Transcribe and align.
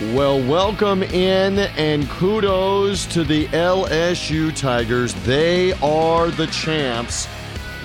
Well, 0.00 0.42
welcome 0.48 1.02
in 1.02 1.58
and 1.58 2.08
kudos 2.08 3.04
to 3.08 3.22
the 3.22 3.48
LSU 3.48 4.56
Tigers. 4.56 5.12
They 5.26 5.74
are 5.74 6.30
the 6.30 6.46
champs 6.46 7.28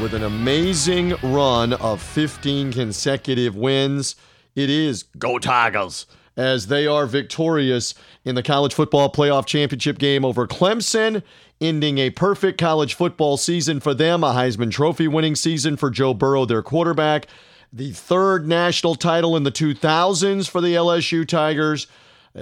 with 0.02 0.14
an 0.14 0.24
amazing 0.24 1.16
run 1.22 1.74
of 1.74 2.02
15 2.02 2.72
consecutive 2.72 3.58
wins. 3.58 4.16
It 4.56 4.70
is 4.70 5.04
Go 5.18 5.40
Tigers 5.40 6.06
as 6.38 6.68
they 6.68 6.88
are 6.88 7.06
victorious 7.06 7.94
in 8.24 8.36
the 8.36 8.44
college 8.44 8.74
football 8.74 9.12
playoff 9.12 9.46
championship 9.46 9.98
game 9.98 10.24
over 10.24 10.48
Clemson, 10.48 11.22
ending 11.60 11.98
a 11.98 12.12
perfect 12.12 12.58
college 12.58 12.94
football 12.94 13.36
season 13.36 13.82
for 13.82 13.94
them, 13.94 14.24
a 14.24 14.32
Heisman 14.32 14.72
Trophy 14.72 15.10
winning 15.10 15.36
season 15.36 15.76
for 15.76 15.90
Joe 15.90 16.14
Burrow, 16.14 16.46
their 16.46 16.64
quarterback, 16.64 17.28
the 17.74 17.92
third 17.92 18.48
national 18.48 18.96
title 18.96 19.36
in 19.36 19.44
the 19.44 19.52
2000s 19.52 20.50
for 20.50 20.62
the 20.62 20.76
LSU 20.76 21.28
Tigers. 21.28 21.88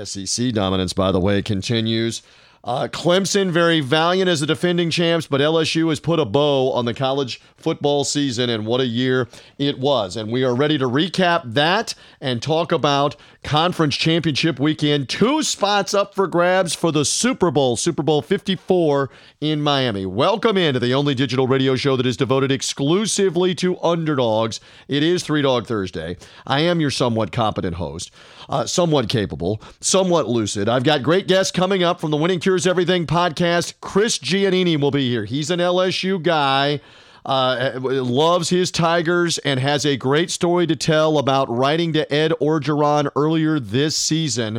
SEC 0.04 0.52
dominance, 0.52 0.94
by 0.94 1.12
the 1.12 1.20
way, 1.20 1.42
continues. 1.42 2.22
Uh, 2.66 2.88
Clemson, 2.88 3.52
very 3.52 3.82
valiant 3.82 4.30
as 4.30 4.40
the 4.40 4.46
defending 4.46 4.90
champs, 4.90 5.27
but 5.27 5.41
LSU 5.41 5.90
has 5.90 6.00
put 6.00 6.18
a 6.18 6.24
bow 6.24 6.72
on 6.72 6.85
the 6.85 6.94
college 6.94 7.41
football 7.58 8.05
season, 8.05 8.50
and 8.50 8.66
what 8.66 8.80
a 8.80 8.85
year 8.85 9.27
it 9.58 9.80
was. 9.80 10.16
And 10.16 10.32
we 10.32 10.46
are 10.46 10.55
ready 10.55 10.77
to 10.77 10.85
recap 10.85 11.41
that 11.46 11.94
and 12.22 12.41
talk 12.41 12.72
about 12.72 13.18
conference 13.44 13.98
championship 13.98 14.62
weekend. 14.62 15.10
Two 15.10 15.44
spots 15.44 15.94
up 15.94 16.16
for 16.16 16.26
grabs 16.26 16.74
for 16.74 16.90
the 16.94 17.04
Super 17.04 17.52
Bowl, 17.52 17.76
Super 17.76 18.02
Bowl 18.02 18.22
54 18.22 19.10
in 19.41 19.62
Miami. 19.62 20.05
Welcome 20.05 20.57
into 20.57 20.80
the 20.80 20.94
only 20.94 21.16
digital 21.16 21.48
radio 21.48 21.76
show 21.76 21.98
that 21.98 22.05
is 22.05 22.16
devoted 22.16 22.50
exclusively 22.50 23.54
to 23.55 23.78
underdogs. 23.82 24.62
It 24.88 25.04
is 25.04 25.22
Three 25.22 25.41
Dog 25.41 25.68
Thursday. 25.68 26.16
I 26.48 26.62
am 26.62 26.80
your 26.80 26.91
somewhat 26.91 27.34
competent 27.34 27.76
host, 27.76 28.10
uh, 28.49 28.66
somewhat 28.66 29.10
capable, 29.10 29.62
somewhat 29.80 30.27
lucid. 30.27 30.70
I've 30.70 30.84
got 30.84 31.04
great 31.04 31.27
guests 31.27 31.52
coming 31.52 31.84
up 31.84 31.99
from 31.99 32.12
the 32.12 32.18
Winning 32.18 32.40
Cures 32.40 32.68
Everything 32.68 33.05
podcast. 33.05 33.76
Chris 33.82 34.18
Giannini 34.18 34.80
will 34.80 34.91
be 34.91 35.10
here. 35.10 35.26
He's 35.26 35.50
an 35.50 35.60
LSU 35.60 36.22
guy. 36.22 36.82
Uh, 37.26 37.80
loves 37.82 38.50
his 38.50 38.70
Tigers 38.70 39.38
and 39.40 39.58
has 39.58 39.85
a 39.85 39.96
great 39.96 40.30
story 40.30 40.68
to 40.68 40.76
tell 40.76 41.18
about 41.18 41.50
writing 41.50 41.94
to 41.94 42.13
Ed 42.13 42.34
Orgeron 42.41 43.10
earlier 43.16 43.62
this 43.62 43.96
season 43.96 44.57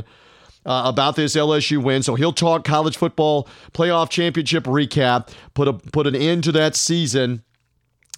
uh, 0.66 0.82
about 0.86 1.14
this 1.16 1.36
LSU 1.36 1.82
win. 1.82 2.02
So 2.02 2.14
he'll 2.14 2.32
talk 2.32 2.64
college 2.64 2.96
football 2.96 3.48
playoff 3.72 4.08
championship 4.08 4.64
recap, 4.64 5.28
put 5.52 5.68
a 5.68 5.74
put 5.74 6.06
an 6.06 6.14
end 6.14 6.44
to 6.44 6.52
that 6.52 6.74
season 6.74 7.42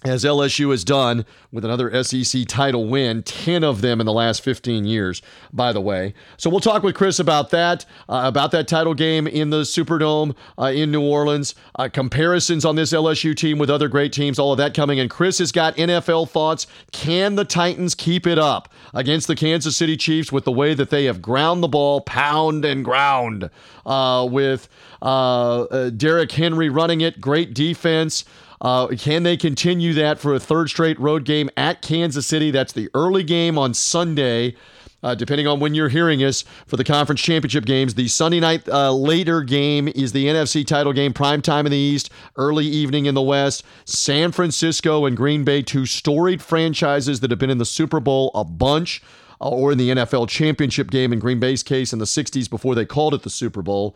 as 0.05 0.23
LSU 0.23 0.69
has 0.69 0.83
done 0.83 1.25
with 1.51 1.65
another 1.65 2.03
SEC 2.03 2.45
title 2.47 2.85
win, 2.87 3.23
10 3.23 3.63
of 3.63 3.81
them 3.81 3.99
in 3.99 4.05
the 4.05 4.13
last 4.13 4.43
15 4.43 4.85
years, 4.85 5.23
by 5.51 5.73
the 5.73 5.81
way. 5.81 6.13
So 6.37 6.51
we'll 6.51 6.59
talk 6.59 6.83
with 6.83 6.93
Chris 6.93 7.17
about 7.19 7.49
that, 7.49 7.83
uh, 8.07 8.21
about 8.25 8.51
that 8.51 8.67
title 8.67 8.93
game 8.93 9.25
in 9.25 9.49
the 9.49 9.61
Superdome 9.61 10.35
uh, 10.59 10.65
in 10.65 10.91
New 10.91 11.01
Orleans, 11.01 11.55
uh, 11.79 11.89
comparisons 11.91 12.63
on 12.63 12.75
this 12.75 12.93
LSU 12.93 13.35
team 13.35 13.57
with 13.57 13.71
other 13.71 13.87
great 13.87 14.13
teams, 14.13 14.37
all 14.37 14.51
of 14.51 14.59
that 14.59 14.75
coming. 14.75 14.99
And 14.99 15.09
Chris 15.09 15.39
has 15.39 15.51
got 15.51 15.75
NFL 15.77 16.29
thoughts. 16.29 16.67
Can 16.91 17.35
the 17.35 17.45
Titans 17.45 17.95
keep 17.95 18.27
it 18.27 18.37
up 18.37 18.69
against 18.93 19.27
the 19.27 19.35
Kansas 19.35 19.75
City 19.75 19.97
Chiefs 19.97 20.31
with 20.31 20.43
the 20.43 20.51
way 20.51 20.75
that 20.75 20.91
they 20.91 21.05
have 21.05 21.23
ground 21.23 21.63
the 21.63 21.67
ball, 21.67 22.01
pound 22.01 22.65
and 22.65 22.85
ground, 22.85 23.49
uh, 23.87 24.27
with 24.29 24.69
uh, 25.01 25.63
uh, 25.63 25.89
Derrick 25.89 26.31
Henry 26.31 26.69
running 26.69 27.01
it, 27.01 27.19
great 27.19 27.53
defense. 27.53 28.25
Uh, 28.59 28.87
can 28.87 29.23
they 29.23 29.37
continue 29.37 29.93
that 29.93 30.19
for 30.19 30.33
a 30.33 30.39
third 30.39 30.69
straight 30.69 30.99
road 30.99 31.25
game 31.25 31.49
at 31.57 31.81
Kansas 31.81 32.27
City? 32.27 32.51
That's 32.51 32.73
the 32.73 32.89
early 32.93 33.23
game 33.23 33.57
on 33.57 33.73
Sunday. 33.73 34.55
Uh, 35.03 35.13
depending 35.13 35.45
on 35.45 35.59
when 35.59 35.75
you're 35.75 35.89
hearing 35.89 36.23
us 36.23 36.43
for 36.65 36.75
the 36.75 36.83
conference 36.83 37.21
championship 37.21 37.65
games. 37.65 37.93
The 37.93 38.07
Sunday 38.07 38.39
night 38.39 38.67
uh, 38.67 38.91
later 38.91 39.43
game 39.43 39.87
is 39.89 40.11
the 40.11 40.25
NFC 40.25 40.65
title 40.65 40.91
game, 40.91 41.13
prime 41.13 41.39
time 41.43 41.67
in 41.67 41.71
the 41.71 41.77
East, 41.77 42.09
early 42.35 42.65
evening 42.65 43.05
in 43.05 43.13
the 43.13 43.21
West. 43.21 43.63
San 43.85 44.31
Francisco 44.31 45.05
and 45.05 45.15
Green 45.15 45.43
Bay, 45.43 45.61
two 45.61 45.85
storied 45.85 46.41
franchises 46.41 47.19
that 47.19 47.29
have 47.29 47.39
been 47.39 47.51
in 47.51 47.59
the 47.59 47.63
Super 47.63 47.99
Bowl 47.99 48.31
a 48.33 48.43
bunch. 48.43 49.03
Uh, 49.39 49.49
or 49.49 49.71
in 49.71 49.77
the 49.77 49.89
NFL 49.89 50.27
championship 50.29 50.89
game 50.89 51.13
in 51.13 51.19
Green 51.19 51.39
Bay's 51.39 51.63
case 51.63 51.93
in 51.93 51.99
the 51.99 52.05
60s 52.05 52.49
before 52.49 52.73
they 52.73 52.85
called 52.85 53.13
it 53.13 53.23
the 53.23 53.29
Super 53.29 53.61
Bowl. 53.61 53.95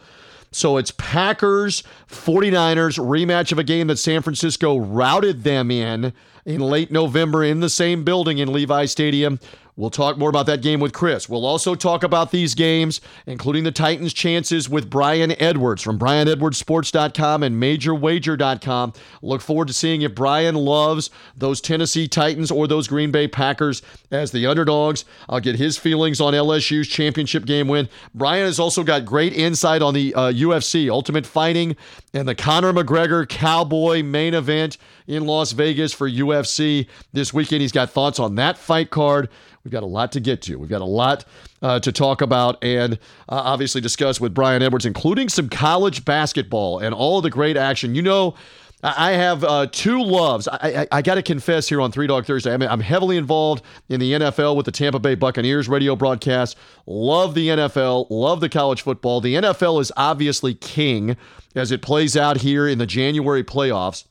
So 0.52 0.78
it's 0.78 0.92
Packers 0.92 1.82
49ers 2.10 3.00
rematch 3.00 3.52
of 3.52 3.60
a 3.60 3.64
game 3.64 3.88
that 3.88 3.98
San 3.98 4.22
Francisco 4.22 4.78
routed 4.78 5.44
them 5.44 5.72
in 5.72 6.14
in 6.46 6.60
late 6.60 6.92
November 6.92 7.44
in 7.44 7.62
the 7.62 7.70
same 7.70 8.04
building 8.04 8.38
in 8.38 8.52
Levi 8.52 8.86
Stadium. 8.86 9.40
We'll 9.76 9.90
talk 9.90 10.18
more 10.18 10.30
about 10.30 10.46
that 10.48 10.62
game 10.62 10.80
with 10.80 10.94
Chris. 10.94 11.30
We'll 11.30 11.46
also 11.46 11.76
talk 11.76 12.04
about 12.04 12.32
these 12.32 12.56
games, 12.56 13.02
including 13.26 13.64
the 13.64 13.72
Titans' 13.72 14.14
chances 14.14 14.70
with 14.70 14.90
Brian 14.90 15.34
Edwards 15.42 15.82
from 15.82 15.98
BrianEdwardsSports.com 15.98 17.44
and 17.44 17.62
MajorWager.com. 17.62 18.94
Look 19.22 19.42
forward 19.42 19.68
to 19.68 19.74
seeing 19.74 20.02
if 20.02 20.14
Brian 20.14 20.56
loves 20.56 21.10
those 21.36 21.62
Tennessee 21.62 22.08
Titans 22.08 22.52
or 22.52 22.68
those 22.68 22.88
Green 22.88 23.12
Bay 23.12 23.28
Packers 23.28 23.82
as 24.12 24.32
the 24.32 24.46
underdogs. 24.46 25.06
I'll 25.30 25.40
get 25.40 25.56
his 25.56 25.78
feelings 25.78 26.20
on 26.20 26.34
LSU's 26.34 26.88
championship 26.88 27.46
game 27.46 27.68
win. 27.68 27.90
Brian 28.14 28.46
has 28.46 28.60
also 28.60 28.84
got 28.84 29.06
great 29.06 29.34
insight 29.34 29.82
on 29.82 29.94
the 29.94 30.14
uh, 30.14 30.32
UFC, 30.32 30.90
Ultimate 30.90 31.26
Fighting, 31.26 31.76
and 32.14 32.28
the 32.28 32.36
Conor 32.36 32.74
McGregor 32.74 33.28
Cowboy 33.28 34.04
main 34.04 34.34
event 34.34 34.78
in 35.12 35.26
Las 35.26 35.52
Vegas 35.52 35.92
for 35.92 36.10
UFC 36.10 36.88
this 37.12 37.34
weekend. 37.34 37.62
He's 37.62 37.74
got 37.74 37.90
thoughts 37.92 38.20
on 38.20 38.36
that 38.36 38.58
fight 38.58 38.90
card. 38.90 39.30
We've 39.64 39.72
got 39.72 39.84
a 39.84 39.88
lot 39.88 40.14
to 40.14 40.20
get 40.20 40.42
to. 40.44 40.56
We've 40.56 40.70
got 40.70 40.82
a 40.82 40.86
lot 40.86 41.26
uh, 41.62 41.80
to 41.82 41.92
talk 41.92 42.22
about 42.22 42.64
and 42.64 42.94
uh, 42.94 42.98
obviously 43.28 43.82
discuss 43.82 44.20
with 44.20 44.34
Brian 44.34 44.64
Edwards, 44.64 44.86
including 44.86 45.30
some 45.30 45.50
college 45.50 46.06
basketball 46.06 46.80
and 46.80 46.96
all 46.96 47.22
the 47.22 47.30
great 47.30 47.58
action. 47.58 47.94
You 47.94 48.02
know, 48.02 48.36
I 48.84 49.12
have 49.12 49.44
uh, 49.44 49.68
two 49.68 50.02
loves. 50.02 50.48
I, 50.48 50.58
I, 50.62 50.88
I 50.92 51.02
got 51.02 51.16
to 51.16 51.22
confess 51.22 51.70
here 51.70 51.82
on 51.82 51.92
Three 51.92 52.08
Dog 52.08 52.26
Thursday. 52.26 52.54
I 52.54 52.58
mean, 52.58 52.70
I'm 52.70 52.80
heavily 52.80 53.18
involved 53.18 53.64
in 53.90 54.00
the 54.00 54.14
NFL 54.14 54.56
with 54.56 54.66
the 54.66 54.72
Tampa 54.72 54.98
Bay 54.98 55.14
Buccaneers 55.14 55.70
radio 55.70 55.96
broadcast. 55.96 56.58
Love 56.88 57.36
the 57.36 57.50
NFL. 57.50 58.08
Love 58.10 58.40
the 58.40 58.50
college 58.50 58.82
football. 58.82 59.22
The 59.22 59.36
NFL 59.36 59.82
is 59.82 59.92
obviously 59.98 60.56
king 60.56 61.18
as 61.54 61.72
it 61.72 61.82
plays 61.82 62.18
out 62.18 62.38
here 62.38 62.68
in 62.68 62.80
the 62.80 62.88
January 62.88 63.44
playoffs 63.44 64.06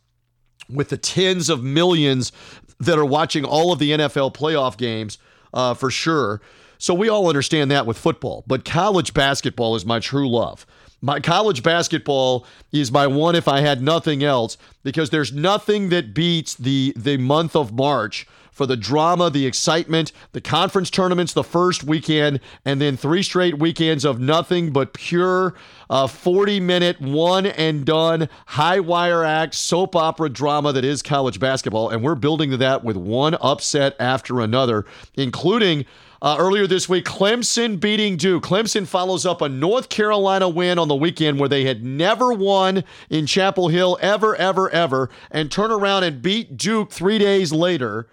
with 0.72 0.88
the 0.88 0.96
tens 0.96 1.48
of 1.48 1.62
millions 1.62 2.32
that 2.78 2.98
are 2.98 3.04
watching 3.04 3.44
all 3.44 3.72
of 3.72 3.78
the 3.78 3.90
NFL 3.90 4.34
playoff 4.34 4.76
games 4.76 5.18
uh, 5.52 5.74
for 5.74 5.90
sure. 5.90 6.40
So 6.78 6.94
we 6.94 7.08
all 7.08 7.28
understand 7.28 7.70
that 7.70 7.86
with 7.86 7.98
football, 7.98 8.42
but 8.46 8.64
college 8.64 9.12
basketball 9.12 9.76
is 9.76 9.84
my 9.84 10.00
true 10.00 10.28
love. 10.28 10.66
My 11.02 11.20
college 11.20 11.62
basketball 11.62 12.46
is 12.72 12.90
my 12.90 13.06
one 13.06 13.34
if 13.34 13.48
I 13.48 13.60
had 13.60 13.82
nothing 13.82 14.22
else 14.22 14.56
because 14.82 15.10
there's 15.10 15.32
nothing 15.32 15.88
that 15.90 16.14
beats 16.14 16.54
the 16.54 16.92
the 16.96 17.16
month 17.16 17.56
of 17.56 17.72
March 17.72 18.26
for 18.50 18.66
the 18.66 18.76
drama, 18.76 19.30
the 19.30 19.46
excitement, 19.46 20.12
the 20.32 20.40
conference 20.40 20.90
tournaments 20.90 21.32
the 21.32 21.44
first 21.44 21.84
weekend, 21.84 22.40
and 22.64 22.80
then 22.80 22.96
three 22.96 23.22
straight 23.22 23.58
weekends 23.58 24.04
of 24.04 24.20
nothing 24.20 24.72
but 24.72 24.92
pure 24.92 25.54
uh, 25.90 26.06
40 26.06 26.60
minute, 26.60 27.00
one 27.00 27.46
and 27.46 27.84
done, 27.84 28.28
high 28.46 28.78
wire 28.78 29.24
act, 29.24 29.54
soap 29.54 29.96
opera 29.96 30.28
drama 30.28 30.72
that 30.72 30.84
is 30.84 31.02
college 31.02 31.40
basketball. 31.40 31.90
And 31.90 32.02
we're 32.02 32.14
building 32.14 32.50
to 32.50 32.56
that 32.58 32.84
with 32.84 32.96
one 32.96 33.34
upset 33.40 33.96
after 33.98 34.40
another, 34.40 34.86
including. 35.14 35.84
Uh, 36.22 36.36
earlier 36.38 36.66
this 36.66 36.86
week, 36.86 37.06
Clemson 37.06 37.80
beating 37.80 38.18
Duke. 38.18 38.42
Clemson 38.42 38.86
follows 38.86 39.24
up 39.24 39.40
a 39.40 39.48
North 39.48 39.88
Carolina 39.88 40.50
win 40.50 40.78
on 40.78 40.86
the 40.86 40.94
weekend 40.94 41.40
where 41.40 41.48
they 41.48 41.64
had 41.64 41.82
never 41.82 42.30
won 42.34 42.84
in 43.08 43.24
Chapel 43.24 43.68
Hill 43.68 43.96
ever, 44.02 44.36
ever, 44.36 44.68
ever, 44.68 45.08
and 45.30 45.50
turn 45.50 45.70
around 45.70 46.04
and 46.04 46.20
beat 46.20 46.58
Duke 46.58 46.92
three 46.92 47.16
days 47.16 47.52
later. 47.54 48.06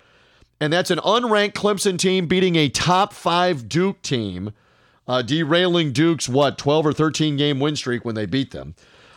And 0.59 0.73
that's 0.73 0.91
an 0.91 0.99
unranked 0.99 1.53
Clemson 1.53 1.99
team 1.99 2.27
beating 2.27 2.55
a 2.55 2.69
top 2.69 3.13
five 3.13 3.69
Duke 3.69 4.01
team, 4.01 4.53
uh, 5.07 5.21
derailing 5.21 5.91
Duke's, 5.91 6.27
what, 6.27 6.57
12 6.57 6.87
or 6.87 6.93
13 6.93 7.37
game 7.37 7.59
win 7.59 7.75
streak 7.75 8.03
when 8.03 8.15
they 8.15 8.25
beat 8.25 8.51
them. 8.51 8.75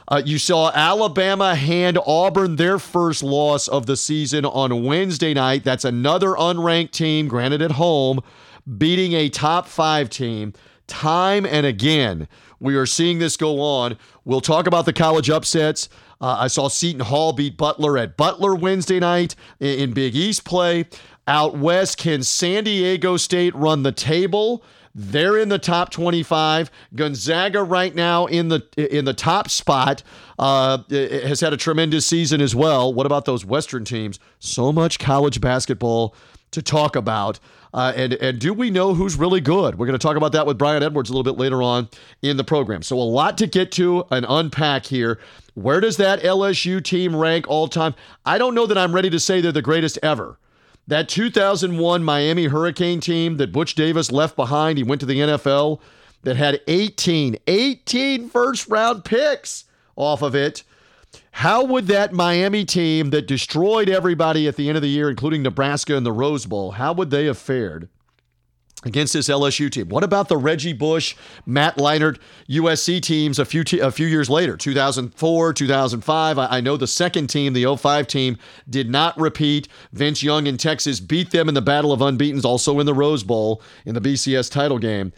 Uh, 0.08 0.20
you 0.24 0.38
saw 0.38 0.72
Alabama 0.74 1.54
hand 1.54 1.96
Auburn 2.04 2.56
their 2.56 2.80
first 2.80 3.22
loss 3.22 3.68
of 3.68 3.86
the 3.86 3.96
season 3.96 4.44
on 4.44 4.84
Wednesday 4.84 5.32
night. 5.32 5.62
That's 5.62 5.84
another 5.84 6.30
unranked 6.30 6.90
team, 6.90 7.28
granted 7.28 7.62
at 7.62 7.72
home, 7.72 8.20
beating 8.76 9.12
a 9.12 9.28
top 9.28 9.68
five 9.68 10.10
team. 10.10 10.52
Time 10.88 11.46
and 11.46 11.64
again, 11.64 12.26
we 12.58 12.74
are 12.74 12.86
seeing 12.86 13.20
this 13.20 13.36
go 13.36 13.60
on. 13.60 13.96
We'll 14.24 14.40
talk 14.40 14.66
about 14.66 14.84
the 14.84 14.92
college 14.92 15.30
upsets. 15.30 15.88
Uh, 16.20 16.36
I 16.40 16.48
saw 16.48 16.68
Seton 16.68 17.00
Hall 17.00 17.32
beat 17.32 17.56
Butler 17.56 17.96
at 17.96 18.16
Butler 18.16 18.54
Wednesday 18.54 18.98
night 19.00 19.34
in, 19.60 19.78
in 19.78 19.92
Big 19.92 20.14
East 20.14 20.44
play. 20.44 20.86
Out 21.26 21.56
west, 21.56 21.98
can 21.98 22.22
San 22.22 22.64
Diego 22.64 23.16
State 23.16 23.54
run 23.54 23.82
the 23.82 23.92
table? 23.92 24.64
They're 24.94 25.38
in 25.38 25.48
the 25.48 25.58
top 25.58 25.90
25. 25.90 26.70
Gonzaga 26.94 27.62
right 27.62 27.94
now 27.94 28.26
in 28.26 28.48
the 28.48 28.66
in 28.76 29.04
the 29.04 29.14
top 29.14 29.48
spot 29.48 30.02
uh, 30.38 30.78
has 30.90 31.40
had 31.40 31.52
a 31.52 31.56
tremendous 31.56 32.06
season 32.06 32.40
as 32.40 32.54
well. 32.56 32.92
What 32.92 33.06
about 33.06 33.24
those 33.24 33.44
Western 33.44 33.84
teams? 33.84 34.18
So 34.40 34.72
much 34.72 34.98
college 34.98 35.40
basketball 35.40 36.14
to 36.50 36.62
talk 36.62 36.96
about. 36.96 37.38
Uh, 37.72 37.92
and 37.94 38.14
and 38.14 38.40
do 38.40 38.52
we 38.52 38.68
know 38.68 38.94
who's 38.94 39.16
really 39.16 39.40
good? 39.40 39.78
We're 39.78 39.86
going 39.86 39.98
to 39.98 40.04
talk 40.04 40.16
about 40.16 40.32
that 40.32 40.44
with 40.44 40.58
Brian 40.58 40.82
Edwards 40.82 41.08
a 41.08 41.12
little 41.12 41.32
bit 41.32 41.40
later 41.40 41.62
on 41.62 41.88
in 42.22 42.36
the 42.36 42.42
program. 42.42 42.82
So 42.82 42.96
a 42.96 42.98
lot 42.98 43.38
to 43.38 43.46
get 43.46 43.70
to 43.72 44.04
and 44.10 44.26
unpack 44.28 44.86
here. 44.86 45.20
Where 45.54 45.80
does 45.80 45.96
that 45.98 46.20
LSU 46.22 46.82
team 46.82 47.14
rank 47.14 47.46
all 47.48 47.68
time? 47.68 47.94
I 48.26 48.38
don't 48.38 48.56
know 48.56 48.66
that 48.66 48.76
I'm 48.76 48.92
ready 48.92 49.10
to 49.10 49.20
say 49.20 49.40
they're 49.40 49.52
the 49.52 49.62
greatest 49.62 49.98
ever. 50.02 50.36
That 50.86 51.08
2001 51.08 52.02
Miami 52.02 52.46
Hurricane 52.46 53.00
team 53.00 53.36
that 53.36 53.52
Butch 53.52 53.74
Davis 53.74 54.10
left 54.10 54.34
behind, 54.34 54.78
he 54.78 54.84
went 54.84 55.00
to 55.00 55.06
the 55.06 55.20
NFL, 55.20 55.80
that 56.22 56.36
had 56.36 56.60
18, 56.66 57.36
18 57.46 58.28
first 58.28 58.68
round 58.68 59.04
picks 59.04 59.64
off 59.96 60.22
of 60.22 60.34
it. 60.34 60.62
How 61.32 61.64
would 61.64 61.86
that 61.86 62.12
Miami 62.12 62.64
team 62.64 63.10
that 63.10 63.26
destroyed 63.26 63.88
everybody 63.88 64.46
at 64.46 64.56
the 64.56 64.68
end 64.68 64.76
of 64.76 64.82
the 64.82 64.88
year, 64.88 65.08
including 65.08 65.42
Nebraska 65.42 65.96
and 65.96 66.04
the 66.04 66.12
Rose 66.12 66.46
Bowl, 66.46 66.72
how 66.72 66.92
would 66.92 67.10
they 67.10 67.26
have 67.26 67.38
fared 67.38 67.88
against 68.84 69.12
this 69.12 69.28
LSU 69.28 69.70
team? 69.70 69.88
What 69.88 70.04
about 70.04 70.28
the 70.28 70.36
Reggie 70.36 70.72
Bush, 70.72 71.16
Matt 71.46 71.76
Leinart 71.76 72.18
USC 72.48 73.00
teams 73.00 73.38
a 73.38 73.44
few 73.44 73.64
a 73.80 73.90
few 73.90 74.06
years 74.06 74.30
later, 74.30 74.56
2004, 74.56 75.52
2005? 75.52 76.38
I, 76.38 76.46
I 76.46 76.60
know 76.60 76.76
the 76.76 76.86
second 76.86 77.28
team, 77.28 77.52
the 77.52 77.76
05 77.76 78.06
team, 78.06 78.38
did 78.68 78.90
not 78.90 79.18
repeat. 79.18 79.68
Vince 79.92 80.22
Young 80.22 80.46
in 80.46 80.56
Texas 80.56 81.00
beat 81.00 81.30
them 81.30 81.48
in 81.48 81.54
the 81.54 81.62
Battle 81.62 81.92
of 81.92 82.00
Unbeatens, 82.00 82.44
also 82.44 82.80
in 82.80 82.86
the 82.86 82.94
Rose 82.94 83.22
Bowl 83.22 83.62
in 83.84 83.94
the 83.94 84.00
BCS 84.00 84.50
title 84.50 84.78
game. 84.78 85.12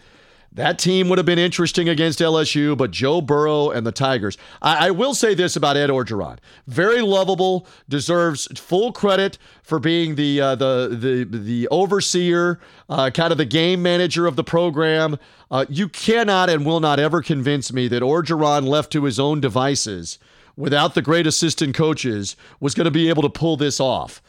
That 0.54 0.78
team 0.78 1.08
would 1.08 1.18
have 1.18 1.24
been 1.24 1.38
interesting 1.38 1.88
against 1.88 2.18
LSU, 2.18 2.76
but 2.76 2.90
Joe 2.90 3.22
Burrow 3.22 3.70
and 3.70 3.86
the 3.86 3.92
Tigers. 3.92 4.36
I, 4.60 4.88
I, 4.88 4.90
will 4.90 5.14
say 5.14 5.32
this 5.32 5.56
about 5.56 5.78
Ed 5.78 5.88
Orgeron: 5.88 6.38
very 6.66 7.00
lovable, 7.00 7.66
deserves 7.88 8.46
full 8.60 8.92
credit 8.92 9.38
for 9.62 9.78
being 9.78 10.16
the 10.16 10.42
uh, 10.42 10.54
the 10.54 10.88
the 10.90 11.24
the 11.24 11.68
overseer, 11.68 12.60
uh, 12.90 13.08
kind 13.08 13.32
of 13.32 13.38
the 13.38 13.46
game 13.46 13.80
manager 13.82 14.26
of 14.26 14.36
the 14.36 14.44
program. 14.44 15.18
Uh, 15.50 15.64
you 15.70 15.88
cannot 15.88 16.50
and 16.50 16.66
will 16.66 16.80
not 16.80 17.00
ever 17.00 17.22
convince 17.22 17.72
me 17.72 17.88
that 17.88 18.02
Orgeron, 18.02 18.66
left 18.66 18.92
to 18.92 19.04
his 19.04 19.18
own 19.18 19.40
devices, 19.40 20.18
without 20.54 20.94
the 20.94 21.02
great 21.02 21.26
assistant 21.26 21.74
coaches, 21.74 22.36
was 22.60 22.74
going 22.74 22.84
to 22.84 22.90
be 22.90 23.08
able 23.08 23.22
to 23.22 23.30
pull 23.30 23.56
this 23.56 23.80
off. 23.80 24.20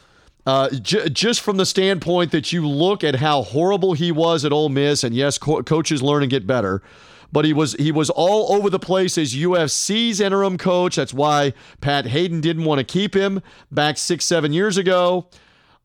Uh, 0.46 0.68
j- 0.70 1.08
just 1.08 1.40
from 1.40 1.56
the 1.56 1.64
standpoint 1.64 2.30
that 2.30 2.52
you 2.52 2.66
look 2.68 3.02
at 3.02 3.16
how 3.16 3.42
horrible 3.42 3.94
he 3.94 4.12
was 4.12 4.44
at 4.44 4.52
Ole 4.52 4.68
Miss, 4.68 5.02
and 5.02 5.14
yes, 5.14 5.38
co- 5.38 5.62
coaches 5.62 6.02
learn 6.02 6.22
and 6.22 6.30
get 6.30 6.46
better, 6.46 6.82
but 7.32 7.44
he 7.46 7.52
was 7.52 7.72
he 7.74 7.90
was 7.90 8.10
all 8.10 8.52
over 8.52 8.68
the 8.68 8.78
place 8.78 9.16
as 9.16 9.34
USC's 9.34 10.20
interim 10.20 10.58
coach. 10.58 10.96
That's 10.96 11.14
why 11.14 11.54
Pat 11.80 12.06
Haden 12.06 12.40
didn't 12.42 12.64
want 12.64 12.78
to 12.78 12.84
keep 12.84 13.14
him 13.14 13.40
back 13.70 13.96
six 13.96 14.26
seven 14.26 14.52
years 14.52 14.76
ago, 14.76 15.28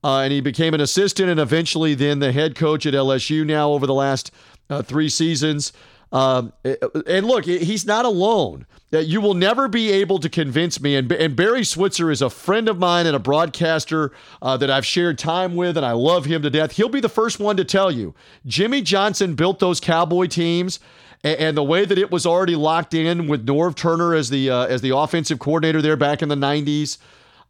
uh, 0.04 0.20
and 0.20 0.34
he 0.34 0.42
became 0.42 0.74
an 0.74 0.82
assistant 0.82 1.30
and 1.30 1.40
eventually 1.40 1.94
then 1.94 2.20
the 2.20 2.34
head 2.34 2.56
coach 2.56 2.86
at 2.86 2.94
LSU. 2.94 3.46
Now 3.46 3.72
over 3.72 3.88
the 3.88 3.94
last 3.94 4.30
uh, 4.70 4.82
three 4.82 5.10
seasons, 5.10 5.72
um, 6.12 6.54
and 6.64 7.26
look, 7.26 7.46
he's 7.46 7.86
not 7.86 8.06
alone. 8.06 8.66
You 8.92 9.22
will 9.22 9.36
never 9.36 9.68
be 9.68 9.92
able 9.92 10.18
to 10.20 10.30
convince 10.30 10.82
me. 10.82 10.96
And, 10.96 11.12
and 11.12 11.36
Barry 11.36 11.64
Switzer 11.64 12.10
is 12.10 12.24
a 12.24 12.30
friend 12.30 12.68
of 12.68 12.80
mine 12.80 13.06
and 13.06 13.16
a 13.16 13.20
broadcaster 13.20 14.12
uh, 14.42 14.58
that 14.58 14.72
I've 14.72 14.86
shared 14.86 15.20
time 15.20 15.56
with, 15.56 15.78
and 15.78 15.86
I 15.86 15.92
love 15.92 16.26
him 16.26 16.42
to 16.42 16.50
death. 16.50 16.72
He'll 16.72 16.90
be 16.90 17.00
the 17.00 17.10
first 17.10 17.40
one 17.40 17.56
to 17.58 17.64
tell 17.64 17.92
you 17.92 18.16
Jimmy 18.48 18.82
Johnson 18.82 19.36
built 19.36 19.60
those 19.60 19.80
Cowboy 19.80 20.26
teams. 20.26 20.80
And, 21.24 21.40
and 21.40 21.58
the 21.58 21.64
way 21.64 21.86
that 21.86 21.98
it 22.00 22.10
was 22.10 22.26
already 22.26 22.56
locked 22.56 22.94
in 22.96 23.28
with 23.28 23.46
Norv 23.46 23.76
Turner 23.76 24.16
as 24.16 24.30
the 24.30 24.50
uh, 24.50 24.66
as 24.66 24.82
the 24.82 24.96
offensive 24.96 25.38
coordinator 25.38 25.82
there 25.82 25.98
back 25.98 26.22
in 26.22 26.30
the 26.30 26.36
90s, 26.36 26.98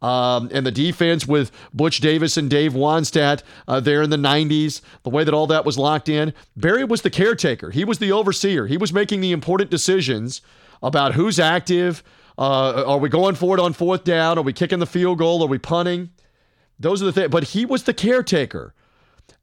um, 0.02 0.50
and 0.52 0.66
the 0.66 0.72
defense 0.72 1.28
with 1.28 1.52
Butch 1.74 2.00
Davis 2.00 2.38
and 2.38 2.50
Dave 2.50 2.74
Wannstedt 2.74 3.44
uh, 3.68 3.80
there 3.80 4.02
in 4.02 4.10
the 4.10 4.18
90s, 4.18 4.82
the 5.04 5.10
way 5.10 5.24
that 5.24 5.34
all 5.34 5.48
that 5.48 5.66
was 5.66 5.78
locked 5.78 6.10
in. 6.10 6.34
Barry 6.56 6.84
was 6.84 7.02
the 7.02 7.10
caretaker, 7.10 7.72
he 7.72 7.84
was 7.84 8.00
the 8.00 8.12
overseer, 8.12 8.68
he 8.68 8.78
was 8.78 8.94
making 8.94 9.22
the 9.22 9.32
important 9.32 9.70
decisions 9.70 10.42
about 10.82 11.14
who's 11.14 11.40
active. 11.40 12.04
Uh, 12.38 12.86
are 12.88 12.98
we 13.00 13.10
going 13.10 13.36
for 13.36 13.58
it 13.58 13.60
on 13.60 13.74
fourth 13.74 14.06
down? 14.06 14.38
Are 14.38 14.42
we 14.42 14.54
kicking 14.54 14.80
the 14.80 14.86
field 14.86 15.18
goal? 15.18 15.44
Are 15.44 15.48
we 15.48 15.58
punting? 15.58 16.10
Those 16.80 17.02
are 17.02 17.06
the 17.06 17.12
things. 17.12 17.30
But 17.30 17.44
he 17.44 17.66
was 17.66 17.84
the 17.84 17.94
caretaker. 17.94 18.74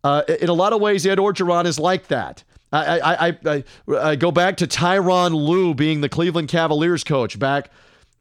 Uh, 0.03 0.23
in 0.41 0.49
a 0.49 0.55
lot 0.55 0.73
of 0.73 0.81
ways, 0.81 1.07
Ed 1.07 1.19
Orgeron 1.19 1.67
is 1.67 1.79
like 1.79 2.07
that. 2.09 2.43
I, 2.73 2.99
I, 2.99 3.39
I, 3.45 3.65
I, 3.97 4.17
go 4.17 4.31
back 4.31 4.57
to 4.59 4.67
Tyronn 4.67 5.35
Lue 5.35 5.75
being 5.75 6.01
the 6.01 6.09
Cleveland 6.09 6.49
Cavaliers 6.49 7.05
coach 7.05 7.39
back 7.39 7.71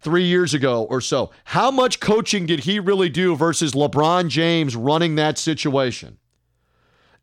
three 0.05 0.23
years 0.23 0.53
ago 0.53 0.83
or 0.83 1.01
so. 1.01 1.31
How 1.45 1.71
much 1.71 1.99
coaching 1.99 2.45
did 2.45 2.61
he 2.61 2.79
really 2.79 3.09
do 3.09 3.35
versus 3.35 3.73
LeBron 3.73 4.29
James 4.29 4.75
running 4.75 5.15
that 5.15 5.39
situation? 5.39 6.19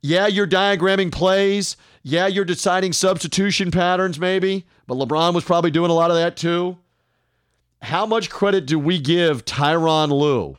Yeah, 0.03 0.27
you're 0.27 0.49
diagramming 0.49 1.13
plays. 1.13 1.77
Yeah, 2.03 2.27
you're 2.27 2.45
deciding 2.45 2.93
substitution 2.93 3.71
patterns, 3.71 4.19
maybe, 4.19 4.67
but 4.89 4.97
LeBron 4.97 5.33
was 5.33 5.45
probably 5.45 5.71
doing 5.71 5.93
a 5.93 5.95
lot 5.95 6.11
of 6.11 6.17
that 6.17 6.37
too. 6.37 6.77
How 7.83 8.05
much 8.05 8.29
credit 8.29 8.67
do 8.67 8.81
we 8.81 8.99
give 8.99 9.45
Tyronn 9.45 10.11
Lue? 10.11 10.59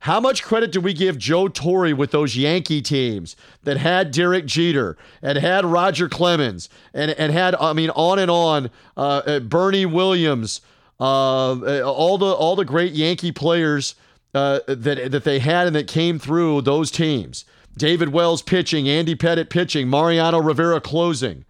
How 0.00 0.20
much 0.20 0.42
credit 0.42 0.72
do 0.72 0.80
we 0.80 0.92
give 0.92 1.16
Joe 1.16 1.48
Torre 1.48 1.94
with 1.94 2.10
those 2.10 2.36
Yankee 2.36 2.82
teams 2.82 3.34
that 3.64 3.78
had 3.78 4.10
Derek 4.10 4.44
Jeter 4.44 4.96
and 5.22 5.38
had 5.38 5.64
Roger 5.64 6.08
Clemens 6.08 6.68
and, 6.92 7.12
and 7.12 7.32
had, 7.32 7.54
I 7.54 7.72
mean, 7.72 7.90
on 7.90 8.18
and 8.18 8.30
on, 8.30 8.70
uh, 8.96 9.22
uh 9.26 9.40
Bernie 9.40 9.86
Williams, 9.86 10.60
uh, 10.98 11.52
uh, 11.52 11.82
all 11.82 12.18
the 12.18 12.26
all 12.26 12.56
the 12.56 12.64
great 12.64 12.92
Yankee 12.92 13.32
players 13.32 13.94
uh, 14.34 14.60
that 14.66 15.10
that 15.10 15.24
they 15.24 15.38
had 15.38 15.66
and 15.66 15.76
that 15.76 15.88
came 15.88 16.18
through 16.18 16.62
those 16.62 16.90
teams. 16.90 17.44
David 17.76 18.08
Wells 18.08 18.40
pitching, 18.40 18.88
Andy 18.88 19.14
Pettitte 19.14 19.50
pitching, 19.50 19.88
Mariano 19.88 20.40
Rivera 20.40 20.80
closing. 20.80 21.44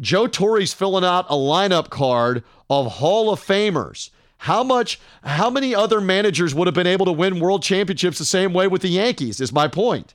Joe 0.00 0.26
Torre's 0.26 0.74
filling 0.74 1.04
out 1.04 1.26
a 1.28 1.34
lineup 1.34 1.90
card 1.90 2.44
of 2.70 2.92
Hall 2.92 3.32
of 3.32 3.40
Famers. 3.40 4.10
How 4.42 4.62
much, 4.62 5.00
how 5.24 5.50
many 5.50 5.74
other 5.74 6.00
managers 6.00 6.54
would 6.54 6.68
have 6.68 6.74
been 6.74 6.86
able 6.86 7.06
to 7.06 7.12
win 7.12 7.40
world 7.40 7.62
championships 7.62 8.18
the 8.18 8.24
same 8.24 8.52
way 8.52 8.68
with 8.68 8.82
the 8.82 8.88
Yankees? 8.88 9.40
Is 9.40 9.52
my 9.52 9.66
point. 9.66 10.14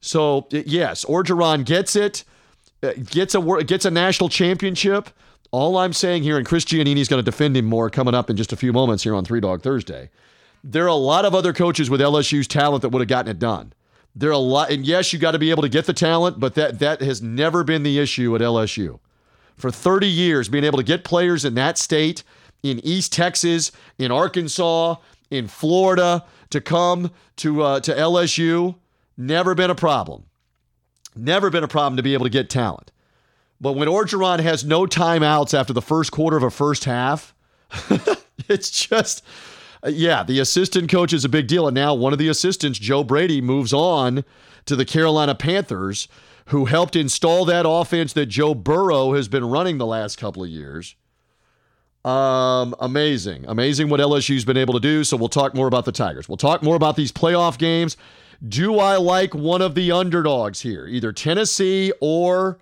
So 0.00 0.46
yes, 0.50 1.04
Orgeron 1.04 1.64
gets 1.64 1.96
it, 1.96 2.24
uh, 2.82 2.92
gets 3.10 3.34
a 3.34 3.64
gets 3.64 3.84
a 3.84 3.90
national 3.90 4.28
championship. 4.28 5.10
All 5.52 5.78
I'm 5.78 5.92
saying 5.92 6.22
here, 6.22 6.36
and 6.36 6.46
Chris 6.46 6.64
Giannini's 6.64 7.08
going 7.08 7.22
to 7.22 7.28
defend 7.28 7.56
him 7.56 7.64
more 7.64 7.90
coming 7.90 8.14
up 8.14 8.30
in 8.30 8.36
just 8.36 8.52
a 8.52 8.56
few 8.56 8.72
moments 8.72 9.02
here 9.02 9.14
on 9.14 9.24
Three 9.24 9.40
Dog 9.40 9.62
Thursday. 9.62 10.10
There 10.62 10.84
are 10.84 10.88
a 10.88 10.94
lot 10.94 11.24
of 11.24 11.34
other 11.34 11.52
coaches 11.52 11.90
with 11.90 12.00
LSU's 12.00 12.46
talent 12.46 12.82
that 12.82 12.90
would 12.90 13.00
have 13.00 13.08
gotten 13.08 13.30
it 13.30 13.38
done. 13.38 13.72
There 14.14 14.30
are 14.30 14.34
a 14.34 14.38
lot, 14.38 14.70
and 14.70 14.86
yes, 14.86 15.12
you 15.12 15.18
got 15.18 15.32
to 15.32 15.38
be 15.38 15.50
able 15.50 15.62
to 15.62 15.68
get 15.68 15.86
the 15.86 15.92
talent, 15.92 16.38
but 16.38 16.54
that 16.54 16.78
that 16.78 17.00
has 17.00 17.22
never 17.22 17.64
been 17.64 17.82
the 17.82 17.98
issue 17.98 18.34
at 18.34 18.40
LSU. 18.40 19.00
For 19.56 19.70
30 19.70 20.06
years, 20.06 20.48
being 20.48 20.64
able 20.64 20.78
to 20.78 20.84
get 20.84 21.04
players 21.04 21.44
in 21.44 21.54
that 21.54 21.78
state, 21.78 22.22
in 22.62 22.80
East 22.84 23.12
Texas, 23.12 23.72
in 23.98 24.10
Arkansas, 24.10 24.96
in 25.30 25.48
Florida, 25.48 26.24
to 26.50 26.60
come 26.60 27.10
to 27.36 27.62
uh, 27.62 27.80
to 27.80 27.92
LSU, 27.92 28.76
never 29.16 29.54
been 29.54 29.70
a 29.70 29.74
problem. 29.74 30.24
Never 31.16 31.50
been 31.50 31.64
a 31.64 31.68
problem 31.68 31.96
to 31.96 32.02
be 32.02 32.14
able 32.14 32.26
to 32.26 32.30
get 32.30 32.50
talent. 32.50 32.92
But 33.60 33.72
when 33.72 33.88
Orgeron 33.88 34.40
has 34.40 34.64
no 34.64 34.86
timeouts 34.86 35.58
after 35.58 35.72
the 35.72 35.82
first 35.82 36.12
quarter 36.12 36.36
of 36.36 36.42
a 36.42 36.50
first 36.50 36.84
half, 36.84 37.34
it's 38.48 38.70
just, 38.70 39.22
yeah, 39.86 40.22
the 40.22 40.40
assistant 40.40 40.90
coach 40.90 41.12
is 41.12 41.24
a 41.24 41.28
big 41.28 41.46
deal. 41.46 41.68
And 41.68 41.74
now 41.74 41.94
one 41.94 42.12
of 42.12 42.18
the 42.18 42.28
assistants, 42.28 42.78
Joe 42.78 43.04
Brady, 43.04 43.40
moves 43.40 43.72
on 43.72 44.24
to 44.64 44.76
the 44.76 44.86
Carolina 44.86 45.34
Panthers, 45.34 46.08
who 46.46 46.64
helped 46.64 46.96
install 46.96 47.44
that 47.44 47.68
offense 47.68 48.12
that 48.14 48.26
Joe 48.26 48.54
Burrow 48.54 49.12
has 49.12 49.28
been 49.28 49.44
running 49.44 49.78
the 49.78 49.86
last 49.86 50.16
couple 50.16 50.42
of 50.42 50.48
years. 50.48 50.96
Um, 52.04 52.74
amazing, 52.80 53.44
amazing 53.46 53.90
what 53.90 54.00
LSU's 54.00 54.46
been 54.46 54.56
able 54.56 54.72
to 54.72 54.80
do. 54.80 55.04
So 55.04 55.18
we'll 55.18 55.28
talk 55.28 55.54
more 55.54 55.66
about 55.66 55.84
the 55.84 55.92
Tigers. 55.92 56.28
We'll 56.28 56.38
talk 56.38 56.62
more 56.62 56.76
about 56.76 56.96
these 56.96 57.12
playoff 57.12 57.58
games. 57.58 57.98
Do 58.46 58.78
I 58.78 58.96
like 58.96 59.34
one 59.34 59.60
of 59.60 59.74
the 59.74 59.92
underdogs 59.92 60.62
here, 60.62 60.86
either 60.86 61.12
Tennessee 61.12 61.92
or 62.00 62.58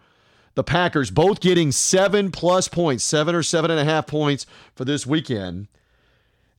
the 0.59 0.65
Packers 0.65 1.13
both 1.13 1.39
getting 1.39 1.71
seven 1.71 2.33
plus 2.33 2.67
points, 2.67 3.05
seven 3.05 3.33
or 3.33 3.45
seven 3.45 3.71
and 3.71 3.79
a 3.79 3.85
half 3.85 4.09
points 4.09 4.45
for 4.75 4.85
this 4.85 5.07
weekend. 5.07 5.69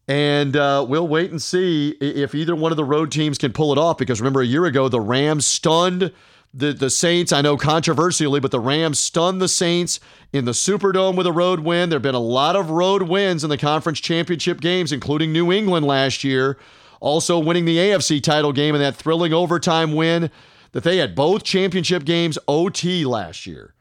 And 0.08 0.56
uh, 0.56 0.86
we'll 0.88 1.06
wait 1.06 1.32
and 1.32 1.42
see 1.42 1.90
if 2.00 2.34
either 2.34 2.56
one 2.56 2.72
of 2.72 2.78
the 2.78 2.86
road 2.86 3.12
teams 3.12 3.38
can 3.38 3.52
pull 3.52 3.74
it 3.74 3.78
off. 3.78 3.98
Because 3.98 4.22
remember, 4.22 4.40
a 4.40 4.46
year 4.46 4.64
ago, 4.64 4.88
the 4.88 5.02
Rams 5.02 5.46
stunned 5.46 6.14
the, 6.54 6.72
the 6.72 6.90
Saints, 6.90 7.34
I 7.34 7.42
know 7.42 7.58
controversially, 7.58 8.40
but 8.40 8.52
the 8.52 8.60
Rams 8.62 9.00
stunned 9.00 9.42
the 9.42 9.50
Saints 9.50 10.00
in 10.32 10.46
the 10.46 10.54
Superdome 10.54 11.18
with 11.18 11.28
a 11.28 11.34
road 11.34 11.60
win. 11.60 11.90
There 11.90 11.98
have 11.98 12.02
been 12.02 12.16
a 12.16 12.20
lot 12.20 12.56
of 12.56 12.70
road 12.70 13.02
wins 13.04 13.44
in 13.44 13.50
the 13.50 13.58
conference 13.58 14.00
championship 14.00 14.62
games, 14.62 14.94
including 14.94 15.34
New 15.34 15.52
England 15.52 15.86
last 15.86 16.24
year. 16.24 16.58
Also 17.02 17.38
winning 17.38 17.66
the 17.66 17.76
AFC 17.76 18.24
title 18.24 18.54
game 18.54 18.76
in 18.76 18.82
that 18.82 18.96
thrilling 18.96 19.34
overtime 19.34 19.92
win 19.92 20.32
that 20.72 20.84
they 20.86 20.98
had 20.98 21.16
both 21.16 21.44
championship 21.44 22.06
games 22.06 22.38
OT 22.48 23.04
last 23.04 23.46
year, 23.46 23.74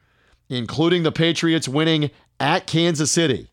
including 0.49 1.03
the 1.03 1.11
Patriots 1.11 1.67
winning 1.67 2.11
at 2.39 2.67
Kansas 2.67 3.11
City 3.11 3.49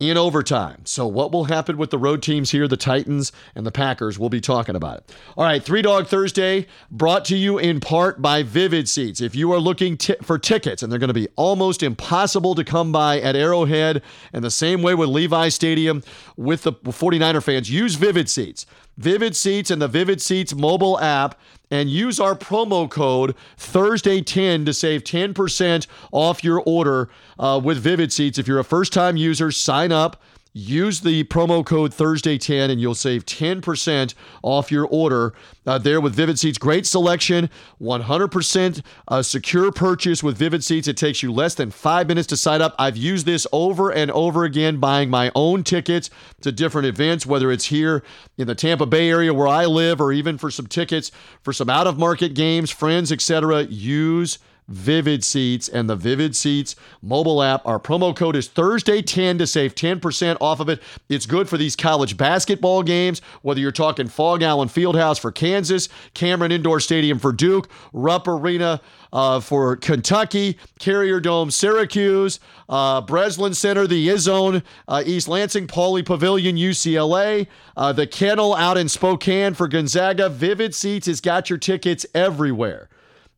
in 0.00 0.16
overtime. 0.16 0.82
So, 0.84 1.06
what 1.06 1.32
will 1.32 1.44
happen 1.44 1.76
with 1.76 1.90
the 1.90 1.98
road 1.98 2.22
teams 2.22 2.50
here, 2.50 2.68
the 2.68 2.76
Titans 2.76 3.32
and 3.54 3.66
the 3.66 3.72
Packers? 3.72 4.18
We'll 4.18 4.28
be 4.28 4.40
talking 4.40 4.76
about 4.76 4.98
it. 4.98 5.14
All 5.36 5.44
right, 5.44 5.62
Three 5.62 5.82
Dog 5.82 6.06
Thursday 6.06 6.66
brought 6.90 7.24
to 7.26 7.36
you 7.36 7.58
in 7.58 7.80
part 7.80 8.22
by 8.22 8.42
Vivid 8.42 8.88
Seats. 8.88 9.20
If 9.20 9.34
you 9.34 9.52
are 9.52 9.58
looking 9.58 9.96
t- 9.96 10.14
for 10.22 10.38
tickets, 10.38 10.82
and 10.82 10.92
they're 10.92 11.00
going 11.00 11.08
to 11.08 11.14
be 11.14 11.28
almost 11.36 11.82
impossible 11.82 12.54
to 12.54 12.64
come 12.64 12.92
by 12.92 13.20
at 13.20 13.34
Arrowhead, 13.34 14.02
and 14.32 14.44
the 14.44 14.50
same 14.50 14.82
way 14.82 14.94
with 14.94 15.08
Levi 15.08 15.48
Stadium 15.48 16.02
with 16.36 16.62
the 16.62 16.72
49er 16.72 17.42
fans, 17.42 17.70
use 17.70 17.96
Vivid 17.96 18.28
Seats. 18.28 18.66
Vivid 18.98 19.36
Seats 19.36 19.70
and 19.70 19.80
the 19.80 19.88
Vivid 19.88 20.20
Seats 20.20 20.54
mobile 20.54 20.98
app 20.98 21.38
and 21.70 21.88
use 21.88 22.18
our 22.18 22.34
promo 22.34 22.90
code 22.90 23.34
Thursday10 23.56 24.66
to 24.66 24.74
save 24.74 25.04
10% 25.04 25.86
off 26.10 26.42
your 26.42 26.62
order 26.66 27.08
uh, 27.38 27.60
with 27.62 27.78
Vivid 27.78 28.12
Seats. 28.12 28.38
If 28.38 28.48
you're 28.48 28.58
a 28.58 28.64
first 28.64 28.92
time 28.92 29.16
user, 29.16 29.50
sign 29.52 29.92
up. 29.92 30.20
Use 30.58 31.02
the 31.02 31.22
promo 31.22 31.64
code 31.64 31.92
Thursday10 31.92 32.68
and 32.68 32.80
you'll 32.80 32.96
save 32.96 33.24
10% 33.24 34.14
off 34.42 34.72
your 34.72 34.88
order 34.90 35.32
uh, 35.64 35.78
there 35.78 36.00
with 36.00 36.16
Vivid 36.16 36.36
Seats. 36.36 36.58
Great 36.58 36.84
selection, 36.84 37.48
100% 37.80 38.82
uh, 39.06 39.22
secure 39.22 39.70
purchase 39.70 40.20
with 40.20 40.36
Vivid 40.36 40.64
Seats. 40.64 40.88
It 40.88 40.96
takes 40.96 41.22
you 41.22 41.32
less 41.32 41.54
than 41.54 41.70
five 41.70 42.08
minutes 42.08 42.26
to 42.28 42.36
sign 42.36 42.60
up. 42.60 42.74
I've 42.76 42.96
used 42.96 43.24
this 43.24 43.46
over 43.52 43.92
and 43.92 44.10
over 44.10 44.42
again, 44.42 44.78
buying 44.78 45.08
my 45.10 45.30
own 45.36 45.62
tickets 45.62 46.10
to 46.40 46.50
different 46.50 46.88
events, 46.88 47.24
whether 47.24 47.52
it's 47.52 47.66
here 47.66 48.02
in 48.36 48.48
the 48.48 48.56
Tampa 48.56 48.86
Bay 48.86 49.08
area 49.08 49.32
where 49.32 49.46
I 49.46 49.64
live 49.64 50.00
or 50.00 50.10
even 50.10 50.38
for 50.38 50.50
some 50.50 50.66
tickets 50.66 51.12
for 51.40 51.52
some 51.52 51.70
out 51.70 51.86
of 51.86 52.00
market 52.00 52.34
games, 52.34 52.72
friends, 52.72 53.12
etc. 53.12 53.62
Use 53.62 54.40
Vivid 54.68 55.24
Seats 55.24 55.68
and 55.68 55.88
the 55.88 55.96
Vivid 55.96 56.36
Seats 56.36 56.76
mobile 57.02 57.42
app. 57.42 57.66
Our 57.66 57.80
promo 57.80 58.14
code 58.14 58.36
is 58.36 58.48
Thursday10 58.48 59.38
to 59.38 59.46
save 59.46 59.74
10% 59.74 60.36
off 60.40 60.60
of 60.60 60.68
it. 60.68 60.82
It's 61.08 61.26
good 61.26 61.48
for 61.48 61.56
these 61.56 61.74
college 61.74 62.16
basketball 62.16 62.82
games, 62.82 63.20
whether 63.42 63.60
you're 63.60 63.72
talking 63.72 64.08
Phog 64.08 64.42
Allen 64.42 64.68
Fieldhouse 64.68 65.18
for 65.18 65.32
Kansas, 65.32 65.88
Cameron 66.14 66.52
Indoor 66.52 66.80
Stadium 66.80 67.18
for 67.18 67.32
Duke, 67.32 67.68
Rupp 67.92 68.28
Arena 68.28 68.80
uh, 69.12 69.40
for 69.40 69.76
Kentucky, 69.76 70.58
Carrier 70.78 71.20
Dome, 71.20 71.50
Syracuse, 71.50 72.40
uh, 72.68 73.00
Breslin 73.00 73.54
Center, 73.54 73.86
the 73.86 74.08
Izzone, 74.08 74.62
uh, 74.86 75.02
East 75.06 75.28
Lansing, 75.28 75.66
Pauley 75.66 76.04
Pavilion, 76.04 76.56
UCLA, 76.56 77.46
uh, 77.76 77.92
the 77.92 78.06
Kennel 78.06 78.54
out 78.54 78.76
in 78.76 78.88
Spokane 78.88 79.54
for 79.54 79.66
Gonzaga. 79.68 80.28
Vivid 80.28 80.74
Seats 80.74 81.06
has 81.06 81.20
got 81.20 81.48
your 81.48 81.58
tickets 81.58 82.04
everywhere. 82.14 82.88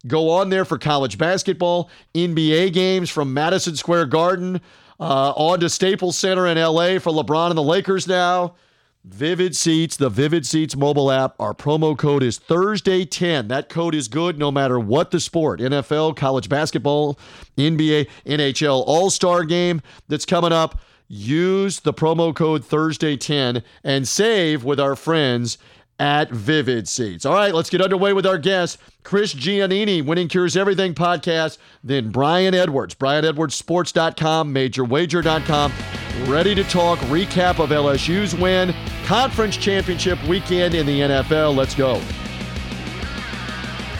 Go 0.06 0.30
on 0.30 0.48
there 0.48 0.64
for 0.64 0.78
college 0.78 1.18
basketball, 1.18 1.90
NBA 2.14 2.72
games 2.72 3.10
from 3.10 3.34
Madison 3.34 3.76
Square 3.76 4.06
Garden 4.06 4.60
uh, 4.98 5.32
on 5.36 5.60
to 5.60 5.68
Staples 5.68 6.16
Center 6.16 6.46
in 6.46 6.58
LA 6.58 6.98
for 6.98 7.10
LeBron 7.12 7.48
and 7.48 7.58
the 7.58 7.62
Lakers 7.62 8.06
now. 8.06 8.54
Vivid 9.04 9.56
Seats, 9.56 9.96
the 9.96 10.10
Vivid 10.10 10.44
Seats 10.44 10.76
mobile 10.76 11.10
app. 11.10 11.34
Our 11.40 11.54
promo 11.54 11.96
code 11.96 12.22
is 12.22 12.38
Thursday10. 12.38 13.48
That 13.48 13.70
code 13.70 13.94
is 13.94 14.08
good 14.08 14.38
no 14.38 14.50
matter 14.50 14.78
what 14.78 15.10
the 15.10 15.20
sport 15.20 15.60
NFL, 15.60 16.16
college 16.16 16.50
basketball, 16.50 17.18
NBA, 17.56 18.08
NHL 18.26 18.84
All 18.86 19.08
Star 19.08 19.44
game 19.44 19.80
that's 20.08 20.26
coming 20.26 20.52
up. 20.52 20.80
Use 21.08 21.80
the 21.80 21.94
promo 21.94 22.34
code 22.34 22.62
Thursday10 22.62 23.62
and 23.82 24.06
save 24.06 24.64
with 24.64 24.78
our 24.78 24.94
friends 24.94 25.58
at 26.00 26.30
Vivid 26.30 26.88
Seats. 26.88 27.26
All 27.26 27.34
right, 27.34 27.54
let's 27.54 27.68
get 27.68 27.82
underway 27.82 28.14
with 28.14 28.26
our 28.26 28.38
guest, 28.38 28.78
Chris 29.04 29.34
Giannini, 29.34 30.04
Winning 30.04 30.28
Cures 30.28 30.56
Everything 30.56 30.94
podcast, 30.94 31.58
then 31.84 32.10
Brian 32.10 32.54
Edwards, 32.54 32.94
BrianEdwardsSports.com, 32.94 34.52
MajorWager.com, 34.52 35.72
ready 36.24 36.54
to 36.54 36.64
talk 36.64 36.98
recap 37.00 37.62
of 37.62 37.68
LSU's 37.68 38.34
win, 38.34 38.74
conference 39.04 39.58
championship 39.58 40.18
weekend 40.26 40.74
in 40.74 40.86
the 40.86 41.00
NFL. 41.00 41.54
Let's 41.54 41.74
go. 41.74 42.00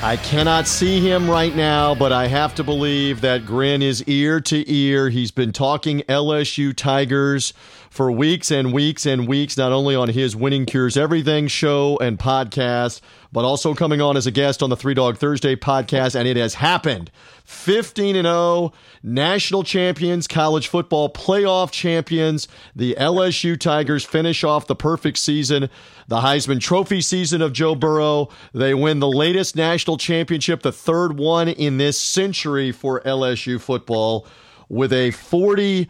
I 0.02 0.16
cannot 0.16 0.66
see 0.66 0.98
him 0.98 1.28
right 1.28 1.54
now, 1.54 1.94
but 1.94 2.10
I 2.10 2.26
have 2.26 2.54
to 2.54 2.64
believe 2.64 3.20
that 3.20 3.44
grin 3.44 3.82
is 3.82 4.02
ear 4.04 4.40
to 4.40 4.72
ear. 4.72 5.10
He's 5.10 5.30
been 5.30 5.52
talking 5.52 6.00
LSU 6.08 6.74
Tigers 6.74 7.52
for 7.90 8.10
weeks 8.10 8.50
and 8.50 8.72
weeks 8.72 9.04
and 9.04 9.28
weeks, 9.28 9.58
not 9.58 9.72
only 9.72 9.94
on 9.94 10.08
his 10.08 10.34
Winning 10.34 10.64
Cures 10.64 10.96
Everything 10.96 11.48
show 11.48 11.98
and 11.98 12.18
podcast, 12.18 13.02
but 13.30 13.44
also 13.44 13.74
coming 13.74 14.00
on 14.00 14.16
as 14.16 14.26
a 14.26 14.30
guest 14.30 14.62
on 14.62 14.70
the 14.70 14.76
Three 14.76 14.94
Dog 14.94 15.18
Thursday 15.18 15.54
podcast. 15.54 16.14
And 16.14 16.26
it 16.26 16.36
has 16.36 16.54
happened 16.54 17.10
15 17.44 18.14
and 18.14 18.26
0, 18.26 18.72
national 19.02 19.64
champions, 19.64 20.28
college 20.28 20.68
football 20.68 21.12
playoff 21.12 21.72
champions. 21.72 22.46
The 22.76 22.94
LSU 22.98 23.58
Tigers 23.58 24.04
finish 24.04 24.44
off 24.44 24.68
the 24.68 24.76
perfect 24.76 25.18
season, 25.18 25.68
the 26.10 26.20
Heisman 26.20 26.60
Trophy 26.60 27.00
season 27.00 27.40
of 27.40 27.52
Joe 27.52 27.74
Burrow. 27.74 28.28
They 28.52 28.74
win 28.74 28.98
the 28.98 29.08
latest 29.08 29.54
national 29.54 29.96
championship, 29.96 30.60
the 30.60 30.72
third 30.72 31.18
one 31.18 31.48
in 31.48 31.78
this 31.78 31.98
century 31.98 32.72
for 32.72 33.00
LSU 33.02 33.58
football, 33.60 34.26
with 34.68 34.92
a 34.92 35.12
40- 35.12 35.88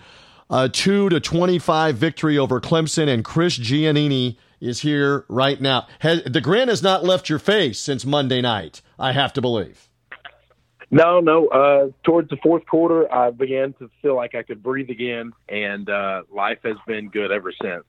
a 0.50 0.68
2 0.68 1.08
to 1.08 1.20
25 1.20 1.96
victory 1.96 2.36
over 2.36 2.60
Clemson, 2.60 3.08
and 3.08 3.24
Chris 3.24 3.58
Giannini 3.58 4.36
is 4.60 4.80
here 4.80 5.24
right 5.28 5.60
now. 5.60 5.86
Has, 6.00 6.22
the 6.24 6.40
grin 6.40 6.68
has 6.68 6.82
not 6.82 7.04
left 7.04 7.28
your 7.28 7.38
face 7.38 7.78
since 7.78 8.04
Monday 8.04 8.42
night, 8.42 8.82
I 8.98 9.12
have 9.12 9.32
to 9.34 9.40
believe. 9.40 9.88
No, 10.90 11.20
no. 11.20 11.46
Uh, 11.46 11.90
towards 12.02 12.28
the 12.30 12.36
fourth 12.42 12.66
quarter, 12.66 13.10
I 13.14 13.30
began 13.30 13.74
to 13.74 13.88
feel 14.02 14.16
like 14.16 14.34
I 14.34 14.42
could 14.42 14.60
breathe 14.60 14.90
again, 14.90 15.32
and 15.48 15.88
uh, 15.88 16.22
life 16.34 16.58
has 16.64 16.76
been 16.86 17.08
good 17.08 17.30
ever 17.30 17.52
since. 17.62 17.84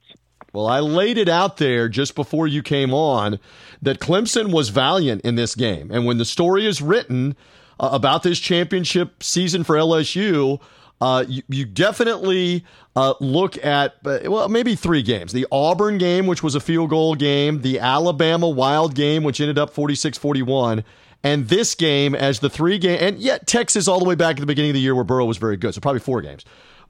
Well, 0.52 0.66
I 0.66 0.80
laid 0.80 1.16
it 1.16 1.28
out 1.28 1.56
there 1.56 1.88
just 1.88 2.14
before 2.14 2.46
you 2.46 2.62
came 2.62 2.92
on 2.92 3.38
that 3.80 4.00
Clemson 4.00 4.52
was 4.52 4.68
valiant 4.68 5.22
in 5.22 5.34
this 5.34 5.54
game. 5.54 5.90
And 5.90 6.04
when 6.04 6.18
the 6.18 6.24
story 6.24 6.66
is 6.66 6.82
written 6.82 7.36
uh, 7.80 7.88
about 7.92 8.22
this 8.22 8.38
championship 8.38 9.22
season 9.22 9.64
for 9.64 9.76
LSU, 9.76 10.60
uh, 11.00 11.24
you, 11.26 11.42
you, 11.48 11.64
definitely 11.64 12.64
uh, 12.94 13.14
look 13.18 13.56
at, 13.64 13.94
uh, 14.04 14.20
well, 14.26 14.48
maybe 14.48 14.76
three 14.76 15.02
games. 15.02 15.32
The 15.32 15.46
Auburn 15.50 15.98
game, 15.98 16.28
which 16.28 16.44
was 16.44 16.54
a 16.54 16.60
field 16.60 16.90
goal 16.90 17.16
game, 17.16 17.62
the 17.62 17.80
Alabama 17.80 18.48
Wild 18.48 18.94
game, 18.94 19.24
which 19.24 19.40
ended 19.40 19.58
up 19.58 19.70
46 19.70 20.16
41, 20.16 20.84
and 21.24 21.48
this 21.48 21.74
game 21.74 22.14
as 22.14 22.38
the 22.38 22.48
three 22.48 22.78
game, 22.78 22.98
and 23.00 23.18
yet 23.18 23.48
Texas 23.48 23.88
all 23.88 23.98
the 23.98 24.04
way 24.04 24.14
back 24.14 24.36
at 24.36 24.40
the 24.40 24.46
beginning 24.46 24.70
of 24.70 24.74
the 24.74 24.80
year 24.80 24.94
where 24.94 25.02
Burrow 25.02 25.24
was 25.24 25.38
very 25.38 25.56
good. 25.56 25.74
So 25.74 25.80
probably 25.80 26.00
four 26.00 26.20
games. 26.20 26.44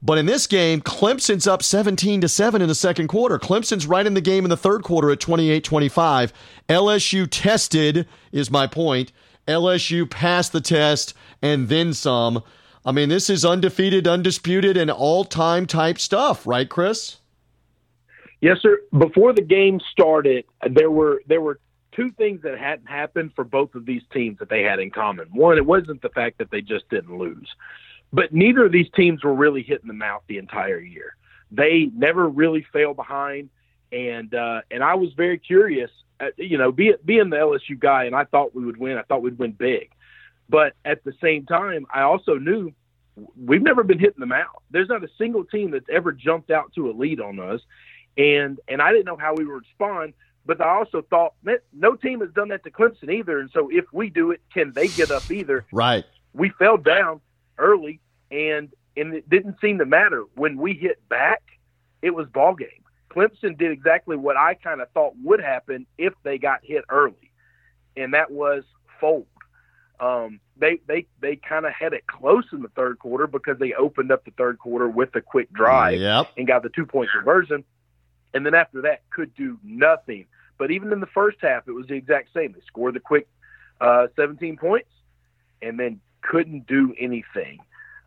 But 0.05 0.17
in 0.17 0.25
this 0.25 0.47
game, 0.47 0.81
Clemson's 0.81 1.47
up 1.47 1.63
17 1.63 2.19
to 2.21 2.27
7 2.27 2.61
in 2.61 2.67
the 2.67 2.75
second 2.75 3.07
quarter. 3.07 3.39
Clemson's 3.39 3.87
right 3.87 4.05
in 4.05 4.15
the 4.15 4.21
game 4.21 4.43
in 4.43 4.49
the 4.49 4.57
third 4.57 4.83
quarter 4.83 5.09
at 5.11 5.21
28 5.21 5.63
25. 5.63 6.33
LSU 6.67 7.25
tested, 7.31 8.05
is 8.33 8.51
my 8.51 8.67
point. 8.67 9.13
LSU 9.47 10.09
passed 10.09 10.51
the 10.51 10.59
test 10.59 11.13
and 11.41 11.69
then 11.69 11.93
some. 11.93 12.43
I 12.85 12.91
mean, 12.91 13.07
this 13.07 13.29
is 13.29 13.45
undefeated, 13.45 14.05
undisputed, 14.05 14.75
and 14.75 14.91
all 14.91 15.23
time 15.23 15.65
type 15.65 15.97
stuff, 15.99 16.45
right, 16.45 16.67
Chris? 16.67 17.17
Yes, 18.41 18.57
sir. 18.61 18.79
Before 18.97 19.31
the 19.31 19.41
game 19.41 19.79
started, 19.93 20.43
there 20.69 20.91
were 20.91 21.21
there 21.27 21.39
were 21.39 21.59
two 21.93 22.11
things 22.11 22.41
that 22.41 22.59
hadn't 22.59 22.87
happened 22.87 23.31
for 23.35 23.45
both 23.45 23.73
of 23.73 23.85
these 23.85 24.01
teams 24.11 24.39
that 24.39 24.49
they 24.49 24.63
had 24.63 24.79
in 24.79 24.91
common. 24.91 25.27
One, 25.31 25.57
it 25.57 25.65
wasn't 25.65 26.01
the 26.01 26.09
fact 26.09 26.39
that 26.39 26.51
they 26.51 26.59
just 26.59 26.89
didn't 26.89 27.17
lose, 27.17 27.47
but 28.13 28.31
neither 28.31 28.65
of 28.65 28.71
these 28.71 28.89
teams 28.95 29.23
were 29.23 29.33
really 29.33 29.63
hitting 29.63 29.87
the 29.87 29.93
mouth 29.93 30.21
the 30.27 30.37
entire 30.37 30.79
year. 30.79 31.15
They 31.51 31.89
never 31.93 32.29
really 32.29 32.65
fell 32.71 32.93
behind, 32.93 33.49
and 33.91 34.33
uh, 34.33 34.61
and 34.71 34.83
I 34.83 34.95
was 34.95 35.11
very 35.13 35.39
curious. 35.39 35.89
Uh, 36.19 36.27
you 36.37 36.57
know, 36.57 36.71
be, 36.71 36.93
being 37.03 37.31
the 37.31 37.37
LSU 37.37 37.77
guy, 37.77 38.05
and 38.05 38.15
I 38.15 38.25
thought 38.25 38.55
we 38.55 38.63
would 38.63 38.77
win. 38.77 38.97
I 38.97 39.01
thought 39.01 39.23
we'd 39.23 39.39
win 39.39 39.51
big. 39.51 39.89
But 40.47 40.73
at 40.85 41.03
the 41.03 41.13
same 41.21 41.45
time, 41.45 41.87
I 41.91 42.03
also 42.03 42.35
knew 42.35 42.71
we've 43.35 43.63
never 43.63 43.83
been 43.83 43.99
hitting 43.99 44.19
them 44.19 44.31
out. 44.31 44.61
There's 44.69 44.89
not 44.89 45.03
a 45.03 45.09
single 45.17 45.43
team 45.43 45.71
that's 45.71 45.89
ever 45.91 46.11
jumped 46.11 46.51
out 46.51 46.73
to 46.75 46.91
a 46.91 46.93
lead 46.93 47.19
on 47.19 47.39
us, 47.39 47.61
and 48.15 48.59
and 48.67 48.79
I 48.81 48.91
didn't 48.91 49.05
know 49.05 49.17
how 49.17 49.33
we 49.33 49.45
would 49.45 49.63
respond. 49.63 50.13
But 50.45 50.61
I 50.61 50.75
also 50.75 51.01
thought 51.09 51.33
no 51.71 51.95
team 51.95 52.19
has 52.19 52.29
done 52.31 52.49
that 52.49 52.63
to 52.65 52.71
Clemson 52.71 53.11
either, 53.11 53.39
and 53.39 53.49
so 53.51 53.69
if 53.71 53.85
we 53.91 54.09
do 54.09 54.31
it, 54.31 54.41
can 54.53 54.73
they 54.73 54.87
get 54.87 55.09
up 55.09 55.31
either? 55.31 55.65
Right. 55.71 56.03
We 56.33 56.49
fell 56.59 56.77
down 56.77 57.21
early, 57.57 57.99
and 58.33 58.69
and 58.97 59.13
it 59.13 59.29
didn't 59.29 59.55
seem 59.61 59.77
to 59.79 59.85
matter 59.85 60.23
when 60.35 60.57
we 60.57 60.73
hit 60.73 61.07
back. 61.09 61.41
It 62.01 62.13
was 62.13 62.27
ball 62.27 62.55
game. 62.55 62.69
Clemson 63.09 63.57
did 63.57 63.71
exactly 63.71 64.17
what 64.17 64.35
I 64.37 64.55
kind 64.55 64.81
of 64.81 64.89
thought 64.91 65.13
would 65.23 65.39
happen 65.39 65.85
if 65.97 66.13
they 66.23 66.37
got 66.37 66.59
hit 66.63 66.83
early, 66.89 67.31
and 67.95 68.13
that 68.13 68.31
was 68.31 68.63
fold 68.99 69.27
Um, 69.99 70.39
they 70.57 70.79
they 70.87 71.05
they 71.21 71.35
kind 71.37 71.65
of 71.65 71.73
had 71.73 71.93
it 71.93 72.07
close 72.07 72.45
in 72.51 72.61
the 72.61 72.69
third 72.69 72.99
quarter 72.99 73.27
because 73.27 73.57
they 73.59 73.73
opened 73.73 74.11
up 74.11 74.25
the 74.25 74.31
third 74.31 74.57
quarter 74.59 74.89
with 74.89 75.15
a 75.15 75.21
quick 75.21 75.51
drive 75.53 75.99
Yep. 75.99 76.27
and 76.37 76.47
got 76.47 76.63
the 76.63 76.69
two 76.69 76.85
point 76.85 77.09
conversion, 77.11 77.63
and 78.33 78.45
then 78.45 78.53
after 78.55 78.81
that 78.81 79.01
could 79.11 79.33
do 79.35 79.59
nothing. 79.63 80.25
But 80.57 80.71
even 80.71 80.91
in 80.91 80.99
the 80.99 81.07
first 81.07 81.37
half, 81.41 81.67
it 81.67 81.71
was 81.71 81.87
the 81.87 81.95
exact 81.95 82.29
same. 82.33 82.53
They 82.53 82.61
scored 82.67 82.93
the 82.95 82.99
quick 82.99 83.27
uh, 83.81 84.07
17 84.15 84.57
points 84.57 84.89
and 85.61 85.79
then 85.79 85.99
couldn't 86.21 86.67
do 86.67 86.93
anything. 86.99 87.59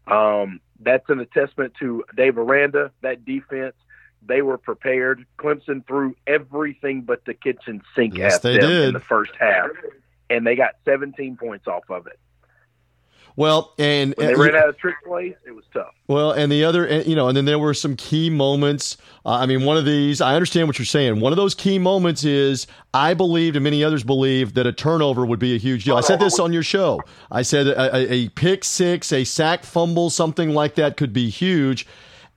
Um, 0.07 0.61
that's 0.81 1.09
an 1.09 1.27
testament 1.35 1.75
to 1.81 2.05
Dave 2.17 2.39
Aranda, 2.39 2.93
that 3.03 3.25
defense. 3.25 3.75
They 4.27 4.43
were 4.43 4.59
prepared. 4.59 5.25
Clemson 5.39 5.87
threw 5.87 6.17
everything 6.27 7.03
but 7.03 7.25
the 7.25 7.35
kitchen 7.35 7.83
sink 7.95 8.17
Yes, 8.17 8.37
at 8.37 8.43
they 8.43 8.59
them 8.59 8.69
did. 8.71 8.89
in 8.89 8.95
the 8.95 9.01
first 9.01 9.33
half, 9.39 9.71
and 10.29 10.47
they 10.47 10.57
got 10.57 10.73
17 10.85 11.37
points 11.37 11.67
off 11.69 11.85
of 11.91 12.07
it. 12.07 12.19
Well, 13.37 13.75
and 13.79 14.15
When 14.17 14.29
they 14.29 14.35
uh, 14.35 14.39
ran 14.39 14.55
out 14.57 14.69
of 14.71 14.79
trick 14.79 14.97
plays, 15.05 15.35
it 15.47 15.51
was 15.51 15.65
tough. 15.73 15.95
Well, 16.09 16.33
and 16.33 16.51
the 16.51 16.65
other, 16.65 16.87
and, 16.87 17.07
you 17.07 17.15
know, 17.15 17.29
and 17.29 17.37
then 17.37 17.45
there 17.45 17.59
were 17.59 17.75
some 17.75 17.95
key 17.95 18.31
moments. 18.31 18.97
Uh, 19.27 19.33
I 19.33 19.47
mean, 19.47 19.65
one 19.65 19.77
of 19.77 19.85
these, 19.85 20.23
I 20.23 20.35
understand 20.35 20.69
what 20.69 20.79
you're 20.79 20.87
saying. 20.87 21.21
One 21.21 21.33
of 21.33 21.37
those 21.37 21.55
key 21.55 21.79
moments 21.79 22.25
is 22.25 22.67
I 22.95 23.13
believed, 23.13 23.55
and 23.57 23.63
many 23.63 23.85
others 23.85 24.05
believed, 24.05 24.55
that 24.55 24.67
a 24.67 24.73
turnover 24.73 25.27
would 25.27 25.39
be 25.39 25.55
a 25.55 25.59
huge 25.59 25.85
deal. 25.85 25.97
I 25.97 26.01
said 26.01 26.19
this 26.19 26.39
on 26.39 26.53
your 26.53 26.63
show. 26.63 27.03
I 27.31 27.43
said 27.43 27.67
a, 27.67 27.95
a, 27.95 28.13
a 28.13 28.29
pick 28.31 28.65
six, 28.65 29.13
a 29.13 29.25
sack 29.25 29.65
fumble, 29.65 30.09
something 30.09 30.51
like 30.51 30.77
that 30.77 30.97
could 30.97 31.13
be 31.13 31.29
huge. 31.29 31.87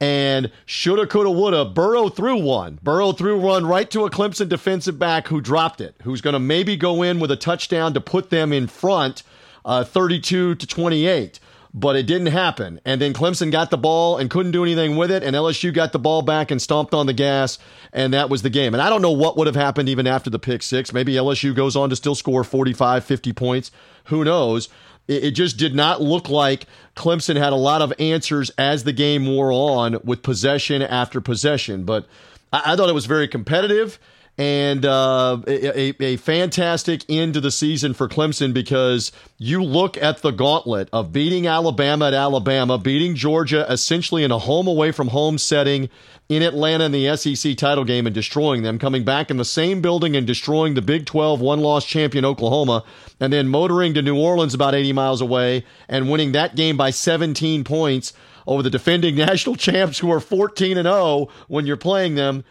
And 0.02 0.52
shoulda, 0.66 1.08
coulda, 1.08 1.30
woulda. 1.30 1.66
Burrow 1.66 2.10
threw 2.10 2.38
one. 2.42 2.80
Burrow 2.82 3.12
threw 3.12 3.40
one 3.40 3.66
right 3.66 3.90
to 3.92 4.06
a 4.06 4.10
Clemson 4.10 4.50
defensive 4.50 4.98
back 4.98 5.28
who 5.28 5.42
dropped 5.42 5.82
it, 5.82 5.96
who's 6.04 6.22
going 6.22 6.34
to 6.34 6.40
maybe 6.40 6.76
go 6.78 7.02
in 7.02 7.20
with 7.20 7.32
a 7.32 7.36
touchdown 7.36 7.94
to 7.94 8.02
put 8.02 8.30
them 8.30 8.54
in 8.54 8.68
front, 8.68 9.24
uh, 9.70 9.84
32 9.84 10.56
to 10.56 10.68
28 10.68 11.40
but 11.72 11.96
it 11.96 12.08
didn't 12.08 12.28
happen. 12.28 12.80
And 12.84 13.00
then 13.00 13.14
Clemson 13.14 13.52
got 13.52 13.70
the 13.70 13.78
ball 13.78 14.18
and 14.18 14.28
couldn't 14.30 14.54
do 14.54 14.64
anything 14.64 14.98
with 14.98 15.12
it, 15.12 15.22
and 15.22 15.36
LSU 15.36 15.72
got 15.72 15.92
the 15.92 16.00
ball 16.00 16.24
back 16.24 16.50
and 16.50 16.60
stomped 16.60 16.96
on 16.96 17.06
the 17.06 17.14
gas, 17.14 17.60
and 17.94 18.12
that 18.12 18.28
was 18.28 18.42
the 18.42 18.50
game. 18.50 18.74
And 18.74 18.82
I 18.82 18.90
don't 18.90 19.04
know 19.04 19.12
what 19.12 19.38
would 19.38 19.46
have 19.46 19.56
happened 19.56 19.88
even 19.88 20.08
after 20.08 20.32
the 20.32 20.40
pick 20.40 20.64
six. 20.64 20.92
Maybe 20.92 21.14
LSU 21.14 21.54
goes 21.54 21.76
on 21.76 21.92
to 21.92 21.96
still 21.96 22.16
score 22.16 22.44
45, 22.44 23.04
50 23.04 23.34
points. 23.34 23.72
Who 24.06 24.24
knows? 24.24 24.70
It, 25.08 25.32
just 25.32 25.58
did 25.58 25.76
not 25.76 26.02
look 26.02 26.30
like 26.30 26.66
Clemson 26.96 27.36
had 27.36 27.54
a 27.54 27.56
lot 27.56 27.82
of 27.82 27.94
answers 28.00 28.52
as 28.58 28.84
the 28.84 28.94
game 28.94 29.26
wore 29.26 29.52
on 29.52 29.98
with 30.04 30.22
possession 30.22 30.82
after 30.84 31.20
possession. 31.20 31.84
But 31.84 32.08
I 32.54 32.76
thought 32.76 32.90
it 32.90 32.94
was 32.94 33.08
very 33.08 33.28
competitive 33.28 34.00
and 34.40 34.86
uh, 34.86 35.38
a, 35.48 36.02
a, 36.02 36.16
fantastic 36.16 37.04
end 37.10 37.34
to 37.34 37.42
the 37.42 37.52
season 37.52 37.94
for 37.94 38.08
Clemson 38.08 38.54
because 38.54 39.12
you 39.38 39.62
look 39.62 39.98
at 39.98 40.22
the 40.22 40.32
gauntlet 40.32 40.88
of 40.94 41.12
beating 41.12 41.46
Alabama 41.46 42.08
at 42.08 42.14
Alabama, 42.14 42.78
beating 42.78 43.16
Georgia 43.16 43.70
essentially 43.70 44.24
in 44.24 44.32
a 44.32 44.40
home 44.40 44.66
away 44.66 44.94
from 44.94 45.10
home 45.10 45.38
setting 45.38 45.90
in 46.30 46.42
Atlanta 46.42 46.86
in 46.86 46.94
the 46.94 47.18
SEC 47.18 47.58
title 47.58 47.84
game 47.84 48.06
and 48.06 48.16
destroying 48.16 48.64
them, 48.64 48.80
coming 48.80 49.04
back 49.04 49.30
in 49.30 49.36
the 49.36 49.44
same 49.44 49.82
building 49.82 50.16
and 50.16 50.26
destroying 50.26 50.74
the 50.74 50.82
Big 50.82 51.06
12 51.06 51.42
one 51.42 51.60
loss 51.60 51.84
champion 51.84 52.24
Oklahoma, 52.24 52.86
and 53.20 53.34
then 53.34 53.50
motoring 53.50 53.94
to 53.96 54.02
New 54.02 54.18
Orleans 54.18 54.54
about 54.54 54.74
80 54.74 54.94
miles 54.94 55.20
away 55.20 55.66
and 55.90 56.10
winning 56.10 56.32
that 56.32 56.56
game 56.56 56.78
by 56.78 56.92
17 56.92 57.66
points 57.66 58.14
over 58.48 58.64
the 58.64 58.70
defending 58.70 59.16
national 59.18 59.58
champs 59.58 60.00
who 60.00 60.10
are 60.10 60.22
14 60.22 60.78
and 60.78 60.86
0 60.86 61.28
when 61.50 61.66
you're 61.66 61.76
playing 61.76 62.16
them. 62.16 62.46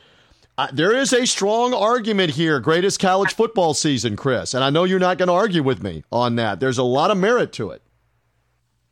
Uh, 0.58 0.66
there 0.72 0.92
is 0.92 1.12
a 1.12 1.24
strong 1.24 1.72
argument 1.72 2.32
here, 2.32 2.58
greatest 2.58 2.98
college 2.98 3.32
football 3.32 3.74
season, 3.74 4.16
Chris, 4.16 4.54
and 4.54 4.64
I 4.64 4.70
know 4.70 4.82
you're 4.82 4.98
not 4.98 5.16
going 5.16 5.28
to 5.28 5.32
argue 5.32 5.62
with 5.62 5.80
me 5.84 6.02
on 6.10 6.34
that. 6.34 6.58
There's 6.58 6.78
a 6.78 6.82
lot 6.82 7.12
of 7.12 7.16
merit 7.16 7.52
to 7.54 7.70
it. 7.70 7.80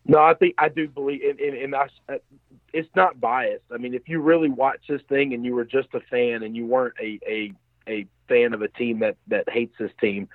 No, 0.04 0.20
I 0.20 0.34
think 0.34 0.54
I 0.58 0.68
do 0.68 0.86
believe, 0.86 1.22
and, 1.28 1.40
and, 1.40 1.56
and 1.56 1.74
I, 1.74 1.88
uh, 2.08 2.18
it's 2.72 2.88
not 2.94 3.20
biased. 3.20 3.64
I 3.74 3.78
mean, 3.78 3.94
if 3.94 4.08
you 4.08 4.20
really 4.20 4.48
watch 4.48 4.78
this 4.88 5.02
thing 5.08 5.34
and 5.34 5.44
you 5.44 5.56
were 5.56 5.64
just 5.64 5.88
a 5.92 5.98
fan 6.02 6.44
and 6.44 6.54
you 6.54 6.66
weren't 6.66 6.94
a 7.00 7.18
a, 7.28 7.52
a 7.88 8.06
fan 8.28 8.54
of 8.54 8.62
a 8.62 8.68
team 8.68 9.00
that 9.00 9.16
that 9.26 9.48
hates 9.48 9.74
this 9.76 9.90
team, 10.00 10.28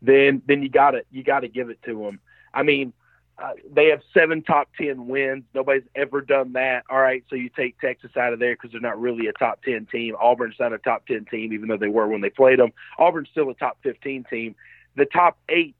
then 0.00 0.40
then 0.46 0.62
you 0.62 0.70
got 0.70 0.92
to 0.92 1.02
you 1.10 1.22
got 1.22 1.40
to 1.40 1.48
give 1.48 1.68
it 1.68 1.82
to 1.82 2.02
them. 2.02 2.18
I 2.54 2.62
mean, 2.62 2.94
uh, 3.40 3.52
they 3.72 3.86
have 3.86 4.00
seven 4.12 4.42
top 4.42 4.68
ten 4.76 5.06
wins. 5.06 5.44
Nobody's 5.54 5.84
ever 5.94 6.20
done 6.20 6.54
that. 6.54 6.84
All 6.90 6.98
right, 6.98 7.22
so 7.30 7.36
you 7.36 7.50
take 7.50 7.80
Texas 7.80 8.10
out 8.16 8.32
of 8.32 8.40
there 8.40 8.54
because 8.54 8.72
they're 8.72 8.80
not 8.80 9.00
really 9.00 9.28
a 9.28 9.32
top 9.32 9.62
ten 9.62 9.86
team. 9.86 10.16
Auburn's 10.20 10.56
not 10.58 10.72
a 10.72 10.78
top 10.78 11.06
ten 11.06 11.24
team, 11.24 11.52
even 11.52 11.68
though 11.68 11.76
they 11.76 11.88
were 11.88 12.08
when 12.08 12.20
they 12.20 12.30
played 12.30 12.58
them. 12.58 12.72
Auburn's 12.98 13.28
still 13.30 13.48
a 13.50 13.54
top 13.54 13.78
fifteen 13.82 14.24
team. 14.24 14.56
The 14.96 15.04
top 15.04 15.38
eight, 15.48 15.76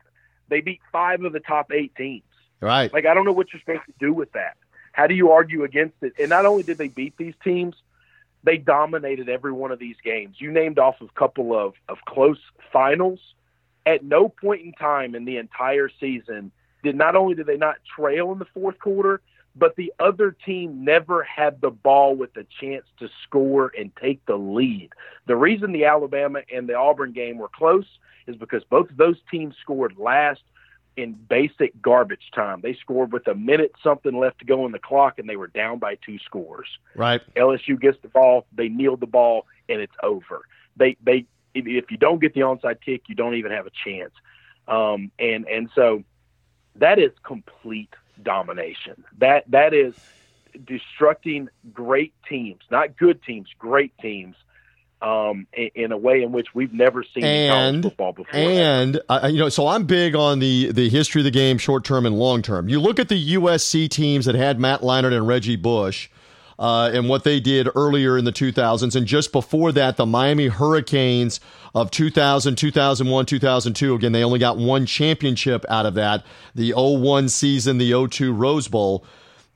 they 0.49 0.61
beat 0.61 0.81
five 0.93 1.25
of 1.25 1.33
the 1.33 1.41
top 1.41 1.73
eight 1.73 1.95
teams. 1.97 2.23
Right. 2.61 2.93
Like 2.93 3.07
I 3.07 3.15
don't 3.15 3.25
know 3.25 3.33
what 3.33 3.53
you're 3.53 3.61
supposed 3.61 3.87
to 3.87 3.95
do 3.99 4.13
with 4.13 4.33
that. 4.33 4.57
How 4.93 5.07
do 5.07 5.15
you 5.15 5.33
argue 5.33 5.65
against 5.65 5.97
it? 6.03 6.13
And 6.19 6.29
not 6.29 6.47
only 6.47 6.63
did 6.63 6.79
they 6.79 6.89
beat 6.89 7.17
these 7.17 7.35
teams, 7.43 7.75
they 8.45 8.57
dominated 8.57 9.29
every 9.29 9.53
one 9.53 9.73
of 9.73 9.79
these 9.79 9.97
games. 10.05 10.37
You 10.39 10.53
named 10.53 10.79
off 10.79 11.01
a 11.01 11.09
couple 11.19 11.57
of, 11.57 11.75
of 11.89 11.99
close 12.07 12.39
finals. 12.73 13.21
At 13.87 14.05
no 14.05 14.29
point 14.29 14.63
in 14.63 14.73
time 14.73 15.15
in 15.15 15.25
the 15.25 15.39
entire 15.39 15.89
season 16.01 16.53
did 16.83 16.97
not 16.97 17.17
only 17.17 17.35
did 17.35 17.47
they 17.47 17.57
not 17.57 17.77
trail 17.97 18.33
in 18.33 18.39
the 18.39 18.47
fourth 18.47 18.79
quarter, 18.79 19.21
but 19.57 19.77
the 19.77 19.93
other 19.99 20.31
team 20.31 20.85
never 20.85 21.23
had 21.25 21.61
the 21.61 21.71
ball 21.71 22.15
with 22.15 22.37
a 22.37 22.47
chance 22.61 22.85
to 22.99 23.09
score 23.25 23.73
and 23.79 23.91
take 23.97 24.25
the 24.27 24.37
lead. 24.37 24.91
The 25.27 25.37
reason 25.37 25.73
the 25.73 25.85
Alabama 25.85 26.41
and 26.53 26.69
the 26.69 26.75
Auburn 26.75 27.13
game 27.13 27.39
were 27.39 27.49
close 27.49 27.87
is 28.27 28.37
because 28.37 28.63
both 28.65 28.91
of 28.91 28.97
those 28.97 29.17
teams 29.31 29.55
scored 29.61 29.97
last 29.99 30.41
in 30.97 31.13
basic 31.13 31.81
garbage 31.81 32.31
time. 32.35 32.61
They 32.61 32.75
scored 32.75 33.13
with 33.13 33.27
a 33.29 33.35
minute 33.35 33.73
something 33.83 34.19
left 34.19 34.41
to 34.41 34.45
go 34.45 34.65
on 34.65 34.73
the 34.73 34.79
clock, 34.79 35.19
and 35.19 35.29
they 35.29 35.37
were 35.37 35.47
down 35.47 35.79
by 35.79 35.97
two 36.05 36.19
scores. 36.19 36.69
Right. 36.95 37.21
LSU 37.37 37.81
gets 37.81 37.99
the 38.03 38.09
ball, 38.09 38.47
they 38.53 38.69
kneel 38.69 38.97
the 38.97 39.07
ball, 39.07 39.47
and 39.69 39.81
it's 39.81 39.95
over. 40.03 40.43
They 40.77 40.97
they 41.03 41.27
if, 41.55 41.67
if 41.67 41.91
you 41.91 41.97
don't 41.97 42.21
get 42.21 42.35
the 42.35 42.41
onside 42.41 42.81
kick, 42.85 43.03
you 43.07 43.15
don't 43.15 43.35
even 43.35 43.53
have 43.53 43.67
a 43.67 43.71
chance. 43.85 44.13
Um, 44.67 45.11
and 45.19 45.47
and 45.47 45.71
so 45.75 46.03
that 46.79 46.99
is 46.99 47.13
complete 47.23 47.95
domination. 48.23 49.05
That 49.19 49.51
that 49.51 49.75
is 49.75 49.95
destructing 50.57 51.49
great 51.73 52.13
teams, 52.29 52.63
not 52.71 52.97
good 52.97 53.23
teams, 53.23 53.49
great 53.59 53.97
teams. 53.99 54.37
Um, 55.01 55.47
in, 55.53 55.71
in 55.77 55.93
a 55.93 55.97
way 55.97 56.25
in 56.25 56.33
which 56.33 56.49
we've 56.57 56.73
never 56.73 57.05
seen 57.05 57.23
in 57.25 57.51
college 57.53 57.75
And 57.75 57.83
football 57.85 58.13
before. 58.13 58.35
and 58.35 59.01
uh, 59.09 59.29
you 59.31 59.39
know, 59.39 59.49
so 59.49 59.69
I'm 59.69 59.85
big 59.85 60.17
on 60.17 60.41
the 60.41 60.73
the 60.73 60.89
history 60.89 61.21
of 61.21 61.25
the 61.25 61.31
game, 61.31 61.57
short 61.57 61.85
term 61.85 62.05
and 62.05 62.19
long 62.19 62.43
term. 62.43 62.69
You 62.69 62.81
look 62.81 62.99
at 62.99 63.09
the 63.09 63.35
USC 63.35 63.89
teams 63.89 64.25
that 64.25 64.35
had 64.35 64.59
Matt 64.59 64.81
Leinart 64.81 65.13
and 65.13 65.25
Reggie 65.29 65.55
Bush. 65.55 66.09
Uh, 66.59 66.91
and 66.93 67.09
what 67.09 67.23
they 67.23 67.39
did 67.39 67.69
earlier 67.77 68.19
in 68.19 68.25
the 68.25 68.33
2000s. 68.33 68.97
And 68.97 69.07
just 69.07 69.31
before 69.31 69.71
that, 69.73 69.97
the 69.97 70.07
Miami 70.07 70.49
Hurricanes 70.49 71.39
of 71.73 71.91
2000, 71.93 72.57
2001, 72.57 73.27
2002. 73.27 73.95
Again, 73.95 74.13
they 74.13 74.25
only 74.25 74.41
got 74.41 74.57
one 74.57 74.85
championship 74.85 75.65
out 75.69 75.87
of 75.87 75.95
that 75.95 76.25
the 76.55 76.73
01 76.75 77.29
season, 77.29 77.79
the 77.79 77.93
02 78.09 78.33
Rose 78.33 78.67
Bowl. 78.67 79.05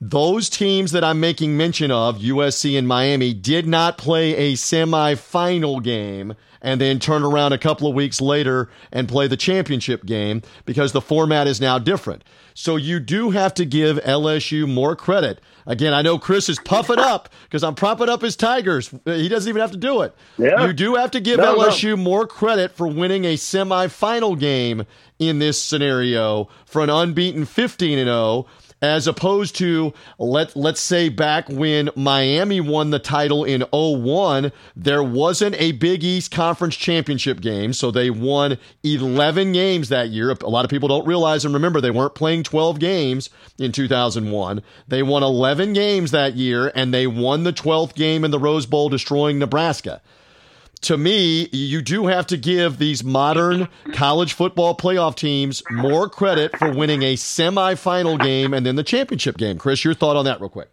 Those 0.09 0.49
teams 0.49 0.91
that 0.91 1.01
I'm 1.01 1.21
making 1.21 1.55
mention 1.55 1.89
of, 1.89 2.17
USC 2.19 2.77
and 2.77 2.85
Miami, 2.85 3.33
did 3.33 3.65
not 3.65 3.97
play 3.97 4.35
a 4.35 4.53
semifinal 4.53 5.81
game 5.81 6.33
and 6.61 6.81
then 6.81 6.99
turn 6.99 7.23
around 7.23 7.53
a 7.53 7.57
couple 7.57 7.87
of 7.87 7.95
weeks 7.95 8.19
later 8.19 8.69
and 8.91 9.07
play 9.07 9.27
the 9.27 9.37
championship 9.37 10.05
game 10.05 10.41
because 10.65 10.91
the 10.91 10.99
format 10.99 11.47
is 11.47 11.61
now 11.61 11.79
different. 11.79 12.25
So 12.53 12.75
you 12.75 12.99
do 12.99 13.29
have 13.29 13.53
to 13.53 13.65
give 13.65 13.97
LSU 13.97 14.67
more 14.67 14.95
credit. 14.95 15.39
Again, 15.65 15.93
I 15.93 16.01
know 16.01 16.19
Chris 16.19 16.49
is 16.49 16.59
puffing 16.59 16.99
up 16.99 17.29
because 17.43 17.63
I'm 17.63 17.75
propping 17.75 18.09
up 18.09 18.21
his 18.21 18.35
Tigers. 18.35 18.89
He 19.05 19.29
doesn't 19.29 19.47
even 19.47 19.61
have 19.61 19.71
to 19.71 19.77
do 19.77 20.01
it. 20.01 20.13
Yeah. 20.37 20.65
You 20.65 20.73
do 20.73 20.95
have 20.95 21.11
to 21.11 21.21
give 21.21 21.37
No, 21.37 21.55
no. 21.55 21.69
LSU 21.69 21.97
more 21.97 22.27
credit 22.27 22.71
for 22.71 22.87
winning 22.87 23.23
a 23.23 23.35
semifinal 23.35 24.37
game 24.37 24.85
in 25.17 25.39
this 25.39 25.61
scenario 25.61 26.49
for 26.65 26.81
an 26.81 26.89
unbeaten 26.89 27.45
15 27.45 27.99
and 27.99 28.07
0 28.07 28.47
as 28.83 29.07
opposed 29.07 29.55
to 29.55 29.93
let 30.19 30.57
let's 30.57 30.81
say 30.81 31.07
back 31.07 31.47
when 31.47 31.89
Miami 31.95 32.59
won 32.59 32.89
the 32.89 32.99
title 32.99 33.45
in 33.45 33.61
01 33.71 34.51
there 34.75 35.01
wasn't 35.01 35.55
a 35.57 35.71
Big 35.71 36.03
East 36.03 36.31
Conference 36.31 36.75
Championship 36.75 37.39
game 37.39 37.71
so 37.71 37.89
they 37.89 38.09
won 38.09 38.57
11 38.83 39.53
games 39.53 39.87
that 39.87 40.09
year. 40.09 40.31
A 40.31 40.49
lot 40.49 40.65
of 40.65 40.69
people 40.69 40.89
don't 40.89 41.07
realize 41.07 41.45
and 41.45 41.53
remember 41.53 41.79
they 41.79 41.91
weren't 41.91 42.13
playing 42.13 42.43
12 42.43 42.77
games 42.77 43.29
in 43.57 43.71
2001 43.71 44.61
they 44.89 45.01
won 45.01 45.23
11 45.23 45.71
games 45.71 46.11
that 46.11 46.35
year 46.35 46.69
and 46.75 46.93
they 46.93 47.07
won 47.07 47.43
the 47.45 47.53
12th 47.53 47.95
game 47.95 48.25
in 48.25 48.31
the 48.31 48.39
Rose 48.39 48.65
Bowl 48.65 48.89
destroying 48.89 49.39
Nebraska 49.39 50.01
to 50.83 50.97
me, 50.97 51.47
you 51.51 51.81
do 51.81 52.07
have 52.07 52.27
to 52.27 52.37
give 52.37 52.77
these 52.77 53.03
modern 53.03 53.67
college 53.93 54.33
football 54.33 54.75
playoff 54.75 55.15
teams 55.15 55.63
more 55.69 56.09
credit 56.09 56.57
for 56.57 56.71
winning 56.71 57.03
a 57.03 57.15
semifinal 57.15 58.21
game 58.21 58.53
and 58.53 58.65
then 58.65 58.75
the 58.75 58.83
championship 58.83 59.37
game. 59.37 59.57
Chris, 59.57 59.83
your 59.83 59.93
thought 59.93 60.15
on 60.15 60.25
that, 60.25 60.39
real 60.39 60.49
quick. 60.49 60.69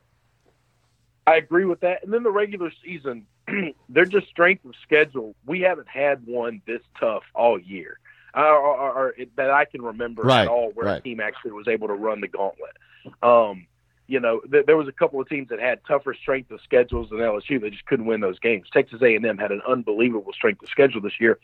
I 1.27 1.37
agree 1.37 1.65
with 1.65 1.81
that. 1.81 2.03
And 2.03 2.13
then 2.13 2.23
the 2.23 2.31
regular 2.31 2.73
season, 2.85 3.27
they're 3.89 4.05
just 4.05 4.29
strength 4.29 4.65
of 4.65 4.75
schedule. 4.83 5.35
We 5.47 5.61
haven't 5.61 5.89
had 5.89 6.27
one 6.27 6.61
this 6.67 6.83
tough 6.99 7.23
all 7.35 7.59
year. 7.59 7.99
uh, 8.35 8.41
or, 8.41 8.77
or, 8.77 8.91
or 8.91 9.15
that 9.37 9.51
I 9.51 9.65
can 9.65 9.83
remember 9.83 10.23
right, 10.23 10.43
at 10.43 10.49
all 10.49 10.71
where 10.75 10.87
right. 10.87 10.99
a 10.99 11.01
team 11.01 11.21
actually 11.21 11.53
was 11.53 11.69
able 11.69 11.89
to 11.89 11.95
run 11.95 12.21
the 12.21 12.29
gauntlet. 12.29 12.77
Um, 13.23 13.67
you 14.11 14.19
know, 14.19 14.41
th- 14.41 14.67
there 14.67 14.77
was 14.77 14.89
a 14.89 14.93
couple 14.93 15.21
of 15.21 15.29
teams 15.29 15.51
that 15.51 15.61
had 15.61 15.79
tougher 15.87 16.15
strength 16.15 16.51
of 16.51 16.61
schedules 16.63 17.11
than 17.11 17.21
LSU. 17.21 17.61
They 17.61 17.71
just 17.71 17.87
couldn't 17.87 18.07
win 18.07 18.21
those 18.21 18.41
games. 18.41 18.67
Texas 18.73 19.01
A&M 19.01 19.39
had 19.39 19.53
an 19.53 19.63
unbelievable 19.69 20.33
strength 20.33 20.65
of 20.65 20.69
schedule 20.69 21.01
this 21.01 21.21
year. 21.21 21.39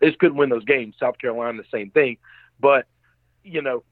They 0.00 0.08
just 0.08 0.18
couldn't 0.18 0.38
win 0.38 0.48
those 0.48 0.64
games. 0.64 0.94
South 0.98 1.18
Carolina, 1.18 1.60
the 1.60 1.68
same 1.70 1.90
thing. 1.90 2.16
But 2.58 2.86
you 3.44 3.60
know, 3.60 3.84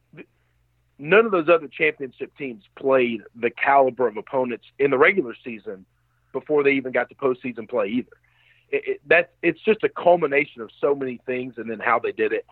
none 0.98 1.26
of 1.26 1.33
those 1.33 1.50
other 1.50 1.68
championship 1.68 2.35
teams 2.38 2.64
played 2.76 3.24
the 3.35 3.50
caliber 3.50 4.09
of 4.09 4.16
opponents 4.16 4.64
in 4.78 4.90
the 4.90 4.96
regular 4.96 5.35
season 5.44 5.85
before 6.33 6.62
they 6.62 6.72
even 6.72 6.92
got 6.92 7.11
to 7.11 7.14
postseason 7.14 7.68
play 7.68 7.88
either. 7.88 8.16
It, 8.70 8.83
it, 8.87 9.00
that's 9.07 9.31
it's 9.42 9.61
just 9.61 9.85
a 9.85 9.90
culmination 9.90 10.62
of 10.62 10.70
so 10.81 10.94
many 10.94 11.20
things, 11.26 11.55
and 11.59 11.70
then 11.70 11.78
how 11.78 11.98
they 11.98 12.12
did 12.12 12.33
it. 12.33 12.46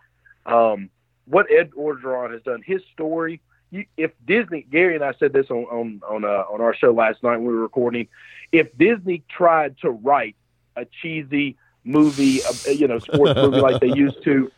Um, 0.45 0.91
what 1.25 1.47
Ed 1.51 1.71
Orgeron 1.71 2.35
has 2.35 2.43
done, 2.43 2.61
his 2.63 2.83
story. 2.93 3.41
You, 3.71 3.85
if 3.97 4.11
Disney, 4.27 4.67
Gary 4.71 4.95
and 4.95 5.05
I 5.05 5.15
said 5.19 5.33
this 5.33 5.51
on 5.51 5.65
on 5.65 6.01
on, 6.09 6.25
uh, 6.25 6.45
on 6.53 6.61
our 6.61 6.75
show 6.75 6.93
last 6.93 7.23
night 7.23 7.37
when 7.37 7.47
we 7.47 7.55
were 7.55 7.63
recording. 7.63 8.09
If 8.53 8.77
Disney 8.77 9.23
tried 9.29 9.79
to 9.79 9.91
write 9.91 10.35
a 10.77 10.85
cheesy 11.01 11.57
movie, 11.85 12.43
uh, 12.43 12.71
you 12.71 12.89
know, 12.89 12.99
sports 12.99 13.37
movie 13.37 13.61
like 13.61 13.81
they 13.81 13.93
used 13.93 14.25
to, 14.25 14.51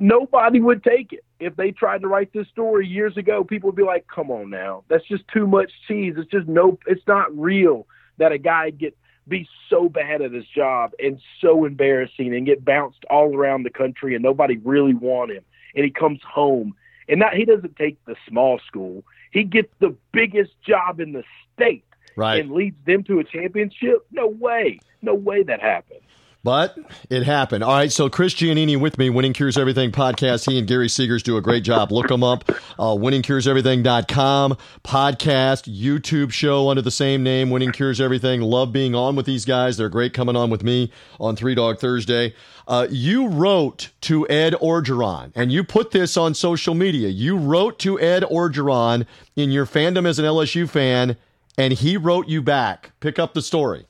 nobody 0.00 0.60
would 0.60 0.82
take 0.82 1.12
it. 1.12 1.24
If 1.38 1.54
they 1.56 1.70
tried 1.70 2.00
to 2.00 2.08
write 2.08 2.32
this 2.32 2.48
story 2.48 2.86
years 2.86 3.18
ago, 3.18 3.44
people 3.44 3.68
would 3.68 3.76
be 3.76 3.82
like, 3.82 4.06
"Come 4.06 4.30
on 4.30 4.48
now, 4.48 4.84
that's 4.88 5.04
just 5.04 5.28
too 5.28 5.46
much 5.46 5.70
cheese. 5.86 6.14
It's 6.16 6.30
just 6.30 6.48
no, 6.48 6.78
it's 6.86 7.06
not 7.06 7.36
real 7.36 7.86
that 8.16 8.32
a 8.32 8.38
guy 8.38 8.70
get 8.70 8.96
be 9.28 9.48
so 9.68 9.88
bad 9.88 10.22
at 10.22 10.32
his 10.32 10.46
job 10.46 10.92
and 11.02 11.20
so 11.40 11.64
embarrassing 11.64 12.34
and 12.34 12.46
get 12.46 12.64
bounced 12.64 13.04
all 13.10 13.34
around 13.34 13.64
the 13.64 13.70
country 13.70 14.14
and 14.14 14.22
nobody 14.22 14.56
really 14.58 14.94
want 14.94 15.32
him 15.32 15.44
and 15.74 15.84
he 15.84 15.90
comes 15.90 16.20
home 16.22 16.74
and 17.08 17.22
that 17.22 17.34
he 17.34 17.44
doesn't 17.44 17.76
take 17.76 18.02
the 18.04 18.16
small 18.28 18.58
school. 18.66 19.04
He 19.30 19.44
gets 19.44 19.72
the 19.80 19.94
biggest 20.12 20.52
job 20.62 21.00
in 21.00 21.12
the 21.12 21.24
state 21.54 21.84
right. 22.16 22.40
and 22.40 22.50
leads 22.50 22.76
them 22.84 23.04
to 23.04 23.18
a 23.18 23.24
championship? 23.24 24.06
No 24.10 24.26
way. 24.26 24.80
No 25.02 25.14
way 25.14 25.42
that 25.42 25.60
happens 25.60 26.02
But 26.46 26.78
it 27.10 27.24
happened. 27.24 27.64
All 27.64 27.74
right, 27.74 27.90
so 27.90 28.08
Chris 28.08 28.32
Giannini 28.32 28.78
with 28.78 28.98
me, 28.98 29.10
Winning 29.10 29.32
Cures 29.32 29.58
Everything 29.58 29.90
podcast. 29.90 30.48
He 30.48 30.60
and 30.60 30.68
Gary 30.68 30.86
Seegers 30.86 31.24
do 31.24 31.36
a 31.36 31.42
great 31.42 31.64
job. 31.64 31.90
Look 31.90 32.06
them 32.06 32.22
up. 32.22 32.48
Uh, 32.78 32.94
winningcureseverything.com, 32.94 34.56
podcast, 34.84 35.66
YouTube 35.68 36.30
show 36.30 36.68
under 36.68 36.82
the 36.82 36.92
same 36.92 37.24
name, 37.24 37.50
Winning 37.50 37.72
Cures 37.72 38.00
Everything. 38.00 38.42
Love 38.42 38.72
being 38.72 38.94
on 38.94 39.16
with 39.16 39.26
these 39.26 39.44
guys. 39.44 39.76
They're 39.76 39.88
great 39.88 40.14
coming 40.14 40.36
on 40.36 40.48
with 40.48 40.62
me 40.62 40.92
on 41.18 41.34
Three 41.34 41.56
Dog 41.56 41.80
Thursday. 41.80 42.32
Uh, 42.68 42.86
you 42.90 43.26
wrote 43.26 43.90
to 44.02 44.28
Ed 44.28 44.52
Orgeron, 44.62 45.32
and 45.34 45.50
you 45.50 45.64
put 45.64 45.90
this 45.90 46.16
on 46.16 46.32
social 46.32 46.74
media. 46.74 47.08
You 47.08 47.36
wrote 47.36 47.80
to 47.80 47.98
Ed 47.98 48.22
Orgeron 48.22 49.04
in 49.34 49.50
your 49.50 49.66
fandom 49.66 50.06
as 50.06 50.20
an 50.20 50.24
LSU 50.24 50.70
fan, 50.70 51.16
and 51.58 51.72
he 51.72 51.96
wrote 51.96 52.28
you 52.28 52.40
back. 52.40 52.92
Pick 53.00 53.18
up 53.18 53.34
the 53.34 53.42
story. 53.42 53.86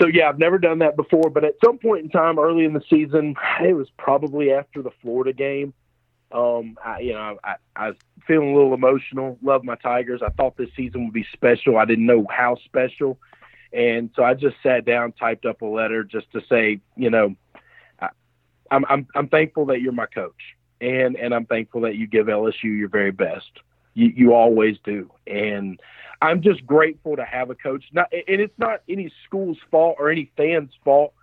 So 0.00 0.06
yeah, 0.06 0.28
I've 0.28 0.38
never 0.38 0.58
done 0.58 0.78
that 0.78 0.96
before, 0.96 1.28
but 1.30 1.44
at 1.44 1.54
some 1.62 1.78
point 1.78 2.04
in 2.04 2.10
time 2.10 2.38
early 2.38 2.64
in 2.64 2.72
the 2.72 2.82
season, 2.88 3.34
it 3.60 3.74
was 3.74 3.88
probably 3.98 4.52
after 4.52 4.82
the 4.82 4.90
Florida 5.02 5.32
game. 5.32 5.74
Um, 6.32 6.78
I, 6.82 7.00
you 7.00 7.12
know, 7.12 7.38
I, 7.42 7.56
I 7.74 7.88
was 7.88 7.96
feeling 8.26 8.52
a 8.52 8.54
little 8.54 8.72
emotional. 8.72 9.36
Love 9.42 9.64
my 9.64 9.74
Tigers. 9.74 10.22
I 10.24 10.30
thought 10.30 10.56
this 10.56 10.70
season 10.76 11.04
would 11.04 11.12
be 11.12 11.26
special. 11.32 11.76
I 11.76 11.84
didn't 11.84 12.06
know 12.06 12.24
how 12.30 12.56
special, 12.64 13.18
and 13.72 14.10
so 14.14 14.22
I 14.22 14.34
just 14.34 14.56
sat 14.62 14.84
down, 14.84 15.12
typed 15.12 15.44
up 15.44 15.60
a 15.60 15.66
letter 15.66 16.04
just 16.04 16.30
to 16.32 16.40
say, 16.48 16.80
you 16.96 17.10
know, 17.10 17.34
I, 18.00 18.10
I'm 18.70 18.84
I'm 18.88 19.06
I'm 19.14 19.28
thankful 19.28 19.66
that 19.66 19.80
you're 19.80 19.92
my 19.92 20.06
coach, 20.06 20.56
and 20.80 21.16
and 21.16 21.34
I'm 21.34 21.46
thankful 21.46 21.80
that 21.82 21.96
you 21.96 22.06
give 22.06 22.26
LSU 22.26 22.78
your 22.78 22.88
very 22.88 23.10
best. 23.10 23.50
You 23.94 24.12
you 24.14 24.34
always 24.34 24.76
do, 24.84 25.10
and 25.26 25.80
I'm 26.22 26.42
just 26.42 26.66
grateful 26.66 27.16
to 27.16 27.24
have 27.24 27.50
a 27.50 27.54
coach. 27.54 27.84
Not, 27.92 28.12
and 28.12 28.40
it's 28.40 28.58
not 28.58 28.82
any 28.88 29.12
school's 29.26 29.58
fault 29.70 29.96
or 29.98 30.10
any 30.10 30.30
fan's 30.36 30.72
fault, 30.84 31.14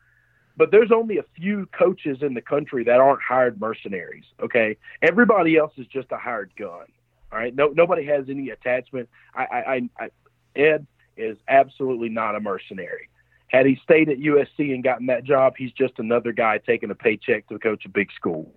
but 0.58 0.72
there's 0.72 0.92
only 0.92 1.18
a 1.18 1.26
few 1.36 1.68
coaches 1.68 2.18
in 2.22 2.34
the 2.34 2.42
country 2.42 2.84
that 2.84 3.00
aren't 3.00 3.22
hired 3.22 3.60
mercenaries. 3.60 4.26
Okay, 4.42 4.78
everybody 5.02 5.56
else 5.56 5.74
is 5.78 5.88
just 5.88 6.12
a 6.12 6.18
hired 6.18 6.52
gun. 6.58 6.86
All 7.32 7.38
right, 7.38 7.54
no, 7.54 7.68
nobody 7.68 8.06
has 8.06 8.26
any 8.30 8.50
attachment. 8.50 9.10
I, 9.36 9.44
I, 9.44 9.90
I, 10.00 10.10
Ed 10.56 10.88
is 11.16 11.38
absolutely 11.48 12.10
not 12.10 12.36
a 12.36 12.40
mercenary. 12.40 13.10
Had 13.48 13.66
he 13.66 13.80
stayed 13.84 14.10
at 14.10 14.18
USC 14.18 14.74
and 14.74 14.84
gotten 14.84 15.08
that 15.08 15.24
job, 15.24 15.54
he's 15.58 15.72
just 15.72 16.00
another 16.00 16.32
guy 16.32 16.58
taking 16.58 16.90
a 16.90 16.96
paycheck 16.96 17.48
to 17.48 17.60
coach 17.60 17.86
a 17.86 17.90
big 17.90 18.12
school 18.14 18.52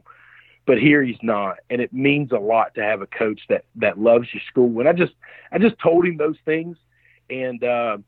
but 0.70 0.78
here 0.78 1.02
he's 1.02 1.18
not. 1.20 1.56
And 1.68 1.80
it 1.80 1.92
means 1.92 2.30
a 2.30 2.38
lot 2.38 2.76
to 2.76 2.80
have 2.80 3.02
a 3.02 3.06
coach 3.08 3.40
that 3.48 3.64
that 3.74 3.98
loves 3.98 4.32
your 4.32 4.40
school. 4.48 4.78
And 4.78 4.88
i 4.88 4.92
just 4.92 5.14
i 5.50 5.58
just 5.58 5.76
told 5.80 6.06
him 6.06 6.16
those 6.16 6.36
things. 6.44 6.76
And 7.28 7.64
uh 7.64 7.98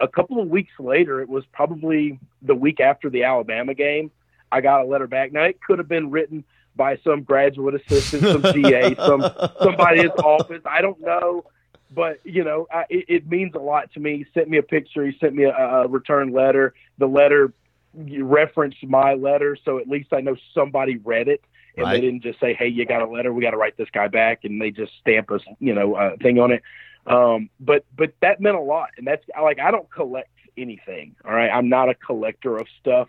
a 0.00 0.08
couple 0.08 0.42
of 0.42 0.48
weeks 0.48 0.72
later 0.80 1.20
it 1.20 1.28
was 1.28 1.44
probably 1.52 2.18
the 2.42 2.56
week 2.56 2.80
after 2.80 3.08
the 3.08 3.22
alabama 3.22 3.72
game 3.72 4.10
i 4.50 4.60
got 4.60 4.80
a 4.80 4.84
letter 4.84 5.06
back. 5.06 5.30
Now 5.30 5.44
it 5.44 5.60
could 5.60 5.78
have 5.78 5.86
been 5.86 6.10
written 6.10 6.42
by 6.74 6.96
some 7.04 7.22
graduate 7.22 7.76
assistant 7.76 8.24
some 8.24 8.42
ga 8.42 8.96
some 8.96 9.22
somebody 9.62 10.00
in 10.00 10.10
his 10.10 10.18
office. 10.18 10.62
I 10.66 10.82
don't 10.82 11.00
know. 11.00 11.44
But 11.94 12.18
you 12.24 12.42
know 12.42 12.66
I, 12.74 12.86
it, 12.90 13.04
it 13.06 13.30
means 13.30 13.54
a 13.54 13.60
lot 13.60 13.92
to 13.92 14.00
me. 14.00 14.16
He 14.16 14.26
sent 14.34 14.48
me 14.48 14.58
a 14.58 14.64
picture. 14.64 15.06
He 15.06 15.16
sent 15.20 15.36
me 15.36 15.44
a, 15.44 15.54
a 15.54 15.86
return 15.86 16.32
letter. 16.32 16.74
The 16.98 17.06
letter 17.06 17.52
referenced 17.94 18.84
my 18.84 19.14
letter 19.14 19.56
so 19.64 19.78
at 19.78 19.88
least 19.88 20.12
i 20.12 20.20
know 20.20 20.36
somebody 20.52 20.98
read 20.98 21.28
it 21.28 21.42
and 21.76 21.84
Right. 21.84 21.94
they 21.94 22.00
didn't 22.00 22.22
just 22.22 22.40
say, 22.40 22.54
"Hey, 22.54 22.68
you 22.68 22.84
got 22.86 23.02
a 23.02 23.06
letter. 23.06 23.32
We 23.32 23.42
got 23.42 23.50
to 23.50 23.56
write 23.56 23.76
this 23.76 23.90
guy 23.90 24.08
back," 24.08 24.44
and 24.44 24.60
they 24.60 24.70
just 24.70 24.92
stamp 24.98 25.30
us, 25.30 25.42
you 25.60 25.74
know, 25.74 25.94
uh, 25.94 26.16
thing 26.16 26.38
on 26.38 26.52
it. 26.52 26.62
Um, 27.06 27.50
but 27.60 27.84
but 27.96 28.12
that 28.20 28.40
meant 28.40 28.56
a 28.56 28.60
lot, 28.60 28.90
and 28.96 29.06
that's 29.06 29.24
like 29.40 29.58
I 29.58 29.70
don't 29.70 29.90
collect 29.90 30.30
anything. 30.56 31.14
All 31.24 31.32
right, 31.32 31.50
I'm 31.50 31.68
not 31.68 31.88
a 31.88 31.94
collector 31.94 32.56
of 32.56 32.66
stuff. 32.80 33.08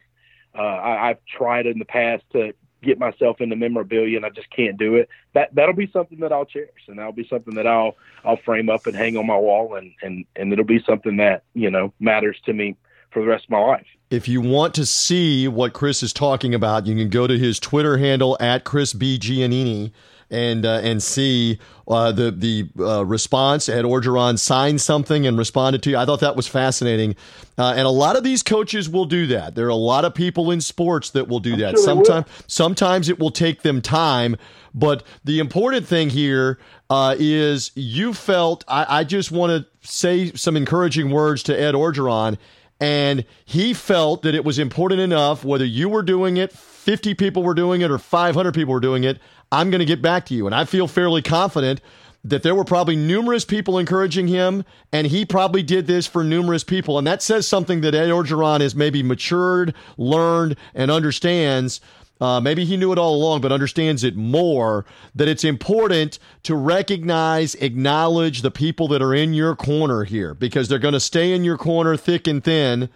Uh, 0.57 0.61
I, 0.61 1.09
I've 1.09 1.19
tried 1.25 1.65
in 1.65 1.79
the 1.79 1.85
past 1.85 2.23
to 2.33 2.53
get 2.83 2.99
myself 2.99 3.41
into 3.41 3.55
memorabilia, 3.55 4.17
and 4.17 4.25
I 4.25 4.29
just 4.29 4.49
can't 4.51 4.77
do 4.77 4.95
it. 4.95 5.09
That 5.33 5.53
that'll 5.55 5.73
be 5.73 5.89
something 5.91 6.19
that 6.19 6.31
I'll 6.31 6.45
cherish, 6.45 6.87
and 6.87 6.99
that'll 6.99 7.11
be 7.11 7.27
something 7.27 7.55
that 7.55 7.67
I'll 7.67 7.95
I'll 8.23 8.37
frame 8.37 8.69
up 8.69 8.85
and 8.85 8.95
hang 8.95 9.17
on 9.17 9.25
my 9.25 9.37
wall, 9.37 9.75
and 9.75 9.93
and 10.01 10.25
and 10.35 10.53
it'll 10.53 10.65
be 10.65 10.83
something 10.85 11.17
that 11.17 11.43
you 11.53 11.71
know 11.71 11.93
matters 11.99 12.37
to 12.45 12.53
me 12.53 12.75
for 13.11 13.21
the 13.21 13.27
rest 13.27 13.45
of 13.45 13.51
my 13.51 13.59
life. 13.59 13.85
If 14.09 14.27
you 14.27 14.41
want 14.41 14.73
to 14.75 14.85
see 14.85 15.47
what 15.47 15.73
Chris 15.73 16.01
is 16.01 16.13
talking 16.13 16.53
about, 16.53 16.85
you 16.85 16.95
can 16.95 17.09
go 17.09 17.27
to 17.27 17.37
his 17.37 17.59
Twitter 17.59 17.97
handle 17.97 18.37
at 18.39 18.63
Chris 18.63 18.93
B 18.93 19.19
Giannini 19.19 19.91
and 20.29 20.65
uh, 20.65 20.79
and 20.83 21.01
see 21.01 21.59
uh, 21.87 22.11
the 22.11 22.31
the 22.31 22.69
uh, 22.79 23.05
response. 23.05 23.69
Ed 23.69 23.85
Orgeron 23.85 24.37
signed 24.37 24.81
something 24.81 25.25
and 25.25 25.37
responded 25.37 25.83
to 25.83 25.91
you. 25.91 25.97
I 25.97 26.05
thought 26.05 26.19
that 26.19 26.35
was 26.35 26.47
fascinating, 26.47 27.15
uh, 27.57 27.73
and 27.75 27.85
a 27.87 27.91
lot 27.91 28.15
of 28.15 28.23
these 28.23 28.43
coaches 28.43 28.89
will 28.89 29.05
do 29.05 29.27
that. 29.27 29.55
There 29.55 29.65
are 29.65 29.69
a 29.69 29.75
lot 29.75 30.05
of 30.05 30.13
people 30.13 30.51
in 30.51 30.61
sports 30.61 31.11
that 31.11 31.27
will 31.27 31.39
do 31.39 31.55
that. 31.57 31.75
sure. 31.75 31.83
Sometimes 31.83 32.25
sometimes 32.47 33.09
it 33.09 33.19
will 33.19 33.31
take 33.31 33.61
them 33.61 33.81
time, 33.81 34.35
but 34.73 35.03
the 35.23 35.39
important 35.39 35.87
thing 35.87 36.09
here 36.09 36.59
uh, 36.89 37.15
is 37.17 37.71
you 37.75 38.13
felt. 38.13 38.63
I, 38.67 38.99
I 38.99 39.03
just 39.03 39.31
want 39.31 39.51
to 39.51 39.87
say 39.87 40.31
some 40.33 40.57
encouraging 40.57 41.09
words 41.09 41.43
to 41.43 41.59
Ed 41.59 41.73
Orgeron 41.73 42.37
and 42.79 43.25
he 43.45 43.73
felt 43.73 44.21
that 44.21 44.35
it 44.35 44.45
was 44.45 44.59
important 44.59 45.01
enough 45.01 45.43
whether 45.43 45.65
you 45.65 45.89
were 45.89 46.03
doing 46.03 46.37
it 46.37 46.51
50 46.51 47.13
people 47.15 47.43
were 47.43 47.53
doing 47.53 47.81
it 47.81 47.91
or 47.91 47.97
500 47.97 48.53
people 48.53 48.73
were 48.73 48.79
doing 48.79 49.03
it 49.03 49.19
i'm 49.51 49.69
going 49.69 49.79
to 49.79 49.85
get 49.85 50.01
back 50.01 50.25
to 50.27 50.33
you. 50.33 50.45
And 50.45 50.55
i 50.55 50.65
feel 50.65 50.87
fairly 50.87 51.21
confident 51.21 51.81
that 52.23 52.43
there 52.43 52.55
were 52.55 52.65
probably 52.65 52.95
numerous 52.95 53.45
people 53.45 53.77
encouraging 53.77 54.27
him 54.27 54.65
and 54.91 55.07
he 55.07 55.25
probably 55.25 55.63
did 55.63 55.87
this 55.87 56.05
for 56.05 56.23
numerous 56.23 56.63
people. 56.63 56.97
And 56.97 57.07
that 57.07 57.21
says 57.21 57.47
something 57.47 57.81
that 57.81 57.95
ed 57.95 58.09
orgeron 58.09 58.59
has 58.59 58.75
maybe 58.75 59.01
matured 59.01 59.73
learned 59.97 60.57
and 60.73 60.91
understands 60.91 61.79
uh, 62.19 62.39
maybe 62.41 62.65
he 62.65 62.77
knew 62.77 62.91
it 62.91 62.97
all 62.97 63.15
along, 63.15 63.41
but 63.41 63.51
understands 63.51 64.03
it 64.03 64.15
more. 64.15 64.85
That 65.15 65.27
it's 65.27 65.43
important 65.43 66.19
to 66.43 66.55
recognize, 66.55 67.55
acknowledge 67.55 68.41
the 68.41 68.51
people 68.51 68.87
that 68.89 69.01
are 69.01 69.13
in 69.13 69.33
your 69.33 69.55
corner 69.55 70.03
here 70.03 70.33
because 70.33 70.67
they're 70.67 70.79
going 70.79 70.93
to 70.93 70.99
stay 70.99 71.33
in 71.33 71.43
your 71.43 71.57
corner 71.57 71.95
thick 71.95 72.27
and 72.27 72.43
thin. 72.43 72.89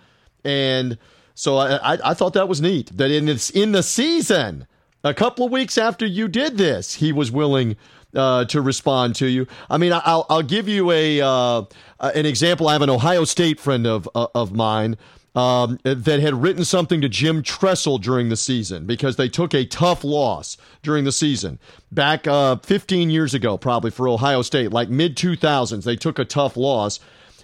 And 0.44 0.98
so 1.36 1.58
I, 1.58 1.98
I, 2.04 2.14
thought 2.14 2.34
that 2.34 2.50
was 2.50 2.62
neat 2.62 2.98
that 2.98 3.12
in 3.12 3.26
this, 3.26 3.50
in 3.52 3.74
the 3.74 3.84
season, 3.84 4.66
a 5.04 5.14
couple 5.14 5.46
of 5.46 5.52
weeks 5.52 5.78
after 5.78 6.06
you 6.06 6.28
did 6.28 6.58
this, 6.58 6.96
he 6.96 7.12
was 7.12 7.32
willing 7.32 7.76
uh, 8.16 8.46
to 8.46 8.62
respond 8.62 9.16
to 9.16 9.28
you. 9.28 9.48
I 9.70 9.78
mean, 9.78 9.94
I'll, 9.94 10.26
I'll 10.30 10.44
give 10.44 10.68
you 10.68 10.92
a 10.92 11.22
uh, 11.22 11.64
an 12.00 12.26
example. 12.26 12.68
I 12.68 12.74
have 12.74 12.82
an 12.82 12.90
Ohio 12.90 13.24
State 13.24 13.60
friend 13.60 13.88
of 13.88 14.10
uh, 14.14 14.28
of 14.36 14.52
mine 14.52 14.98
um, 15.36 15.80
that 15.84 16.20
had 16.20 16.42
written 16.42 16.66
something 16.66 17.00
to 17.02 17.08
Jim 17.10 17.42
Tressel 17.42 17.98
during 17.98 18.30
the 18.30 18.36
season 18.36 18.86
because 18.86 19.16
they 19.16 19.30
took 19.30 19.54
a 19.54 19.66
tough 19.66 20.04
loss 20.04 20.58
during 20.84 21.06
the 21.06 21.12
season 21.12 21.58
back 21.92 22.28
uh, 22.28 22.58
15 22.58 23.10
years 23.10 23.34
ago, 23.34 23.58
probably 23.58 23.92
for 23.92 24.08
Ohio 24.10 24.42
State, 24.42 24.72
like 24.72 24.90
mid 24.90 25.16
2000s. 25.16 25.84
They 25.86 25.96
took 25.96 26.20
a 26.20 26.26
tough 26.26 26.58
loss, 26.58 27.00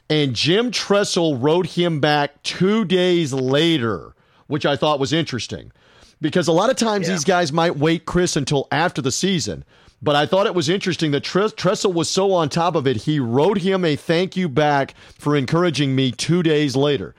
and 0.10 0.34
Jim 0.34 0.70
Tressel 0.72 1.38
wrote 1.38 1.68
him 1.68 2.00
back 2.02 2.44
two 2.44 2.84
days 2.84 3.32
later, 3.34 4.14
which 4.48 4.66
I 4.66 4.76
thought 4.76 5.00
was 5.00 5.14
interesting. 5.14 5.72
because 6.20 6.48
a 6.48 6.52
lot 6.52 6.72
of 6.72 6.76
times 6.76 7.08
Yeah. 7.08 7.14
these 7.14 7.24
guys 7.24 7.52
might 7.54 7.78
wait, 7.78 8.06
Chris, 8.06 8.36
until 8.36 8.68
after 8.72 9.04
the 9.04 9.12
season. 9.12 9.64
But 10.02 10.16
I 10.16 10.26
thought 10.26 10.48
it 10.48 10.56
was 10.56 10.68
interesting 10.68 11.12
that 11.12 11.22
Tressel 11.24 11.94
was 11.94 12.10
so 12.10 12.34
on 12.34 12.50
top 12.50 12.74
of 12.76 12.88
it. 12.88 12.98
He 13.04 13.20
wrote 13.20 13.60
him 13.60 13.86
a 13.86 13.96
thank 13.96 14.36
you 14.36 14.50
back 14.50 14.96
for 15.20 15.36
encouraging 15.36 15.96
me 15.96 16.12
two 16.12 16.42
days 16.42 16.76
later. 16.76 17.14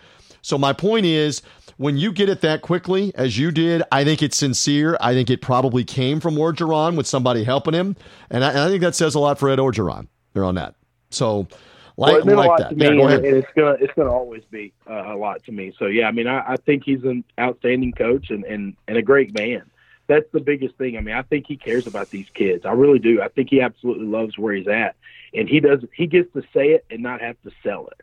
So 0.49 0.57
my 0.57 0.73
point 0.73 1.05
is, 1.05 1.43
when 1.77 1.99
you 1.99 2.11
get 2.11 2.31
it 2.31 2.41
that 2.41 2.63
quickly 2.63 3.13
as 3.15 3.37
you 3.37 3.51
did, 3.51 3.83
I 3.93 4.03
think 4.03 4.23
it's 4.23 4.39
sincere. 4.39 4.97
I 4.99 5.13
think 5.13 5.29
it 5.29 5.43
probably 5.43 5.85
came 5.85 6.21
from 6.21 6.37
Orgeron 6.37 6.97
with 6.97 7.07
somebody 7.07 7.45
helping 7.45 7.75
him, 7.75 7.97
and 8.31 8.43
I, 8.43 8.49
and 8.49 8.59
I 8.61 8.69
think 8.69 8.81
that 8.81 8.95
says 8.95 9.15
a 9.15 9.19
lot 9.19 9.39
for 9.39 9.51
Ed 9.51 9.59
Orgeron. 9.59 10.09
There 10.33 10.45
on 10.45 10.55
that. 10.55 10.75
So, 11.11 11.47
Well, 11.97 12.15
like, 12.15 12.25
a 12.25 12.27
like 12.35 12.49
lot 12.49 12.59
that. 12.61 12.71
to 12.71 12.77
Yeah, 12.77 12.91
me, 12.93 12.97
go 12.97 13.09
and, 13.09 13.25
and 13.27 13.37
it's 13.37 13.49
gonna 13.55 13.77
it's 13.79 13.93
gonna 13.95 14.11
always 14.11 14.43
be 14.51 14.73
uh, 14.89 15.13
a 15.15 15.17
lot 15.17 15.45
to 15.45 15.53
me. 15.53 15.75
So 15.79 15.85
yeah, 15.85 16.09
I 16.09 16.13
mean, 16.13 16.27
I, 16.27 16.53
I 16.53 16.57
think 16.57 16.83
he's 16.83 17.05
an 17.05 17.25
outstanding 17.39 17.93
coach 17.93 18.31
and, 18.31 18.45
and 18.45 18.75
and 18.89 18.97
a 18.97 19.03
great 19.03 19.39
man. 19.39 19.71
That's 20.07 20.31
the 20.33 20.41
biggest 20.41 20.77
thing. 20.77 20.97
I 20.97 21.03
mean, 21.03 21.15
I 21.15 21.21
think 21.21 21.45
he 21.47 21.59
cares 21.59 21.87
about 21.87 22.09
these 22.09 22.31
kids. 22.33 22.65
I 22.65 22.73
really 22.73 22.99
do. 23.01 23.21
I 23.21 23.29
think 23.29 23.51
he 23.51 23.61
absolutely 23.61 24.07
loves 24.07 24.39
where 24.39 24.55
he's 24.55 24.67
at, 24.69 24.97
and 25.35 25.47
he 25.47 25.61
does. 25.61 25.85
He 25.93 26.07
gets 26.07 26.33
to 26.33 26.43
say 26.55 26.69
it 26.69 26.87
and 26.91 27.03
not 27.03 27.21
have 27.21 27.37
to 27.43 27.51
sell 27.63 27.89
it. 27.89 28.01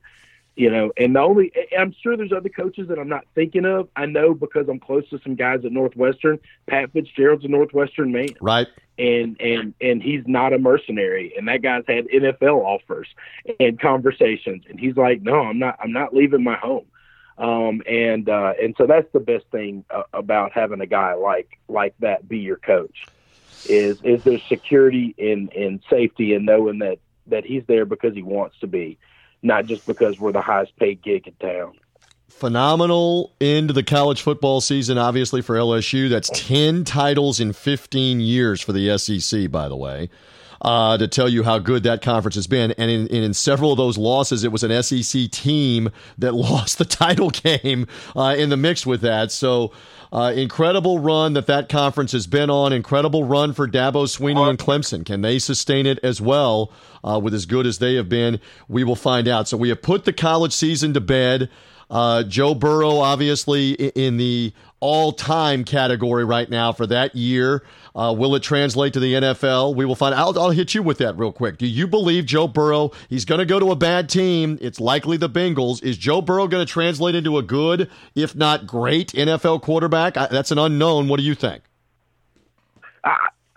You 0.55 0.69
know, 0.71 0.91
and 0.97 1.15
the 1.15 1.19
only 1.19 1.51
I'm 1.77 1.93
sure 2.01 2.15
there's 2.15 2.31
other 2.31 2.47
coaches 2.49 2.87
that 2.87 2.97
I'm 2.97 3.09
not 3.09 3.25
thinking 3.35 3.65
of. 3.65 3.89
I 3.95 4.05
know 4.05 4.33
because 4.33 4.69
I'm 4.69 4.79
close 4.79 5.07
to 5.09 5.19
some 5.21 5.35
guys 5.35 5.65
at 5.65 5.71
Northwestern. 5.73 6.39
Pat 6.67 6.93
Fitzgerald's 6.93 7.43
a 7.43 7.49
Northwestern 7.49 8.13
man 8.13 8.29
Right. 8.39 8.67
and 8.97 9.35
and 9.41 9.73
and 9.81 10.01
he's 10.01 10.23
not 10.25 10.53
a 10.53 10.57
mercenary 10.57 11.33
and 11.37 11.49
that 11.49 11.61
guy's 11.61 11.83
had 11.87 12.07
NFL 12.07 12.63
offers 12.63 13.09
and 13.59 13.77
conversations 13.79 14.63
and 14.69 14.79
he's 14.79 14.95
like 14.95 15.21
no 15.21 15.41
I'm 15.41 15.59
not 15.59 15.77
I'm 15.83 15.91
not 15.91 16.13
leaving 16.13 16.43
my 16.43 16.55
home 16.55 16.85
um 17.37 17.81
and 17.85 18.29
uh 18.29 18.53
and 18.61 18.73
so 18.77 18.87
that's 18.87 19.11
the 19.11 19.19
best 19.19 19.43
thing 19.51 19.83
uh, 19.89 20.03
about 20.13 20.53
having 20.53 20.79
a 20.79 20.85
guy 20.85 21.15
like 21.15 21.59
like 21.67 21.93
that 21.99 22.29
be 22.29 22.37
your 22.39 22.55
coach 22.55 23.05
is 23.67 24.01
is 24.03 24.23
there's 24.23 24.43
security 24.43 25.13
in 25.17 25.49
in 25.49 25.81
safety 25.89 26.33
and 26.33 26.45
knowing 26.45 26.79
that 26.79 26.99
that 27.27 27.45
he's 27.45 27.63
there 27.67 27.83
because 27.85 28.13
he 28.13 28.21
wants 28.23 28.57
to 28.59 28.67
be 28.67 28.97
not 29.41 29.65
just 29.65 29.85
because 29.85 30.19
we're 30.19 30.31
the 30.31 30.41
highest 30.41 30.75
paid 30.77 31.01
gig 31.01 31.27
in 31.27 31.33
town 31.35 31.73
phenomenal 32.35 33.33
end 33.39 33.69
to 33.69 33.73
the 33.73 33.83
college 33.83 34.21
football 34.21 34.59
season, 34.59 34.97
obviously, 34.97 35.41
for 35.41 35.55
LSU. 35.55 36.09
That's 36.09 36.29
10 36.33 36.83
titles 36.83 37.39
in 37.39 37.53
15 37.53 38.19
years 38.19 38.61
for 38.61 38.73
the 38.73 38.97
SEC, 38.97 39.49
by 39.49 39.69
the 39.69 39.75
way, 39.77 40.09
uh, 40.61 40.97
to 40.97 41.07
tell 41.07 41.29
you 41.29 41.43
how 41.43 41.59
good 41.59 41.83
that 41.83 42.01
conference 42.01 42.35
has 42.35 42.45
been. 42.45 42.71
And 42.73 42.91
in, 42.91 43.07
in 43.07 43.33
several 43.33 43.71
of 43.71 43.77
those 43.77 43.97
losses, 43.97 44.43
it 44.43 44.51
was 44.51 44.63
an 44.63 44.83
SEC 44.83 45.31
team 45.31 45.89
that 46.17 46.33
lost 46.35 46.77
the 46.77 46.85
title 46.85 47.29
game 47.29 47.87
uh, 48.15 48.35
in 48.37 48.49
the 48.49 48.57
mix 48.57 48.85
with 48.85 49.01
that. 49.01 49.31
So, 49.31 49.71
uh, 50.15 50.31
incredible 50.31 50.97
run 50.97 51.33
that 51.33 51.47
that 51.47 51.67
conference 51.67 52.13
has 52.13 52.25
been 52.25 52.49
on. 52.49 52.71
Incredible 52.71 53.25
run 53.25 53.51
for 53.51 53.67
Dabo 53.67 54.05
Swinney 54.05 54.49
and 54.49 54.57
Clemson. 54.57 55.05
Can 55.05 55.19
they 55.19 55.39
sustain 55.39 55.85
it 55.85 55.99
as 56.03 56.21
well 56.21 56.71
uh, 57.03 57.19
with 57.21 57.33
as 57.33 57.45
good 57.45 57.65
as 57.65 57.79
they 57.79 57.95
have 57.95 58.07
been? 58.07 58.39
We 58.69 58.85
will 58.85 58.95
find 58.95 59.27
out. 59.27 59.49
So 59.49 59.57
we 59.57 59.67
have 59.67 59.81
put 59.81 60.05
the 60.05 60.13
college 60.13 60.53
season 60.53 60.93
to 60.93 61.01
bed. 61.01 61.49
Uh, 61.89 62.23
Joe 62.23 62.55
Burrow, 62.55 62.97
obviously, 62.97 63.71
in 63.73 64.17
the 64.17 64.53
all 64.79 65.11
time 65.11 65.63
category 65.63 66.25
right 66.25 66.49
now 66.49 66.71
for 66.71 66.85
that 66.87 67.15
year. 67.15 67.63
Uh, 67.95 68.13
will 68.15 68.35
it 68.35 68.43
translate 68.43 68.93
to 68.93 68.99
the 68.99 69.13
NFL? 69.13 69.73
We 69.75 69.85
will 69.85 69.95
find 69.95 70.13
I'll, 70.13 70.37
I'll 70.37 70.49
hit 70.49 70.75
you 70.75 70.83
with 70.83 70.97
that 70.97 71.17
real 71.17 71.31
quick. 71.31 71.57
Do 71.57 71.65
you 71.65 71.87
believe 71.87 72.25
Joe 72.25 72.47
Burrow, 72.47 72.91
he's 73.09 73.25
going 73.25 73.39
to 73.39 73.45
go 73.45 73.59
to 73.59 73.71
a 73.71 73.75
bad 73.75 74.09
team? 74.09 74.57
It's 74.61 74.79
likely 74.79 75.17
the 75.17 75.29
Bengals. 75.29 75.81
Is 75.81 75.97
Joe 75.97 76.21
Burrow 76.21 76.47
going 76.47 76.65
to 76.65 76.71
translate 76.71 77.15
into 77.15 77.37
a 77.37 77.41
good, 77.41 77.89
if 78.13 78.35
not 78.35 78.67
great, 78.67 79.13
NFL 79.13 79.61
quarterback? 79.61 80.17
I, 80.17 80.27
that's 80.27 80.51
an 80.51 80.59
unknown. 80.59 81.07
What 81.07 81.17
do 81.17 81.23
you 81.23 81.35
think? 81.35 81.63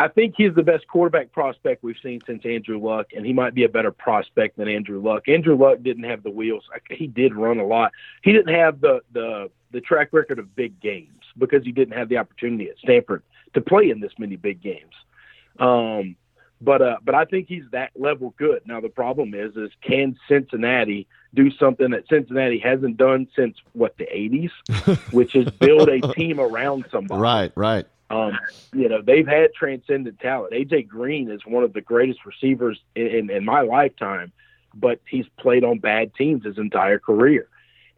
I 0.01 0.09
think 0.09 0.35
he's 0.37 0.55
the 0.55 0.63
best 0.63 0.87
quarterback 0.87 1.33
prospect 1.33 1.83
we've 1.83 1.97
seen 2.03 2.21
since 2.25 2.47
Andrew 2.47 2.79
Luck, 2.79 3.09
and 3.17 3.27
he 3.27 3.33
might 3.33 3.55
be 3.55 3.65
a 3.65 3.69
better 3.69 3.91
prospect 3.91 4.57
than 4.57 4.69
Andrew 4.69 5.03
Luck. 5.03 5.29
Andrew 5.29 5.57
Luck 5.57 5.83
didn't 5.83 6.05
have 6.05 6.23
the 6.23 6.31
wheels; 6.31 6.65
he 6.91 7.09
did 7.09 7.35
run 7.35 7.59
a 7.59 7.67
lot. 7.67 7.93
He 8.23 8.33
didn't 8.33 8.55
have 8.55 8.81
the 8.81 9.01
the 9.13 9.51
the 9.73 9.81
track 9.81 10.11
record 10.13 10.39
of 10.39 10.55
big 10.55 10.81
games 10.81 11.25
because 11.37 11.65
he 11.65 11.73
didn't 11.73 11.97
have 11.97 12.09
the 12.09 12.19
opportunity 12.19 12.69
at 12.71 12.79
Stanford 12.79 13.23
to 13.55 13.61
play 13.61 13.91
in 13.91 14.01
this 14.01 14.13
many 14.19 14.37
big 14.37 14.61
games. 14.63 14.95
Um, 15.59 16.17
but 16.61 16.83
uh, 16.83 16.97
but 17.05 17.15
I 17.15 17.25
think 17.25 17.49
he's 17.49 17.65
that 17.73 17.91
level 17.97 18.35
good. 18.37 18.63
Now 18.67 18.81
the 18.81 18.89
problem 18.89 19.35
is, 19.35 19.57
is 19.57 19.71
can 19.81 20.17
Cincinnati 20.29 21.07
do 21.35 21.51
something 21.51 21.91
that 21.91 22.09
Cincinnati 22.09 22.59
hasn't 22.59 22.97
done 22.97 23.29
since 23.35 23.57
what 23.73 23.97
the 23.97 24.07
'80s, 24.07 25.13
which 25.13 25.35
is 25.35 25.51
build 25.51 25.89
a 25.89 26.01
team 26.15 26.41
around 26.41 26.87
somebody. 26.91 27.21
Right, 27.21 27.53
right. 27.55 27.87
Um, 28.11 28.39
you 28.73 28.89
know, 28.89 29.03
they've 29.03 29.27
had 29.27 29.53
transcendent 29.55 30.19
talent. 30.21 30.55
AJ 30.55 30.89
Green 30.89 31.31
is 31.31 31.43
one 31.45 31.65
of 31.65 31.73
the 31.73 31.81
greatest 31.81 32.25
receivers 32.25 32.81
in, 32.95 33.07
in, 33.07 33.31
in 33.31 33.45
my 33.45 33.61
lifetime, 33.61 34.33
but 34.75 35.01
he's 35.09 35.27
played 35.39 35.65
on 35.65 35.79
bad 35.79 36.15
teams 36.15 36.45
his 36.45 36.59
entire 36.59 36.99
career. 36.99 37.49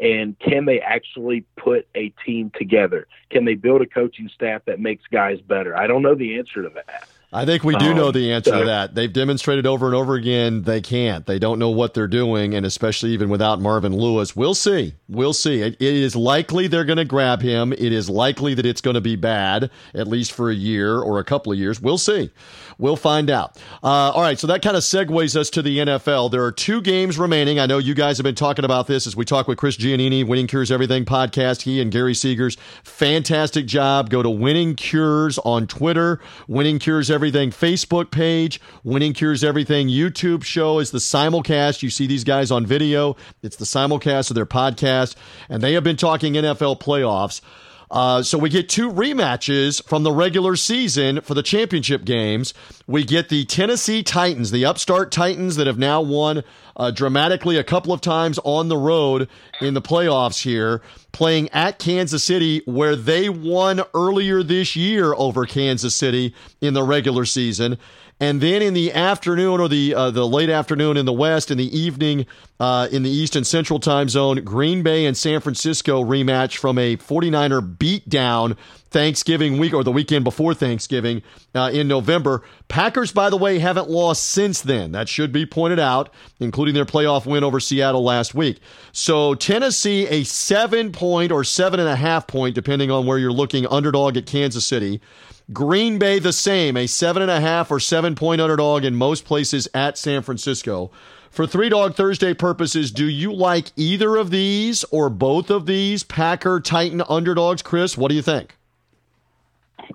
And 0.00 0.38
can 0.38 0.64
they 0.64 0.80
actually 0.80 1.44
put 1.56 1.86
a 1.94 2.08
team 2.24 2.50
together? 2.56 3.06
Can 3.28 3.44
they 3.44 3.54
build 3.54 3.82
a 3.82 3.86
coaching 3.86 4.30
staff 4.34 4.62
that 4.64 4.80
makes 4.80 5.04
guys 5.12 5.40
better? 5.40 5.76
I 5.76 5.86
don't 5.86 6.02
know 6.02 6.14
the 6.14 6.38
answer 6.38 6.62
to 6.62 6.70
that. 6.70 7.08
I 7.32 7.44
think 7.46 7.62
we 7.62 7.76
do 7.76 7.90
Um, 7.90 7.96
know 7.96 8.10
the 8.10 8.32
answer 8.32 8.58
to 8.58 8.64
that. 8.64 8.96
They've 8.96 9.12
demonstrated 9.12 9.64
over 9.64 9.86
and 9.86 9.94
over 9.94 10.16
again 10.16 10.62
they 10.62 10.80
can't. 10.80 11.26
They 11.26 11.38
don't 11.38 11.60
know 11.60 11.70
what 11.70 11.94
they're 11.94 12.08
doing, 12.08 12.54
and 12.54 12.66
especially 12.66 13.10
even 13.10 13.28
without 13.28 13.60
Marvin 13.60 13.96
Lewis. 13.96 14.34
We'll 14.34 14.54
see. 14.54 14.94
We'll 15.08 15.32
see. 15.32 15.62
It, 15.62 15.74
it 15.74 15.94
is 15.94 16.16
likely 16.16 16.66
they're 16.66 16.84
going 16.84 16.96
to 16.96 17.04
grab 17.04 17.40
him. 17.40 17.72
It 17.72 17.92
is 17.92 18.10
likely 18.10 18.54
that 18.54 18.66
it's 18.66 18.80
going 18.80 18.94
to 18.94 19.00
be 19.00 19.14
bad, 19.14 19.70
at 19.94 20.08
least 20.08 20.32
for 20.32 20.50
a 20.50 20.54
year 20.54 20.98
or 20.98 21.20
a 21.20 21.24
couple 21.24 21.52
of 21.52 21.58
years. 21.58 21.80
We'll 21.80 21.98
see. 21.98 22.30
We'll 22.78 22.96
find 22.96 23.30
out. 23.30 23.58
Uh, 23.82 23.86
all 24.10 24.22
right, 24.22 24.38
so 24.38 24.46
that 24.48 24.62
kind 24.62 24.76
of 24.76 24.82
segues 24.82 25.36
us 25.36 25.50
to 25.50 25.62
the 25.62 25.78
NFL. 25.78 26.30
There 26.32 26.42
are 26.42 26.50
two 26.50 26.80
games 26.80 27.16
remaining. 27.18 27.60
I 27.60 27.66
know 27.66 27.78
you 27.78 27.94
guys 27.94 28.16
have 28.16 28.24
been 28.24 28.34
talking 28.34 28.64
about 28.64 28.86
this 28.88 29.06
as 29.06 29.14
we 29.14 29.24
talk 29.26 29.46
with 29.46 29.58
Chris 29.58 29.76
Giannini, 29.76 30.26
Winning 30.26 30.46
Cures 30.46 30.72
Everything 30.72 31.04
podcast. 31.04 31.62
He 31.62 31.80
and 31.80 31.92
Gary 31.92 32.14
Seegers, 32.14 32.56
fantastic 32.82 33.66
job. 33.66 34.08
Go 34.10 34.22
to 34.22 34.30
Winning 34.30 34.74
Cures 34.74 35.38
on 35.40 35.66
Twitter, 35.68 36.20
Winning 36.48 36.78
Cures 36.80 37.08
Everything 37.10 37.19
Facebook 37.20 38.10
page, 38.10 38.60
Winning 38.82 39.12
Cures 39.12 39.44
Everything 39.44 39.88
YouTube 39.88 40.42
show 40.42 40.78
is 40.78 40.90
the 40.90 40.98
simulcast. 40.98 41.82
You 41.82 41.90
see 41.90 42.06
these 42.06 42.24
guys 42.24 42.50
on 42.50 42.64
video. 42.64 43.16
It's 43.42 43.56
the 43.56 43.66
simulcast 43.66 44.30
of 44.30 44.34
their 44.34 44.46
podcast, 44.46 45.14
and 45.48 45.62
they 45.62 45.74
have 45.74 45.84
been 45.84 45.96
talking 45.96 46.32
NFL 46.32 46.80
playoffs. 46.80 47.42
Uh, 47.90 48.22
so 48.22 48.38
we 48.38 48.48
get 48.48 48.68
two 48.68 48.90
rematches 48.90 49.82
from 49.82 50.04
the 50.04 50.12
regular 50.12 50.54
season 50.54 51.20
for 51.22 51.34
the 51.34 51.42
championship 51.42 52.04
games. 52.04 52.54
We 52.86 53.04
get 53.04 53.28
the 53.28 53.44
Tennessee 53.44 54.02
Titans, 54.02 54.52
the 54.52 54.64
upstart 54.64 55.10
Titans 55.10 55.56
that 55.56 55.66
have 55.66 55.78
now 55.78 56.00
won 56.00 56.44
uh, 56.76 56.92
dramatically 56.92 57.56
a 57.56 57.64
couple 57.64 57.92
of 57.92 58.00
times 58.00 58.38
on 58.44 58.68
the 58.68 58.76
road 58.76 59.28
in 59.60 59.74
the 59.74 59.82
playoffs 59.82 60.42
here, 60.42 60.80
playing 61.10 61.48
at 61.50 61.78
Kansas 61.78 62.22
City, 62.22 62.62
where 62.64 62.94
they 62.94 63.28
won 63.28 63.82
earlier 63.92 64.42
this 64.42 64.76
year 64.76 65.12
over 65.14 65.44
Kansas 65.44 65.94
City 65.94 66.32
in 66.60 66.74
the 66.74 66.84
regular 66.84 67.24
season. 67.24 67.76
And 68.20 68.42
then 68.42 68.60
in 68.60 68.74
the 68.74 68.92
afternoon 68.92 69.60
or 69.60 69.68
the 69.68 69.94
uh, 69.94 70.10
the 70.10 70.26
late 70.26 70.50
afternoon 70.50 70.98
in 70.98 71.06
the 71.06 71.12
West, 71.12 71.50
in 71.50 71.56
the 71.56 71.76
evening 71.76 72.26
uh, 72.60 72.86
in 72.92 73.02
the 73.02 73.10
East 73.10 73.34
and 73.34 73.46
Central 73.46 73.80
time 73.80 74.10
zone, 74.10 74.44
Green 74.44 74.82
Bay 74.82 75.06
and 75.06 75.16
San 75.16 75.40
Francisco 75.40 76.04
rematch 76.04 76.58
from 76.58 76.78
a 76.78 76.98
49er 76.98 77.76
beatdown 77.78 78.58
Thanksgiving 78.90 79.58
week 79.58 79.72
or 79.72 79.84
the 79.84 79.92
weekend 79.92 80.24
before 80.24 80.52
Thanksgiving 80.52 81.22
uh, 81.54 81.70
in 81.72 81.86
November. 81.86 82.42
Packers, 82.68 83.12
by 83.12 83.30
the 83.30 83.36
way, 83.36 83.58
haven't 83.58 83.88
lost 83.88 84.24
since 84.24 84.60
then. 84.60 84.92
That 84.92 85.08
should 85.08 85.32
be 85.32 85.46
pointed 85.46 85.78
out, 85.78 86.12
including 86.40 86.74
their 86.74 86.84
playoff 86.84 87.24
win 87.24 87.44
over 87.44 87.60
Seattle 87.60 88.02
last 88.02 88.34
week. 88.34 88.58
So 88.92 89.34
Tennessee, 89.34 90.06
a 90.08 90.24
seven 90.24 90.90
point 90.92 91.30
or 91.30 91.44
seven 91.44 91.78
and 91.78 91.88
a 91.88 91.96
half 91.96 92.26
point, 92.26 92.54
depending 92.54 92.90
on 92.90 93.06
where 93.06 93.18
you're 93.18 93.32
looking, 93.32 93.66
underdog 93.68 94.16
at 94.16 94.26
Kansas 94.26 94.66
City. 94.66 95.00
Green 95.52 95.98
Bay, 95.98 96.18
the 96.20 96.32
same, 96.32 96.76
a 96.76 96.86
seven 96.86 97.22
and 97.22 97.30
a 97.30 97.40
half 97.40 97.70
or 97.70 97.80
seven 97.80 98.14
point 98.14 98.40
underdog 98.40 98.84
in 98.84 98.94
most 98.94 99.24
places 99.24 99.68
at 99.74 99.98
San 99.98 100.22
Francisco. 100.22 100.90
For 101.30 101.46
Three 101.46 101.68
Dog 101.68 101.94
Thursday 101.94 102.34
purposes, 102.34 102.90
do 102.90 103.04
you 103.04 103.32
like 103.32 103.70
either 103.76 104.16
of 104.16 104.30
these 104.30 104.84
or 104.90 105.08
both 105.08 105.48
of 105.48 105.66
these 105.66 106.02
Packer 106.02 106.58
Titan 106.58 107.02
underdogs? 107.08 107.62
Chris, 107.62 107.96
what 107.96 108.08
do 108.08 108.16
you 108.16 108.22
think? 108.22 108.56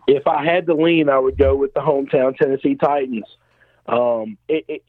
If 0.08 0.28
I 0.28 0.44
had 0.44 0.66
to 0.68 0.74
lean, 0.74 1.10
I 1.10 1.20
would 1.20 1.38
go 1.38 1.56
with 1.56 1.74
the 1.74 1.80
hometown 1.80 2.38
Tennessee 2.38 2.76
Titans. 2.76 3.26
Um, 3.88 4.38
it, 4.48 4.66
it, 4.68 4.84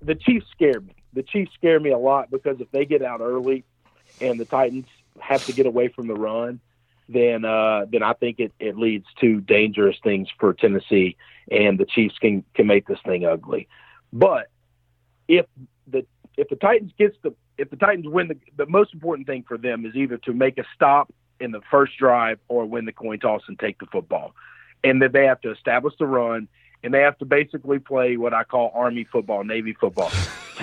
the 0.00 0.14
Chiefs 0.14 0.46
scare 0.52 0.80
me. 0.80 0.94
The 1.12 1.22
Chiefs 1.22 1.52
scare 1.54 1.78
me 1.78 1.90
a 1.90 1.98
lot 1.98 2.30
because 2.30 2.60
if 2.60 2.70
they 2.70 2.84
get 2.84 3.02
out 3.02 3.20
early 3.20 3.64
and 4.20 4.38
the 4.38 4.44
Titans 4.44 4.86
have 5.20 5.44
to 5.46 5.52
get 5.52 5.66
away 5.66 5.88
from 5.88 6.06
the 6.06 6.14
run, 6.14 6.60
then 7.08 7.44
uh, 7.44 7.86
then 7.90 8.02
I 8.02 8.14
think 8.14 8.38
it, 8.38 8.52
it 8.58 8.76
leads 8.76 9.06
to 9.20 9.40
dangerous 9.40 9.96
things 10.02 10.28
for 10.38 10.54
Tennessee, 10.54 11.16
and 11.50 11.78
the 11.78 11.84
Chiefs 11.84 12.16
can 12.18 12.44
can 12.54 12.66
make 12.66 12.86
this 12.86 12.98
thing 13.04 13.24
ugly. 13.24 13.68
But 14.12 14.48
if 15.28 15.46
the 15.86 16.06
if 16.36 16.48
the 16.48 16.56
Titans 16.56 16.92
gets 16.98 17.16
the 17.22 17.34
if 17.58 17.70
the 17.70 17.76
Titans 17.76 18.06
win 18.08 18.28
the 18.28 18.38
the 18.56 18.66
most 18.66 18.94
important 18.94 19.26
thing 19.26 19.44
for 19.46 19.58
them 19.58 19.84
is 19.84 19.94
either 19.94 20.16
to 20.18 20.32
make 20.32 20.58
a 20.58 20.64
stop 20.74 21.12
in 21.42 21.50
the 21.50 21.60
first 21.70 21.96
drive 21.98 22.38
or 22.48 22.64
win 22.64 22.84
the 22.84 22.92
coin 22.92 23.18
toss 23.18 23.42
and 23.48 23.58
take 23.58 23.78
the 23.78 23.86
football. 23.86 24.34
And 24.84 25.02
that 25.02 25.12
they 25.12 25.26
have 25.26 25.40
to 25.42 25.50
establish 25.50 25.94
the 25.98 26.06
run 26.06 26.48
and 26.82 26.92
they 26.92 27.00
have 27.00 27.18
to 27.18 27.24
basically 27.24 27.78
play 27.78 28.16
what 28.16 28.34
I 28.34 28.44
call 28.44 28.72
Army 28.74 29.04
football, 29.04 29.44
Navy 29.44 29.74
football. 29.74 30.10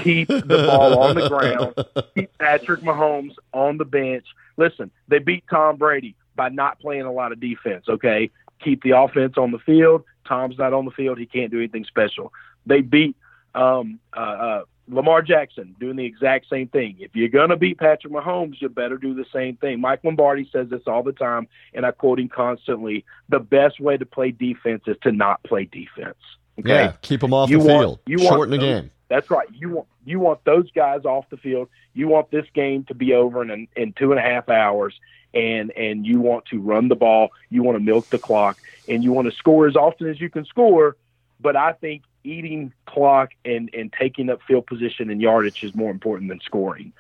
Keep 0.04 0.28
the 0.28 0.66
ball 0.68 1.00
on 1.00 1.16
the 1.16 1.28
ground, 1.28 1.74
keep 2.16 2.38
Patrick 2.38 2.82
Mahomes 2.82 3.36
on 3.54 3.78
the 3.78 3.86
bench. 3.86 4.26
Listen, 4.58 4.92
they 5.08 5.20
beat 5.20 5.44
Tom 5.50 5.78
Brady 5.78 6.16
by 6.36 6.50
not 6.50 6.80
playing 6.80 7.04
a 7.04 7.12
lot 7.12 7.32
of 7.32 7.40
defense, 7.40 7.86
okay? 7.90 8.30
Keep 8.64 8.84
the 8.84 8.92
offense 8.92 9.38
on 9.38 9.52
the 9.52 9.60
field. 9.60 10.04
Tom's 10.28 10.58
not 10.58 10.74
on 10.74 10.86
the 10.86 10.92
field. 10.92 11.18
He 11.18 11.26
can't 11.26 11.52
do 11.52 11.58
anything 11.58 11.86
special. 11.86 12.32
They 12.66 12.82
beat 12.82 13.16
um, 13.56 14.00
uh, 14.16 14.20
uh, 14.20 14.64
Lamar 14.90 15.22
Jackson 15.22 15.76
doing 15.80 15.96
the 15.96 16.06
exact 16.06 16.50
same 16.50 16.68
thing. 16.68 16.98
If 17.00 17.16
you're 17.16 17.30
going 17.30 17.50
to 17.50 17.58
beat 17.58 17.78
Patrick 17.78 18.12
Mahomes, 18.12 18.62
you 18.62 18.70
better 18.70 18.98
do 18.98 19.14
the 19.14 19.26
same 19.32 19.56
thing. 19.58 19.80
Mike 19.80 20.04
Lombardi 20.04 20.50
says 20.52 20.70
this 20.70 20.82
all 20.88 21.04
the 21.04 21.14
time, 21.14 21.48
and 21.74 21.86
I 21.86 21.92
quote 21.92 22.20
him 22.20 22.30
constantly. 22.30 23.06
The 23.30 23.40
best 23.40 23.80
way 23.80 23.98
to 23.98 24.06
play 24.06 24.32
defense 24.32 24.84
is 24.88 24.98
to 25.04 25.12
not 25.12 25.44
play 25.44 25.66
defense. 25.66 26.18
Okay? 26.60 26.70
Yeah, 26.70 26.94
keep 27.02 27.22
them 27.22 27.34
off 27.34 27.50
you 27.50 27.60
the 27.60 27.66
want, 27.66 27.82
field. 27.82 28.00
You 28.06 28.18
Shorten 28.18 28.38
want 28.38 28.52
the 28.52 28.58
game. 28.58 28.92
That's 29.10 29.30
right. 29.32 29.48
You 29.54 29.70
want 29.70 29.88
you 30.06 30.20
want 30.20 30.44
those 30.44 30.72
guys 30.72 31.06
off 31.06 31.30
the 31.30 31.38
field. 31.38 31.70
You 31.94 32.08
want 32.08 32.32
this 32.32 32.46
game 32.54 32.84
to 32.86 32.94
be 32.94 33.14
over 33.14 33.44
in 33.44 33.68
in 33.76 33.94
two 33.94 34.12
and 34.12 34.20
a 34.20 34.24
half 34.24 34.50
hours, 34.50 35.00
and 35.34 35.72
and 35.72 36.06
you 36.06 36.20
want 36.20 36.46
to 36.46 36.60
run 36.60 36.88
the 36.90 36.96
ball. 36.96 37.30
You 37.50 37.64
want 37.64 37.78
to 37.78 37.84
milk 37.84 38.10
the 38.10 38.20
clock, 38.20 38.58
and 38.88 39.04
you 39.04 39.12
want 39.12 39.30
to 39.30 39.36
score 39.36 39.68
as 39.68 39.76
often 39.76 40.08
as 40.10 40.20
you 40.20 40.30
can 40.30 40.46
score. 40.46 40.96
But 41.40 41.56
I 41.56 41.74
think 41.74 42.04
eating 42.24 42.74
clock 42.86 43.32
and, 43.46 43.70
and 43.74 43.94
taking 43.94 44.30
up 44.30 44.42
field 44.48 44.68
position 44.68 45.10
and 45.10 45.22
yardage 45.22 45.64
is 45.64 45.76
more 45.76 45.92
important 45.92 46.30
than 46.30 46.40
scoring. 46.42 46.94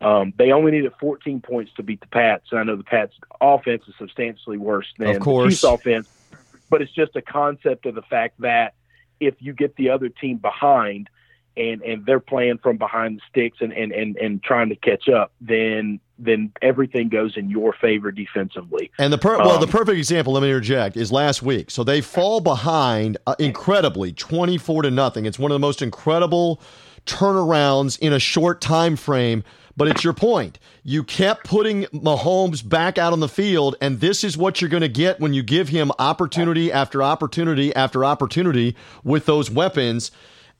Um, 0.00 0.32
they 0.38 0.52
only 0.52 0.72
needed 0.72 0.92
14 0.98 1.40
points 1.40 1.72
to 1.74 1.82
beat 1.82 2.00
the 2.00 2.06
Pats. 2.06 2.46
And 2.50 2.60
I 2.60 2.62
know 2.62 2.76
the 2.76 2.84
Pats' 2.84 3.14
offense 3.40 3.82
is 3.86 3.94
substantially 3.98 4.56
worse 4.56 4.86
than 4.98 5.16
of 5.16 5.20
course. 5.20 5.44
the 5.44 5.50
Chiefs' 5.50 5.64
offense, 5.64 6.08
but 6.70 6.80
it's 6.80 6.92
just 6.92 7.16
a 7.16 7.22
concept 7.22 7.86
of 7.86 7.94
the 7.94 8.02
fact 8.02 8.40
that 8.40 8.74
if 9.18 9.34
you 9.40 9.52
get 9.52 9.76
the 9.76 9.90
other 9.90 10.08
team 10.08 10.38
behind 10.38 11.10
and, 11.60 11.82
and 11.82 12.06
they're 12.06 12.26
playing 12.34 12.58
from 12.58 12.76
behind 12.78 13.18
the 13.18 13.22
sticks 13.28 13.58
and, 13.60 13.72
and, 13.72 13.92
and, 13.92 14.16
and 14.16 14.42
trying 14.42 14.68
to 14.70 14.76
catch 14.76 15.08
up, 15.08 15.32
then 15.40 16.00
then 16.18 16.52
everything 16.60 17.08
goes 17.08 17.36
in 17.36 17.48
your 17.48 17.72
favor 17.72 18.10
defensively. 18.12 18.90
And 18.98 19.10
the 19.10 19.18
per- 19.18 19.36
um, 19.36 19.46
well, 19.46 19.58
the 19.58 19.66
um, 19.66 19.72
perfect 19.72 19.96
example, 19.96 20.34
let 20.34 20.42
me 20.42 20.48
interject, 20.48 20.96
is 20.96 21.10
last 21.10 21.42
week. 21.42 21.70
So 21.70 21.82
they 21.82 22.00
fall 22.02 22.40
behind 22.40 23.16
uh, 23.26 23.36
incredibly, 23.38 24.12
twenty 24.12 24.58
four 24.58 24.82
to 24.82 24.90
nothing. 24.90 25.26
It's 25.26 25.38
one 25.38 25.50
of 25.50 25.54
the 25.54 25.66
most 25.66 25.82
incredible 25.82 26.60
turnarounds 27.06 27.98
in 28.00 28.12
a 28.12 28.18
short 28.18 28.60
time 28.60 28.96
frame. 28.96 29.44
But 29.76 29.88
it's 29.88 30.04
your 30.04 30.12
point. 30.12 30.58
You 30.82 31.02
kept 31.04 31.46
putting 31.46 31.84
Mahomes 31.84 32.68
back 32.68 32.98
out 32.98 33.14
on 33.14 33.20
the 33.20 33.28
field, 33.28 33.76
and 33.80 34.00
this 34.00 34.24
is 34.24 34.36
what 34.36 34.60
you're 34.60 34.68
going 34.68 34.82
to 34.82 34.88
get 34.88 35.20
when 35.20 35.32
you 35.32 35.42
give 35.42 35.70
him 35.70 35.90
opportunity 35.98 36.70
after 36.70 37.02
opportunity 37.02 37.74
after 37.74 38.04
opportunity 38.04 38.76
with 39.04 39.24
those 39.24 39.50
weapons. 39.50 40.10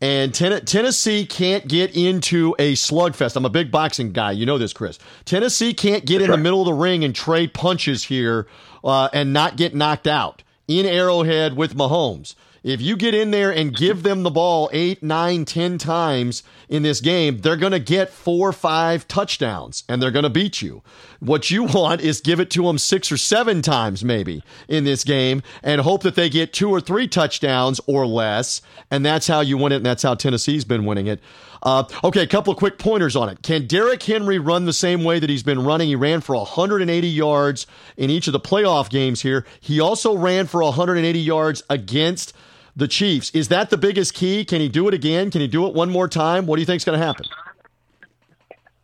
And 0.01 0.33
ten- 0.33 0.65
Tennessee 0.65 1.27
can't 1.27 1.69
get 1.69 1.95
into 1.95 2.55
a 2.59 2.73
slugfest. 2.73 3.37
I'm 3.37 3.45
a 3.45 3.51
big 3.51 3.71
boxing 3.71 4.13
guy. 4.13 4.33
You 4.33 4.47
know 4.47 4.57
this, 4.57 4.73
Chris. 4.73 4.99
Tennessee 5.27 5.75
can't 5.75 6.07
get 6.07 6.23
in 6.23 6.31
the 6.31 6.39
middle 6.39 6.61
of 6.61 6.67
the 6.67 6.73
ring 6.73 7.05
and 7.05 7.15
trade 7.15 7.53
punches 7.53 8.05
here 8.05 8.47
uh, 8.83 9.11
and 9.13 9.33
not 9.33 9.57
get 9.57 9.75
knocked 9.75 10.07
out 10.07 10.43
in 10.67 10.87
Arrowhead 10.87 11.55
with 11.55 11.75
Mahomes. 11.77 12.35
If 12.63 12.83
you 12.83 12.97
get 12.97 13.15
in 13.15 13.31
there 13.31 13.51
and 13.51 13.75
give 13.75 14.03
them 14.03 14.23
the 14.23 14.31
ball 14.31 14.69
eight, 14.73 15.03
nine, 15.03 15.45
ten 15.47 15.79
times 15.79 16.43
in 16.69 16.83
this 16.83 17.01
game, 17.01 17.39
they're 17.39 17.57
going 17.57 17.73
to 17.73 17.79
get 17.81 18.11
four 18.11 18.51
or 18.51 18.53
five 18.53 19.09
touchdowns 19.09 19.85
and 19.89 20.03
they're 20.03 20.11
going 20.11 20.25
to 20.25 20.31
beat 20.31 20.61
you. 20.61 20.83
What 21.21 21.51
you 21.51 21.65
want 21.75 22.03
is 22.03 22.21
give 22.21 22.39
it 22.39 22.51
to 22.51 22.65
them 22.65 22.77
six 22.77 23.11
or 23.11 23.17
seven 23.17 23.63
times 23.63 24.05
maybe 24.05 24.43
in 24.69 24.85
this 24.85 25.05
game 25.05 25.43
and 25.63 25.81
hope 25.81 26.03
that 26.03 26.17
they 26.17 26.29
get 26.29 26.53
two 26.53 26.71
or 26.71 26.81
three 26.81 27.09
touchdowns 27.09 27.81
or 27.87 28.07
less. 28.07 28.61
And 28.91 29.07
that's 29.07 29.27
how 29.27 29.41
you 29.41 29.57
win 29.57 29.73
it. 29.73 29.77
And 29.77 29.87
that's 29.87 30.03
how 30.03 30.15
Tennessee's 30.15 30.65
been 30.65 30.85
winning 30.85 31.07
it. 31.07 31.21
Uh, 31.63 31.85
okay, 32.05 32.23
a 32.23 32.27
couple 32.27 32.51
of 32.53 32.59
quick 32.59 32.79
pointers 32.79 33.17
on 33.17 33.29
it. 33.29 33.43
Can 33.43 33.67
Derrick 33.67 34.03
Henry 34.03 34.39
run 34.39 34.65
the 34.65 34.73
same 34.73 35.05
way 35.05 35.19
that 35.19 35.29
he's 35.29 35.43
been 35.43 35.63
running? 35.65 35.89
He 35.89 35.97
ran 35.97 36.21
for 36.21 36.35
180 36.37 37.09
yards 37.09 37.67
in 37.97 38.09
each 38.09 38.27
of 38.27 38.33
the 38.33 38.41
playoff 38.41 38.89
games 38.89 39.21
here. 39.21 39.45
He 39.61 39.81
also 39.81 40.17
ran 40.17 40.47
for 40.47 40.63
180 40.63 41.19
yards 41.19 41.63
against 41.69 42.35
the 42.77 42.89
Chiefs. 42.89 43.31
Is 43.31 43.49
that 43.49 43.71
the 43.71 43.77
biggest 43.77 44.15
key? 44.15 44.45
Can 44.45 44.61
he 44.61 44.69
do 44.69 44.89
it 44.89 44.95
again? 44.95 45.31
Can 45.31 45.41
he 45.41 45.49
do 45.49 45.67
it 45.67 45.75
one 45.75 45.91
more 45.91 46.09
time? 46.09 46.47
What 46.47 46.57
do 46.57 46.63
you 46.63 46.67
think 46.67 46.77
is 46.77 46.85
going 46.85 46.99
to 46.99 47.05
happen? 47.05 47.27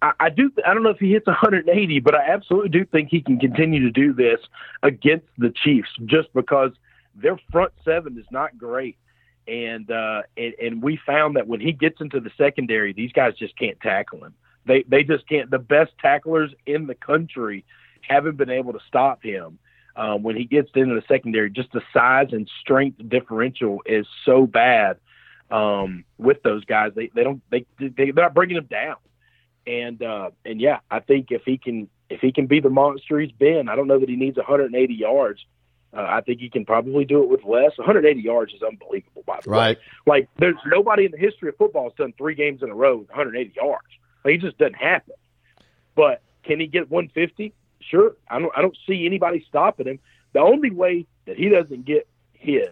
I, 0.02 0.28
do. 0.28 0.52
I 0.64 0.74
don't 0.74 0.82
know 0.82 0.90
if 0.90 0.98
he 0.98 1.12
hits 1.12 1.26
180, 1.26 2.00
but 2.00 2.14
I 2.14 2.28
absolutely 2.30 2.68
do 2.68 2.84
think 2.84 3.08
he 3.10 3.20
can 3.20 3.38
continue 3.38 3.80
to 3.80 3.90
do 3.90 4.12
this 4.12 4.38
against 4.82 5.26
the 5.38 5.50
Chiefs, 5.50 5.88
just 6.04 6.32
because 6.34 6.72
their 7.14 7.38
front 7.50 7.72
seven 7.84 8.18
is 8.18 8.26
not 8.30 8.56
great, 8.58 8.98
and 9.48 9.90
uh, 9.90 10.22
and, 10.36 10.54
and 10.62 10.82
we 10.82 11.00
found 11.04 11.36
that 11.36 11.48
when 11.48 11.60
he 11.60 11.72
gets 11.72 12.00
into 12.00 12.20
the 12.20 12.30
secondary, 12.36 12.92
these 12.92 13.12
guys 13.12 13.34
just 13.38 13.58
can't 13.58 13.80
tackle 13.80 14.24
him. 14.24 14.34
They 14.66 14.84
they 14.86 15.02
just 15.02 15.26
can't. 15.28 15.50
The 15.50 15.58
best 15.58 15.92
tacklers 16.00 16.52
in 16.66 16.86
the 16.86 16.94
country 16.94 17.64
haven't 18.02 18.36
been 18.36 18.50
able 18.50 18.74
to 18.74 18.80
stop 18.86 19.22
him 19.22 19.58
um, 19.96 20.22
when 20.22 20.36
he 20.36 20.44
gets 20.44 20.70
into 20.74 20.94
the 20.94 21.02
secondary, 21.08 21.50
just 21.50 21.72
the 21.72 21.82
size 21.92 22.28
and 22.32 22.48
strength 22.60 23.00
differential 23.08 23.82
is 23.86 24.06
so 24.24 24.46
bad 24.46 24.98
um, 25.50 26.04
with 26.18 26.42
those 26.42 26.64
guys. 26.64 26.92
They 26.94 27.10
they 27.14 27.24
don't 27.24 27.42
they, 27.50 27.66
they 27.78 28.10
they're 28.10 28.24
not 28.24 28.34
bringing 28.34 28.56
him 28.56 28.66
down. 28.66 28.96
And 29.66 30.02
uh, 30.02 30.30
and 30.44 30.60
yeah, 30.60 30.80
I 30.90 31.00
think 31.00 31.28
if 31.30 31.42
he 31.44 31.58
can 31.58 31.88
if 32.10 32.20
he 32.20 32.30
can 32.30 32.46
be 32.46 32.60
the 32.60 32.70
monster 32.70 33.18
he's 33.18 33.32
been, 33.32 33.68
I 33.68 33.74
don't 33.74 33.88
know 33.88 33.98
that 33.98 34.08
he 34.08 34.16
needs 34.16 34.36
180 34.36 34.94
yards. 34.94 35.44
Uh, 35.96 36.06
I 36.06 36.20
think 36.20 36.40
he 36.40 36.50
can 36.50 36.66
probably 36.66 37.04
do 37.04 37.22
it 37.22 37.28
with 37.30 37.44
less. 37.44 37.76
180 37.78 38.20
yards 38.20 38.52
is 38.52 38.62
unbelievable, 38.62 39.22
by 39.26 39.40
the 39.42 39.50
right. 39.50 39.78
way. 39.78 39.82
Like 40.06 40.28
there's 40.38 40.56
nobody 40.66 41.06
in 41.06 41.10
the 41.10 41.18
history 41.18 41.48
of 41.48 41.56
football 41.56 41.84
has 41.84 41.94
done 41.94 42.12
three 42.18 42.34
games 42.34 42.62
in 42.62 42.70
a 42.70 42.74
row 42.74 42.98
with 42.98 43.08
180 43.08 43.54
yards. 43.56 43.86
Like, 44.24 44.34
it 44.34 44.40
just 44.42 44.58
doesn't 44.58 44.74
happen. 44.74 45.14
But 45.94 46.20
can 46.44 46.60
he 46.60 46.66
get 46.66 46.90
150? 46.90 47.54
Sure, 47.90 48.16
I 48.28 48.38
don't 48.38 48.52
I 48.56 48.62
don't 48.62 48.76
see 48.86 49.06
anybody 49.06 49.44
stopping 49.48 49.86
him. 49.86 49.98
The 50.32 50.40
only 50.40 50.70
way 50.70 51.06
that 51.26 51.36
he 51.36 51.48
doesn't 51.48 51.84
get 51.84 52.08
his 52.32 52.68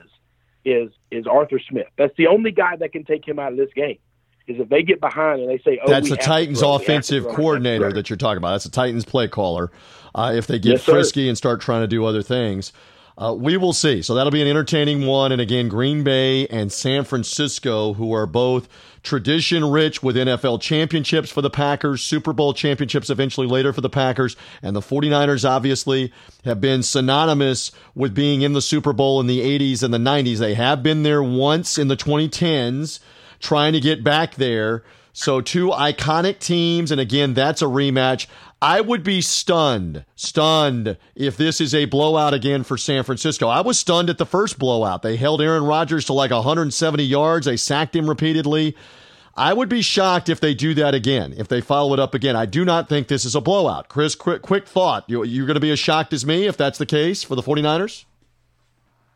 is 0.65 0.91
is 1.11 1.27
Arthur 1.27 1.59
Smith. 1.59 1.87
That's 1.97 2.17
the 2.17 2.27
only 2.27 2.51
guy 2.51 2.77
that 2.77 2.93
can 2.93 3.05
take 3.05 3.27
him 3.27 3.39
out 3.39 3.53
of 3.53 3.59
this 3.59 3.73
game. 3.75 3.99
Is 4.47 4.61
if 4.61 4.69
they 4.69 4.83
get 4.83 5.01
behind 5.01 5.41
and 5.41 5.49
they 5.49 5.59
say, 5.59 5.81
"Oh, 5.83 5.91
that's 5.91 6.11
the 6.11 6.17
Titans' 6.17 6.61
offensive 6.61 7.27
coordinator 7.29 7.93
that 7.93 8.11
you're 8.11 8.19
talking 8.19 8.39
about. 8.39 8.53
That's 8.53 8.65
the 8.65 8.71
Titans' 8.71 9.05
play 9.05 9.27
caller. 9.27 9.71
Uh, 10.15 10.33
if 10.35 10.47
they 10.47 10.59
get 10.59 10.73
yes, 10.73 10.85
frisky 10.85 11.29
and 11.29 11.39
start 11.39 11.63
trying 11.63 11.83
to 11.83 11.87
do 11.87 12.05
other 12.05 12.23
things, 12.23 12.73
uh, 13.17 13.35
we 13.37 13.57
will 13.57 13.73
see. 13.73 14.03
So 14.03 14.15
that'll 14.15 14.33
be 14.33 14.43
an 14.43 14.49
entertaining 14.49 15.07
one. 15.07 15.31
And 15.31 15.41
again, 15.41 15.69
Green 15.69 16.03
Bay 16.03 16.47
and 16.49 16.73
San 16.73 17.05
Francisco, 17.05 17.95
who 17.95 18.13
are 18.13 18.27
both 18.27 18.69
tradition 19.05 19.71
rich 19.71 20.03
with 20.03 20.17
NFL 20.17 20.61
championships 20.61 21.31
for 21.31 21.43
the 21.43 21.51
Packers, 21.51 22.03
Super 22.03 22.33
Bowl 22.33 22.55
championships 22.55 23.11
eventually 23.11 23.47
later 23.47 23.73
for 23.73 23.83
the 23.83 23.91
Packers. 23.91 24.35
And 24.63 24.75
the 24.75 24.81
49ers 24.81 25.49
obviously 25.49 26.13
have 26.45 26.61
been 26.61 26.83
synonymous 26.83 27.71
with 27.95 28.15
being 28.15 28.43
in 28.43 28.55
the 28.55 28.63
Super 28.63 28.93
Bowl 28.93 29.21
in 29.21 29.27
the 29.27 29.41
80s 29.41 29.83
and 29.83 29.95
the 29.95 29.99
90s. 29.99 30.39
They 30.39 30.55
have 30.55 30.83
been 30.83 31.05
there 31.05 31.23
once 31.23 31.79
in 31.79 31.89
the 31.89 31.97
2010s, 31.97 32.99
trying 33.39 33.75
to 33.75 33.81
get 33.81 34.03
back 34.03 34.35
there. 34.37 34.83
So, 35.17 35.41
two 35.41 35.69
iconic 35.69 36.41
teams. 36.41 36.91
And 36.91 37.01
again, 37.01 37.35
that's 37.35 37.63
a 37.63 37.67
rematch. 37.67 38.27
I 38.61 38.81
would 38.81 39.05
be 39.05 39.21
stunned, 39.21 40.05
stunned 40.17 40.97
if 41.15 41.37
this 41.37 41.61
is 41.61 41.73
a 41.73 41.85
blowout 41.85 42.35
again 42.35 42.65
for 42.65 42.77
San 42.77 43.05
Francisco. 43.05 43.47
I 43.47 43.61
was 43.61 43.79
stunned 43.79 44.11
at 44.11 44.19
the 44.19 44.27
first 44.27 44.59
blowout. 44.59 45.03
They 45.03 45.17
held 45.17 45.41
Aaron 45.41 45.63
Rodgers 45.63 46.07
to 46.07 46.13
like 46.13 46.33
170 46.33 47.05
yards. 47.05 47.47
They 47.47 47.57
sacked 47.57 47.95
him 47.95 48.09
repeatedly. 48.09 48.75
I 49.37 49.53
would 49.53 49.69
be 49.69 49.83
shocked 49.83 50.29
if 50.29 50.41
they 50.41 50.53
do 50.53 50.75
that 50.75 50.95
again, 50.95 51.35
if 51.37 51.47
they 51.47 51.61
follow 51.61 51.93
it 51.95 52.01
up 52.01 52.15
again. 52.15 52.35
I 52.35 52.47
do 52.47 52.65
not 52.65 52.89
think 52.89 53.07
this 53.07 53.25
is 53.25 53.37
a 53.37 53.41
blowout. 53.41 53.89
Chris, 53.89 54.15
quick, 54.15 54.43
quick 54.43 54.67
thought. 54.67 55.05
You, 55.09 55.25
you're 55.25 55.47
going 55.47 55.55
to 55.55 55.61
be 55.61 55.71
as 55.71 55.79
shocked 55.79 56.13
as 56.13 56.27
me 56.27 56.47
if 56.47 56.57
that's 56.57 56.79
the 56.79 56.87
case 56.87 57.23
for 57.23 57.37
the 57.37 57.43
49ers? 57.43 58.05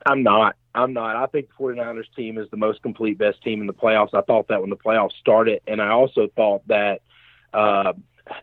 I'm 0.06 0.22
not. 0.22 0.56
I'm 0.78 0.92
not. 0.92 1.16
I 1.16 1.26
think 1.26 1.48
the 1.48 1.64
49ers 1.64 2.14
team 2.14 2.38
is 2.38 2.48
the 2.50 2.56
most 2.56 2.82
complete, 2.82 3.18
best 3.18 3.42
team 3.42 3.60
in 3.60 3.66
the 3.66 3.74
playoffs. 3.74 4.14
I 4.14 4.20
thought 4.20 4.48
that 4.48 4.60
when 4.60 4.70
the 4.70 4.76
playoffs 4.76 5.12
started, 5.20 5.60
and 5.66 5.82
I 5.82 5.88
also 5.88 6.28
thought 6.36 6.66
that 6.68 7.02
uh, 7.52 7.94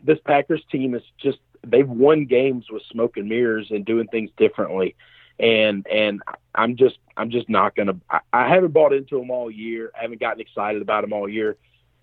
this 0.03 0.19
Packers 0.25 0.61
team 0.69 0.95
is 0.95 1.03
just 1.17 1.37
they've 1.65 1.87
won 1.87 2.25
games 2.25 2.65
with 2.69 2.83
smoke 2.91 3.15
and 3.15 3.29
mirrors 3.29 3.67
and 3.71 3.85
doing 3.85 4.07
things 4.07 4.31
differently. 4.37 4.95
And 5.39 5.87
and 5.87 6.21
I'm 6.53 6.75
just 6.75 6.97
I'm 7.15 7.29
just 7.29 7.47
not 7.47 7.73
gonna. 7.73 7.95
I, 8.09 8.19
I 8.33 8.49
haven't 8.49 8.73
bought 8.73 8.91
into 8.91 9.17
them 9.17 9.31
all 9.31 9.49
year. 9.49 9.91
I 9.97 10.01
haven't 10.01 10.19
gotten 10.19 10.41
excited 10.41 10.81
about 10.81 11.01
them 11.01 11.13
all 11.13 11.29
year. 11.29 11.55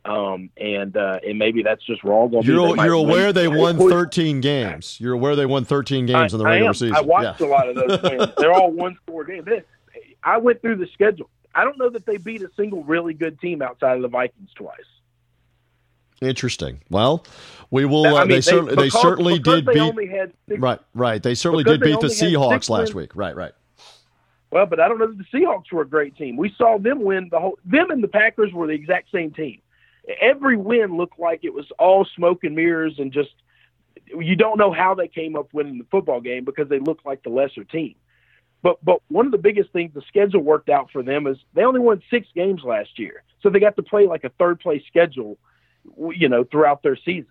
Um, 0.06 0.48
and 0.56 0.96
uh, 0.96 1.20
and 1.26 1.38
maybe 1.38 1.62
that's 1.62 1.84
just 1.84 2.02
wrong. 2.04 2.32
You're, 2.32 2.74
you're 2.76 2.92
aware 2.92 3.26
win. 3.26 3.34
they 3.34 3.48
won 3.48 3.78
13 3.78 4.40
games. 4.40 4.98
You're 4.98 5.12
aware 5.12 5.36
they 5.36 5.46
won 5.46 5.64
13 5.66 6.06
games 6.06 6.32
I, 6.32 6.36
in 6.36 6.38
the 6.38 6.44
regular 6.44 6.74
season. 6.74 6.96
I 6.96 7.02
watched 7.02 7.40
yeah. 7.40 7.46
a 7.46 7.48
lot 7.48 7.68
of 7.68 7.76
those 7.76 8.00
games. 8.00 8.26
They're 8.38 8.52
all 8.52 8.70
one 8.70 8.96
score 9.04 9.24
games. 9.24 9.46
I 10.24 10.38
went 10.38 10.60
through 10.62 10.76
the 10.76 10.86
schedule. 10.92 11.28
I 11.54 11.64
don't 11.64 11.78
know 11.78 11.90
that 11.90 12.06
they 12.06 12.16
beat 12.16 12.42
a 12.42 12.50
single 12.56 12.82
really 12.84 13.14
good 13.14 13.40
team 13.40 13.60
outside 13.62 13.96
of 13.96 14.02
the 14.02 14.08
Vikings 14.08 14.50
twice. 14.54 14.78
Interesting. 16.20 16.80
Well, 16.88 17.24
we 17.70 17.84
will. 17.84 18.06
Uh, 18.06 18.14
I 18.14 18.24
mean, 18.24 18.28
they, 18.28 18.34
they- 18.36 18.42
certainly 18.42 18.74
they 18.76 18.88
certainly 18.90 19.38
did 19.38 19.66
they 19.66 19.72
beat. 19.72 19.80
six- 20.48 20.60
Right, 20.60 20.78
right. 20.94 21.22
They 21.22 21.34
certainly 21.34 21.64
did 21.64 21.80
beat 21.80 21.90
the 21.90 21.96
only 21.96 22.08
had 22.08 22.14
six 22.16 22.66
Seahawks 22.68 22.70
last 22.70 22.94
week. 22.94 23.16
Right, 23.16 23.34
right. 23.34 23.52
Well, 24.52 24.66
but 24.66 24.78
I 24.80 24.86
don't 24.88 24.98
know 24.98 25.08
that 25.08 25.18
the 25.18 25.24
Seahawks 25.38 25.72
were 25.72 25.82
a 25.82 25.88
great 25.88 26.16
team. 26.16 26.36
We 26.36 26.54
saw 26.56 26.78
them 26.78 27.02
win 27.02 27.28
the 27.30 27.40
whole. 27.40 27.58
Them 27.64 27.90
and 27.90 28.02
the 28.04 28.08
Packers 28.08 28.52
were 28.52 28.66
the 28.68 28.74
exact 28.74 29.10
same 29.10 29.32
team. 29.32 29.60
Every 30.20 30.56
win 30.56 30.96
looked 30.96 31.18
like 31.18 31.40
it 31.42 31.54
was 31.54 31.66
all 31.78 32.04
smoke 32.14 32.44
and 32.44 32.54
mirrors, 32.54 32.98
and 32.98 33.12
just 33.12 33.30
you 34.06 34.36
don't 34.36 34.58
know 34.58 34.70
how 34.72 34.94
they 34.94 35.08
came 35.08 35.34
up 35.36 35.48
winning 35.52 35.78
the 35.78 35.86
football 35.90 36.20
game 36.20 36.44
because 36.44 36.68
they 36.68 36.78
looked 36.78 37.04
like 37.06 37.22
the 37.24 37.30
lesser 37.30 37.64
team. 37.64 37.94
But 38.62 38.82
but 38.84 39.02
one 39.08 39.26
of 39.26 39.32
the 39.32 39.38
biggest 39.38 39.70
things 39.72 39.92
the 39.94 40.02
schedule 40.02 40.40
worked 40.40 40.68
out 40.68 40.90
for 40.92 41.02
them 41.02 41.26
is 41.26 41.36
they 41.54 41.64
only 41.64 41.80
won 41.80 42.00
six 42.10 42.28
games 42.34 42.62
last 42.62 42.98
year, 42.98 43.24
so 43.40 43.50
they 43.50 43.60
got 43.60 43.76
to 43.76 43.82
play 43.82 44.06
like 44.06 44.24
a 44.24 44.30
third 44.30 44.60
place 44.60 44.82
schedule, 44.86 45.36
you 46.14 46.28
know, 46.28 46.44
throughout 46.44 46.82
their 46.82 46.96
season. 46.96 47.26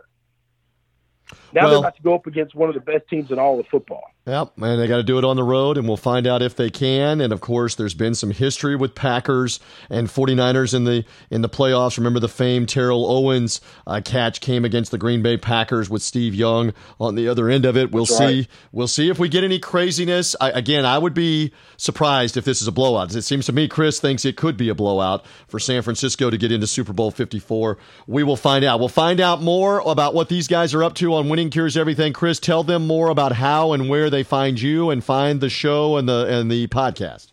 Now 1.54 1.64
Well- 1.64 1.70
they're 1.70 1.80
about 1.80 1.96
to 1.98 2.02
go 2.02 2.14
up 2.16 2.28
against 2.28 2.56
one 2.56 2.70
of 2.70 2.76
the 2.76 2.82
best 2.82 3.08
teams 3.10 3.32
in 3.32 3.40
all 3.40 3.60
of 3.60 3.68
football. 3.68 4.04
Yep, 4.28 4.52
and 4.58 4.80
they 4.80 4.86
got 4.86 4.98
to 4.98 5.04
do 5.04 5.18
it 5.18 5.26
on 5.26 5.36
the 5.36 5.44
road, 5.44 5.80
and 5.80 5.88
we'll 5.88 5.98
find 5.98 6.28
out 6.28 6.44
if 6.44 6.56
they 6.56 6.70
can. 6.70 7.22
And 7.22 7.34
of 7.34 7.42
course, 7.42 7.74
there's 7.74 7.96
been 7.96 8.14
some 8.14 8.30
history 8.30 8.76
with 8.76 8.94
Packers 8.94 9.60
and 9.90 10.08
49ers 10.10 10.76
in 10.76 10.84
the 10.84 11.04
in 11.32 11.42
the 11.42 11.50
playoffs. 11.50 11.98
Remember 11.98 12.20
the 12.20 12.30
famed 12.30 12.70
Terrell 12.70 13.10
Owens 13.10 13.62
uh, 13.88 14.00
catch 14.06 14.40
came 14.40 14.64
against 14.64 14.92
the 14.92 15.00
Green 15.00 15.24
Bay 15.24 15.38
Packers 15.38 15.90
with 15.90 16.04
Steve 16.04 16.36
Young 16.36 16.72
on 17.00 17.16
the 17.16 17.28
other 17.28 17.50
end 17.50 17.66
of 17.66 17.76
it. 17.76 17.92
We'll 17.92 18.06
That's 18.06 18.18
see. 18.20 18.24
right. 18.24 18.48
We'll 18.72 18.88
see 18.88 19.10
if 19.10 19.18
we 19.18 19.28
get 19.28 19.44
any 19.44 19.58
craziness. 19.58 20.36
I, 20.40 20.52
again, 20.52 20.86
I 20.86 21.00
would 21.00 21.16
be 21.16 21.52
surprised 21.78 22.38
if 22.38 22.46
this 22.46 22.62
is 22.62 22.68
a 22.68 22.72
blowout. 22.72 23.16
It 23.16 23.24
seems 23.24 23.48
to 23.48 23.52
me 23.54 23.68
Chris 23.68 24.00
thinks 24.00 24.24
it 24.24 24.38
could 24.38 24.56
be 24.56 24.70
a 24.70 24.76
blowout 24.76 25.26
for 25.48 25.58
San 25.58 25.82
Francisco 25.82 26.30
to 26.30 26.38
get 26.38 26.52
into 26.52 26.68
Super 26.68 26.94
Bowl 26.94 27.10
54. 27.10 27.80
We 28.06 28.22
will 28.22 28.38
find 28.38 28.64
out. 28.64 28.80
We'll 28.80 28.88
find 28.88 29.20
out 29.20 29.42
more 29.42 29.80
about 29.84 30.14
what 30.14 30.30
these 30.30 30.48
guys 30.48 30.76
are 30.76 30.84
up 30.84 30.94
to 30.96 31.11
on 31.14 31.30
Winning 31.30 31.50
Cures 31.50 31.78
Everything. 31.78 32.14
Chris, 32.14 32.40
tell 32.40 32.64
them 32.64 32.88
more 32.88 33.10
about 33.10 33.34
how 33.34 33.74
and 33.74 33.90
where 33.90 34.10
they 34.10 34.24
find 34.24 34.60
you 34.60 34.90
and 34.90 35.04
find 35.04 35.42
the 35.42 35.50
show 35.50 35.98
and 35.98 36.08
the 36.08 36.26
and 36.28 36.52
the 36.52 36.68
podcast. 36.68 37.32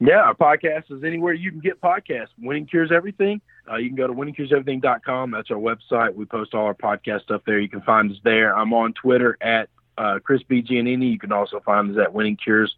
Yeah, 0.00 0.20
our 0.20 0.34
podcast 0.34 0.92
is 0.92 1.02
anywhere 1.02 1.32
you 1.32 1.50
can 1.50 1.60
get 1.60 1.80
podcasts. 1.80 2.28
Winning 2.40 2.66
Cures 2.66 2.92
Everything. 2.92 3.40
Uh, 3.70 3.76
you 3.76 3.88
can 3.88 3.96
go 3.96 4.06
to 4.06 4.12
winningcureseverything.com. 4.12 5.30
That's 5.32 5.50
our 5.50 5.56
website. 5.56 6.14
We 6.14 6.24
post 6.24 6.54
all 6.54 6.66
our 6.66 6.74
podcast 6.74 7.22
stuff 7.22 7.42
there. 7.46 7.58
You 7.58 7.68
can 7.68 7.82
find 7.82 8.10
us 8.10 8.18
there. 8.22 8.56
I'm 8.56 8.72
on 8.72 8.92
Twitter 8.94 9.36
at 9.40 9.68
uh, 9.98 10.20
Chris 10.22 10.42
B. 10.44 10.62
Giannini. 10.62 11.10
You 11.10 11.18
can 11.18 11.32
also 11.32 11.60
find 11.60 11.90
us 11.90 12.02
at 12.02 12.14
Winning 12.14 12.36
Cures 12.36 12.74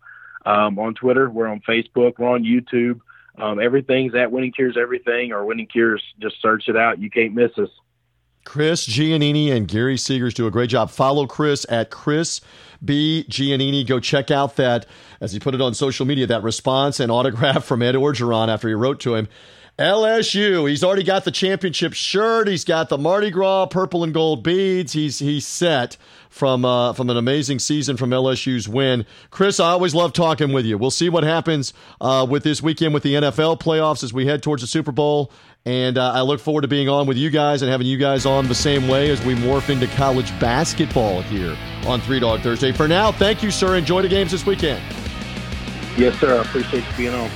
um, 0.46 0.78
on 0.78 0.94
Twitter. 0.94 1.28
We're 1.28 1.46
on 1.46 1.60
Facebook. 1.60 2.18
We're 2.18 2.30
on 2.30 2.42
YouTube. 2.42 3.00
Um, 3.38 3.60
everything's 3.60 4.14
at 4.14 4.32
Winning 4.32 4.52
Cures 4.52 4.76
Everything 4.76 5.32
or 5.32 5.44
Winning 5.44 5.66
Cures. 5.66 6.02
Just 6.18 6.40
search 6.42 6.68
it 6.68 6.76
out. 6.76 6.98
You 6.98 7.10
can't 7.10 7.34
miss 7.34 7.52
us. 7.58 7.70
Chris 8.44 8.86
Giannini 8.86 9.52
and 9.52 9.68
Gary 9.68 9.96
Seegers 9.96 10.34
do 10.34 10.46
a 10.46 10.50
great 10.50 10.70
job. 10.70 10.90
Follow 10.90 11.26
Chris 11.26 11.66
at 11.68 11.90
Chris 11.90 12.40
B. 12.84 13.24
Giannini. 13.28 13.86
Go 13.86 14.00
check 14.00 14.30
out 14.30 14.56
that, 14.56 14.86
as 15.20 15.32
he 15.32 15.38
put 15.38 15.54
it 15.54 15.60
on 15.60 15.74
social 15.74 16.06
media, 16.06 16.26
that 16.26 16.42
response 16.42 17.00
and 17.00 17.12
autograph 17.12 17.64
from 17.64 17.82
Ed 17.82 17.94
Orgeron 17.94 18.48
after 18.48 18.68
he 18.68 18.74
wrote 18.74 19.00
to 19.00 19.14
him. 19.14 19.28
LSU. 19.80 20.68
He's 20.68 20.84
already 20.84 21.02
got 21.02 21.24
the 21.24 21.30
championship 21.30 21.94
shirt. 21.94 22.48
He's 22.48 22.64
got 22.64 22.90
the 22.90 22.98
Mardi 22.98 23.30
Gras 23.30 23.64
purple 23.64 24.04
and 24.04 24.12
gold 24.12 24.42
beads. 24.42 24.92
He's 24.92 25.20
he's 25.20 25.46
set 25.46 25.96
from 26.28 26.66
uh, 26.66 26.92
from 26.92 27.08
an 27.08 27.16
amazing 27.16 27.60
season 27.60 27.96
from 27.96 28.10
LSU's 28.10 28.68
win. 28.68 29.06
Chris, 29.30 29.58
I 29.58 29.70
always 29.70 29.94
love 29.94 30.12
talking 30.12 30.52
with 30.52 30.66
you. 30.66 30.76
We'll 30.76 30.90
see 30.90 31.08
what 31.08 31.24
happens 31.24 31.72
uh, 31.98 32.26
with 32.28 32.44
this 32.44 32.62
weekend 32.62 32.92
with 32.92 33.02
the 33.02 33.14
NFL 33.14 33.58
playoffs 33.58 34.04
as 34.04 34.12
we 34.12 34.26
head 34.26 34.42
towards 34.42 34.60
the 34.60 34.66
Super 34.68 34.92
Bowl. 34.92 35.32
And 35.64 35.96
uh, 35.96 36.12
I 36.12 36.20
look 36.20 36.40
forward 36.40 36.62
to 36.62 36.68
being 36.68 36.90
on 36.90 37.06
with 37.06 37.16
you 37.16 37.30
guys 37.30 37.62
and 37.62 37.70
having 37.70 37.86
you 37.86 37.96
guys 37.96 38.26
on 38.26 38.48
the 38.48 38.54
same 38.54 38.86
way 38.86 39.10
as 39.10 39.24
we 39.24 39.34
morph 39.34 39.70
into 39.70 39.86
college 39.88 40.38
basketball 40.38 41.22
here 41.22 41.56
on 41.86 42.02
Three 42.02 42.20
Dog 42.20 42.40
Thursday. 42.42 42.72
For 42.72 42.86
now, 42.86 43.12
thank 43.12 43.42
you, 43.42 43.50
sir. 43.50 43.76
Enjoy 43.76 44.02
the 44.02 44.08
games 44.08 44.30
this 44.30 44.44
weekend. 44.44 44.82
Yes, 45.96 46.18
sir. 46.20 46.38
I 46.38 46.42
appreciate 46.42 46.84
you 46.84 46.96
being 46.98 47.14
on. 47.14 47.30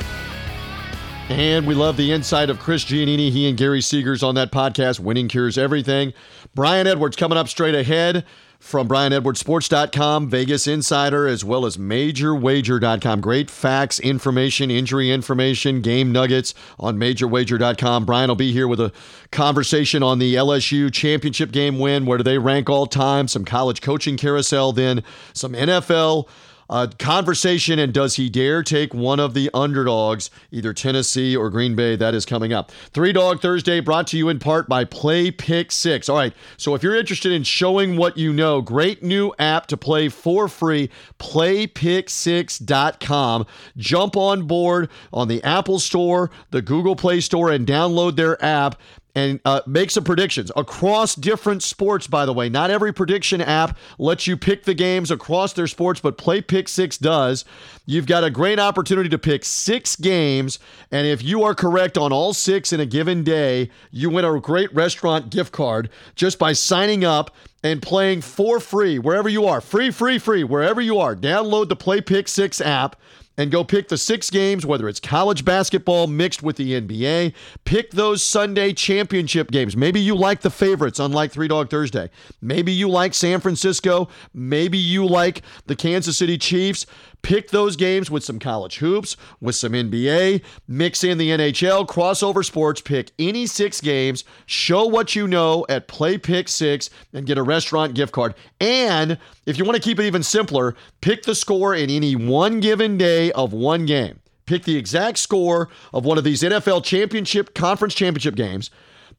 And 1.31 1.67
we 1.67 1.75
love 1.75 1.97
the 1.97 2.13
insight 2.13 2.51
of 2.51 2.59
Chris 2.59 2.85
Giannini, 2.85 3.31
he 3.31 3.49
and 3.49 3.57
Gary 3.57 3.81
Seegers 3.81 4.23
on 4.23 4.35
that 4.35 4.53
podcast, 4.53 5.01
Winning 5.01 5.27
Cures 5.27 5.57
Everything. 5.57 6.13
Brian 6.55 6.87
Edwards 6.87 7.17
coming 7.17 7.39
up 7.39 7.49
straight 7.49 7.75
ahead 7.75 8.27
from 8.61 8.89
BrianEdwardsSports.com, 8.89 10.29
Vegas 10.29 10.67
Insider, 10.67 11.27
as 11.27 11.43
well 11.43 11.65
as 11.65 11.79
MajorWager.com. 11.79 13.21
Great 13.23 13.51
facts, 13.51 13.99
information, 14.01 14.71
injury 14.71 15.11
information, 15.11 15.81
game 15.81 16.13
nuggets 16.13 16.55
on 16.79 16.99
MajorWager.com. 16.99 18.05
Brian 18.05 18.29
will 18.29 18.37
be 18.37 18.53
here 18.53 18.69
with 18.69 18.81
a 18.81 18.93
conversation 19.33 20.03
on 20.03 20.19
the 20.19 20.35
LSU 20.35 20.93
championship 20.93 21.53
game 21.53 21.79
win. 21.79 22.05
Where 22.05 22.19
do 22.19 22.25
they 22.25 22.39
rank 22.39 22.69
all 22.69 22.87
time? 22.87 23.29
Some 23.29 23.47
college 23.47 23.81
coaching 23.81 24.19
carousel, 24.19 24.73
then 24.73 25.03
some 25.33 25.55
NFL 25.55 26.29
uh, 26.69 26.89
conversation 26.99 27.79
and 27.79 27.93
does 27.93 28.17
he 28.17 28.29
dare 28.29 28.63
take 28.63 28.95
one 28.95 29.21
of 29.21 29.35
the 29.35 29.51
underdogs, 29.53 30.31
either 30.51 30.73
Tennessee 30.73 31.37
or 31.37 31.51
Green 31.51 31.75
Bay? 31.75 31.97
That 31.97 32.15
is 32.15 32.25
coming 32.25 32.53
up. 32.53 32.71
Three 32.71 33.13
Dog 33.13 33.41
Thursday 33.41 33.81
brought 33.81 34.07
to 34.09 34.17
you 34.17 34.29
in 34.29 34.39
part 34.39 34.69
by 34.69 34.85
Play 34.85 35.31
Pick 35.31 35.73
Six. 35.73 36.09
All 36.09 36.17
right, 36.17 36.35
so 36.57 36.75
if 36.75 36.83
you're 36.83 36.97
interested 36.97 37.33
in 37.33 37.43
showing 37.43 37.97
what 37.97 38.17
you 38.17 38.33
know, 38.33 38.61
great 38.61 39.03
new 39.03 39.33
app 39.39 39.67
to 39.67 39.77
play 39.77 40.09
for 40.09 40.49
free, 40.49 40.91
playpick6.com. 41.19 43.47
Jump 43.77 44.17
on 44.17 44.47
board 44.47 44.89
on 45.13 45.29
the 45.29 45.43
Apple 45.43 45.79
Store, 45.79 46.31
the 46.51 46.63
Google 46.63 46.97
Play 46.97 47.21
Store, 47.21 47.51
and 47.51 47.67
download 47.67 48.17
their 48.17 48.43
app 48.45 48.77
and 49.15 49.41
uh, 49.45 49.61
make 49.67 49.91
some 49.91 50.05
predictions 50.05 50.51
across 50.57 51.15
different 51.15 51.63
sports, 51.63 52.07
by 52.07 52.27
the 52.27 52.33
way. 52.33 52.49
Not 52.49 52.71
every 52.71 52.93
prediction 52.93 53.41
app 53.41 53.77
lets 53.99 54.27
you 54.27 54.37
pick 54.37 54.65
the 54.65 54.75
games 54.75 55.11
across 55.11 55.53
their 55.53 55.67
sports, 55.67 56.01
but 56.01 56.19
Play 56.19 56.41
Pick 56.41 56.69
Six 56.69 56.99
does. 56.99 57.45
You've 57.87 58.07
got 58.07 58.25
a 58.25 58.31
great 58.31 58.59
opportunity 58.59 59.09
to 59.11 59.19
pick 59.19 59.45
six 59.45 59.95
games, 59.97 60.59
and 60.91 61.07
if 61.07 61.23
you 61.23 61.45
are 61.45 61.55
correct 61.55 61.97
on 61.97 62.13
all 62.13 62.33
six 62.33 62.73
in 62.73 62.81
a 62.81 62.87
given 62.87 63.23
day, 63.23 63.71
you 63.91 64.11
win 64.11 64.25
a 64.25 64.41
great 64.41 64.75
restaurant 64.75 65.31
gift 65.31 65.53
card 65.53 65.91
just 66.17 66.39
by 66.39 66.53
signing 66.53 67.05
up 67.05 67.35
and 67.63 67.81
playing 67.81 68.21
for 68.21 68.61
free 68.61 68.99
wherever 68.99 69.29
you 69.29 69.47
are. 69.47 69.61
Free, 69.61 69.91
free, 69.91 70.19
free, 70.19 70.45
wherever 70.45 70.81
you 70.81 70.99
are. 70.99 71.15
Download 71.17 71.69
the 71.69 71.77
Play 71.77 72.01
Pick 72.01 72.29
Six 72.29 72.61
app 72.61 72.97
and 73.37 73.51
go 73.51 73.65
pick 73.65 73.89
the 73.89 73.99
six 73.99 74.31
games, 74.31 74.65
whether 74.65 74.89
it's 74.89 75.01
college 75.01 75.45
basketball 75.45 76.07
mixed 76.07 76.43
with 76.43 76.57
the 76.57 76.81
NBA. 76.81 77.35
Pick 77.65 77.91
those 77.91 78.23
Sunday 78.23 78.73
championship 78.73 79.51
games. 79.51 79.77
Maybe 79.77 80.01
you 80.01 80.15
like 80.15 80.43
the 80.43 80.51
favorites, 80.51 80.99
unlike 80.99 81.33
Three 81.33 81.49
Dog 81.49 81.71
Thursday. 81.71 82.11
Maybe 82.41 82.73
you 82.73 82.89
like 82.89 83.15
San 83.15 83.41
Francisco. 83.41 84.09
Maybe 84.33 84.79
you 84.79 85.07
like 85.07 85.43
the 85.67 85.77
Kansas 85.77 86.19
City 86.19 86.39
Chiefs. 86.39 86.87
Pick 87.25 87.49
those 87.49 87.75
games 87.75 88.11
with 88.11 88.23
some 88.23 88.39
college 88.39 88.77
hoops, 88.77 89.17
with 89.41 89.55
some 89.55 89.73
NBA, 89.73 90.43
mix 90.69 91.03
in 91.03 91.17
the 91.17 91.31
NHL, 91.31 91.87
crossover 91.87 92.45
sports, 92.45 92.83
pick 92.83 93.13
any 93.19 93.47
six 93.47 93.81
games, 93.81 94.25
show 94.45 94.85
what 94.85 95.17
you 95.17 95.27
know 95.27 95.65
at 95.71 95.89
Play 95.89 96.19
Pick 96.19 96.51
Six, 96.51 96.91
and 97.15 97.25
get 97.25 97.39
a 97.39 97.43
restaurant 97.43 97.95
gift 97.95 98.13
card. 98.13 98.35
And 98.61 99.17
if 99.47 99.57
you 99.57 99.65
want 99.65 99.75
to 99.77 99.83
keep 99.83 99.99
it 99.99 100.05
even 100.05 100.23
simpler, 100.23 100.77
pick 101.01 101.23
the 101.23 101.35
score 101.35 101.75
in 101.75 101.89
any 101.89 102.15
one 102.15 102.61
given 102.61 102.99
day 102.99 103.33
of 103.33 103.55
one 103.55 103.87
game. 103.87 104.21
Pick 104.45 104.65
the 104.65 104.77
exact 104.77 105.17
score 105.17 105.71
of 105.95 106.05
one 106.05 106.19
of 106.19 106.25
these 106.25 106.43
NFL 106.43 106.85
championship, 106.85 107.55
conference 107.55 107.95
championship 107.95 108.35
games. 108.35 108.69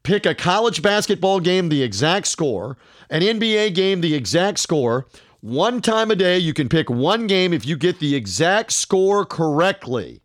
Pick 0.04 0.28
a 0.28 0.36
college 0.36 0.84
basketball 0.84 1.40
game, 1.40 1.70
the 1.70 1.82
exact 1.82 2.28
score, 2.28 2.78
an 3.10 3.24
NBA 3.24 3.74
game, 3.74 4.02
the 4.02 4.14
exact 4.14 4.60
score. 4.60 5.08
One 5.46 5.80
time 5.80 6.10
a 6.10 6.16
day, 6.16 6.40
you 6.40 6.56
can 6.56 6.70
pick 6.70 6.90
one 6.90 7.28
game. 7.28 7.54
If 7.54 7.68
you 7.68 7.78
get 7.78 8.00
the 8.00 8.16
exact 8.16 8.72
score 8.72 9.24
correctly, 9.26 10.24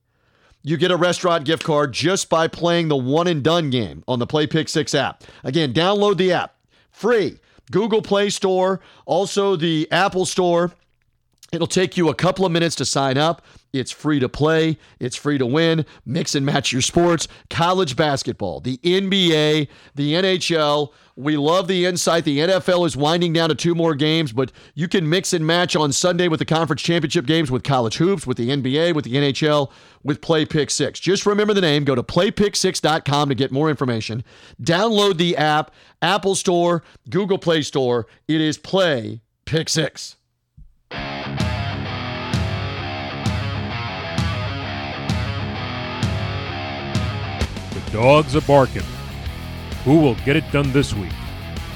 you 0.63 0.79
get 0.79 0.91
a 0.91 0.97
restaurant 0.97 1.45
gift 1.45 1.63
card 1.63 1.93
just 1.93 2.31
by 2.31 2.49
playing 2.49 2.89
the 2.89 2.97
one 2.97 3.27
and 3.27 3.43
done 3.43 3.69
game 3.69 4.03
on 4.09 4.19
the 4.19 4.27
Play 4.27 4.47
Pick 4.47 4.71
6 4.71 4.95
app. 4.95 5.23
Again, 5.45 5.75
download 5.75 6.17
the 6.17 6.33
app 6.33 6.55
free. 6.91 7.39
Google 7.71 8.01
Play 8.01 8.31
Store, 8.31 8.81
also 9.05 9.57
the 9.57 9.87
Apple 9.93 10.25
Store. 10.25 10.73
It'll 11.53 11.67
take 11.67 11.97
you 11.97 12.09
a 12.09 12.15
couple 12.15 12.47
of 12.47 12.53
minutes 12.53 12.77
to 12.77 12.85
sign 12.85 13.19
up. 13.19 13.43
It's 13.73 13.91
free 13.91 14.21
to 14.21 14.29
play, 14.29 14.79
it's 14.99 15.17
free 15.17 15.39
to 15.39 15.47
win. 15.47 15.85
Mix 16.05 16.35
and 16.35 16.47
match 16.47 16.73
your 16.73 16.83
sports. 16.83 17.29
College 17.49 17.97
basketball, 17.97 18.61
the 18.61 18.79
NBA, 18.79 19.69
the 19.95 20.13
NHL. 20.15 20.93
We 21.17 21.37
love 21.37 21.69
the 21.69 21.87
insight. 21.87 22.25
The 22.25 22.39
NFL 22.39 22.87
is 22.87 22.97
winding 22.97 23.33
down 23.33 23.49
to 23.51 23.55
two 23.55 23.75
more 23.75 23.95
games, 23.95 24.33
but 24.33 24.53
you 24.75 24.89
can 24.89 25.09
mix 25.09 25.33
and 25.33 25.47
match 25.47 25.77
on 25.77 25.93
Sunday 25.93 26.29
with 26.29 26.39
the 26.39 26.45
conference 26.45 26.83
championship 26.83 27.27
games 27.27 27.51
with 27.51 27.63
college 27.63 27.97
hoops, 27.97 28.27
with 28.27 28.37
the 28.37 28.49
NBA, 28.49 28.95
with 28.95 29.05
the 29.05 29.15
NHL, 29.15 29.71
with 30.03 30.21
Play 30.21 30.47
Pick 30.47 30.71
6. 30.71 30.99
Just 30.99 31.27
remember 31.27 31.53
the 31.53 31.61
name. 31.61 31.85
Go 31.85 31.95
to 31.95 32.03
playpick6.com 32.03 33.29
to 33.29 33.35
get 33.35 33.53
more 33.53 33.69
information. 33.69 34.25
Download 34.63 35.17
the 35.17 35.37
app, 35.37 35.73
Apple 36.01 36.35
Store, 36.37 36.83
Google 37.11 37.39
Play 37.39 37.63
Store. 37.63 38.07
It 38.27 38.41
is 38.41 38.57
Play 38.57 39.21
Pick 39.45 39.69
6. 39.69 40.17
Dogs 47.93 48.37
are 48.37 48.41
barking. 48.43 48.83
Who 49.85 49.99
will 49.99 50.15
get 50.17 50.37
it 50.37 50.51
done 50.53 50.73
this 50.73 50.95
week? 50.95 51.13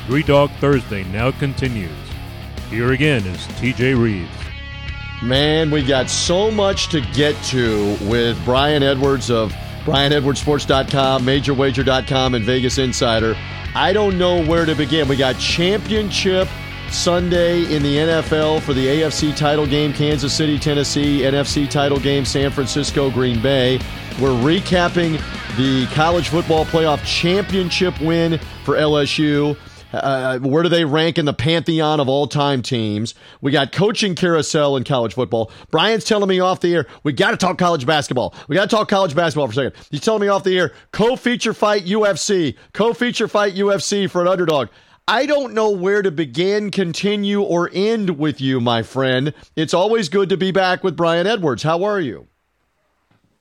Three 0.06 0.22
Dog 0.22 0.50
Thursday 0.60 1.04
now 1.04 1.30
continues. 1.30 1.90
Here 2.70 2.92
again 2.92 3.26
is 3.26 3.46
TJ 3.58 4.00
Reeves. 4.00 4.30
Man, 5.22 5.70
we 5.70 5.82
got 5.82 6.10
so 6.10 6.50
much 6.50 6.88
to 6.88 7.00
get 7.00 7.34
to 7.44 7.96
with 8.02 8.42
Brian 8.44 8.82
Edwards 8.82 9.30
of 9.30 9.52
BrianEdwardsSports.com, 9.84 11.24
MajorWager.com, 11.24 12.34
and 12.34 12.44
Vegas 12.44 12.78
Insider. 12.78 13.36
I 13.74 13.92
don't 13.92 14.18
know 14.18 14.44
where 14.44 14.66
to 14.66 14.74
begin. 14.74 15.08
We 15.08 15.16
got 15.16 15.38
championship 15.38 16.48
Sunday 16.90 17.74
in 17.74 17.82
the 17.82 17.96
NFL 17.96 18.60
for 18.60 18.72
the 18.72 18.86
AFC 18.86 19.36
title 19.36 19.66
game, 19.66 19.92
Kansas 19.92 20.34
City, 20.34 20.58
Tennessee, 20.58 21.20
NFC 21.20 21.68
title 21.68 21.98
game, 21.98 22.24
San 22.24 22.50
Francisco, 22.50 23.10
Green 23.10 23.40
Bay. 23.42 23.80
We're 24.20 24.28
recapping 24.28 25.20
the 25.56 25.86
college 25.92 26.28
football 26.28 26.64
playoff 26.66 27.04
championship 27.04 28.00
win 28.00 28.38
for 28.64 28.76
LSU. 28.76 29.56
Uh, 29.92 30.38
where 30.38 30.62
do 30.62 30.68
they 30.68 30.84
rank 30.84 31.18
in 31.18 31.24
the 31.24 31.32
pantheon 31.32 31.98
of 31.98 32.08
all 32.08 32.28
time 32.28 32.62
teams? 32.62 33.16
We 33.40 33.50
got 33.50 33.72
coaching 33.72 34.14
carousel 34.14 34.76
in 34.76 34.84
college 34.84 35.14
football. 35.14 35.50
Brian's 35.72 36.04
telling 36.04 36.28
me 36.28 36.38
off 36.38 36.60
the 36.60 36.72
air, 36.74 36.86
we 37.02 37.12
got 37.12 37.32
to 37.32 37.36
talk 37.36 37.58
college 37.58 37.86
basketball. 37.86 38.34
We 38.46 38.54
got 38.54 38.70
to 38.70 38.76
talk 38.76 38.88
college 38.88 39.16
basketball 39.16 39.48
for 39.48 39.52
a 39.52 39.70
second. 39.70 39.88
He's 39.90 40.00
telling 40.00 40.22
me 40.22 40.28
off 40.28 40.44
the 40.44 40.56
air, 40.56 40.72
co 40.92 41.16
feature 41.16 41.52
fight 41.52 41.84
UFC, 41.84 42.56
co 42.72 42.92
feature 42.92 43.26
fight 43.26 43.56
UFC 43.56 44.08
for 44.08 44.22
an 44.22 44.28
underdog. 44.28 44.68
I 45.08 45.26
don't 45.26 45.54
know 45.54 45.70
where 45.70 46.02
to 46.02 46.12
begin, 46.12 46.70
continue, 46.70 47.42
or 47.42 47.68
end 47.74 48.10
with 48.10 48.40
you, 48.40 48.60
my 48.60 48.84
friend. 48.84 49.34
It's 49.56 49.74
always 49.74 50.08
good 50.08 50.28
to 50.28 50.36
be 50.36 50.52
back 50.52 50.84
with 50.84 50.96
Brian 50.96 51.26
Edwards. 51.26 51.64
How 51.64 51.82
are 51.82 52.00
you? 52.00 52.28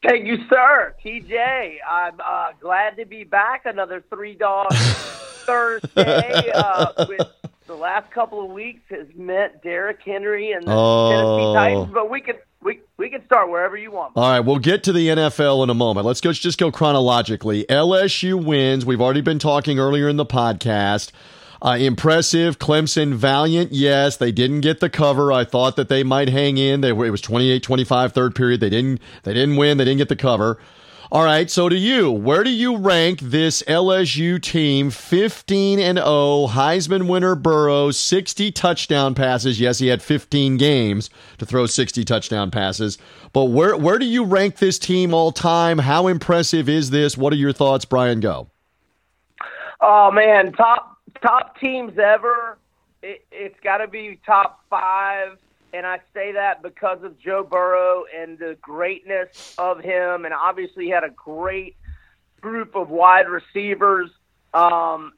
Thank 0.04 0.26
you, 0.28 0.38
sir. 0.50 0.94
TJ, 1.04 1.78
I'm 1.90 2.20
uh, 2.24 2.48
glad 2.60 2.98
to 2.98 3.06
be 3.06 3.24
back. 3.24 3.66
Another 3.66 4.04
three 4.10 4.36
dog 4.36 4.74
Thursday. 4.74 6.52
Uh, 6.54 7.06
which 7.08 7.22
the 7.68 7.76
last 7.76 8.12
couple 8.12 8.44
of 8.44 8.52
weeks 8.52 8.82
has 8.90 9.08
meant 9.16 9.62
Derrick 9.64 10.00
Henry 10.04 10.52
and 10.52 10.66
the 10.68 10.72
Oh. 10.74 11.10
Tennessee 11.12 11.54
Titans, 11.54 11.94
but 11.94 12.10
we 12.10 12.22
can 12.22 12.36
we 12.62 12.82
we 12.98 13.10
can 13.10 13.26
start 13.26 13.50
wherever 13.50 13.78
you 13.78 13.92
want. 13.92 14.14
All 14.16 14.30
right, 14.30 14.40
we'll 14.42 14.60
get 14.60 14.84
to 14.84 14.94
the 14.94 15.08
NFL 15.08 15.64
in 15.64 15.70
a 15.70 15.74
moment. 15.74 16.06
Let's 16.06 16.22
go 16.22 16.34
just 16.34 16.60
go 16.60 16.72
chronologically. 16.72 17.66
LSU 17.70 18.44
wins. 18.44 18.86
We've 18.86 19.02
already 19.02 19.22
been 19.22 19.40
talking 19.40 19.80
earlier 19.80 20.10
in 20.10 20.18
the 20.18 20.26
podcast. 20.26 21.12
Uh, 21.64 21.78
impressive. 21.78 22.60
Clemson 22.60 23.14
valiant. 23.14 23.72
Yes, 23.72 24.18
they 24.18 24.34
didn't 24.34 24.62
get 24.62 24.82
the 24.82 24.90
cover. 24.90 25.32
I 25.32 25.46
thought 25.46 25.78
that 25.78 25.88
they 25.88 26.04
might 26.04 26.28
hang 26.28 26.58
in. 26.58 26.82
They 26.82 26.92
were, 26.92 27.06
it 27.06 27.12
was 27.12 27.22
28-25 27.22 28.12
third 28.12 28.36
period. 28.36 28.60
They 28.60 28.70
didn't 28.70 29.02
they 29.24 29.34
didn't 29.34 29.56
win. 29.56 29.78
They 29.78 29.86
didn't 29.86 30.00
get 30.00 30.10
the 30.10 30.18
cover. 30.18 30.60
All 31.10 31.24
right, 31.24 31.50
so 31.50 31.70
to 31.70 31.76
you, 31.76 32.12
where 32.12 32.44
do 32.44 32.50
you 32.50 32.76
rank 32.76 33.20
this 33.20 33.62
LSU 33.64 34.42
team 34.42 34.90
15 34.90 35.80
and 35.80 36.00
0, 36.00 36.48
Heisman 36.50 37.08
winner 37.08 37.36
Burrow, 37.36 37.92
60 37.92 38.52
touchdown 38.52 39.14
passes. 39.14 39.60
Yes, 39.60 39.78
he 39.78 39.88
had 39.88 40.02
15 40.02 40.58
games 40.58 41.12
to 41.38 41.46
throw 41.46 41.68
60 41.68 42.04
touchdown 42.04 42.50
passes. 42.50 42.98
But 43.32 43.46
where 43.46 43.78
where 43.78 44.00
do 44.00 44.06
you 44.06 44.26
rank 44.26 44.58
this 44.58 44.80
team 44.80 45.14
all 45.14 45.32
time? 45.32 45.78
How 45.78 46.08
impressive 46.08 46.68
is 46.68 46.90
this? 46.90 47.16
What 47.16 47.32
are 47.32 47.38
your 47.38 47.54
thoughts, 47.54 47.86
Brian 47.86 48.20
Go? 48.20 48.50
Oh 49.80 50.10
man, 50.12 50.52
top 50.54 50.93
top 51.22 51.60
teams 51.60 51.98
ever. 51.98 52.58
It, 53.02 53.26
it's 53.32 53.60
got 53.62 53.78
to 53.78 53.88
be 53.88 54.20
top 54.26 54.62
five, 54.70 55.38
and 55.74 55.86
I 55.86 56.00
say 56.14 56.32
that 56.34 56.62
because 56.62 57.04
of 57.04 57.20
Joe 57.20 57.44
Burrow 57.44 58.06
and 58.16 58.38
the 58.38 58.58
greatness 58.62 59.56
of 59.58 59.80
him, 59.80 60.26
and 60.26 60.34
obviously 60.34 60.86
he 60.86 60.90
had 60.90 61.04
a 61.04 61.10
great 61.10 61.76
group 62.42 62.76
of 62.76 62.90
wide 62.90 63.28
receivers. 63.28 64.10
Um, 64.54 65.14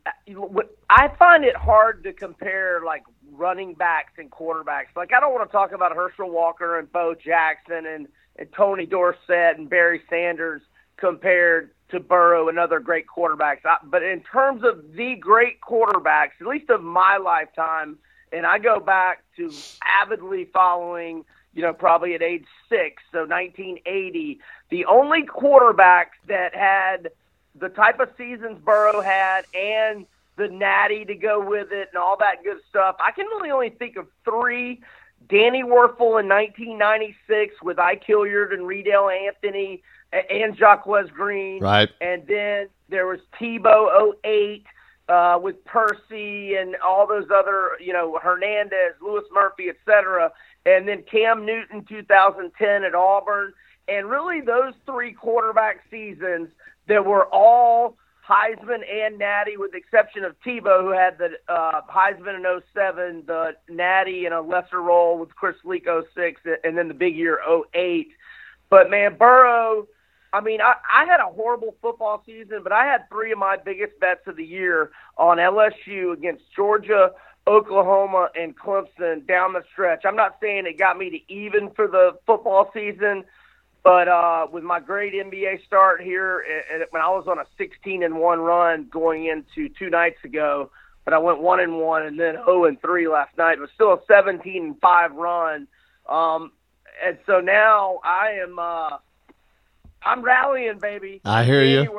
I 0.90 1.10
find 1.20 1.44
it 1.44 1.58
hard 1.58 2.04
to 2.04 2.14
compare 2.14 2.82
like 2.86 3.04
running 3.34 3.74
backs 3.74 4.14
and 4.18 4.32
quarterbacks. 4.32 4.96
Like 4.96 5.12
I 5.14 5.20
don't 5.20 5.34
want 5.34 5.50
to 5.50 5.52
talk 5.52 5.74
about 5.74 5.94
Herschel 5.94 6.30
Walker 6.30 6.80
and 6.80 6.90
Bo 6.92 7.16
Jackson 7.16 7.86
and, 7.86 8.08
and 8.38 8.48
Tony 8.56 8.86
Dorsett 8.86 9.58
and 9.58 9.70
Barry 9.70 10.02
Sanders 10.10 10.62
compared 10.98 11.72
to 11.90 12.00
Burrow 12.00 12.50
and 12.50 12.58
other 12.58 12.80
great 12.80 13.06
quarterbacks. 13.08 13.66
I, 13.66 13.78
but 13.84 14.04
in 14.04 14.22
terms 14.22 14.64
of 14.64 14.94
the 14.96 15.16
great 15.16 15.62
quarterbacks, 15.62 16.32
at 16.42 16.48
least 16.48 16.70
of 16.70 16.84
my 16.84 17.18
lifetime, 17.18 17.98
and 18.32 18.46
I 18.46 18.58
go 18.58 18.80
back 18.80 19.24
to 19.38 19.52
avidly 19.84 20.46
following, 20.46 21.24
you 21.54 21.62
know, 21.62 21.74
probably 21.74 22.16
at 22.16 22.22
age 22.22 22.46
six, 22.70 23.04
so 23.12 23.20
1980, 23.20 24.40
the 24.70 24.86
only 24.86 25.24
quarterbacks 25.24 26.18
that 26.28 26.56
had 26.56 27.12
the 27.60 27.70
type 27.70 28.00
of 28.00 28.10
seasons 28.18 28.60
Burrow 28.64 29.02
had 29.02 29.46
and 29.54 30.06
the 30.38 30.48
natty 30.48 31.06
to 31.06 31.16
go 31.16 31.40
with 31.40 31.72
it 31.72 31.90
and 31.94 31.98
all 31.98 32.18
that 32.18 32.44
good 32.44 32.58
stuff. 32.70 32.98
I 33.00 33.12
can 33.12 33.26
really 33.28 33.52
only 33.52 33.70
think 33.70 33.96
of 33.96 34.08
three. 34.26 34.82
Danny 35.30 35.64
Wuerffel 35.64 36.20
in 36.20 36.28
1996 36.28 37.56
with 37.64 37.80
Ike 37.80 38.04
Hilliard 38.06 38.52
and 38.54 38.68
Reidel 38.68 39.10
Anthony 39.10 39.82
and 40.14 40.58
Jacques 40.58 40.88
Green. 41.14 41.62
Right. 41.62 41.90
And 42.02 42.24
then 42.28 42.68
there 42.90 43.08
was 43.08 43.20
Tebow 43.40 44.14
08 44.24 44.66
uh, 45.08 45.40
with 45.42 45.64
Percy 45.66 46.56
and 46.56 46.76
all 46.78 47.08
those 47.08 47.28
other, 47.34 47.72
you 47.80 47.94
know, 47.94 48.18
Hernandez, 48.22 48.96
Louis 49.02 49.24
Murphy, 49.32 49.70
et 49.70 49.78
cetera. 49.86 50.32
And 50.66 50.88
then 50.88 51.04
Cam 51.10 51.46
Newton 51.46 51.86
2010 51.88 52.84
at 52.84 52.96
Auburn. 52.96 53.54
And 53.88 54.10
really 54.10 54.42
those 54.42 54.74
three 54.86 55.14
quarterback 55.14 55.82
seasons 55.92 56.50
that 56.88 57.06
were 57.06 57.26
all 57.26 57.98
Heisman 58.28 58.82
and 58.90 59.20
Natty, 59.20 59.58
with 59.58 59.72
the 59.72 59.78
exception 59.78 60.24
of 60.24 60.36
Tebow, 60.42 60.82
who 60.82 60.90
had 60.90 61.20
the 61.20 61.34
uh, 61.48 61.82
Heisman 61.88 62.38
in 62.38 62.62
07, 62.74 63.24
the 63.28 63.52
Natty 63.70 64.26
in 64.26 64.34
a 64.34 64.42
lesser 64.42 64.82
role 64.82 65.20
with 65.20 65.36
Chris 65.36 65.56
Leak 65.64 65.86
06, 65.86 66.42
and 66.64 66.76
then 66.76 66.88
the 66.88 66.96
big 66.96 67.16
year 67.16 67.40
08. 67.76 68.08
But 68.72 68.90
man, 68.90 69.16
Burrow, 69.18 69.88
I 70.34 70.42
mean, 70.42 70.62
I, 70.62 70.76
I 70.92 71.06
had 71.06 71.20
a 71.20 71.32
horrible 71.32 71.76
football 71.82 72.22
season, 72.26 72.62
but 72.64 72.72
I 72.72 72.86
had 72.86 73.10
three 73.10 73.32
of 73.32 73.38
my 73.38 73.58
biggest 73.58 74.00
bets 74.00 74.28
of 74.28 74.36
the 74.36 74.44
year 74.44 74.92
on 75.18 75.38
LSU 75.38 76.14
against 76.14 76.44
Georgia, 76.56 77.12
Oklahoma, 77.48 78.30
and 78.36 78.58
Clemson 78.58 79.26
down 79.28 79.54
the 79.54 79.64
stretch. 79.72 80.04
I'm 80.06 80.16
not 80.16 80.38
saying 80.42 80.66
it 80.66 80.78
got 80.78 80.98
me 80.98 81.10
to 81.10 81.34
even 81.34 81.70
for 81.72 81.88
the 81.88 82.18
football 82.26 82.70
season, 82.74 83.24
but 83.84 84.08
uh, 84.08 84.48
with 84.52 84.64
my 84.64 84.80
great 84.80 85.14
NBA 85.14 85.64
start 85.66 86.02
here, 86.02 86.44
and 86.74 86.84
when 86.90 87.04
I 87.04 87.10
was 87.10 87.26
on 87.28 87.38
a 87.38 87.46
16 87.58 88.04
and 88.04 88.18
one 88.18 88.40
run 88.40 88.88
going 88.92 89.28
into 89.28 89.70
two 89.78 89.90
nights 89.90 90.18
ago, 90.24 90.72
but 91.06 91.14
I 91.14 91.20
went 91.20 91.40
one 91.40 91.60
and 91.60 91.78
one 91.78 92.02
and 92.02 92.20
then 92.20 92.34
0 92.46 92.66
and 92.66 92.82
three 92.82 93.08
last 93.08 93.38
night. 93.38 93.60
It 93.60 93.62
was 93.62 93.70
still 93.76 93.94
a 93.94 94.00
17 94.08 94.64
and 94.64 94.80
five 94.82 95.14
run, 95.14 95.68
um, 96.10 96.52
and 97.06 97.18
so 97.28 97.40
now 97.40 98.00
I 98.04 98.40
am. 98.42 98.58
Uh, 98.58 98.98
I'm 100.06 100.22
rallying, 100.22 100.80
baby. 100.80 101.22
I 101.26 101.44
hear 101.44 101.64
you. 101.64 101.92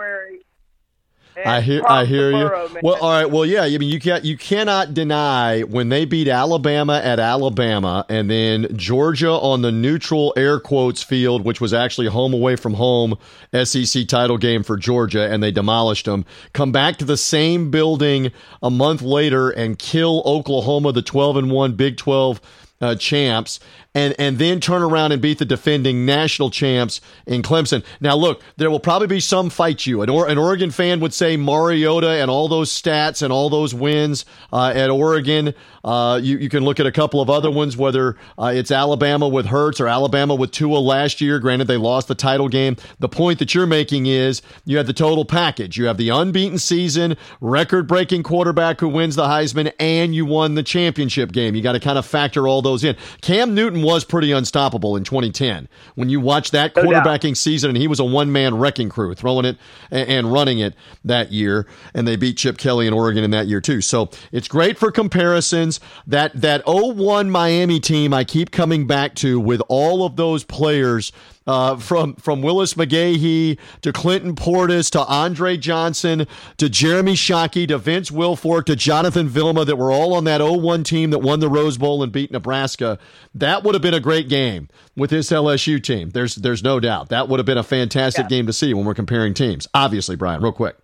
I 1.45 1.61
hear, 1.61 1.83
I 1.87 2.07
hear 2.07 2.31
you. 2.31 2.51
Well, 2.83 2.95
all 2.95 3.11
right. 3.11 3.31
Well, 3.31 3.45
yeah. 3.45 3.65
I 3.65 3.77
mean, 3.77 3.91
you 3.91 4.01
can't, 4.01 4.25
you 4.25 4.39
cannot 4.39 4.95
deny 4.95 5.63
when 5.63 5.91
they 5.91 6.07
beat 6.07 6.29
Alabama 6.29 6.99
at 7.05 7.19
Alabama, 7.19 8.07
and 8.09 8.31
then 8.31 8.69
Georgia 8.75 9.33
on 9.33 9.61
the 9.61 9.71
neutral 9.71 10.33
air 10.37 10.59
quotes 10.59 11.03
field, 11.03 11.45
which 11.45 11.61
was 11.61 11.75
actually 11.75 12.07
home 12.07 12.33
away 12.33 12.57
from 12.57 12.75
home 12.75 13.19
SEC 13.65 14.09
title 14.09 14.39
game 14.39 14.63
for 14.63 14.79
Georgia, 14.79 15.31
and 15.31 15.43
they 15.43 15.51
demolished 15.51 16.07
them. 16.07 16.25
Come 16.55 16.73
back 16.73 16.97
to 16.99 17.05
the 17.05 17.19
same 17.19 17.71
building 17.71 18.33
a 18.63 18.71
month 18.71 19.03
later 19.03 19.51
and 19.51 19.79
kill 19.79 20.23
Oklahoma, 20.25 20.93
the 20.93 21.03
twelve 21.03 21.37
and 21.37 21.51
one 21.51 21.75
Big 21.75 21.99
Twelve 21.99 22.41
uh, 22.81 22.95
champs, 22.95 23.61
and 23.95 24.15
and 24.19 24.39
then 24.39 24.61
turn 24.61 24.83
around 24.83 25.13
and 25.13 25.23
beat 25.23 25.39
the 25.39 25.45
defending 25.45 26.05
national 26.05 26.51
champs 26.51 27.01
in 27.27 27.43
Clemson. 27.43 27.83
Now, 28.01 28.15
look, 28.17 28.43
there 28.57 28.71
will 28.71 28.81
probably 28.81 29.09
be 29.09 29.21
some 29.21 29.51
fight 29.51 29.87
you. 29.87 30.03
An, 30.03 30.11
or, 30.11 30.29
an 30.29 30.39
Oregon 30.39 30.71
fan 30.71 31.01
would 31.01 31.15
say 31.15 31.37
Mariota 31.37 32.11
and 32.11 32.31
all 32.31 32.49
those 32.49 32.71
stats 32.71 33.23
and 33.23 33.33
all 33.33 33.49
those 33.49 33.75
wins 33.75 34.25
uh, 34.53 34.73
at 34.75 34.91
Oregon. 34.91 35.55
Uh, 35.83 36.19
you, 36.21 36.37
you 36.39 36.49
can 36.49 36.65
look 36.65 36.81
at 36.81 36.87
a 36.87 36.93
couple 36.93 37.21
of 37.21 37.31
other 37.31 37.51
ones, 37.51 37.77
whether 37.77 38.17
uh, 38.39 38.53
it's 38.53 38.73
Alabama 38.73 39.29
with 39.29 39.47
Hurts 39.47 39.81
or 39.81 39.87
Alabama 39.87 40.35
with 40.35 40.51
Tua 40.51 40.79
last 40.79 41.21
year. 41.21 41.39
Granted, 41.39 41.69
they 41.69 41.77
lost 41.77 42.09
the 42.09 42.15
title 42.17 42.49
game. 42.49 42.77
The 42.99 43.09
point 43.09 43.39
that 43.39 43.55
you're 43.55 43.67
making 43.67 44.07
is 44.07 44.43
you 44.65 44.79
have 44.79 44.89
the 44.89 44.93
total 44.93 45.25
package. 45.25 45.79
You 45.79 45.87
have 45.87 45.97
the 45.97 46.09
unbeaten 46.09 46.59
season, 46.59 47.17
record 47.41 47.87
breaking 47.87 48.25
quarterback 48.25 48.81
who 48.81 48.89
wins 48.89 49.15
the 49.15 49.27
Heisman, 49.27 49.73
and 49.79 50.13
you 50.13 50.27
won 50.27 50.55
the 50.57 50.65
championship 50.65 51.31
game. 51.31 51.55
You 51.55 51.63
got 51.63 51.73
to 51.73 51.81
kind 51.81 51.99
of 51.99 52.05
factor 52.05 52.49
all 52.49 52.63
those 52.67 52.85
in. 52.85 52.97
Cam 53.21 53.55
Newton 53.55 53.83
was 53.83 54.05
pretty 54.05 54.33
unstoppable 54.33 54.97
in 54.97 55.05
2010 55.05 55.69
when 55.95 56.09
you 56.09 56.21
watch 56.21 56.51
that 56.51 56.75
No 56.77 56.83
doubt. 56.91 57.05
quarterbacking 57.05 57.37
season, 57.37 57.71
and 57.71 57.77
he 57.79 57.89
was 57.89 58.01
a 58.01 58.05
one 58.05 58.33
man 58.33 58.57
wrecking 58.59 58.89
crew, 58.89 59.15
throwing 59.15 59.45
it 59.45 59.57
and, 59.91 60.09
and 60.09 60.33
running 60.33 60.59
it 60.59 60.75
that 61.05 61.33
year, 61.33 61.67
and 61.95 62.07
they 62.07 62.17
beat 62.17 62.37
Chip 62.37 62.59
Kelly 62.59 62.87
in 62.87 62.93
Oregon 62.93 63.25
in 63.25 63.31
that 63.31 63.47
year 63.47 63.61
too. 63.61 63.81
So 63.81 64.11
it's 64.33 64.49
great 64.49 64.79
for 64.79 64.91
comparisons. 64.91 65.81
That 66.07 66.33
that 66.41 66.63
01 66.67 67.31
Miami 67.31 67.81
team 67.81 68.13
I 68.13 68.25
keep 68.25 68.51
coming 68.51 68.87
back 68.87 69.15
to 69.17 69.41
with 69.41 69.63
all 69.69 70.05
of 70.05 70.17
those 70.17 70.45
players 70.45 71.13
uh, 71.47 71.77
from 71.77 72.15
from 72.17 72.43
Willis 72.43 72.75
McGahee 72.75 73.59
to 73.83 73.93
Clinton 73.93 74.35
Portis 74.35 74.91
to 74.91 75.05
Andre 75.05 75.57
Johnson 75.57 76.27
to 76.57 76.69
Jeremy 76.69 77.15
Shockey 77.15 77.69
to 77.69 77.79
Vince 77.79 78.11
Wilfork 78.11 78.65
to 78.67 78.77
Jonathan 78.77 79.29
Vilma 79.29 79.65
that 79.65 79.77
were 79.77 79.93
all 79.93 80.15
on 80.15 80.25
that 80.25 80.41
0-1 80.41 80.85
team 80.85 81.11
that 81.11 81.19
won 81.21 81.41
the 81.41 81.49
Rose 81.49 81.79
Bowl 81.79 82.03
and 82.03 82.13
beat 82.13 82.31
Nebraska. 82.31 82.99
That 83.35 83.63
would 83.63 83.75
have 83.75 83.83
been 83.83 83.95
a 83.95 84.01
great 84.01 84.29
game 84.29 84.69
with 84.97 85.11
this 85.11 85.31
LSU 85.31 85.83
team. 85.83 86.11
There's 86.11 86.35
there's 86.37 86.63
no 86.63 86.81
doubt 86.81 87.09
that 87.11 87.29
would 87.29 87.39
have 87.39 87.47
been 87.47 87.59
a 87.59 87.63
fantastic 87.63 88.25
yeah. 88.25 88.29
game 88.29 88.47
to 88.47 88.53
see 88.53 88.75
when 88.75 88.85
we're 88.85 88.95
comparing 88.95 89.35
teams. 89.35 89.69
Obviously, 89.75 90.17
Brian, 90.17 90.43
real 90.43 90.53
quick. 90.53 90.77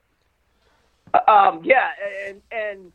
Um, 1.28 1.60
yeah, 1.62 1.90
and 2.26 2.42
and 2.50 2.92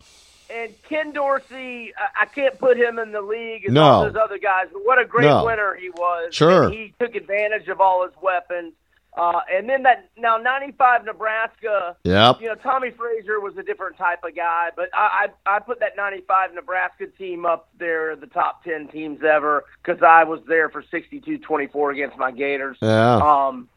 and 0.50 0.74
Ken 0.84 1.12
Dorsey, 1.12 1.94
I 2.20 2.26
can't 2.26 2.58
put 2.58 2.78
him 2.78 3.00
in 3.00 3.12
the 3.12 3.22
league 3.22 3.66
as 3.66 3.74
no. 3.74 3.84
all 3.84 4.04
those 4.04 4.16
other 4.16 4.38
guys, 4.38 4.68
but 4.72 4.86
what 4.86 5.00
a 5.00 5.06
great 5.06 5.26
no. 5.26 5.46
winner 5.46 5.76
he 5.76 5.90
was. 5.90 6.34
Sure. 6.34 6.64
And 6.64 6.74
he 6.74 6.94
took 7.00 7.16
advantage 7.16 7.68
of 7.68 7.82
all 7.82 8.06
his 8.06 8.16
weapons. 8.22 8.74
Uh, 9.18 9.42
and 9.52 9.68
then 9.68 9.82
that 9.82 10.10
now 10.16 10.38
'95 10.38 11.06
Nebraska. 11.06 11.98
Yep. 12.04 12.40
You 12.40 12.50
know, 12.50 12.56
Tommie 12.56 12.92
Frazier 12.92 13.40
was 13.40 13.58
a 13.58 13.64
different 13.64 13.98
type 13.98 14.24
of 14.24 14.36
guy, 14.36 14.70
but 14.76 14.90
I 14.94 15.30
I, 15.48 15.56
I 15.56 15.60
put 15.60 15.80
that 15.80 15.98
'95 15.98 16.54
Nebraska 16.54 17.08
team 17.08 17.44
up 17.44 17.68
there, 17.80 18.16
the 18.16 18.28
top 18.28 18.64
ten 18.64 18.88
teams 18.88 19.24
ever, 19.24 19.66
because 19.84 20.04
I 20.04 20.24
was 20.24 20.42
there 20.48 20.70
for 20.70 20.84
62-24 20.84 21.94
against 21.94 22.18
my 22.18 22.30
Gators. 22.30 22.78
Yeah. 22.80 23.16
Um, 23.16 23.68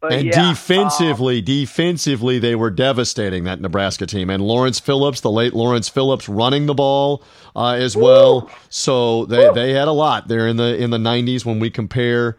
but 0.00 0.12
and 0.12 0.26
yeah, 0.26 0.50
defensively, 0.50 1.38
um, 1.38 1.44
defensively, 1.44 2.38
they 2.38 2.54
were 2.54 2.70
devastating 2.70 3.44
that 3.44 3.60
Nebraska 3.60 4.06
team. 4.06 4.28
And 4.28 4.42
Lawrence 4.42 4.78
Phillips, 4.78 5.20
the 5.20 5.30
late 5.30 5.54
Lawrence 5.54 5.88
Phillips, 5.88 6.28
running 6.28 6.66
the 6.66 6.74
ball 6.74 7.22
uh, 7.54 7.72
as 7.72 7.96
well. 7.96 8.50
So 8.68 9.24
they, 9.24 9.50
they 9.54 9.72
had 9.72 9.88
a 9.88 9.92
lot 9.92 10.28
there 10.28 10.46
in 10.46 10.58
the 10.58 10.76
in 10.76 10.90
the 10.90 10.98
'90s 10.98 11.44
when 11.44 11.60
we 11.60 11.70
compare 11.70 12.36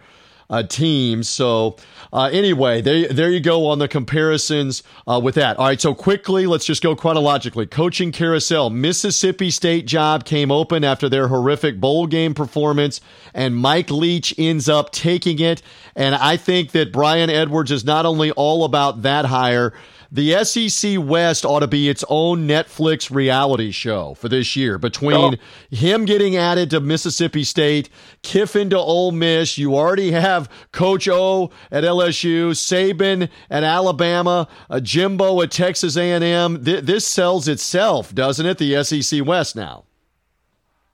uh, 0.50 0.64
teams. 0.64 1.28
So 1.28 1.78
uh, 2.14 2.30
anyway, 2.32 2.82
there 2.82 3.08
there 3.08 3.30
you 3.30 3.40
go 3.40 3.68
on 3.68 3.80
the 3.80 3.88
comparisons 3.88 4.84
uh, 5.08 5.20
with 5.22 5.36
that. 5.36 5.58
All 5.58 5.66
right, 5.66 5.80
so 5.80 5.94
quickly, 5.94 6.46
let's 6.48 6.66
just 6.66 6.82
go 6.82 6.96
chronologically. 6.96 7.66
Coaching 7.66 8.12
carousel: 8.12 8.70
Mississippi 8.70 9.52
State 9.52 9.88
job 9.88 10.26
came 10.26 10.52
open 10.52 10.84
after 10.84 11.10
their 11.10 11.28
horrific 11.28 11.80
bowl 11.80 12.08
game 12.08 12.34
performance, 12.34 13.02
and 13.34 13.56
Mike 13.56 13.90
Leach 13.90 14.34
ends 14.38 14.70
up 14.70 14.92
taking 14.92 15.40
it. 15.40 15.62
And 15.96 16.16
I 16.16 16.38
think 16.38 16.72
that 16.72 16.92
Brian 16.92 17.30
Edwards 17.30 17.72
is 17.72 17.84
not 17.84 18.06
only 18.06 18.32
all 18.32 18.64
about 18.64 19.02
that 19.02 19.26
hire 19.26 19.74
the 20.12 20.44
SEC 20.44 20.98
West 21.00 21.46
ought 21.46 21.60
to 21.60 21.68
be 21.68 21.90
its 21.90 22.04
own 22.10 22.48
Netflix 22.48 23.14
reality 23.14 23.72
show 23.72 24.14
for 24.14 24.30
this 24.30 24.56
year. 24.56 24.78
Between 24.78 25.36
oh. 25.36 25.76
him 25.76 26.06
getting 26.06 26.36
added 26.36 26.70
to 26.72 26.80
Mississippi 26.80 27.44
State, 27.44 27.90
Kiffin 28.22 28.70
to 28.70 28.78
Ole 28.78 29.12
Miss, 29.12 29.58
you 29.58 29.76
already 29.76 30.12
have 30.12 30.50
Coach 30.72 31.08
O 31.08 31.52
at 31.72 31.84
LSU, 31.84 32.52
Saban 32.52 33.30
at 33.50 33.64
Alabama, 33.64 34.48
uh, 34.70 34.80
Jimbo 34.80 35.42
at 35.42 35.52
Texas 35.52 35.98
A&M. 35.98 36.64
Th- 36.64 36.84
this 36.84 37.06
sells 37.06 37.48
itself, 37.48 38.14
doesn't 38.14 38.46
it? 38.46 38.58
The 38.58 38.84
SEC 38.84 39.26
West 39.26 39.56
now. 39.56 39.84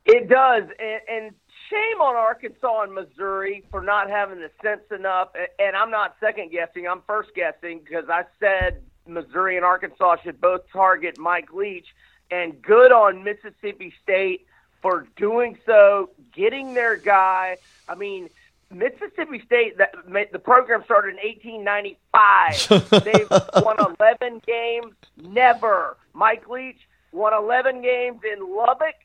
It 0.05 0.27
does, 0.27 0.63
and, 0.79 1.01
and 1.07 1.35
shame 1.69 2.01
on 2.01 2.15
Arkansas 2.15 2.81
and 2.83 2.93
Missouri 2.93 3.63
for 3.71 3.81
not 3.81 4.09
having 4.09 4.39
the 4.39 4.51
sense 4.61 4.83
enough. 4.91 5.29
And 5.59 5.75
I'm 5.75 5.91
not 5.91 6.15
second 6.19 6.51
guessing; 6.51 6.87
I'm 6.87 7.01
first 7.07 7.29
guessing 7.35 7.79
because 7.83 8.09
I 8.09 8.23
said 8.39 8.81
Missouri 9.07 9.55
and 9.55 9.65
Arkansas 9.65 10.17
should 10.23 10.39
both 10.39 10.61
target 10.71 11.17
Mike 11.17 11.53
Leach, 11.53 11.87
and 12.31 12.61
good 12.61 12.91
on 12.91 13.23
Mississippi 13.23 13.93
State 14.01 14.45
for 14.81 15.07
doing 15.15 15.57
so, 15.65 16.09
getting 16.33 16.73
their 16.73 16.97
guy. 16.97 17.57
I 17.87 17.95
mean, 17.95 18.29
Mississippi 18.71 19.41
State, 19.45 19.77
the, 19.77 19.87
the 20.31 20.39
program 20.39 20.83
started 20.83 21.15
in 21.17 21.55
1895. 21.55 23.03
They've 23.03 23.63
won 23.63 23.77
11 23.99 24.41
games. 24.45 24.93
Never. 25.17 25.97
Mike 26.13 26.49
Leach 26.49 26.79
won 27.11 27.33
11 27.33 27.81
games 27.81 28.21
in 28.29 28.55
Lubbock 28.55 28.95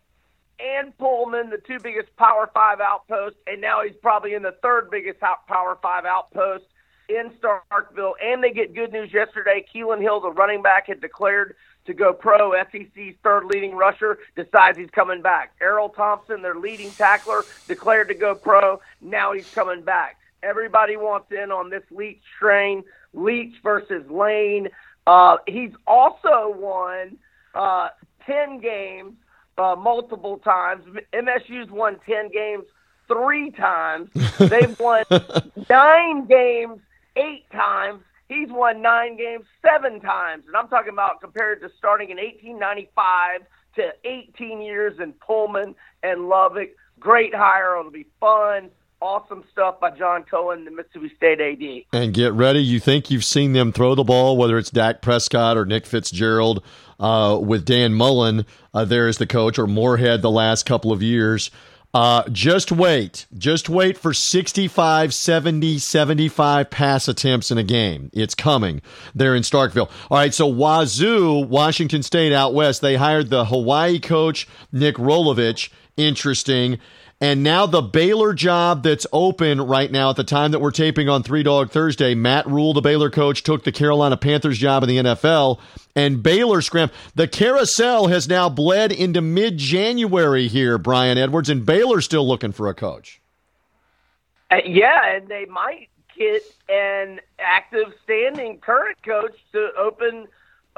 and 0.61 0.97
Pullman, 0.99 1.51
the 1.51 1.59
two 1.59 1.79
biggest 1.79 2.15
Power 2.17 2.51
Five 2.53 2.81
outposts, 2.81 3.39
and 3.47 3.61
now 3.61 3.83
he's 3.83 3.95
probably 4.03 4.35
in 4.35 4.43
the 4.43 4.57
third 4.63 4.91
biggest 4.91 5.21
Power 5.21 5.79
Five 5.81 6.05
outpost 6.05 6.65
in 7.09 7.31
Starkville, 7.41 8.13
and 8.23 8.43
they 8.43 8.51
get 8.51 8.75
good 8.75 8.93
news 8.93 9.13
yesterday. 9.13 9.65
Kylin 9.75 10.01
Hill, 10.01 10.21
the 10.21 10.31
running 10.31 10.63
back, 10.63 10.87
had 10.87 11.01
declared 11.01 11.57
to 11.87 11.95
go 11.95 12.13
pro. 12.13 12.53
SEC's 12.71 13.15
third 13.23 13.45
leading 13.47 13.75
rusher 13.75 14.19
decides 14.37 14.79
he's 14.79 14.91
coming 14.91 15.23
back. 15.23 15.55
Erroll 15.61 15.95
Thompson, 15.95 16.43
their 16.43 16.55
leading 16.55 16.91
tackler, 16.91 17.43
declared 17.67 18.09
to 18.09 18.15
go 18.15 18.35
pro. 18.35 18.81
Now 19.01 19.33
he's 19.33 19.49
coming 19.51 19.83
back. 19.83 20.19
Everybody 20.43 20.97
wants 20.97 21.33
in 21.33 21.51
on 21.51 21.71
this 21.71 21.83
Leach 21.91 22.23
train. 22.39 22.85
Leach 23.15 23.55
versus 23.63 24.09
Lane. 24.11 24.69
Uh, 25.07 25.39
he's 25.47 25.73
also 25.87 26.55
won 26.55 27.17
uh, 27.55 27.89
10 28.27 28.61
games 28.61 29.15
uh, 29.57 29.75
multiple 29.75 30.39
times. 30.39 30.85
MSU's 31.13 31.71
won 31.71 31.99
10 32.07 32.31
games 32.31 32.65
three 33.09 33.51
times. 33.51 34.11
They've 34.39 34.79
won 34.79 35.05
nine 35.69 36.27
games 36.27 36.81
eight 37.19 37.45
times. 37.53 38.03
He's 38.29 38.49
won 38.51 38.83
nine 38.83 39.17
games 39.17 39.45
seven 39.63 40.01
times. 40.01 40.45
And 40.47 40.57
I'm 40.57 40.69
talking 40.69 40.93
about 40.93 41.21
compared 41.21 41.61
to 41.63 41.71
starting 41.79 42.11
in 42.11 42.19
1895 42.19 43.43
to 43.77 43.91
18 44.05 44.61
years 44.61 44.99
in 45.01 45.13
Pullman 45.13 45.75
and 46.03 46.29
Lubbock. 46.29 46.71
Great 47.01 47.35
hire. 47.35 47.79
It'll 47.79 47.91
be 47.91 48.07
fun. 48.21 48.71
Awesome 49.01 49.45
stuff 49.53 49.79
by 49.79 49.91
John 49.93 50.25
Cohen, 50.25 50.65
the 50.65 50.73
Mississippi 50.73 51.13
State 51.17 51.41
AD. 51.41 51.99
And 51.99 52.13
get 52.13 52.33
ready. 52.33 52.59
You 52.59 52.81
think 52.81 53.11
you've 53.11 53.25
seen 53.25 53.53
them 53.53 53.71
throw 53.71 53.95
the 53.95 54.03
ball, 54.03 54.37
whether 54.37 54.59
it's 54.59 54.71
Dak 54.71 55.03
Prescott 55.03 55.57
or 55.57 55.65
Nick 55.65 55.87
Fitzgerald, 55.87 56.65
uh, 56.99 57.39
with 57.41 57.65
Dan 57.65 57.95
Mullen 57.95 58.45
uh, 58.75 58.85
there 58.85 59.07
as 59.07 59.19
the 59.19 59.27
coach, 59.27 59.57
or 59.57 59.69
Moorhead 59.69 60.21
the 60.21 60.31
last 60.31 60.67
couple 60.67 60.91
of 60.91 61.01
years. 61.01 61.53
Uh, 61.95 62.23
just 62.31 62.71
wait. 62.71 63.27
Just 63.37 63.69
wait 63.69 63.97
for 63.97 64.13
65, 64.13 65.15
70, 65.15 65.79
75 65.79 66.71
pass 66.71 67.09
attempts 67.09 67.51
in 67.51 67.59
a 67.59 67.63
game. 67.63 68.11
It's 68.13 68.35
coming 68.35 68.83
there 69.15 69.35
in 69.35 69.43
Starkville. 69.43 69.91
All 70.11 70.19
right, 70.19 70.35
so 70.35 70.47
Wazoo, 70.47 71.47
Washington 71.47 72.03
State 72.03 72.33
out 72.33 72.53
west, 72.53 72.83
they 72.83 72.97
hired 72.97 73.31
the 73.31 73.47
Hawaii 73.47 73.99
coach, 73.99 74.47
Nick 74.71 74.97
Rolovich. 74.97 75.71
Interesting. 75.97 76.79
And 77.21 77.43
now 77.43 77.67
the 77.67 77.83
Baylor 77.83 78.33
job 78.33 78.85
that's 78.85 79.05
open 79.13 79.61
right 79.61 79.91
now 79.91 80.11
at 80.11 80.17
the 80.17 80.23
time 80.23 80.53
that 80.53 80.61
we're 80.61 80.71
taping 80.71 81.09
on 81.09 81.25
Three 81.25 81.43
Dog 81.43 81.73
Thursday, 81.73 82.15
Matt 82.15 82.47
Rhule, 82.47 82.73
the 82.73 82.81
Baylor 82.81 83.11
coach, 83.11 83.43
took 83.43 83.65
the 83.65 83.73
Carolina 83.73 84.17
Panthers 84.17 84.57
job 84.57 84.85
in 84.85 84.89
the 84.89 84.97
NFL. 84.99 85.59
And 85.97 86.23
Baylor 86.23 86.63
scram. 86.63 86.91
The 87.17 87.27
carousel 87.27 88.07
has 88.07 88.29
now 88.29 88.49
bled 88.49 88.93
into 88.93 89.21
mid 89.21 89.59
January 89.59 90.47
here, 90.47 90.79
Brian 90.79 91.19
Edwards, 91.19 91.51
and 91.51 91.67
Baylor's 91.67 92.05
still 92.05 92.27
looking 92.27 92.53
for 92.53 92.69
a 92.69 92.75
coach. 92.75 93.21
Uh, 94.53 94.59
yeah, 94.65 95.17
and 95.17 95.27
they 95.27 95.45
might 95.47 95.89
get 96.17 96.43
an 96.69 97.21
active 97.41 97.95
standing 98.05 98.59
current 98.59 98.97
coach 99.03 99.37
to 99.53 99.71
open 99.77 100.29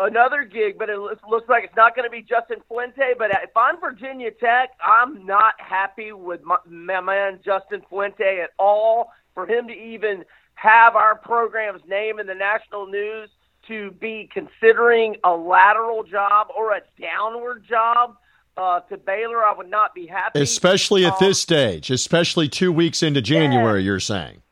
another 0.01 0.45
gig, 0.45 0.79
but 0.79 0.89
it 0.89 0.99
looks 0.99 1.49
like 1.49 1.65
it's 1.65 1.77
not 1.77 1.95
going 1.95 2.09
to 2.09 2.11
be 2.11 2.23
Justin 2.23 2.59
Fuente. 2.67 3.15
But 3.17 3.31
if 3.43 3.57
I'm 3.57 3.79
Virginia 3.81 4.31
Tech, 4.31 4.71
I'm 4.85 5.25
not 5.27 5.55
happy 5.59 6.13
with 6.13 6.43
my, 6.43 6.57
my 6.69 7.01
man 7.01 7.41
Justin 7.45 7.83
Fuente 7.89 8.41
at 8.41 8.51
all. 8.59 9.13
For 9.35 9.47
him 9.47 9.69
to 9.69 9.73
even 9.73 10.25
have 10.55 10.97
our 10.97 11.15
program's 11.15 11.83
name 11.89 12.19
in 12.19 12.27
the 12.27 12.35
national 12.35 12.87
news, 12.87 13.31
to 13.69 13.93
be 13.93 14.29
considering 14.33 15.17
a 15.23 15.31
lateral 15.31 16.03
job 16.03 16.49
or 16.57 16.73
a 16.73 16.81
downward 17.01 17.65
job 17.69 18.17
uh, 18.57 18.81
to 18.81 18.97
Baylor, 18.97 19.45
I 19.45 19.55
would 19.57 19.71
not 19.71 19.95
be 19.95 20.07
happy. 20.07 20.41
Especially 20.41 21.07
at 21.07 21.13
um, 21.13 21.19
this 21.21 21.41
stage, 21.41 21.91
especially 21.91 22.49
two 22.49 22.73
weeks 22.73 23.03
into 23.03 23.23
January, 23.23 23.81
yes, 23.81 23.87
you're 23.87 24.01
saying. 24.01 24.43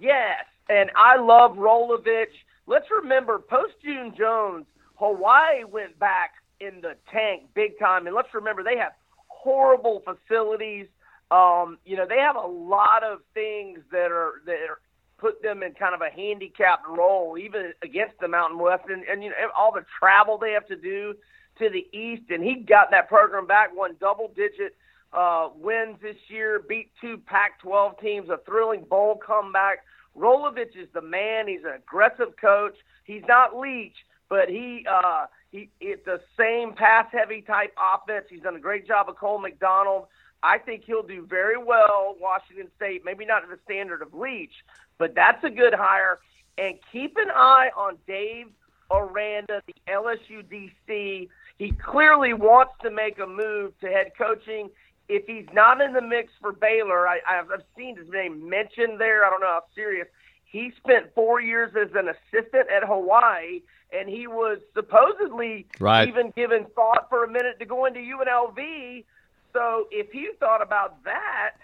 Yes, 0.00 0.44
and 0.68 0.90
I 0.96 1.16
love 1.16 1.56
Rolovich 1.56 2.26
let's 2.66 2.86
remember 2.90 3.38
post 3.38 3.74
June 3.82 4.12
Jones, 4.16 4.66
Hawaii 4.96 5.64
went 5.64 5.98
back 5.98 6.32
in 6.60 6.80
the 6.80 6.94
tank 7.12 7.44
big 7.54 7.78
time, 7.78 8.06
and 8.06 8.14
let's 8.14 8.32
remember 8.34 8.62
they 8.62 8.78
have 8.78 8.92
horrible 9.28 10.02
facilities. 10.04 10.86
Um, 11.30 11.78
you 11.84 11.96
know, 11.96 12.06
they 12.08 12.18
have 12.18 12.36
a 12.36 12.46
lot 12.46 13.02
of 13.02 13.20
things 13.34 13.80
that 13.90 14.10
are 14.10 14.42
that 14.46 14.58
are 14.68 14.80
put 15.18 15.42
them 15.42 15.62
in 15.62 15.72
kind 15.72 15.94
of 15.94 16.00
a 16.00 16.10
handicapped 16.10 16.86
role, 16.88 17.38
even 17.38 17.72
against 17.82 18.14
the 18.20 18.28
Mountain 18.28 18.58
West, 18.58 18.84
and, 18.88 19.04
and 19.04 19.22
you 19.22 19.30
know 19.30 19.36
all 19.56 19.72
the 19.72 19.84
travel 19.98 20.38
they 20.38 20.52
have 20.52 20.66
to 20.66 20.76
do 20.76 21.14
to 21.58 21.70
the 21.70 21.86
East. 21.96 22.30
And 22.30 22.42
he 22.42 22.56
got 22.56 22.90
that 22.90 23.08
program 23.08 23.46
back, 23.46 23.74
won 23.74 23.96
double 24.00 24.30
digit 24.34 24.76
uh, 25.12 25.48
wins 25.56 25.96
this 26.02 26.16
year, 26.28 26.62
beat 26.68 26.90
two 27.00 27.18
Pac-12 27.26 28.00
teams, 28.00 28.28
a 28.28 28.38
thrilling 28.44 28.84
bowl 28.84 29.18
comeback. 29.24 29.78
Rolovich 30.16 30.76
is 30.76 30.88
the 30.92 31.02
man. 31.02 31.48
He's 31.48 31.64
an 31.64 31.74
aggressive 31.76 32.36
coach. 32.40 32.76
He's 33.04 33.22
not 33.28 33.56
Leach, 33.56 33.96
but 34.28 34.48
he 34.48 34.86
uh, 34.90 35.26
he 35.50 35.70
it's 35.80 36.04
the 36.04 36.20
same 36.38 36.72
pass 36.74 37.06
heavy 37.12 37.42
type 37.42 37.74
offense. 37.78 38.26
He's 38.28 38.42
done 38.42 38.56
a 38.56 38.60
great 38.60 38.86
job 38.86 39.08
of 39.08 39.16
Cole 39.16 39.38
McDonald. 39.38 40.06
I 40.42 40.58
think 40.58 40.84
he'll 40.84 41.02
do 41.02 41.26
very 41.26 41.56
well. 41.56 42.16
Washington 42.20 42.68
State, 42.76 43.04
maybe 43.04 43.24
not 43.24 43.40
to 43.40 43.48
the 43.48 43.58
standard 43.64 44.02
of 44.02 44.14
Leach, 44.14 44.52
but 44.98 45.14
that's 45.14 45.42
a 45.44 45.50
good 45.50 45.74
hire. 45.74 46.20
And 46.58 46.76
keep 46.92 47.16
an 47.16 47.30
eye 47.34 47.70
on 47.76 47.98
Dave 48.06 48.46
Aranda, 48.90 49.62
the 49.66 49.74
LSU 49.92 50.42
DC. 50.44 51.28
He 51.58 51.70
clearly 51.72 52.32
wants 52.32 52.74
to 52.82 52.90
make 52.90 53.18
a 53.18 53.26
move 53.26 53.78
to 53.80 53.88
head 53.88 54.12
coaching. 54.16 54.70
If 55.08 55.26
he's 55.26 55.46
not 55.52 55.80
in 55.80 55.92
the 55.92 56.00
mix 56.00 56.32
for 56.40 56.52
Baylor, 56.52 57.06
I, 57.08 57.20
I've 57.28 57.48
seen 57.76 57.96
his 57.96 58.08
name 58.10 58.48
mentioned 58.48 59.00
there. 59.00 59.24
I 59.24 59.30
don't 59.30 59.40
know 59.40 59.46
how 59.46 59.64
serious. 59.74 60.08
He 60.44 60.72
spent 60.76 61.14
four 61.14 61.40
years 61.40 61.72
as 61.80 61.94
an 61.94 62.08
assistant 62.08 62.68
at 62.70 62.84
Hawaii, 62.84 63.62
and 63.92 64.08
he 64.08 64.26
was 64.26 64.58
supposedly 64.74 65.66
right. 65.78 66.08
even 66.08 66.32
given 66.36 66.66
thought 66.74 67.08
for 67.08 67.24
a 67.24 67.28
minute 67.28 67.58
to 67.60 67.66
go 67.66 67.84
into 67.84 68.00
UNLV. 68.00 69.04
So 69.52 69.86
if 69.90 70.10
he 70.12 70.30
thought 70.38 70.62
about 70.62 71.02
that, 71.04 71.56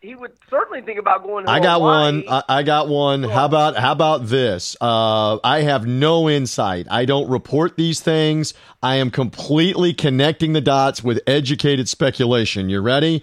he 0.00 0.14
would 0.14 0.32
certainly 0.48 0.80
think 0.82 0.98
about 0.98 1.24
going. 1.24 1.46
To 1.46 1.50
I 1.50 1.60
got 1.60 1.80
Hawaii. 1.80 2.22
one. 2.22 2.24
I, 2.28 2.42
I 2.48 2.62
got 2.62 2.88
one. 2.88 3.24
How 3.24 3.46
about 3.46 3.76
how 3.76 3.92
about 3.92 4.26
this? 4.26 4.76
Uh, 4.80 5.38
I 5.42 5.62
have 5.62 5.86
no 5.86 6.28
insight. 6.28 6.86
I 6.90 7.04
don't 7.04 7.28
report 7.28 7.76
these 7.76 8.00
things. 8.00 8.54
I 8.82 8.96
am 8.96 9.10
completely 9.10 9.92
connecting 9.94 10.52
the 10.52 10.60
dots 10.60 11.02
with 11.02 11.20
educated 11.26 11.88
speculation. 11.88 12.68
You 12.70 12.80
ready? 12.80 13.22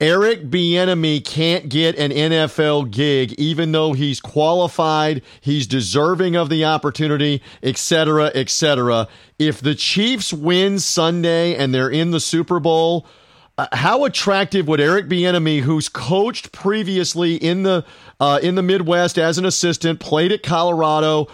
Eric 0.00 0.50
Bieniemy 0.50 1.24
can't 1.24 1.68
get 1.68 1.96
an 1.96 2.10
NFL 2.10 2.90
gig, 2.90 3.34
even 3.34 3.70
though 3.70 3.92
he's 3.92 4.20
qualified, 4.20 5.22
he's 5.40 5.68
deserving 5.68 6.34
of 6.34 6.48
the 6.48 6.64
opportunity, 6.64 7.40
etc., 7.62 8.32
etc. 8.34 9.06
If 9.38 9.60
the 9.60 9.76
Chiefs 9.76 10.32
win 10.32 10.80
Sunday 10.80 11.54
and 11.54 11.72
they're 11.72 11.88
in 11.88 12.10
the 12.10 12.18
Super 12.18 12.58
Bowl, 12.58 13.06
uh, 13.58 13.66
how 13.72 14.04
attractive 14.04 14.66
would 14.68 14.80
Eric 14.80 15.08
Bieniemy, 15.08 15.60
who's 15.60 15.88
coached 15.88 16.52
previously 16.52 17.34
in 17.34 17.62
the 17.62 17.84
uh, 18.20 18.40
in 18.42 18.54
the 18.54 18.62
Midwest 18.62 19.18
as 19.18 19.38
an 19.38 19.44
assistant, 19.44 20.00
played 20.00 20.32
at 20.32 20.42
Colorado? 20.42 21.28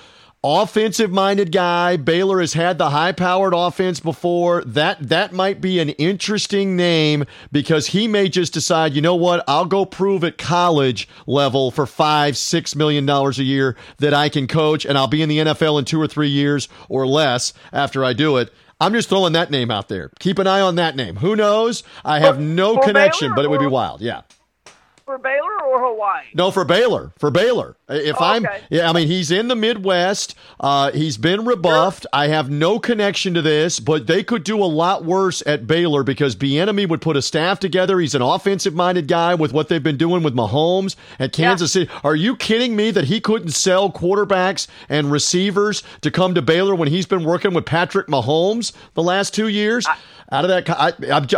offensive 0.45 1.11
minded 1.11 1.51
guy. 1.51 1.97
Baylor 1.97 2.41
has 2.41 2.53
had 2.53 2.79
the 2.79 2.91
high 2.91 3.13
powered 3.13 3.55
offense 3.55 4.01
before. 4.01 4.63
That 4.65 5.09
that 5.09 5.33
might 5.33 5.61
be 5.61 5.81
an 5.81 5.91
interesting 5.91 6.77
name 6.77 7.25
because 7.51 7.89
he 7.89 8.07
may 8.07 8.29
just 8.29 8.53
decide, 8.53 8.95
you 8.95 9.03
know 9.03 9.17
what, 9.17 9.45
I'll 9.49 9.65
go 9.65 9.85
prove 9.85 10.25
at 10.25 10.39
college 10.39 11.09
level 11.27 11.71
for 11.71 11.87
five, 11.87 12.37
six 12.37 12.77
million 12.77 13.07
dollars 13.07 13.39
a 13.39 13.45
year 13.45 13.77
that 13.99 14.15
I 14.15 14.29
can 14.29 14.47
coach 14.47 14.85
and 14.85 14.97
I'll 14.97 15.09
be 15.09 15.23
in 15.23 15.29
the 15.29 15.39
NFL 15.39 15.79
in 15.79 15.85
two 15.85 16.01
or 16.01 16.07
three 16.07 16.29
years 16.29 16.69
or 16.89 17.07
less 17.07 17.53
after 17.73 18.05
I 18.05 18.13
do 18.13 18.37
it. 18.37 18.53
I'm 18.81 18.93
just 18.93 19.09
throwing 19.09 19.33
that 19.33 19.51
name 19.51 19.71
out 19.71 19.89
there. 19.89 20.11
Keep 20.21 20.39
an 20.39 20.47
eye 20.47 20.61
on 20.61 20.77
that 20.77 20.95
name. 20.95 21.17
Who 21.17 21.35
knows? 21.35 21.83
I 22.05 22.21
have 22.21 22.39
no 22.39 22.75
for 22.75 22.85
connection, 22.85 23.29
Baylor 23.29 23.37
but 23.37 23.45
it 23.45 23.51
would 23.51 23.61
be 23.61 23.67
wild. 23.67 24.01
Yeah. 24.01 24.23
For 25.09 25.17
Baylor 25.17 25.63
or 25.67 25.81
Hawaii. 25.91 26.25
No, 26.35 26.51
for 26.51 26.67
Baylor. 26.67 27.13
For 27.17 27.31
Baylor. 27.31 27.77
If 27.89 28.17
Oh, 28.21 28.25
I'm, 28.25 28.45
okay. 28.45 28.61
yeah, 28.69 28.91
I 28.91 28.93
mean, 28.93 29.07
he's 29.09 29.31
in 29.31 29.49
the 29.49 29.57
Midwest. 29.57 30.35
Uh, 30.61 30.91
he's 30.91 31.17
been 31.17 31.47
rebuffed. 31.47 32.05
I 32.13 32.27
have 32.27 32.51
no 32.51 32.79
connection 32.79 33.33
to 33.33 33.41
this, 33.41 33.81
but 33.81 34.07
they 34.07 34.23
could 34.23 34.45
do 34.45 34.63
a 34.63 34.67
lot 34.67 35.07
worse 35.07 35.43
at 35.47 35.67
Baylor 35.67 36.03
because 36.03 36.37
Bieniemy 36.37 36.87
would 36.91 37.01
put 37.01 37.17
a 37.17 37.23
staff 37.23 37.59
together. 37.59 37.99
He's 37.99 38.15
an 38.15 38.21
offensive-minded 38.21 39.09
guy 39.09 39.35
with 39.35 39.55
what 39.55 39.69
they've 39.69 39.83
been 39.83 39.97
doing 39.97 40.23
with 40.23 40.35
Mahomes 40.35 40.95
at 41.19 41.33
Kansas 41.33 41.73
City. 41.73 41.91
Are 42.05 42.15
you 42.15 42.37
kidding 42.37 42.77
me 42.77 42.91
that 42.91 43.05
he 43.07 43.19
couldn't 43.19 43.53
sell 43.53 43.91
quarterbacks 43.91 44.67
and 44.91 45.11
receivers 45.11 45.83
to 46.03 46.11
come 46.11 46.35
to 46.35 46.43
Baylor 46.43 46.75
when 46.75 46.89
he's 46.89 47.07
been 47.07 47.25
working 47.25 47.55
with 47.55 47.65
Patrick 47.65 48.09
Mahomes 48.09 48.73
the 48.93 49.03
last 49.03 49.33
two 49.33 49.49
years? 49.49 49.87
Out 50.31 50.45
of 50.45 50.51
that, 50.51 50.69
I, 50.69 50.93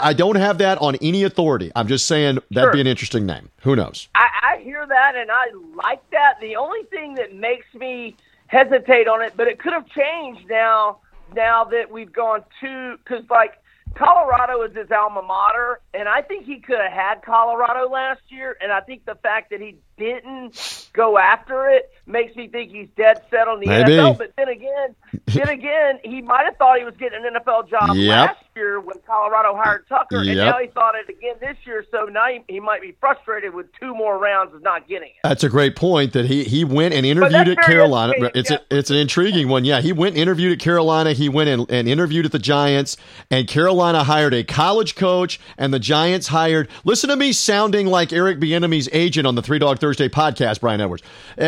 I 0.09 0.13
don't 0.15 0.35
have 0.35 0.59
that 0.59 0.79
on 0.79 0.97
any 0.97 1.23
authority. 1.23 1.71
I'm 1.77 1.87
just 1.87 2.07
saying 2.07 2.41
that'd 2.51 2.67
Sure. 2.67 2.73
be 2.73 2.81
an 2.81 2.89
interesting 2.89 3.25
name. 3.25 3.49
Who 3.61 3.77
knows? 3.77 4.09
I, 4.15 4.55
I 4.55 4.63
hear 4.63 4.87
that 4.87 5.17
and 5.17 5.31
I 5.31 5.47
like 5.75 6.09
that. 6.11 6.41
The 6.41 6.57
only 6.57 6.85
thing 6.85 7.15
that 7.15 7.35
makes 7.35 7.67
me 7.75 8.17
hesitate 8.47 9.07
on 9.07 9.23
it, 9.23 9.35
but 9.37 9.49
it 9.49 9.59
could 9.59 9.73
have 9.73 9.87
changed 9.89 10.49
now. 10.49 10.99
Now 11.35 11.63
that 11.65 11.93
we've 11.93 12.13
gone 12.13 12.43
to, 12.61 12.97
because 12.97 13.25
like 13.31 13.53
Colorado 13.95 14.63
is 14.63 14.75
his 14.75 14.91
alma 14.91 15.23
mater, 15.23 15.81
and 15.95 16.09
I 16.09 16.23
think 16.23 16.45
he 16.45 16.59
could 16.59 16.79
have 16.79 16.91
had 16.91 17.23
Colorado 17.23 17.89
last 17.89 18.23
year. 18.29 18.57
And 18.61 18.73
I 18.73 18.81
think 18.81 19.05
the 19.05 19.15
fact 19.15 19.51
that 19.51 19.61
he 19.61 19.77
didn't 19.97 20.89
go 20.93 21.19
after 21.19 21.69
it 21.69 21.93
makes 22.11 22.35
me 22.37 22.49
think 22.49 22.71
he's 22.73 22.89
dead 22.97 23.23
set 23.31 23.49
on 23.49 23.61
the 23.61 23.67
Maybe. 23.67 23.93
NFL. 23.93 24.19
But 24.19 24.33
then 24.37 24.49
again, 24.49 24.95
then 25.27 25.49
again, 25.49 25.99
he 26.05 26.21
might 26.23 26.45
have 26.45 26.57
thought 26.57 26.79
he 26.79 26.85
was 26.85 26.95
getting 26.99 27.25
an 27.25 27.35
NFL 27.35 27.69
job 27.71 27.95
Yep. 27.97 28.09
last 28.09 28.45
year 28.57 28.81
when 28.81 28.97
Colorado 29.07 29.57
hired 29.57 29.87
Tucker, 29.89 30.19
and 30.19 30.37
now 30.37 30.59
he 30.59 30.67
thought 30.69 30.95
it 30.95 31.09
again 31.09 31.35
this 31.41 31.57
year. 31.65 31.85
So 31.91 32.05
now 32.05 32.27
he, 32.29 32.41
he 32.49 32.61
might 32.61 32.83
be 32.83 32.95
frustrated 33.01 33.55
with 33.55 33.67
two 33.81 33.95
more 33.95 34.19
rounds 34.19 34.55
of 34.55 34.63
not 34.63 34.89
getting 34.89 35.09
it. 35.09 35.15
That's 35.23 35.45
a 35.45 35.49
great 35.49 35.77
point. 35.77 36.13
That 36.13 36.27
he 36.27 36.45
he 36.45 36.65
went 36.65 36.95
and 36.95 37.07
interviewed 37.07 37.49
at 37.49 37.59
Carolina. 37.63 38.13
It's 38.35 38.51
yeah. 38.51 38.59
a, 38.71 38.77
it's 38.79 38.91
an 38.91 38.97
intriguing 38.97 39.49
one. 39.49 39.65
Yeah, 39.65 39.81
he 39.81 39.93
went 39.93 40.15
and 40.15 40.23
interviewed 40.23 40.53
at 40.53 40.59
Carolina. 40.59 41.13
He 41.13 41.29
went 41.29 41.49
and, 41.49 41.71
and 41.71 41.89
interviewed 41.89 42.27
at 42.27 42.33
the 42.33 42.39
Giants, 42.39 42.97
and 43.31 43.47
Carolina 43.49 44.05
hired 44.05 44.35
a 44.35 44.43
college 44.45 44.95
coach, 44.95 45.41
and 45.57 45.73
the 45.73 45.79
Giants 45.79 46.29
hired. 46.29 46.69
Listen 46.85 47.09
to 47.11 47.17
me 47.17 47.33
sounding 47.33 47.87
like 47.87 48.13
Eric 48.13 48.39
Bieniemy's 48.41 48.89
agent 48.93 49.27
on 49.27 49.35
the 49.35 49.43
Three 49.43 49.59
Dog 49.59 49.79
Thursday 49.79 50.09
podcast. 50.09 50.61
Brian 50.61 50.81
Edwards. 50.81 51.03
E- 51.39 51.43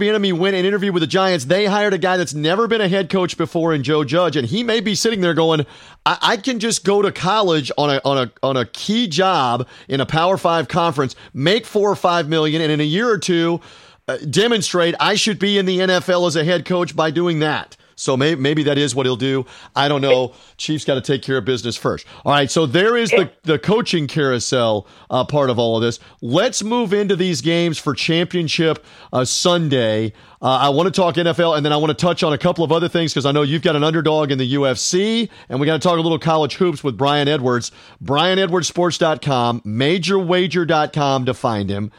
Eric 0.00 0.16
Bieniemy 0.16 0.32
went 0.32 0.54
and 0.56 0.66
interviewed 0.66 0.94
with 0.94 1.02
the 1.02 1.06
Giants. 1.06 1.46
They 1.46 1.66
hired 1.66 1.94
a 1.94 1.98
guy 1.98 2.16
that's 2.16 2.34
never 2.34 2.66
been 2.68 2.80
a 2.80 2.88
head 2.88 3.10
coach 3.10 3.36
before 3.36 3.74
in 3.74 3.82
Joe 3.82 4.04
Judge, 4.04 4.36
and 4.36 4.46
he 4.46 4.62
may 4.62 4.80
be 4.80 4.94
sitting 4.94 5.20
there 5.20 5.34
going, 5.34 5.66
I, 6.06 6.18
I 6.20 6.36
can 6.36 6.58
just 6.60 6.84
go 6.84 7.02
to 7.02 7.10
college 7.10 7.70
on 7.76 7.90
a 7.90 8.00
on 8.04 8.18
a 8.18 8.32
on 8.42 8.56
a 8.56 8.66
key 8.66 9.08
job 9.08 9.66
in 9.88 10.00
a 10.00 10.06
Power 10.06 10.36
Five 10.36 10.68
conference, 10.68 11.16
make 11.32 11.66
four 11.66 11.90
or 11.90 11.96
five 11.96 12.28
million, 12.28 12.62
and 12.62 12.70
in 12.70 12.80
a 12.80 12.84
year 12.84 13.08
or 13.08 13.18
two, 13.18 13.60
uh, 14.06 14.18
demonstrate 14.30 14.94
I 15.00 15.14
should 15.14 15.38
be 15.38 15.58
in 15.58 15.66
the 15.66 15.78
NFL 15.78 16.26
as 16.26 16.36
a 16.36 16.44
head 16.44 16.64
coach 16.64 16.94
by 16.94 17.10
doing 17.10 17.40
that. 17.40 17.76
So 17.98 18.16
maybe, 18.16 18.40
maybe 18.40 18.62
that 18.64 18.78
is 18.78 18.94
what 18.94 19.06
he'll 19.06 19.16
do. 19.16 19.44
I 19.74 19.88
don't 19.88 20.00
know. 20.00 20.34
Chiefs 20.56 20.84
got 20.84 20.94
to 20.94 21.00
take 21.00 21.22
care 21.22 21.38
of 21.38 21.44
business 21.44 21.76
first. 21.76 22.06
All 22.24 22.32
right. 22.32 22.50
So 22.50 22.64
there 22.66 22.96
is 22.96 23.10
the, 23.10 23.30
the 23.42 23.58
coaching 23.58 24.06
carousel 24.06 24.86
uh, 25.10 25.24
part 25.24 25.50
of 25.50 25.58
all 25.58 25.76
of 25.76 25.82
this. 25.82 25.98
Let's 26.20 26.62
move 26.62 26.92
into 26.92 27.16
these 27.16 27.40
games 27.40 27.78
for 27.78 27.94
championship 27.94 28.84
uh, 29.12 29.24
Sunday. 29.24 30.12
Uh, 30.40 30.46
I 30.46 30.68
want 30.68 30.86
to 30.86 30.92
talk 30.92 31.16
NFL 31.16 31.56
and 31.56 31.66
then 31.66 31.72
I 31.72 31.76
want 31.76 31.90
to 31.90 32.00
touch 32.00 32.22
on 32.22 32.32
a 32.32 32.38
couple 32.38 32.62
of 32.62 32.70
other 32.70 32.88
things 32.88 33.12
because 33.12 33.26
I 33.26 33.32
know 33.32 33.42
you've 33.42 33.62
got 33.62 33.74
an 33.74 33.82
underdog 33.82 34.30
in 34.30 34.38
the 34.38 34.54
UFC 34.54 35.28
and 35.48 35.58
we 35.58 35.66
got 35.66 35.80
to 35.80 35.86
talk 35.86 35.98
a 35.98 36.00
little 36.00 36.18
college 36.18 36.54
hoops 36.54 36.84
with 36.84 36.96
Brian 36.96 37.26
Edwards. 37.26 37.72
BrianEdwardsSports.com, 38.04 39.62
MajorWager.com 39.62 41.26
to 41.26 41.34
find 41.34 41.68
him. 41.68 41.90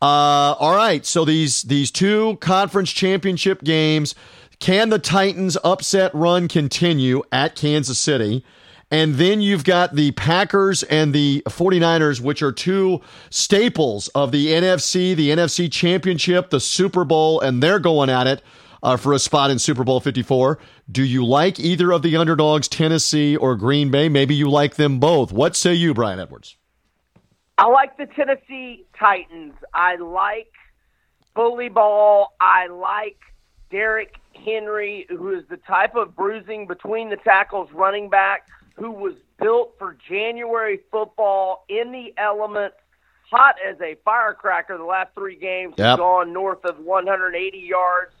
Uh, 0.00 0.54
all 0.60 0.76
right, 0.76 1.04
so 1.04 1.24
these 1.24 1.62
these 1.62 1.90
two 1.90 2.36
conference 2.36 2.92
championship 2.92 3.64
games, 3.64 4.14
can 4.58 4.88
the 4.88 4.98
Titans 4.98 5.56
upset 5.62 6.14
run 6.14 6.48
continue 6.48 7.22
at 7.30 7.54
Kansas 7.54 7.98
City? 7.98 8.44
And 8.90 9.16
then 9.16 9.40
you've 9.42 9.64
got 9.64 9.94
the 9.94 10.12
Packers 10.12 10.82
and 10.84 11.12
the 11.12 11.42
49ers, 11.46 12.20
which 12.20 12.42
are 12.42 12.52
two 12.52 13.02
staples 13.28 14.08
of 14.08 14.32
the 14.32 14.48
NFC, 14.48 15.14
the 15.14 15.28
NFC 15.28 15.70
Championship, 15.70 16.48
the 16.50 16.60
Super 16.60 17.04
Bowl, 17.04 17.38
and 17.40 17.62
they're 17.62 17.78
going 17.78 18.08
at 18.08 18.26
it 18.26 18.42
uh, 18.82 18.96
for 18.96 19.12
a 19.12 19.18
spot 19.18 19.50
in 19.50 19.58
Super 19.58 19.84
Bowl 19.84 20.00
54. 20.00 20.58
Do 20.90 21.04
you 21.04 21.24
like 21.24 21.60
either 21.60 21.92
of 21.92 22.00
the 22.00 22.16
underdogs, 22.16 22.66
Tennessee 22.66 23.36
or 23.36 23.56
Green 23.56 23.90
Bay? 23.90 24.08
Maybe 24.08 24.34
you 24.34 24.50
like 24.50 24.76
them 24.76 24.98
both. 24.98 25.32
What 25.32 25.54
say 25.54 25.74
you, 25.74 25.92
Brian 25.92 26.18
Edwards? 26.18 26.56
I 27.58 27.66
like 27.66 27.98
the 27.98 28.06
Tennessee 28.06 28.86
Titans. 28.98 29.54
I 29.74 29.96
like 29.96 30.52
bully 31.34 31.68
ball. 31.68 32.34
I 32.40 32.68
like 32.68 33.18
Derrick 33.70 34.14
Henry, 34.44 35.06
who 35.08 35.30
is 35.36 35.44
the 35.48 35.56
type 35.58 35.94
of 35.94 36.14
bruising 36.16 36.66
between 36.66 37.10
the 37.10 37.16
tackles 37.16 37.68
running 37.72 38.08
back 38.08 38.46
who 38.78 38.90
was 38.92 39.14
built 39.40 39.74
for 39.78 39.96
January 40.08 40.80
football 40.90 41.64
in 41.68 41.90
the 41.90 42.14
elements, 42.16 42.76
hot 43.30 43.56
as 43.66 43.76
a 43.80 43.96
firecracker 44.04 44.78
the 44.78 44.84
last 44.84 45.12
three 45.14 45.36
games, 45.36 45.74
Yep. 45.76 45.98
gone 45.98 46.32
north 46.32 46.64
of 46.64 46.78
180 46.78 47.58
yards, 47.58 48.12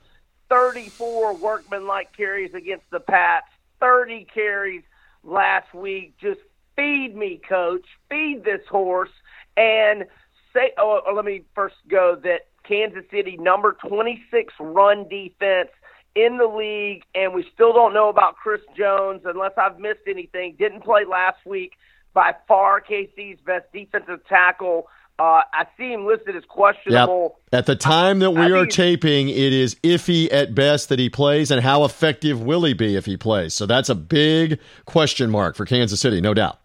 34 0.48 1.34
workmanlike 1.34 2.12
carries 2.16 2.54
against 2.54 2.88
the 2.90 3.00
Pats, 3.00 3.46
30 3.80 4.24
carries 4.24 4.82
last 5.22 5.72
week. 5.74 6.14
Just 6.18 6.40
feed 6.74 7.14
me, 7.14 7.40
coach. 7.48 7.86
Feed 8.08 8.44
this 8.44 8.66
horse. 8.68 9.10
And 9.56 10.06
say, 10.52 10.72
oh, 10.78 11.02
oh, 11.06 11.12
let 11.14 11.24
me 11.24 11.42
first 11.54 11.76
go 11.88 12.16
that 12.22 12.46
Kansas 12.64 13.04
City, 13.10 13.36
number 13.36 13.76
26 13.86 14.54
run 14.60 15.08
defense 15.08 15.70
in 16.14 16.38
the 16.38 16.46
league, 16.46 17.04
and 17.14 17.32
we 17.32 17.46
still 17.54 17.72
don't 17.72 17.94
know 17.94 18.08
about 18.08 18.36
Chris 18.36 18.60
Jones 18.76 19.22
unless 19.24 19.52
I've 19.56 19.78
missed 19.78 20.00
anything. 20.06 20.56
Didn't 20.58 20.82
play 20.82 21.04
last 21.04 21.44
week. 21.46 21.72
By 22.14 22.34
far, 22.48 22.80
KC's 22.80 23.38
best 23.40 23.66
defensive 23.72 24.26
tackle. 24.26 24.88
Uh, 25.18 25.42
I 25.52 25.66
see 25.76 25.92
him 25.92 26.06
listed 26.06 26.36
as 26.36 26.44
questionable. 26.44 27.38
At 27.52 27.66
the 27.66 27.74
time 27.74 28.20
that 28.20 28.30
we 28.30 28.40
I 28.40 28.50
are 28.52 28.66
taping, 28.66 29.28
it 29.28 29.52
is 29.52 29.74
iffy 29.76 30.32
at 30.32 30.54
best 30.54 30.88
that 30.90 31.00
he 31.00 31.10
plays, 31.10 31.50
and 31.50 31.60
how 31.60 31.84
effective 31.84 32.40
will 32.40 32.62
he 32.64 32.72
be 32.72 32.94
if 32.94 33.04
he 33.04 33.16
plays? 33.16 33.52
So 33.52 33.66
that's 33.66 33.88
a 33.88 33.96
big 33.96 34.60
question 34.84 35.28
mark 35.30 35.56
for 35.56 35.66
Kansas 35.66 36.00
City, 36.00 36.20
no 36.20 36.34
doubt. 36.34 36.58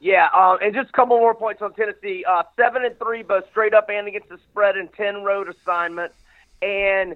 Yeah, 0.00 0.28
um, 0.36 0.58
and 0.60 0.74
just 0.74 0.90
a 0.90 0.92
couple 0.92 1.16
more 1.16 1.34
points 1.34 1.62
on 1.62 1.72
Tennessee. 1.74 2.24
Uh, 2.28 2.42
seven 2.56 2.84
and 2.84 2.98
three, 2.98 3.22
both 3.22 3.48
straight 3.50 3.72
up 3.72 3.88
and 3.88 4.08
against 4.08 4.28
the 4.28 4.38
spread, 4.50 4.76
and 4.76 4.92
ten 4.92 5.22
road 5.22 5.48
assignments. 5.48 6.16
And 6.60 7.14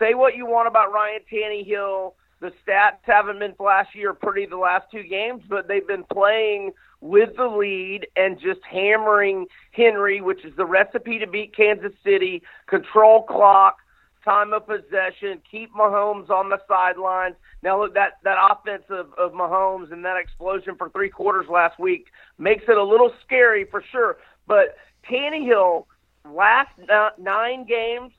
say 0.00 0.14
what 0.14 0.36
you 0.36 0.46
want 0.46 0.66
about 0.66 0.92
Ryan 0.92 1.20
Tannehill, 1.30 2.14
the 2.40 2.52
stats 2.66 3.02
haven't 3.02 3.38
been 3.38 3.54
flashy 3.54 4.04
or 4.04 4.14
pretty 4.14 4.46
the 4.46 4.56
last 4.56 4.86
two 4.90 5.02
games, 5.02 5.42
but 5.48 5.68
they've 5.68 5.86
been 5.86 6.04
playing 6.10 6.72
with 7.00 7.36
the 7.36 7.46
lead 7.46 8.06
and 8.16 8.40
just 8.40 8.60
hammering 8.68 9.46
Henry, 9.72 10.20
which 10.20 10.44
is 10.44 10.52
the 10.56 10.64
recipe 10.64 11.18
to 11.18 11.26
beat 11.26 11.54
Kansas 11.54 11.92
City. 12.02 12.42
Control 12.66 13.22
clock, 13.22 13.76
time 14.24 14.52
of 14.54 14.66
possession, 14.66 15.40
keep 15.50 15.72
Mahomes 15.74 16.30
on 16.30 16.48
the 16.48 16.58
sidelines. 16.66 17.36
Now 17.62 17.80
look 17.80 17.94
that 17.94 18.14
that 18.24 18.38
offense 18.50 18.84
of, 18.88 19.12
of 19.18 19.32
Mahomes 19.32 19.92
and 19.92 20.04
that 20.04 20.16
explosion 20.16 20.76
for 20.76 20.88
three 20.90 21.10
quarters 21.10 21.46
last 21.50 21.78
week 21.78 22.06
makes 22.38 22.64
it 22.68 22.76
a 22.76 22.84
little 22.84 23.12
scary 23.24 23.66
for 23.70 23.84
sure. 23.92 24.16
But 24.46 24.76
Tannehill 25.10 25.84
last 26.24 26.72
nine 27.18 27.64
games 27.64 28.12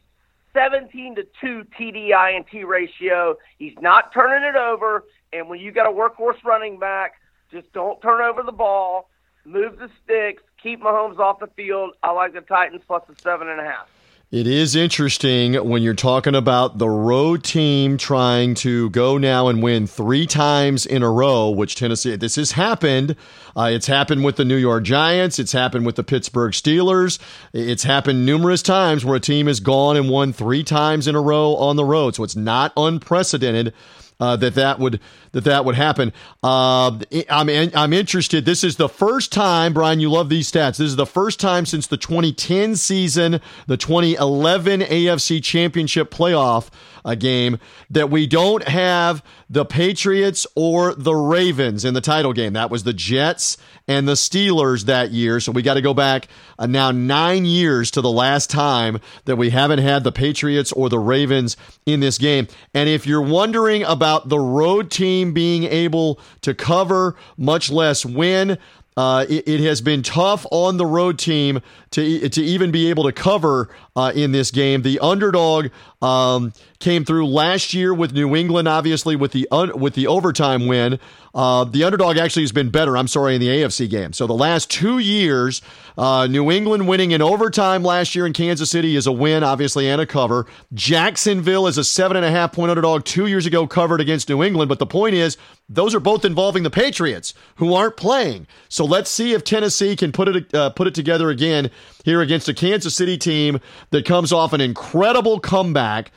17 0.54 1.16
to 1.16 1.28
2 1.40 1.66
TDI 1.78 2.36
and 2.36 2.46
T 2.48 2.64
ratio. 2.64 3.38
He's 3.58 3.76
not 3.82 4.14
turning 4.14 4.48
it 4.48 4.56
over. 4.56 5.06
And 5.34 5.50
when 5.50 5.60
you 5.60 5.72
got 5.72 5.88
a 5.88 5.92
workhorse 5.92 6.44
running 6.44 6.80
back, 6.80 7.14
just 7.52 7.72
don't 7.74 8.02
turn 8.02 8.22
over 8.22 8.44
the 8.44 8.52
ball, 8.52 9.10
move 9.46 9.78
the 9.78 9.90
sticks, 10.04 10.44
keep 10.62 10.82
Mahomes 10.82 11.20
off 11.20 11.40
the 11.40 11.48
field. 11.48 11.96
I 12.04 12.12
like 12.12 12.34
the 12.34 12.42
Titans 12.42 12.82
plus 12.88 13.04
the 13.08 13.16
seven 13.22 13.50
and 13.50 13.60
a 13.60 13.64
half. 13.64 13.90
It 14.32 14.48
is 14.48 14.78
interesting 14.78 15.56
when 15.56 15.84
you're 15.84 15.94
talking 15.94 16.36
about 16.36 16.78
the 16.78 16.88
road 16.88 17.44
team 17.44 17.98
trying 17.98 18.56
to 18.56 18.90
go 18.92 19.18
now 19.18 19.50
and 19.50 19.62
win 19.62 19.88
three 19.88 20.26
times 20.26 20.86
in 20.86 21.04
a 21.04 21.12
row, 21.12 21.50
which 21.50 21.76
Tennessee, 21.76 22.16
this 22.16 22.38
has 22.38 22.54
happened. 22.54 23.18
Uh, 23.58 23.72
it's 23.74 23.88
happened 23.88 24.24
with 24.24 24.38
the 24.38 24.46
New 24.46 24.56
York 24.56 24.86
Giants. 24.86 25.38
It's 25.38 25.52
happened 25.52 25.86
with 25.86 25.98
the 25.98 26.06
Pittsburgh 26.06 26.54
Steelers. 26.54 27.20
It's 27.52 27.84
happened 27.84 28.26
numerous 28.26 28.62
times 28.62 29.04
where 29.04 29.18
a 29.18 29.20
team 29.20 29.48
has 29.48 29.60
gone 29.60 29.98
and 29.98 30.10
won 30.10 30.32
three 30.32 30.64
times 30.64 31.10
in 31.10 31.16
a 31.16 31.22
row 31.22 31.58
on 31.58 31.76
the 31.76 31.84
road. 31.84 32.16
So 32.16 32.24
it's 32.24 32.38
not 32.38 32.72
unprecedented 32.78 33.74
uh, 34.22 34.36
that 34.38 34.54
that 34.56 34.80
would 34.80 35.00
that 35.32 35.44
that 35.44 35.66
would 35.66 35.76
happen. 35.76 36.14
Uh, 36.44 37.00
I'm 37.30 37.50
I'm 37.50 37.92
interested. 37.92 38.46
This 38.46 38.64
is 38.64 38.78
the 38.78 38.88
first 38.88 39.32
time, 39.32 39.74
Brian. 39.74 40.00
You 40.00 40.12
love 40.12 40.30
these 40.30 40.50
stats. 40.50 40.78
This 40.78 40.82
is 40.82 40.96
the 40.96 41.06
first 41.06 41.40
time 41.40 41.66
since 41.66 41.88
the 41.88 41.98
2010 41.98 42.76
season, 42.76 43.42
the 43.66 43.78
2011 43.78 44.82
AFC 44.82 45.44
Championship 45.44 46.12
playoff 46.12 46.70
a 47.04 47.16
game 47.16 47.58
that 47.90 48.10
we 48.10 48.28
don't 48.28 48.68
have 48.68 49.24
the 49.50 49.66
Patriots 49.66 50.48
or 50.56 50.94
the 50.96 51.14
Ravens 51.14 51.84
in 51.86 51.94
the 51.94 52.02
title 52.02 52.34
game. 52.34 52.54
That 52.54 52.70
was 52.70 52.84
the 52.84 52.94
Jets 52.94 53.58
and 53.88 54.08
the 54.08 54.14
Steelers 54.14 54.86
that 54.86 55.12
year. 55.12 55.40
So 55.40 55.52
we 55.52 55.62
got 55.62 55.74
to 55.74 55.82
go 55.82 55.94
back 55.94 56.28
uh, 56.58 56.68
now 56.68 56.92
nine 56.92 57.46
years 57.46 57.92
to 57.92 58.02
the 58.02 58.12
last 58.12 58.50
time 58.50 59.00
that 59.26 59.36
we 59.36 59.50
haven't 59.50 59.80
had 59.80 60.04
the 60.04 60.12
Patriots 60.12 60.72
or 60.72 60.90
the 60.90 61.00
Ravens 61.00 61.58
in 61.86 62.00
this 62.00 62.18
game. 62.18 62.48
And 62.74 62.88
if 62.88 63.06
you're 63.06 63.22
wondering 63.22 63.84
about 63.84 64.30
the 64.30 64.40
road 64.40 64.92
team 64.92 65.34
being 65.34 65.64
able 65.64 66.20
to 66.42 66.54
cover, 66.54 67.16
much 67.38 67.72
less 67.72 68.06
win, 68.06 68.58
uh, 68.98 69.26
it, 69.30 69.48
it, 69.48 69.60
has 69.62 69.80
been 69.80 70.04
tough 70.04 70.46
on 70.52 70.76
the 70.78 70.86
road 70.86 71.18
team 71.18 71.62
to 71.92 72.28
to 72.28 72.42
even 72.44 72.72
be 72.72 72.90
able 72.90 73.06
to 73.06 73.12
cover 73.14 73.70
uh, 73.96 74.12
in 74.16 74.32
this 74.32 74.52
game. 74.52 74.82
The 74.82 75.00
underdog 75.00 75.68
um, 76.02 76.54
came 76.80 77.06
through 77.06 77.28
last 77.28 77.74
year 77.74 77.94
with 77.94 78.14
New 78.14 78.36
England, 78.36 78.68
obviously 78.68 79.16
with 79.16 79.32
the 79.32 79.48
un- 79.52 79.78
with 79.80 79.94
the 79.96 80.08
overtime 80.08 80.68
win. 80.68 81.00
Uh, 81.34 81.64
the 81.64 81.84
underdog 81.84 82.18
actually 82.18 82.44
has 82.44 82.52
been 82.52 82.70
better. 82.70 82.98
I'm 82.98 83.08
sorry 83.08 83.36
in 83.36 83.42
the 83.42 83.48
AFC 83.48 83.90
game. 83.90 84.12
So 84.12 84.28
the 84.28 84.34
last 84.34 84.70
two 84.70 85.00
years, 85.00 85.62
uh, 85.98 86.28
New 86.28 86.52
England 86.52 86.90
winning 86.90 87.12
in 87.12 87.22
overtime 87.22 87.84
last 87.84 88.16
year 88.16 88.26
in 88.26 88.34
Kansas 88.34 88.70
City 88.70 88.98
is 88.98 89.08
a 89.08 89.14
win, 89.14 89.42
obviously, 89.44 89.88
and 89.88 90.02
a 90.02 90.06
cover. 90.06 90.46
Jacksonville 90.74 91.68
is 91.68 91.78
a 91.78 91.86
seven 91.86 92.18
and 92.18 92.26
a 92.26 92.32
half 92.32 92.52
point 92.52 92.70
underdog 92.70 93.06
two 93.06 93.28
years 93.28 93.46
ago, 93.46 93.66
covered 93.66 94.02
against 94.02 94.28
New 94.28 94.44
England. 94.44 94.68
But 94.68 94.80
the 94.80 94.86
point 94.86 95.16
is, 95.16 95.38
those 95.70 95.96
are 95.96 96.02
both 96.02 96.26
involving 96.26 96.64
the 96.64 96.70
Patriots 96.70 97.34
who 97.56 97.74
aren't 97.74 97.96
playing. 97.96 98.46
So 98.68 98.84
let's 98.84 99.10
see 99.10 99.32
if 99.34 99.46
Tennessee 99.46 99.96
can 99.96 100.12
put 100.12 100.28
it 100.28 100.54
uh, 100.54 100.72
put 100.72 100.88
it 100.88 100.96
together 100.96 101.30
again 101.30 101.72
here 102.04 102.22
against 102.22 102.50
a 102.50 102.54
Kansas 102.54 102.96
City 102.96 103.18
team 103.18 103.60
that 103.92 104.06
comes 104.06 104.32
off 104.32 104.54
an 104.54 104.62
incredible 104.62 105.40
comeback. 105.40 106.12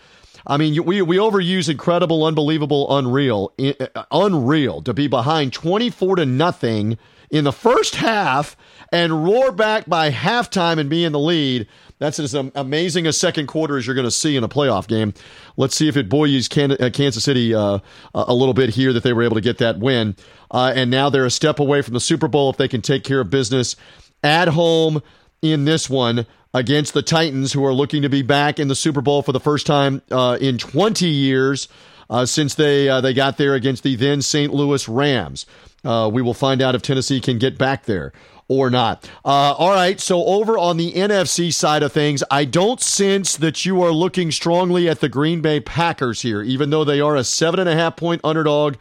I 0.46 0.56
mean, 0.56 0.84
we, 0.84 1.00
we 1.02 1.16
overuse 1.16 1.68
incredible, 1.70 2.24
unbelievable, 2.24 2.96
unreal, 2.96 3.52
uh, 3.58 4.04
unreal 4.10 4.82
to 4.82 4.92
be 4.92 5.06
behind 5.06 5.52
24 5.52 6.16
to 6.16 6.26
nothing 6.26 6.98
in 7.30 7.44
the 7.44 7.52
first 7.52 7.96
half 7.96 8.56
and 8.92 9.24
roar 9.24 9.50
back 9.50 9.86
by 9.86 10.10
halftime 10.10 10.78
and 10.78 10.90
be 10.90 11.04
in 11.04 11.12
the 11.12 11.18
lead. 11.18 11.66
That's 11.98 12.18
as 12.18 12.34
amazing 12.34 13.06
a 13.06 13.12
second 13.12 13.46
quarter 13.46 13.78
as 13.78 13.86
you're 13.86 13.94
going 13.94 14.06
to 14.06 14.10
see 14.10 14.36
in 14.36 14.44
a 14.44 14.48
playoff 14.48 14.86
game. 14.86 15.14
Let's 15.56 15.74
see 15.74 15.88
if 15.88 15.96
it 15.96 16.08
buoys 16.08 16.48
uh, 16.58 16.90
Kansas 16.92 17.24
City 17.24 17.54
uh, 17.54 17.78
a 18.14 18.34
little 18.34 18.54
bit 18.54 18.70
here 18.70 18.92
that 18.92 19.02
they 19.02 19.12
were 19.12 19.22
able 19.22 19.36
to 19.36 19.40
get 19.40 19.58
that 19.58 19.78
win. 19.78 20.14
Uh, 20.50 20.72
and 20.74 20.90
now 20.90 21.08
they're 21.08 21.24
a 21.24 21.30
step 21.30 21.58
away 21.58 21.82
from 21.82 21.94
the 21.94 22.00
Super 22.00 22.28
Bowl 22.28 22.50
if 22.50 22.56
they 22.56 22.68
can 22.68 22.82
take 22.82 23.04
care 23.04 23.20
of 23.20 23.30
business 23.30 23.76
at 24.22 24.48
home 24.48 25.02
in 25.44 25.64
this 25.64 25.88
one 25.90 26.26
against 26.52 26.94
the 26.94 27.02
Titans, 27.02 27.52
who 27.52 27.64
are 27.64 27.74
looking 27.74 28.02
to 28.02 28.08
be 28.08 28.22
back 28.22 28.58
in 28.58 28.68
the 28.68 28.74
Super 28.74 29.00
Bowl 29.00 29.22
for 29.22 29.32
the 29.32 29.40
first 29.40 29.66
time 29.66 30.02
uh, 30.10 30.38
in 30.40 30.56
20 30.56 31.06
years 31.06 31.68
uh, 32.08 32.24
since 32.24 32.54
they 32.54 32.88
uh, 32.88 33.00
they 33.00 33.12
got 33.12 33.36
there 33.36 33.54
against 33.54 33.82
the 33.82 33.96
then 33.96 34.22
St. 34.22 34.52
Louis 34.52 34.88
Rams. 34.88 35.46
Uh, 35.84 36.08
we 36.12 36.22
will 36.22 36.34
find 36.34 36.62
out 36.62 36.74
if 36.74 36.82
Tennessee 36.82 37.20
can 37.20 37.38
get 37.38 37.58
back 37.58 37.84
there 37.84 38.12
or 38.48 38.70
not. 38.70 39.08
Uh, 39.24 39.54
all 39.58 39.70
right, 39.70 40.00
so 40.00 40.24
over 40.24 40.58
on 40.58 40.76
the 40.76 40.92
NFC 40.92 41.52
side 41.52 41.82
of 41.82 41.92
things, 41.92 42.22
I 42.30 42.44
don't 42.44 42.80
sense 42.80 43.36
that 43.36 43.64
you 43.64 43.82
are 43.82 43.90
looking 43.90 44.30
strongly 44.30 44.88
at 44.88 45.00
the 45.00 45.08
Green 45.08 45.40
Bay 45.40 45.60
Packers 45.60 46.22
here, 46.22 46.42
even 46.42 46.70
though 46.70 46.84
they 46.84 47.00
are 47.00 47.16
a 47.16 47.24
seven 47.24 47.60
and 47.60 47.68
a 47.68 47.74
half 47.74 47.96
point 47.96 48.20
underdog 48.22 48.76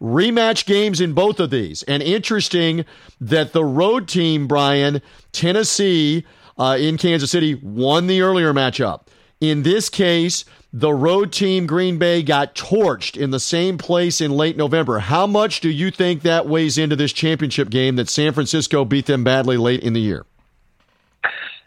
rematch 0.00 0.66
games 0.66 1.00
in 1.00 1.12
both 1.12 1.40
of 1.40 1.50
these. 1.50 1.82
And 1.84 2.02
interesting 2.02 2.84
that 3.20 3.52
the 3.52 3.64
road 3.64 4.08
team, 4.08 4.46
Brian, 4.46 5.00
Tennessee 5.32 6.24
uh, 6.58 6.76
in 6.78 6.98
Kansas 6.98 7.30
City, 7.30 7.54
won 7.54 8.06
the 8.06 8.22
earlier 8.22 8.52
matchup. 8.52 9.06
In 9.40 9.62
this 9.62 9.88
case, 9.88 10.44
the 10.72 10.92
road 10.92 11.32
team, 11.32 11.66
Green 11.66 11.98
Bay, 11.98 12.22
got 12.22 12.54
torched 12.54 13.16
in 13.16 13.30
the 13.30 13.40
same 13.40 13.78
place 13.78 14.20
in 14.20 14.30
late 14.30 14.56
November. 14.56 14.98
How 14.98 15.26
much 15.26 15.60
do 15.60 15.70
you 15.70 15.90
think 15.90 16.22
that 16.22 16.46
weighs 16.46 16.78
into 16.78 16.96
this 16.96 17.12
championship 17.12 17.70
game 17.70 17.96
that 17.96 18.08
San 18.08 18.32
Francisco 18.32 18.84
beat 18.84 19.06
them 19.06 19.24
badly 19.24 19.56
late 19.56 19.82
in 19.82 19.92
the 19.92 20.00
year? 20.00 20.26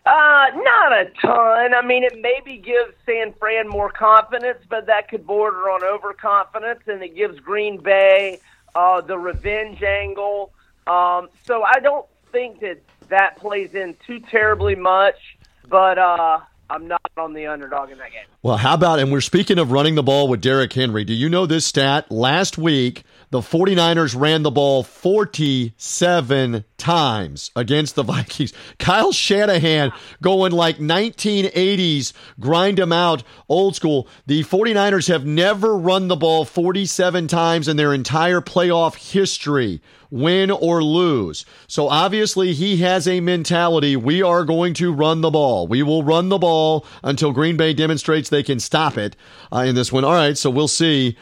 Uh, 0.05 0.45
not 0.89 1.01
a 1.01 1.09
ton. 1.21 1.73
I 1.73 1.81
mean, 1.81 2.03
it 2.03 2.19
maybe 2.19 2.57
gives 2.57 2.93
San 3.05 3.33
Fran 3.33 3.67
more 3.67 3.89
confidence, 3.89 4.59
but 4.69 4.87
that 4.87 5.07
could 5.09 5.25
border 5.25 5.69
on 5.69 5.83
overconfidence, 5.83 6.81
and 6.87 7.01
it 7.03 7.15
gives 7.15 7.39
Green 7.39 7.77
Bay 7.81 8.39
uh, 8.75 9.01
the 9.01 9.17
revenge 9.17 9.83
angle. 9.83 10.51
Um, 10.87 11.29
so 11.45 11.63
I 11.63 11.79
don't 11.79 12.05
think 12.31 12.59
that 12.61 12.81
that 13.09 13.37
plays 13.37 13.73
in 13.73 13.95
too 14.05 14.19
terribly 14.19 14.75
much, 14.75 15.37
but 15.67 15.97
uh, 15.97 16.39
I'm 16.69 16.87
not 16.87 17.01
on 17.17 17.33
the 17.33 17.47
underdog 17.47 17.89
in 17.89 17.97
that 17.97 18.11
game. 18.11 18.25
Well, 18.43 18.57
how 18.57 18.75
about, 18.75 18.99
and 18.99 19.11
we're 19.11 19.21
speaking 19.21 19.57
of 19.57 19.71
running 19.71 19.95
the 19.95 20.03
ball 20.03 20.27
with 20.27 20.39
Derrick 20.39 20.71
Henry. 20.71 21.03
Do 21.03 21.13
you 21.13 21.27
know 21.27 21.45
this 21.45 21.65
stat? 21.65 22.11
Last 22.11 22.57
week, 22.57 23.03
the 23.31 23.39
49ers 23.39 24.19
ran 24.19 24.43
the 24.43 24.51
ball 24.51 24.83
47 24.83 26.63
times 26.77 27.51
against 27.55 27.95
the 27.95 28.03
Vikings. 28.09 28.53
Kyle 28.77 29.11
Shanahan 29.11 29.91
going 30.21 30.51
like 30.51 30.77
1980s, 30.77 32.13
grind 32.39 32.77
them 32.77 32.91
out, 32.91 33.23
old 33.47 33.75
school. 33.75 34.07
The 34.27 34.43
49ers 34.43 35.07
have 35.07 35.25
never 35.25 35.75
run 35.75 36.07
the 36.07 36.15
ball 36.15 36.45
47 36.45 37.27
times 37.27 37.67
in 37.67 37.77
their 37.77 37.93
entire 37.93 38.41
playoff 38.41 39.11
history, 39.11 39.81
win 40.11 40.51
or 40.51 40.83
lose. 40.83 41.45
So 41.67 41.87
obviously 41.87 42.53
he 42.53 42.77
has 42.77 43.07
a 43.07 43.19
mentality. 43.19 43.95
We 43.95 44.21
are 44.21 44.43
going 44.43 44.73
to 44.75 44.91
run 44.91 45.21
the 45.21 45.29
ball. 45.31 45.67
We 45.67 45.83
will 45.83 46.03
run 46.03 46.29
the 46.29 46.37
ball 46.37 46.85
until 47.03 47.31
Green 47.31 47.57
Bay 47.57 47.73
demonstrates 47.73 48.29
they 48.29 48.43
can 48.43 48.59
stop 48.59 48.97
it 48.97 49.15
uh, 49.51 49.59
in 49.59 49.75
this 49.75 49.91
one. 49.91 50.03
All 50.03 50.13
right, 50.13 50.37
so 50.37 50.49
we'll 50.49 50.67
see 50.67 51.17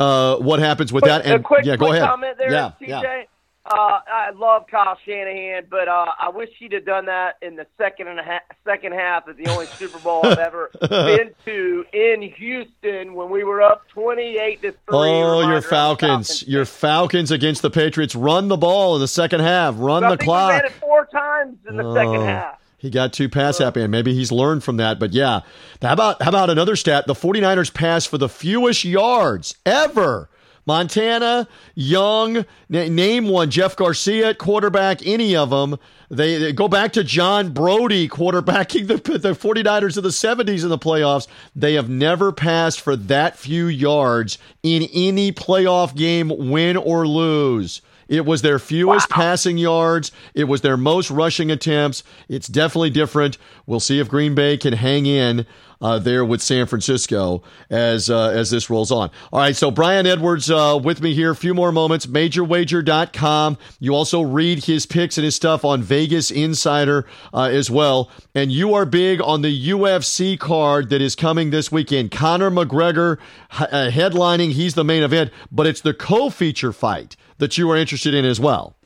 uh, 0.00 0.36
what 0.36 0.60
happens 0.60 0.92
with 0.92 1.02
quick, 1.02 1.24
that. 1.24 1.26
And 1.26 1.44
quick, 1.44 1.64
yeah, 1.64 1.76
go 1.76 1.86
quick 1.86 1.98
ahead. 1.98 2.08
comment 2.08 2.38
there, 2.38 2.52
yeah, 2.52 2.72
TJ. 2.80 2.88
Yeah. 2.88 3.22
Uh, 3.70 4.00
I 4.06 4.30
love 4.34 4.66
Kyle 4.70 4.96
Shanahan, 5.04 5.64
but 5.70 5.88
uh, 5.88 6.06
I 6.18 6.30
wish 6.30 6.48
he'd 6.58 6.72
have 6.72 6.86
done 6.86 7.06
that 7.06 7.36
in 7.42 7.56
the 7.56 7.66
second 7.76 8.08
and 8.08 8.18
a 8.18 8.22
half, 8.22 8.42
second 8.64 8.92
half 8.92 9.28
of 9.28 9.36
the 9.36 9.46
only 9.48 9.66
Super 9.66 9.98
Bowl 9.98 10.24
I've 10.24 10.38
ever 10.38 10.70
been 10.88 11.34
to 11.44 11.84
in 11.92 12.22
Houston 12.22 13.14
when 13.14 13.28
we 13.30 13.44
were 13.44 13.60
up 13.60 13.86
twenty-eight 13.88 14.62
to 14.62 14.72
three. 14.72 14.78
Oh, 14.88 15.48
your 15.48 15.60
Falcons, 15.60 16.46
your 16.48 16.64
Falcons 16.64 17.30
against 17.30 17.60
the 17.60 17.70
Patriots. 17.70 18.14
Run 18.14 18.48
the 18.48 18.56
ball 18.56 18.94
in 18.94 19.00
the 19.00 19.08
second 19.08 19.40
half. 19.40 19.74
Run 19.76 20.08
the 20.08 20.16
clock. 20.16 20.50
ran 20.50 20.64
it 20.64 20.72
four 20.72 21.06
times 21.06 21.58
in 21.68 21.76
the 21.76 21.84
oh. 21.84 21.94
second 21.94 22.22
half. 22.22 22.58
He 22.78 22.90
got 22.90 23.12
too 23.12 23.28
pass 23.28 23.58
happy, 23.58 23.82
and 23.82 23.90
maybe 23.90 24.14
he's 24.14 24.30
learned 24.30 24.62
from 24.62 24.76
that. 24.76 25.00
But 25.00 25.12
yeah, 25.12 25.40
how 25.82 25.92
about 25.92 26.22
how 26.22 26.30
about 26.30 26.48
another 26.48 26.76
stat? 26.76 27.06
The 27.06 27.14
49ers 27.14 27.74
passed 27.74 28.08
for 28.08 28.18
the 28.18 28.28
fewest 28.28 28.84
yards 28.84 29.56
ever 29.66 30.30
Montana, 30.68 31.48
Young, 31.74 32.44
name 32.68 33.28
one, 33.28 33.50
Jeff 33.50 33.74
Garcia 33.74 34.28
at 34.28 34.38
quarterback, 34.38 35.04
any 35.06 35.34
of 35.34 35.48
them. 35.48 35.78
They, 36.10 36.36
they, 36.36 36.52
go 36.52 36.68
back 36.68 36.92
to 36.92 37.02
John 37.02 37.54
Brodie 37.54 38.06
quarterbacking 38.06 38.86
the, 38.86 38.96
the 39.18 39.32
49ers 39.32 39.96
of 39.96 40.02
the 40.02 40.10
70s 40.10 40.64
in 40.64 40.68
the 40.68 40.78
playoffs. 40.78 41.26
They 41.56 41.72
have 41.72 41.88
never 41.88 42.32
passed 42.32 42.82
for 42.82 42.96
that 42.96 43.38
few 43.38 43.66
yards 43.66 44.36
in 44.62 44.82
any 44.92 45.32
playoff 45.32 45.96
game, 45.96 46.30
win 46.50 46.76
or 46.76 47.08
lose. 47.08 47.80
It 48.06 48.26
was 48.26 48.42
their 48.42 48.58
fewest 48.58 49.10
wow. 49.10 49.16
passing 49.16 49.56
yards. 49.56 50.12
It 50.34 50.44
was 50.44 50.60
their 50.60 50.76
most 50.76 51.10
rushing 51.10 51.50
attempts. 51.50 52.02
It's 52.28 52.48
definitely 52.48 52.90
different. 52.90 53.38
We'll 53.66 53.80
see 53.80 54.00
if 54.00 54.08
Green 54.08 54.34
Bay 54.34 54.58
can 54.58 54.74
hang 54.74 55.06
in 55.06 55.46
uh, 55.80 55.98
there 55.98 56.24
with 56.24 56.42
San 56.42 56.66
Francisco 56.66 57.42
as 57.70 58.10
uh, 58.10 58.30
as 58.30 58.50
this 58.50 58.68
rolls 58.70 58.90
on. 58.90 59.10
All 59.32 59.40
right, 59.40 59.54
so 59.56 59.70
Brian 59.70 60.06
Edwards 60.06 60.50
uh, 60.50 60.78
with 60.82 61.00
me 61.02 61.14
here. 61.14 61.32
A 61.32 61.36
few 61.36 61.54
more 61.54 61.72
moments. 61.72 62.06
MajorWager.com. 62.06 63.58
You 63.78 63.94
also 63.94 64.22
read 64.22 64.64
his 64.64 64.86
picks 64.86 65.18
and 65.18 65.24
his 65.24 65.36
stuff 65.36 65.64
on 65.64 65.82
Vegas 65.82 66.30
Insider 66.30 67.06
uh, 67.32 67.44
as 67.44 67.70
well. 67.70 68.10
And 68.34 68.50
you 68.50 68.74
are 68.74 68.84
big 68.84 69.20
on 69.20 69.42
the 69.42 69.70
UFC 69.70 70.38
card 70.38 70.90
that 70.90 71.00
is 71.00 71.14
coming 71.14 71.50
this 71.50 71.70
weekend. 71.70 72.10
Conor 72.10 72.50
McGregor 72.50 73.18
uh, 73.50 73.90
headlining. 73.90 74.52
He's 74.52 74.74
the 74.74 74.84
main 74.84 75.02
event, 75.02 75.30
but 75.50 75.66
it's 75.66 75.80
the 75.80 75.94
co-feature 75.94 76.72
fight 76.72 77.16
that 77.38 77.56
you 77.56 77.70
are 77.70 77.76
interested 77.76 78.14
in 78.14 78.24
as 78.24 78.40
well. 78.40 78.76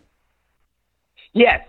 Yes. 1.32 1.60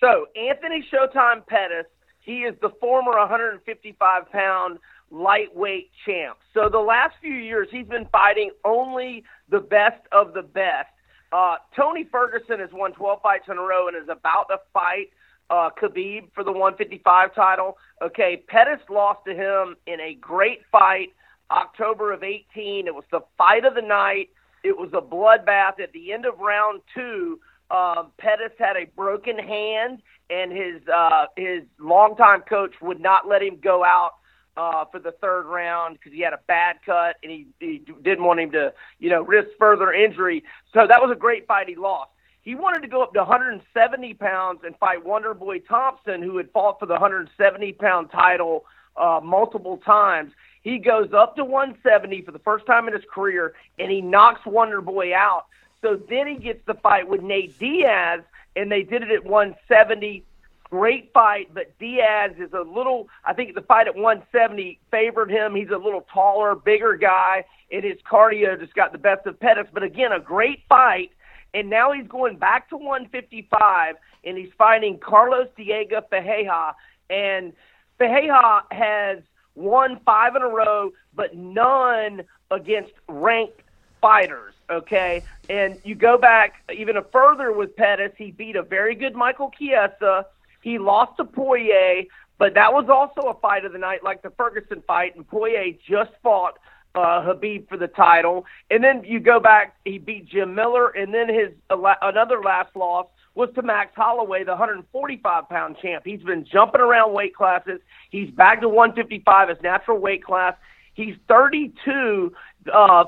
So 0.00 0.26
Anthony 0.34 0.84
Showtime 0.92 1.46
Pettis, 1.46 1.86
he 2.22 2.40
is 2.40 2.54
the 2.62 2.70
former 2.80 3.18
155 3.18 4.30
pound 4.30 4.78
lightweight 5.10 5.90
champ. 6.06 6.38
So 6.54 6.68
the 6.70 6.78
last 6.78 7.14
few 7.20 7.34
years, 7.34 7.68
he's 7.70 7.86
been 7.86 8.06
fighting 8.10 8.50
only 8.64 9.24
the 9.50 9.60
best 9.60 10.00
of 10.10 10.32
the 10.32 10.42
best. 10.42 10.88
Uh, 11.32 11.56
Tony 11.76 12.06
Ferguson 12.10 12.60
has 12.60 12.70
won 12.72 12.92
12 12.92 13.20
fights 13.22 13.44
in 13.50 13.58
a 13.58 13.62
row 13.62 13.88
and 13.88 13.96
is 13.96 14.08
about 14.08 14.48
to 14.50 14.58
fight 14.72 15.08
uh, 15.50 15.70
Khabib 15.80 16.32
for 16.34 16.44
the 16.44 16.52
155 16.52 17.34
title. 17.34 17.76
Okay, 18.00 18.42
Pettis 18.48 18.80
lost 18.88 19.20
to 19.26 19.34
him 19.34 19.76
in 19.86 20.00
a 20.00 20.14
great 20.14 20.60
fight 20.70 21.08
October 21.50 22.12
of 22.12 22.22
18. 22.22 22.86
It 22.86 22.94
was 22.94 23.04
the 23.10 23.20
fight 23.36 23.64
of 23.64 23.74
the 23.74 23.82
night. 23.82 24.30
It 24.62 24.76
was 24.76 24.90
a 24.92 25.00
bloodbath. 25.00 25.80
At 25.80 25.92
the 25.92 26.12
end 26.12 26.24
of 26.24 26.38
round 26.38 26.80
two, 26.94 27.40
um, 27.72 28.12
Pettis 28.18 28.52
had 28.58 28.76
a 28.76 28.84
broken 28.94 29.38
hand, 29.38 30.02
and 30.30 30.52
his 30.52 30.86
uh, 30.94 31.26
his 31.36 31.62
longtime 31.80 32.42
coach 32.42 32.74
would 32.82 33.00
not 33.00 33.26
let 33.26 33.42
him 33.42 33.58
go 33.62 33.82
out 33.82 34.12
uh, 34.56 34.84
for 34.90 34.98
the 34.98 35.12
third 35.12 35.44
round 35.44 35.98
because 35.98 36.12
he 36.12 36.20
had 36.20 36.32
a 36.32 36.40
bad 36.46 36.76
cut, 36.84 37.16
and 37.22 37.32
he, 37.32 37.46
he 37.60 37.82
didn't 38.02 38.24
want 38.24 38.40
him 38.40 38.50
to, 38.52 38.72
you 38.98 39.08
know, 39.08 39.22
risk 39.22 39.48
further 39.58 39.92
injury. 39.92 40.44
So 40.74 40.86
that 40.86 41.00
was 41.00 41.10
a 41.10 41.18
great 41.18 41.46
fight. 41.46 41.68
He 41.68 41.76
lost. 41.76 42.10
He 42.42 42.54
wanted 42.54 42.82
to 42.82 42.88
go 42.88 43.02
up 43.02 43.14
to 43.14 43.20
170 43.20 44.14
pounds 44.14 44.60
and 44.64 44.76
fight 44.78 45.04
Wonder 45.04 45.32
Boy 45.32 45.60
Thompson, 45.60 46.22
who 46.22 46.36
had 46.36 46.50
fought 46.50 46.78
for 46.80 46.86
the 46.86 46.94
170 46.94 47.72
pound 47.74 48.10
title 48.10 48.64
uh, 48.96 49.20
multiple 49.22 49.78
times. 49.78 50.32
He 50.62 50.78
goes 50.78 51.10
up 51.16 51.36
to 51.36 51.44
170 51.44 52.22
for 52.22 52.32
the 52.32 52.38
first 52.40 52.66
time 52.66 52.86
in 52.86 52.94
his 52.94 53.04
career, 53.12 53.54
and 53.78 53.90
he 53.90 54.00
knocks 54.00 54.40
Wonder 54.44 54.80
Boy 54.80 55.14
out. 55.14 55.46
So 55.82 56.00
then 56.08 56.28
he 56.28 56.36
gets 56.36 56.64
the 56.66 56.74
fight 56.74 57.08
with 57.08 57.22
Nate 57.22 57.58
Diaz, 57.58 58.20
and 58.56 58.70
they 58.70 58.82
did 58.82 59.02
it 59.02 59.10
at 59.10 59.24
170. 59.24 60.24
Great 60.70 61.12
fight, 61.12 61.52
but 61.52 61.76
Diaz 61.78 62.32
is 62.38 62.52
a 62.54 62.62
little. 62.62 63.08
I 63.26 63.34
think 63.34 63.54
the 63.54 63.60
fight 63.62 63.88
at 63.88 63.94
170 63.94 64.78
favored 64.90 65.30
him. 65.30 65.54
He's 65.54 65.68
a 65.68 65.76
little 65.76 66.06
taller, 66.12 66.54
bigger 66.54 66.96
guy, 66.96 67.44
and 67.70 67.84
his 67.84 67.98
cardio 68.10 68.58
just 68.58 68.74
got 68.74 68.92
the 68.92 68.98
best 68.98 69.26
of 69.26 69.38
Pettis. 69.38 69.66
But 69.72 69.82
again, 69.82 70.12
a 70.12 70.20
great 70.20 70.60
fight. 70.68 71.10
And 71.52 71.68
now 71.68 71.92
he's 71.92 72.06
going 72.06 72.36
back 72.36 72.70
to 72.70 72.76
155, 72.78 73.96
and 74.24 74.38
he's 74.38 74.52
fighting 74.56 74.98
Carlos 74.98 75.48
Diego 75.56 76.00
Ferreira. 76.08 76.74
And 77.10 77.52
Ferreira 77.98 78.62
has 78.70 79.18
won 79.54 80.00
five 80.06 80.34
in 80.36 80.42
a 80.42 80.48
row, 80.48 80.92
but 81.14 81.36
none 81.36 82.22
against 82.50 82.92
ranked 83.08 83.61
fighters. 84.02 84.52
Okay, 84.68 85.22
and 85.48 85.78
you 85.84 85.94
go 85.94 86.18
back 86.18 86.54
even 86.74 86.96
further 87.10 87.52
with 87.52 87.74
Pettis. 87.76 88.12
He 88.18 88.30
beat 88.30 88.56
a 88.56 88.62
very 88.62 88.94
good 88.94 89.14
Michael 89.14 89.50
Chiesa. 89.58 90.26
He 90.60 90.78
lost 90.78 91.16
to 91.16 91.24
Poirier, 91.24 92.04
but 92.38 92.54
that 92.54 92.72
was 92.72 92.88
also 92.90 93.28
a 93.28 93.34
fight 93.40 93.64
of 93.64 93.72
the 93.72 93.78
night, 93.78 94.04
like 94.04 94.22
the 94.22 94.30
Ferguson 94.30 94.82
fight. 94.86 95.16
And 95.16 95.26
Poirier 95.26 95.72
just 95.88 96.10
fought 96.22 96.58
uh, 96.94 97.22
Khabib 97.22 97.68
for 97.68 97.76
the 97.76 97.88
title. 97.88 98.46
And 98.70 98.82
then 98.82 99.04
you 99.04 99.20
go 99.20 99.40
back, 99.40 99.76
he 99.84 99.98
beat 99.98 100.26
Jim 100.26 100.54
Miller, 100.54 100.88
and 100.90 101.12
then 101.12 101.28
his 101.28 101.50
another 101.70 102.42
last 102.42 102.74
loss 102.76 103.06
was 103.34 103.48
to 103.54 103.62
Max 103.62 103.92
Holloway, 103.96 104.44
the 104.44 104.52
145 104.52 105.48
pound 105.48 105.76
champ. 105.80 106.04
He's 106.04 106.22
been 106.22 106.44
jumping 106.44 106.80
around 106.80 107.14
weight 107.14 107.34
classes. 107.34 107.80
He's 108.10 108.30
back 108.30 108.60
to 108.60 108.68
155 108.68 109.50
as 109.50 109.56
natural 109.62 109.98
weight 109.98 110.22
class. 110.22 110.54
He's 110.94 111.14
32. 111.28 112.32
Uh, 112.72 113.04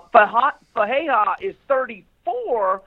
Ferreira 0.75 1.37
is 1.41 1.55
34, 1.69 2.83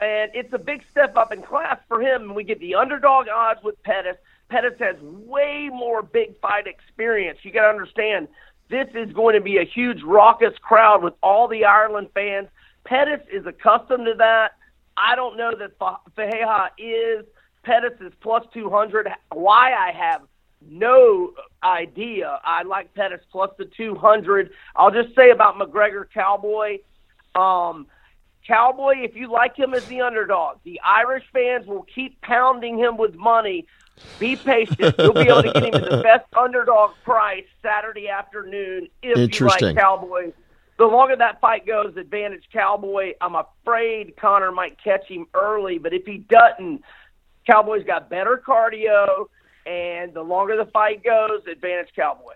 and 0.00 0.30
it's 0.34 0.52
a 0.52 0.58
big 0.58 0.82
step 0.90 1.16
up 1.16 1.32
in 1.32 1.42
class 1.42 1.78
for 1.88 2.00
him. 2.00 2.22
And 2.22 2.34
we 2.34 2.44
get 2.44 2.60
the 2.60 2.74
underdog 2.74 3.28
odds 3.28 3.60
with 3.62 3.80
Pettis. 3.82 4.16
Pettis 4.48 4.78
has 4.78 4.96
way 5.00 5.68
more 5.72 6.02
big 6.02 6.38
fight 6.40 6.66
experience. 6.66 7.38
You 7.42 7.52
got 7.52 7.62
to 7.62 7.68
understand, 7.68 8.28
this 8.70 8.88
is 8.94 9.12
going 9.12 9.34
to 9.34 9.40
be 9.40 9.58
a 9.58 9.64
huge 9.64 10.02
raucous 10.02 10.56
crowd 10.60 11.02
with 11.02 11.14
all 11.22 11.48
the 11.48 11.64
Ireland 11.64 12.08
fans. 12.14 12.48
Pettis 12.84 13.20
is 13.32 13.46
accustomed 13.46 14.06
to 14.06 14.14
that. 14.14 14.52
I 14.96 15.14
don't 15.14 15.36
know 15.36 15.52
that 15.56 15.72
Ferreira 16.14 16.70
is. 16.78 17.24
Pettis 17.62 18.00
is 18.00 18.12
plus 18.20 18.44
200. 18.52 19.08
Why 19.32 19.72
I 19.72 19.92
have 19.92 20.22
no 20.66 21.32
idea. 21.62 22.40
I 22.44 22.62
like 22.62 22.94
Pettis 22.94 23.20
plus 23.30 23.50
the 23.58 23.64
200. 23.64 24.50
I'll 24.76 24.90
just 24.90 25.14
say 25.14 25.30
about 25.30 25.56
McGregor 25.56 26.06
Cowboy. 26.12 26.78
Um, 27.34 27.86
Cowboy, 28.46 28.98
if 28.98 29.14
you 29.14 29.30
like 29.30 29.56
him 29.56 29.74
as 29.74 29.84
the 29.86 30.00
underdog, 30.00 30.58
the 30.64 30.80
Irish 30.84 31.24
fans 31.32 31.66
will 31.66 31.86
keep 31.94 32.20
pounding 32.22 32.78
him 32.78 32.96
with 32.96 33.14
money. 33.14 33.66
Be 34.18 34.36
patient. 34.36 34.94
You'll 34.98 35.12
be 35.12 35.22
able 35.22 35.42
to 35.42 35.52
get 35.52 35.74
him 35.74 35.74
at 35.74 35.90
the 35.90 36.02
best 36.02 36.26
underdog 36.36 36.92
price 37.04 37.46
Saturday 37.62 38.08
afternoon 38.08 38.88
if 39.02 39.40
you 39.40 39.46
like 39.46 39.76
Cowboy 39.76 40.32
the 40.78 40.86
longer 40.86 41.16
that 41.16 41.40
fight 41.40 41.66
goes, 41.66 41.96
advantage 41.96 42.44
Cowboy. 42.52 43.12
I'm 43.20 43.34
afraid 43.34 44.16
Conor 44.16 44.52
might 44.52 44.82
catch 44.82 45.06
him 45.08 45.26
early, 45.34 45.78
but 45.78 45.92
if 45.92 46.06
he 46.06 46.18
doesn't, 46.18 46.82
Cowboy's 47.46 47.84
got 47.84 48.08
better 48.08 48.42
cardio, 48.46 49.26
and 49.68 50.14
the 50.14 50.22
longer 50.22 50.56
the 50.56 50.70
fight 50.70 51.04
goes, 51.04 51.42
advantage 51.50 51.90
Cowboy. 51.94 52.32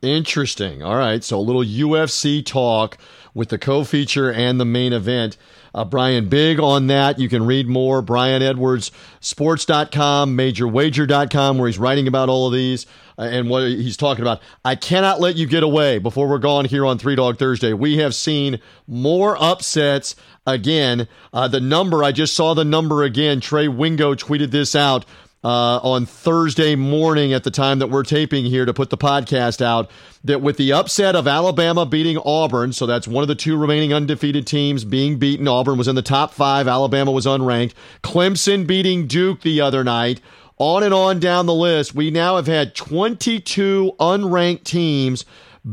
Interesting. 0.00 0.82
All 0.82 0.96
right, 0.96 1.22
so 1.22 1.38
a 1.38 1.40
little 1.40 1.62
UFC 1.64 2.44
talk 2.44 2.96
with 3.34 3.50
the 3.50 3.58
co-feature 3.58 4.32
and 4.32 4.58
the 4.58 4.64
main 4.64 4.92
event. 4.92 5.36
Uh, 5.74 5.84
Brian 5.84 6.30
Big 6.30 6.58
on 6.58 6.86
that. 6.86 7.18
You 7.18 7.28
can 7.28 7.44
read 7.44 7.68
more. 7.68 8.00
Brian 8.00 8.40
Edwards, 8.40 8.90
sports.com, 9.20 10.34
majorwager.com, 10.34 11.58
where 11.58 11.66
he's 11.66 11.78
writing 11.78 12.08
about 12.08 12.30
all 12.30 12.46
of 12.46 12.54
these 12.54 12.86
uh, 13.18 13.22
and 13.22 13.50
what 13.50 13.64
he's 13.64 13.98
talking 13.98 14.22
about. 14.22 14.40
I 14.64 14.74
cannot 14.74 15.20
let 15.20 15.36
you 15.36 15.46
get 15.46 15.62
away 15.62 15.98
before 15.98 16.28
we're 16.28 16.38
gone 16.38 16.64
here 16.64 16.86
on 16.86 16.98
Three 16.98 17.16
Dog 17.16 17.38
Thursday. 17.38 17.74
We 17.74 17.98
have 17.98 18.14
seen 18.14 18.58
more 18.86 19.36
upsets 19.38 20.16
again. 20.46 21.08
Uh, 21.34 21.48
the 21.48 21.60
number, 21.60 22.02
I 22.02 22.12
just 22.12 22.34
saw 22.34 22.54
the 22.54 22.64
number 22.64 23.02
again. 23.02 23.40
Trey 23.42 23.68
Wingo 23.68 24.14
tweeted 24.14 24.52
this 24.52 24.74
out 24.74 25.04
uh, 25.46 25.78
on 25.84 26.04
Thursday 26.04 26.74
morning 26.74 27.32
at 27.32 27.44
the 27.44 27.52
time 27.52 27.78
that 27.78 27.86
we're 27.86 28.02
taping 28.02 28.44
here 28.44 28.64
to 28.64 28.74
put 28.74 28.90
the 28.90 28.98
podcast 28.98 29.62
out 29.62 29.88
that 30.24 30.42
with 30.42 30.56
the 30.56 30.72
upset 30.72 31.14
of 31.14 31.28
Alabama 31.28 31.86
beating 31.86 32.18
Auburn, 32.18 32.72
so 32.72 32.84
that's 32.84 33.06
one 33.06 33.22
of 33.22 33.28
the 33.28 33.36
two 33.36 33.56
remaining 33.56 33.94
undefeated 33.94 34.44
teams 34.44 34.84
being 34.84 35.20
beaten. 35.20 35.46
Auburn 35.46 35.78
was 35.78 35.86
in 35.86 35.94
the 35.94 36.02
top 36.02 36.34
five, 36.34 36.66
Alabama 36.66 37.12
was 37.12 37.26
unranked. 37.26 37.74
Clemson 38.02 38.66
beating 38.66 39.06
Duke 39.06 39.42
the 39.42 39.60
other 39.60 39.84
night. 39.84 40.20
On 40.58 40.82
and 40.82 40.92
on 40.92 41.20
down 41.20 41.46
the 41.46 41.54
list, 41.54 41.94
we 41.94 42.10
now 42.10 42.34
have 42.34 42.48
had 42.48 42.74
22 42.74 43.92
unranked 44.00 44.64
teams 44.64 45.24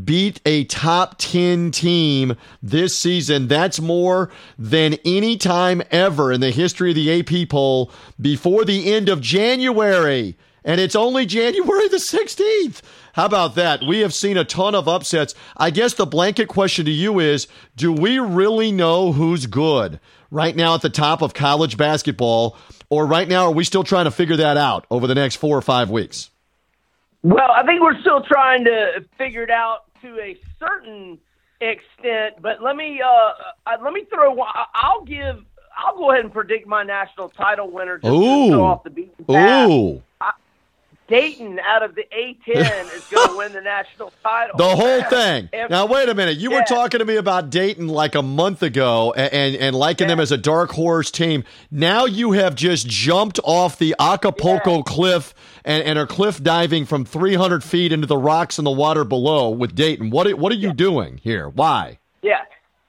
beat 0.03 0.41
a 0.45 0.63
top 0.65 1.15
10 1.17 1.71
team 1.71 2.35
this 2.61 2.97
season. 2.97 3.47
That's 3.47 3.79
more 3.79 4.29
than 4.57 4.95
any 5.05 5.37
time 5.37 5.81
ever 5.91 6.31
in 6.31 6.41
the 6.41 6.51
history 6.51 6.91
of 6.91 6.95
the 6.95 7.19
AP 7.19 7.49
poll 7.49 7.91
before 8.19 8.65
the 8.65 8.93
end 8.93 9.09
of 9.09 9.21
January. 9.21 10.35
And 10.65 10.79
it's 10.79 10.95
only 10.95 11.25
January 11.25 11.89
the 11.89 11.97
16th. 11.97 12.81
How 13.13 13.25
about 13.25 13.55
that? 13.55 13.83
We 13.83 13.99
have 13.99 14.13
seen 14.13 14.37
a 14.37 14.45
ton 14.45 14.73
of 14.73 14.87
upsets. 14.87 15.35
I 15.57 15.69
guess 15.69 15.93
the 15.93 16.05
blanket 16.05 16.47
question 16.47 16.85
to 16.85 16.91
you 16.91 17.19
is 17.19 17.47
do 17.75 17.91
we 17.91 18.17
really 18.17 18.71
know 18.71 19.11
who's 19.11 19.45
good 19.45 19.99
right 20.31 20.55
now 20.55 20.73
at 20.75 20.81
the 20.81 20.89
top 20.89 21.21
of 21.21 21.33
college 21.33 21.77
basketball? 21.77 22.57
Or 22.89 23.05
right 23.05 23.27
now, 23.27 23.45
are 23.45 23.51
we 23.51 23.63
still 23.63 23.83
trying 23.83 24.05
to 24.05 24.11
figure 24.11 24.37
that 24.37 24.55
out 24.57 24.85
over 24.89 25.05
the 25.05 25.15
next 25.15 25.35
four 25.35 25.57
or 25.57 25.61
five 25.61 25.89
weeks? 25.89 26.29
Well, 27.24 27.51
I 27.51 27.65
think 27.65 27.82
we're 27.82 27.99
still 28.01 28.21
trying 28.21 28.65
to 28.65 29.05
figure 29.17 29.43
it 29.43 29.49
out 29.49 29.86
to 30.01 30.19
a 30.19 30.38
certain 30.59 31.17
extent, 31.61 32.36
but 32.41 32.61
let 32.61 32.76
me 32.76 33.01
uh, 33.01 33.07
uh 33.65 33.78
let 33.82 33.93
me 33.93 34.05
throw. 34.13 34.38
I'll 34.74 35.03
give. 35.05 35.43
I'll 35.76 35.97
go 35.97 36.11
ahead 36.11 36.26
and 36.26 36.34
predict 36.34 36.67
my 36.67 36.84
national 36.84 37.30
title 37.30 37.71
winner. 37.71 37.97
Just 37.97 38.13
Ooh. 38.13 38.61
off 38.61 38.84
the 38.84 38.89
beaten 38.89 39.26
path. 39.26 39.69
Ooh. 39.69 40.03
Dayton 41.14 41.59
out 41.59 41.84
of 41.84 41.93
the 41.95 42.03
A10 42.11 42.95
is 42.95 43.03
going 43.05 43.30
to 43.32 43.38
win 43.38 43.53
the 43.53 43.61
national 43.61 44.11
title. 44.24 44.57
The 44.57 44.76
whole 44.76 45.03
thing. 45.03 45.49
And- 45.53 45.70
now, 45.70 45.86
wait 45.86 46.09
a 46.09 46.16
minute. 46.16 46.38
You 46.38 46.49
were 46.51 46.64
talking 46.68 46.99
to 46.99 47.05
me 47.05 47.18
about 47.18 47.49
Dayton 47.51 47.88
like 47.88 48.16
a 48.16 48.22
month 48.24 48.64
ago 48.64 49.14
and, 49.16 49.32
and, 49.34 49.55
and 49.55 49.76
liking 49.76 50.07
them 50.07 50.20
as 50.20 50.32
a 50.32 50.38
dark 50.38 50.72
horse 50.72 51.11
team. 51.11 51.43
Now 51.70 52.05
you 52.05 52.32
have 52.32 52.55
just 52.55 52.88
jumped 52.88 53.39
off 53.43 53.78
the 53.78 53.95
Acapulco 53.99 54.78
Yeah. 54.78 54.82
cliff 54.86 55.34
and, 55.64 55.84
and 55.84 55.99
are 55.99 56.07
cliff 56.07 56.41
diving 56.41 56.86
from 56.86 57.05
300 57.05 57.64
feet 57.64 57.91
into 57.91 58.07
the 58.07 58.18
rocks 58.18 58.57
and 58.57 58.66
the 58.66 58.72
water 58.72 59.03
below 59.03 59.49
with 59.51 59.76
Dayton. 59.76 60.09
What, 60.09 60.26
are- 60.28 60.36
what 60.36 60.51
are 60.51 60.55
you 60.55 60.74
doing 60.74 61.20
here? 61.24 61.47
Why? 61.49 61.99
Yeah. 62.24 62.41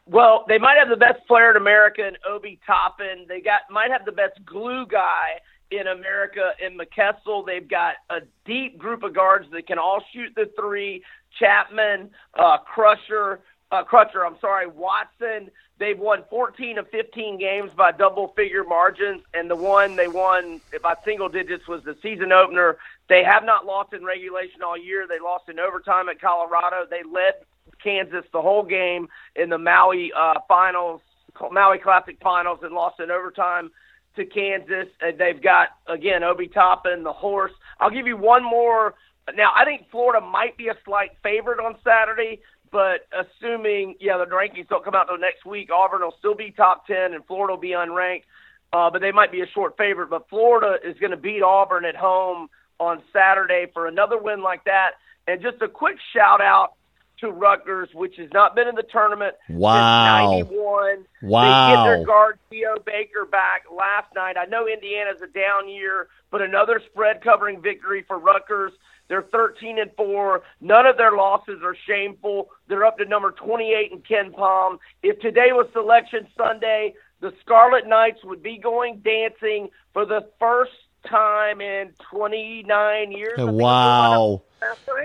Well, 0.06 0.44
they 0.48 0.58
might 0.58 0.76
have 0.78 0.88
the 0.88 0.96
best 0.96 1.26
player 1.26 1.50
in 1.50 1.56
America 1.56 2.06
in 2.06 2.16
Obi 2.28 2.58
Toppin. 2.66 3.24
They 3.28 3.40
got 3.40 3.62
might 3.70 3.90
have 3.90 4.04
the 4.04 4.12
best 4.12 4.44
glue 4.44 4.86
guy 4.86 5.40
in 5.70 5.86
America 5.86 6.52
in 6.64 6.78
Mikesell. 6.78 7.46
They've 7.46 7.66
got 7.66 7.94
a 8.10 8.20
deep 8.44 8.78
group 8.78 9.02
of 9.02 9.14
guards 9.14 9.46
that 9.52 9.66
can 9.66 9.78
all 9.78 10.02
shoot 10.12 10.32
the 10.34 10.50
three. 10.58 11.02
Chatman, 11.40 12.10
uh, 12.38 12.58
Crusher, 12.58 13.40
uh, 13.72 13.82
Crutcher, 13.84 14.24
I'm 14.24 14.38
sorry, 14.40 14.66
Watson. 14.68 15.50
They've 15.78 15.98
won 15.98 16.22
14 16.30 16.78
of 16.78 16.88
15 16.90 17.38
games 17.38 17.72
by 17.76 17.90
double 17.90 18.28
figure 18.36 18.62
margins, 18.62 19.22
and 19.34 19.50
the 19.50 19.56
one 19.56 19.96
they 19.96 20.06
won 20.06 20.60
by 20.80 20.94
single 21.04 21.28
digits 21.28 21.66
was 21.66 21.82
the 21.82 21.96
season 22.00 22.30
opener. 22.30 22.76
They 23.08 23.24
have 23.24 23.44
not 23.44 23.66
lost 23.66 23.92
in 23.92 24.04
regulation 24.04 24.62
all 24.62 24.78
year. 24.78 25.06
They 25.08 25.18
lost 25.18 25.48
in 25.48 25.58
overtime 25.58 26.08
at 26.08 26.20
Colorado. 26.20 26.86
They 26.88 27.02
led 27.02 27.34
Kansas 27.82 28.24
the 28.32 28.40
whole 28.40 28.62
game 28.62 29.08
in 29.34 29.50
the 29.50 29.58
Maui 29.58 30.12
uh, 30.16 30.40
finals, 30.46 31.00
Maui 31.50 31.78
Classic 31.78 32.16
finals, 32.22 32.60
and 32.62 32.72
lost 32.72 33.00
in 33.00 33.10
overtime 33.10 33.70
to 34.16 34.24
Kansas. 34.24 34.88
They've 35.00 35.42
got 35.42 35.68
again 35.86 36.22
Obi 36.22 36.48
Toppin, 36.48 37.02
the 37.02 37.12
horse. 37.12 37.52
I'll 37.80 37.90
give 37.90 38.06
you 38.06 38.16
one 38.16 38.44
more. 38.44 38.94
Now 39.34 39.50
I 39.54 39.64
think 39.64 39.90
Florida 39.90 40.24
might 40.24 40.56
be 40.56 40.68
a 40.68 40.74
slight 40.84 41.10
favorite 41.22 41.58
on 41.58 41.76
Saturday, 41.82 42.40
but 42.70 43.06
assuming 43.12 43.94
yeah 44.00 44.16
the 44.18 44.26
rankings 44.26 44.68
don't 44.68 44.84
come 44.84 44.94
out 44.94 45.08
till 45.08 45.18
next 45.18 45.44
week, 45.44 45.70
Auburn 45.72 46.02
will 46.02 46.14
still 46.18 46.34
be 46.34 46.50
top 46.50 46.86
ten 46.86 47.14
and 47.14 47.24
Florida 47.26 47.54
will 47.54 47.60
be 47.60 47.70
unranked. 47.70 48.24
Uh, 48.72 48.90
but 48.90 49.00
they 49.00 49.12
might 49.12 49.30
be 49.30 49.40
a 49.40 49.46
short 49.54 49.76
favorite. 49.76 50.10
But 50.10 50.28
Florida 50.28 50.76
is 50.84 50.98
going 50.98 51.12
to 51.12 51.16
beat 51.16 51.42
Auburn 51.42 51.84
at 51.84 51.94
home 51.94 52.48
on 52.80 53.02
Saturday 53.12 53.66
for 53.72 53.86
another 53.86 54.18
win 54.18 54.42
like 54.42 54.64
that. 54.64 54.92
And 55.28 55.40
just 55.40 55.62
a 55.62 55.68
quick 55.68 55.96
shout 56.12 56.40
out 56.40 56.74
to 57.20 57.30
Rutgers, 57.30 57.88
which 57.94 58.16
has 58.16 58.28
not 58.32 58.54
been 58.54 58.68
in 58.68 58.74
the 58.74 58.82
tournament 58.82 59.34
Wow. 59.48 60.38
since 60.38 60.50
'91. 60.50 61.06
Wow. 61.22 61.68
They 61.68 61.76
get 61.76 61.84
their 61.84 62.04
guard 62.04 62.38
Geo 62.50 62.76
Baker 62.84 63.24
back 63.24 63.64
last 63.70 64.14
night. 64.14 64.36
I 64.36 64.44
know 64.46 64.66
Indiana's 64.68 65.22
a 65.22 65.26
down 65.26 65.68
year, 65.68 66.08
but 66.30 66.42
another 66.42 66.80
spread 66.90 67.22
covering 67.22 67.60
victory 67.62 68.02
for 68.06 68.18
Rutgers. 68.18 68.72
They're 69.08 69.22
13 69.22 69.78
and 69.78 69.90
four. 69.96 70.42
None 70.60 70.86
of 70.86 70.96
their 70.96 71.12
losses 71.12 71.60
are 71.62 71.76
shameful. 71.86 72.50
They're 72.68 72.86
up 72.86 72.96
to 72.98 73.04
number 73.04 73.32
28 73.32 73.92
in 73.92 74.00
KenPom. 74.00 74.78
If 75.02 75.20
today 75.20 75.52
was 75.52 75.66
Selection 75.72 76.26
Sunday, 76.36 76.94
the 77.20 77.32
Scarlet 77.42 77.86
Knights 77.86 78.24
would 78.24 78.42
be 78.42 78.56
going 78.58 79.00
dancing 79.04 79.68
for 79.92 80.06
the 80.06 80.26
first 80.38 80.72
time 81.06 81.60
in 81.60 81.92
29 82.10 83.12
years. 83.12 83.32
I 83.34 83.36
think 83.36 83.48
is 83.50 83.56
the 83.56 83.62
Wow. 83.62 84.42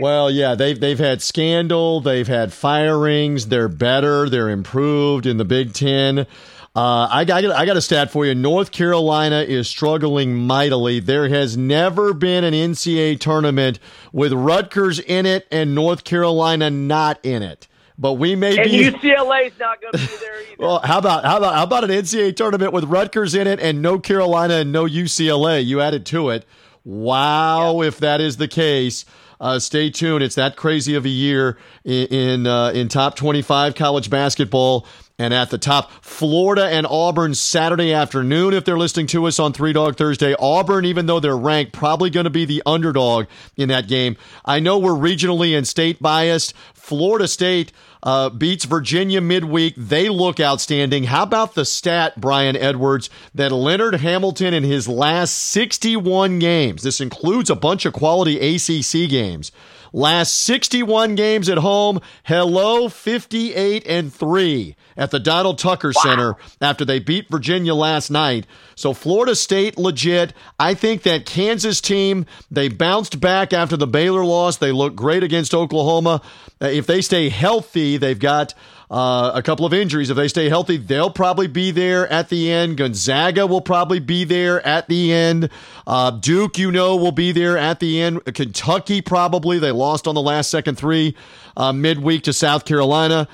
Well, 0.01 0.31
yeah, 0.31 0.55
they've 0.55 0.79
they've 0.79 0.99
had 0.99 1.21
scandal, 1.21 2.01
they've 2.01 2.27
had 2.27 2.53
firings. 2.53 3.47
They're 3.47 3.67
better, 3.69 4.29
they're 4.29 4.49
improved 4.49 5.25
in 5.25 5.37
the 5.37 5.45
Big 5.45 5.73
Ten. 5.73 6.27
Uh, 6.75 7.07
I 7.11 7.25
got 7.25 7.43
I 7.45 7.65
got 7.65 7.77
a 7.77 7.81
stat 7.81 8.11
for 8.11 8.25
you. 8.25 8.35
North 8.35 8.71
Carolina 8.71 9.41
is 9.41 9.67
struggling 9.67 10.35
mightily. 10.35 10.99
There 10.99 11.27
has 11.27 11.57
never 11.57 12.13
been 12.13 12.43
an 12.43 12.53
NCAA 12.53 13.19
tournament 13.19 13.79
with 14.13 14.31
Rutgers 14.31 14.99
in 14.99 15.25
it 15.25 15.47
and 15.51 15.73
North 15.73 16.03
Carolina 16.03 16.69
not 16.69 17.19
in 17.23 17.41
it. 17.41 17.67
But 17.97 18.13
we 18.13 18.35
may 18.35 18.57
and 18.57 18.69
be. 18.69 18.89
UCLA's 18.89 19.59
not 19.59 19.81
going 19.81 19.91
to 19.91 19.99
be 19.99 20.05
there 20.21 20.41
either. 20.41 20.45
Well, 20.59 20.79
how 20.83 20.99
about 20.99 21.25
how 21.25 21.37
about 21.37 21.55
how 21.55 21.63
about 21.63 21.83
an 21.85 21.89
NCAA 21.89 22.35
tournament 22.35 22.71
with 22.71 22.83
Rutgers 22.85 23.33
in 23.33 23.47
it 23.47 23.59
and 23.59 23.81
no 23.81 23.97
Carolina 23.97 24.55
and 24.55 24.71
no 24.71 24.85
UCLA? 24.85 25.65
You 25.65 25.81
added 25.81 26.05
to 26.07 26.29
it. 26.29 26.45
Wow, 26.83 27.81
if 27.81 27.97
that 27.99 28.21
is 28.21 28.37
the 28.37 28.47
case. 28.47 29.05
Uh, 29.39 29.57
stay 29.57 29.89
tuned. 29.89 30.21
It's 30.21 30.35
that 30.35 30.57
crazy 30.57 30.95
of 30.95 31.05
a 31.05 31.09
year 31.09 31.57
in 31.85 32.07
in, 32.07 32.47
uh, 32.47 32.71
in 32.71 32.89
top 32.89 33.15
twenty-five 33.15 33.73
college 33.73 34.09
basketball, 34.09 34.85
and 35.17 35.33
at 35.33 35.49
the 35.49 35.57
top, 35.57 35.91
Florida 36.01 36.65
and 36.65 36.85
Auburn 36.85 37.33
Saturday 37.33 37.93
afternoon. 37.93 38.53
If 38.53 38.65
they're 38.65 38.77
listening 38.77 39.07
to 39.07 39.25
us 39.27 39.39
on 39.39 39.53
Three 39.53 39.71
Dog 39.71 39.95
Thursday, 39.95 40.35
Auburn, 40.39 40.83
even 40.83 41.05
though 41.05 41.21
they're 41.21 41.37
ranked, 41.37 41.71
probably 41.71 42.09
going 42.09 42.25
to 42.25 42.29
be 42.29 42.43
the 42.43 42.61
underdog 42.65 43.27
in 43.55 43.69
that 43.69 43.87
game. 43.87 44.17
I 44.43 44.59
know 44.59 44.77
we're 44.77 44.91
regionally 44.91 45.57
and 45.57 45.65
state 45.65 46.01
biased. 46.01 46.53
Florida 46.73 47.27
State 47.27 47.71
uh, 48.03 48.29
beats 48.29 48.65
Virginia 48.65 49.21
midweek. 49.21 49.73
They 49.75 50.09
look 50.09 50.39
outstanding. 50.39 51.05
How 51.05 51.23
about 51.23 51.55
the 51.55 51.65
stat, 51.65 52.19
Brian 52.19 52.55
Edwards, 52.55 53.09
that 53.33 53.51
Leonard 53.51 53.95
Hamilton 53.95 54.53
in 54.53 54.63
his 54.63 54.87
last 54.87 55.33
61 55.33 56.39
games, 56.39 56.83
this 56.83 57.01
includes 57.01 57.49
a 57.49 57.55
bunch 57.55 57.85
of 57.85 57.93
quality 57.93 58.37
ACC 58.37 59.09
games, 59.09 59.51
last 59.93 60.35
61 60.43 61.15
games 61.15 61.49
at 61.49 61.57
home, 61.59 61.99
hello, 62.23 62.89
58 62.89 63.85
and 63.87 64.13
3 64.13 64.75
at 64.97 65.11
the 65.11 65.19
Donald 65.19 65.57
Tucker 65.57 65.93
Center 65.93 66.35
after 66.61 66.83
they 66.85 66.99
beat 66.99 67.29
Virginia 67.29 67.73
last 67.73 68.09
night. 68.09 68.45
So 68.75 68.93
Florida 68.93 69.35
State 69.35 69.77
legit. 69.77 70.33
I 70.59 70.73
think 70.73 71.03
that 71.03 71.25
Kansas 71.25 71.81
team, 71.81 72.25
they 72.51 72.67
bounced 72.67 73.19
back 73.19 73.53
after 73.53 73.77
the 73.77 73.87
Baylor 73.87 74.25
loss. 74.25 74.57
They 74.57 74.71
look 74.71 74.95
great 74.95 75.23
against 75.23 75.53
Oklahoma. 75.53 76.21
Uh, 76.61 76.67
If 76.67 76.85
they 76.87 77.01
stay 77.01 77.29
healthy, 77.29 77.97
they've 77.97 78.19
got 78.19 78.53
uh, 78.89 79.31
a 79.35 79.43
couple 79.43 79.65
of 79.65 79.73
injuries. 79.73 80.09
If 80.09 80.17
they 80.17 80.27
stay 80.27 80.49
healthy, 80.49 80.77
they'll 80.77 81.11
probably 81.11 81.47
be 81.47 81.71
there 81.71 82.07
at 82.11 82.29
the 82.29 82.51
end. 82.51 82.77
Gonzaga 82.77 83.45
will 83.45 83.61
probably 83.61 83.99
be 83.99 84.23
there 84.23 84.65
at 84.65 84.87
the 84.87 85.11
end. 85.11 85.49
Uh, 85.85 86.11
Duke, 86.11 86.57
you 86.57 86.71
know, 86.71 86.95
will 86.95 87.11
be 87.11 87.31
there 87.31 87.57
at 87.57 87.79
the 87.79 88.01
end. 88.01 88.23
Kentucky 88.33 89.01
probably. 89.01 89.59
They 89.59 89.71
lost 89.71 90.07
on 90.07 90.15
the 90.15 90.21
last 90.21 90.49
second 90.49 90.75
three 90.75 91.15
uh, 91.55 91.71
midweek 91.71 92.23
to 92.23 92.33
South 92.33 92.65
Carolina. 92.65 93.27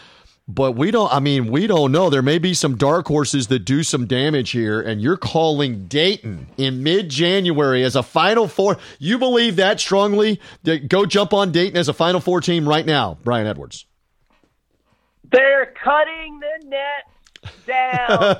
But 0.47 0.73
we 0.73 0.91
don't, 0.91 1.11
I 1.11 1.19
mean, 1.19 1.49
we 1.49 1.65
don't 1.65 1.91
know. 1.91 2.11
There 2.11 2.21
may 2.21 2.37
be 2.37 2.53
some 2.53 2.75
dark 2.77 3.07
horses 3.07 3.47
that 3.47 3.65
do 3.65 3.81
some 3.81 4.05
damage 4.05 4.51
here, 4.51 4.79
and 4.79 5.01
you're 5.01 5.17
calling 5.17 5.87
Dayton 5.87 6.45
in 6.57 6.83
mid 6.83 7.09
January 7.09 7.83
as 7.83 7.95
a 7.95 8.03
Final 8.03 8.47
Four. 8.47 8.77
You 8.99 9.17
believe 9.17 9.55
that 9.55 9.79
strongly? 9.79 10.39
Go 10.87 11.07
jump 11.07 11.33
on 11.33 11.51
Dayton 11.51 11.77
as 11.77 11.89
a 11.89 11.93
Final 11.93 12.21
Four 12.21 12.41
team 12.41 12.69
right 12.69 12.85
now, 12.85 13.17
Brian 13.23 13.47
Edwards. 13.47 13.87
They're 15.31 15.73
cutting 15.83 16.39
the 16.39 16.67
net 16.69 17.05
down, 17.65 18.35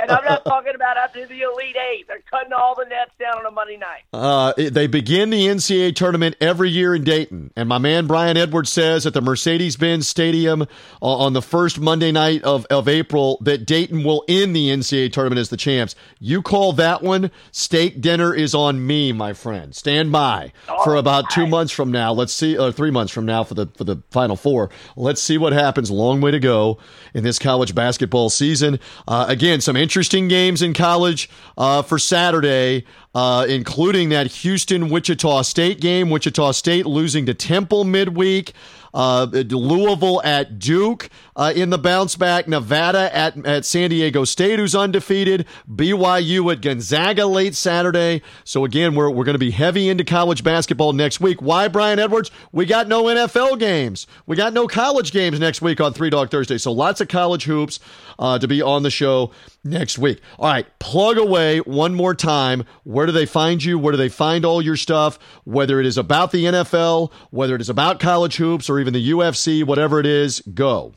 and 0.00 0.10
I'm 0.10 0.24
not 0.24 0.44
talking 0.44 0.74
about 0.74 0.96
after 0.96 1.26
the 1.26 1.42
Elite 1.42 1.76
Eight. 1.76 2.06
They're 2.08 2.22
cutting 2.30 2.52
all 2.52 2.74
the 2.74 2.84
nets 2.84 3.12
down 3.18 3.38
on 3.38 3.46
a 3.46 3.50
Monday 3.50 3.76
night. 3.76 4.02
Uh, 4.12 4.52
they 4.56 4.86
begin 4.86 5.30
the 5.30 5.46
NCAA 5.46 5.94
tournament 5.94 6.36
every 6.40 6.70
year 6.70 6.94
in 6.94 7.04
Dayton. 7.04 7.50
And 7.56 7.68
my 7.68 7.78
man 7.78 8.06
Brian 8.06 8.36
Edwards 8.36 8.70
says 8.70 9.06
at 9.06 9.14
the 9.14 9.20
Mercedes 9.20 9.76
Benz 9.76 10.06
Stadium 10.08 10.62
uh, 10.62 10.66
on 11.00 11.32
the 11.32 11.42
first 11.42 11.80
Monday 11.80 12.12
night 12.12 12.42
of, 12.44 12.66
of 12.66 12.88
April 12.88 13.38
that 13.42 13.66
Dayton 13.66 14.04
will 14.04 14.24
end 14.28 14.54
the 14.54 14.68
NCAA 14.68 15.12
tournament 15.12 15.38
as 15.38 15.48
the 15.48 15.56
champs. 15.56 15.94
You 16.18 16.42
call 16.42 16.72
that 16.74 17.02
one, 17.02 17.30
steak 17.52 18.00
dinner 18.00 18.34
is 18.34 18.54
on 18.54 18.86
me, 18.86 19.12
my 19.12 19.32
friend. 19.32 19.74
Stand 19.74 20.12
by 20.12 20.52
for 20.84 20.96
about 20.96 21.30
two 21.30 21.46
months 21.46 21.72
from 21.72 21.90
now. 21.90 22.12
Let's 22.12 22.32
see, 22.32 22.56
or 22.56 22.72
three 22.72 22.90
months 22.90 23.12
from 23.12 23.26
now 23.26 23.44
for 23.44 23.54
the, 23.54 23.66
for 23.76 23.84
the 23.84 24.02
final 24.10 24.36
four. 24.36 24.70
Let's 24.96 25.22
see 25.22 25.38
what 25.38 25.52
happens. 25.52 25.90
Long 25.90 26.20
way 26.20 26.30
to 26.30 26.40
go 26.40 26.78
in 27.14 27.24
this 27.24 27.38
college 27.38 27.74
basketball 27.74 27.87
season. 28.28 28.78
Uh, 29.06 29.26
again, 29.28 29.60
some 29.60 29.76
interesting 29.76 30.28
games 30.28 30.62
in 30.62 30.74
college 30.74 31.30
uh, 31.56 31.82
for 31.82 31.98
Saturday 31.98 32.84
uh, 33.18 33.46
including 33.48 34.10
that 34.10 34.28
Houston 34.28 34.88
Wichita 34.88 35.42
State 35.42 35.80
game. 35.80 36.08
Wichita 36.08 36.52
State 36.52 36.86
losing 36.86 37.26
to 37.26 37.34
Temple 37.34 37.82
midweek. 37.82 38.52
Uh, 38.98 39.26
Louisville 39.32 40.20
at 40.24 40.58
Duke 40.58 41.08
uh, 41.36 41.52
in 41.54 41.70
the 41.70 41.78
bounce 41.78 42.16
back. 42.16 42.48
Nevada 42.48 43.14
at, 43.16 43.46
at 43.46 43.64
San 43.64 43.90
Diego 43.90 44.24
State, 44.24 44.58
who's 44.58 44.74
undefeated. 44.74 45.46
BYU 45.72 46.52
at 46.52 46.60
Gonzaga 46.60 47.24
late 47.26 47.54
Saturday. 47.54 48.22
So, 48.42 48.64
again, 48.64 48.96
we're, 48.96 49.08
we're 49.08 49.22
going 49.22 49.36
to 49.36 49.38
be 49.38 49.52
heavy 49.52 49.88
into 49.88 50.02
college 50.02 50.42
basketball 50.42 50.92
next 50.94 51.20
week. 51.20 51.40
Why, 51.40 51.68
Brian 51.68 52.00
Edwards? 52.00 52.32
We 52.50 52.66
got 52.66 52.88
no 52.88 53.04
NFL 53.04 53.60
games. 53.60 54.08
We 54.26 54.34
got 54.34 54.52
no 54.52 54.66
college 54.66 55.12
games 55.12 55.38
next 55.38 55.62
week 55.62 55.80
on 55.80 55.92
Three 55.92 56.10
Dog 56.10 56.32
Thursday. 56.32 56.58
So, 56.58 56.72
lots 56.72 57.00
of 57.00 57.06
college 57.06 57.44
hoops 57.44 57.78
uh, 58.18 58.40
to 58.40 58.48
be 58.48 58.60
on 58.60 58.82
the 58.82 58.90
show 58.90 59.30
next 59.68 59.98
week. 59.98 60.20
All 60.38 60.50
right, 60.50 60.66
plug 60.78 61.18
away 61.18 61.58
one 61.60 61.94
more 61.94 62.14
time. 62.14 62.64
Where 62.84 63.06
do 63.06 63.12
they 63.12 63.26
find 63.26 63.62
you? 63.62 63.78
Where 63.78 63.92
do 63.92 63.98
they 63.98 64.08
find 64.08 64.44
all 64.44 64.62
your 64.62 64.76
stuff? 64.76 65.18
Whether 65.44 65.80
it 65.80 65.86
is 65.86 65.98
about 65.98 66.32
the 66.32 66.44
NFL, 66.44 67.12
whether 67.30 67.54
it 67.54 67.60
is 67.60 67.68
about 67.68 68.00
college 68.00 68.36
hoops, 68.36 68.68
or 68.68 68.78
even 68.80 68.92
the 68.92 69.10
UFC, 69.10 69.64
whatever 69.64 70.00
it 70.00 70.06
is, 70.06 70.40
go. 70.54 70.94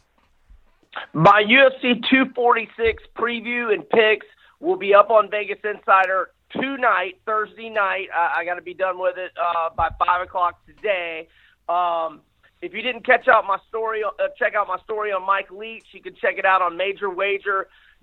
My 1.14 1.44
UFC 1.44 2.02
246 2.10 3.04
preview 3.18 3.74
and 3.74 3.88
picks 3.90 4.26
will 4.60 4.78
be 4.78 4.94
up 4.94 5.10
on 5.10 5.30
Vegas 5.30 5.60
Insider 5.64 6.32
tonight, 6.52 7.20
Thursday 7.26 7.70
night. 7.70 8.08
I, 8.16 8.40
I 8.40 8.46
got 8.46 8.56
to 8.56 8.62
be 8.62 8.74
done 8.74 9.00
with 9.00 9.18
it 9.18 9.32
uh, 9.42 9.70
by 9.76 9.90
five 10.06 10.22
o'clock 10.22 10.66
today. 10.66 11.28
Um, 11.70 12.22
if 12.62 12.74
you 12.74 12.82
didn't 12.82 13.06
catch 13.06 13.28
out 13.28 13.46
my 13.46 13.58
story, 13.70 14.04
uh, 14.04 14.12
check 14.38 14.54
out 14.56 14.68
my 14.68 14.78
story 14.84 15.12
on 15.12 15.26
Mike 15.26 15.50
Leach. 15.52 15.86
You 15.92 16.02
can 16.02 16.14
check 16.16 16.38
it 16.38 16.46
out 16.46 16.62
on 16.62 16.78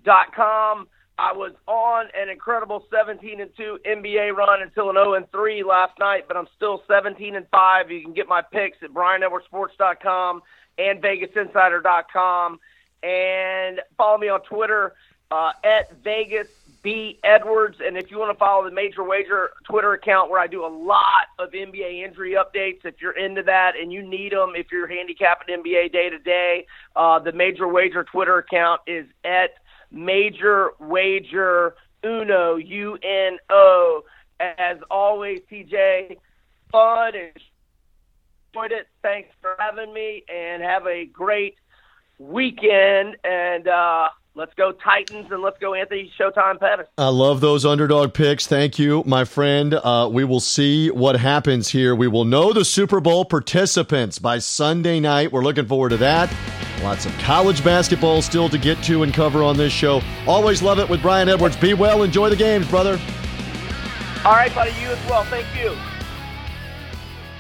MajorWager.com. 0.05 0.89
I 1.21 1.33
was 1.33 1.53
on 1.67 2.07
an 2.15 2.29
incredible 2.29 2.87
17 2.93 3.41
and 3.41 3.51
2 3.57 3.81
NBA 3.85 4.37
run 4.37 4.63
until 4.63 4.89
an 4.91 4.95
0 4.95 5.15
and 5.15 5.31
3 5.33 5.65
last 5.65 5.99
night, 5.99 6.27
but 6.29 6.37
I'm 6.37 6.47
still 6.55 6.83
17 6.87 7.35
and 7.35 7.47
5. 7.51 7.91
You 7.91 8.03
can 8.03 8.13
get 8.13 8.29
my 8.29 8.41
picks 8.41 8.79
at 8.83 8.91
BrianEdwardsSports.com 8.91 10.43
and 10.79 11.03
VegasInsider.com, 11.03 12.61
and 13.03 13.81
follow 13.97 14.19
me 14.19 14.29
on 14.29 14.43
Twitter 14.43 14.95
uh, 15.33 15.51
at 15.65 15.93
Vegas 16.05 16.47
B 16.85 17.19
Edwards. 17.25 17.79
And 17.85 17.97
if 17.97 18.13
you 18.13 18.19
want 18.21 18.33
to 18.33 18.39
follow 18.39 18.65
the 18.65 18.71
Major 18.71 19.03
Wager 19.03 19.51
Twitter 19.69 19.95
account, 19.95 20.31
where 20.31 20.41
I 20.41 20.47
do 20.47 20.65
a 20.65 20.69
lot 20.69 21.27
of 21.41 21.51
NBA 21.51 22.05
injury 22.05 22.37
updates, 22.37 22.85
if 22.85 23.03
you're 23.03 23.19
into 23.19 23.43
that 23.43 23.73
and 23.77 23.93
you 23.93 24.09
need 24.09 24.31
them, 24.31 24.53
if 24.55 24.71
you're 24.71 24.87
handicapping 24.87 25.53
NBA 25.57 25.93
day 25.93 26.11
to 26.11 26.19
day, 26.21 26.67
uh, 26.95 27.19
the 27.19 27.33
Major 27.33 27.67
Wager 27.67 28.05
Twitter 28.05 28.39
account 28.39 28.83
is 28.87 29.07
at 29.25 29.51
Major 29.91 30.71
Wager 30.79 31.75
Uno 32.05 32.57
U 32.57 32.99
N 33.03 33.39
O. 33.51 34.05
As 34.41 34.79
always, 34.91 35.41
TJ, 35.51 36.17
fun 36.71 37.15
and 37.15 37.33
enjoyed 38.55 38.73
it. 38.73 38.87
Thanks 39.03 39.31
for 39.41 39.57
having 39.59 39.93
me, 39.93 40.25
and 40.33 40.63
have 40.63 40.87
a 40.87 41.07
great 41.07 41.57
weekend. 42.19 43.17
And 43.25 43.67
uh, 43.67 44.09
Let's 44.39 44.55
go 44.55 44.71
Titans 44.71 45.27
and 45.33 45.43
let's 45.43 45.59
go 45.59 45.75
Anthony 45.75 46.13
Showtime 46.17 46.61
Pettis. 46.61 46.87
I 46.97 47.09
love 47.09 47.41
those 47.41 47.65
underdog 47.65 48.15
picks. 48.15 48.47
Thank 48.47 48.79
you, 48.79 49.03
my 49.05 49.25
friend. 49.25 49.75
Uh, 49.75 50.09
we 50.13 50.23
will 50.23 50.39
see 50.39 50.93
what 50.93 51.17
happens 51.17 51.71
here. 51.71 51.93
We 51.93 52.07
will 52.07 52.25
know 52.25 52.53
the 52.53 52.65
Super 52.65 53.01
Bowl 53.01 53.25
participants 53.25 54.21
by 54.21 54.39
Sunday 54.39 55.01
night. 55.01 55.33
We're 55.33 55.43
looking 55.43 55.67
forward 55.67 55.89
to 55.89 55.97
that. 55.97 56.33
Lots 56.83 57.07
of 57.07 57.17
college 57.19 57.65
basketball 57.65 58.23
still 58.23 58.49
to 58.49 58.59
get 58.59 58.83
to 58.85 59.03
and 59.03 59.13
cover 59.13 59.43
on 59.43 59.57
this 59.57 59.73
show. 59.73 60.01
Always 60.27 60.63
love 60.63 60.79
it 60.79 60.89
with 60.89 61.03
Brian 61.03 61.29
Edwards. 61.29 61.57
Be 61.57 61.75
well. 61.75 62.03
Enjoy 62.03 62.31
the 62.31 62.37
games, 62.37 62.69
brother. 62.69 63.01
All 64.25 64.33
right, 64.33 64.55
buddy. 64.55 64.71
You 64.81 64.89
as 64.89 65.11
well. 65.11 65.25
Thank 65.25 65.47
you. 65.57 65.77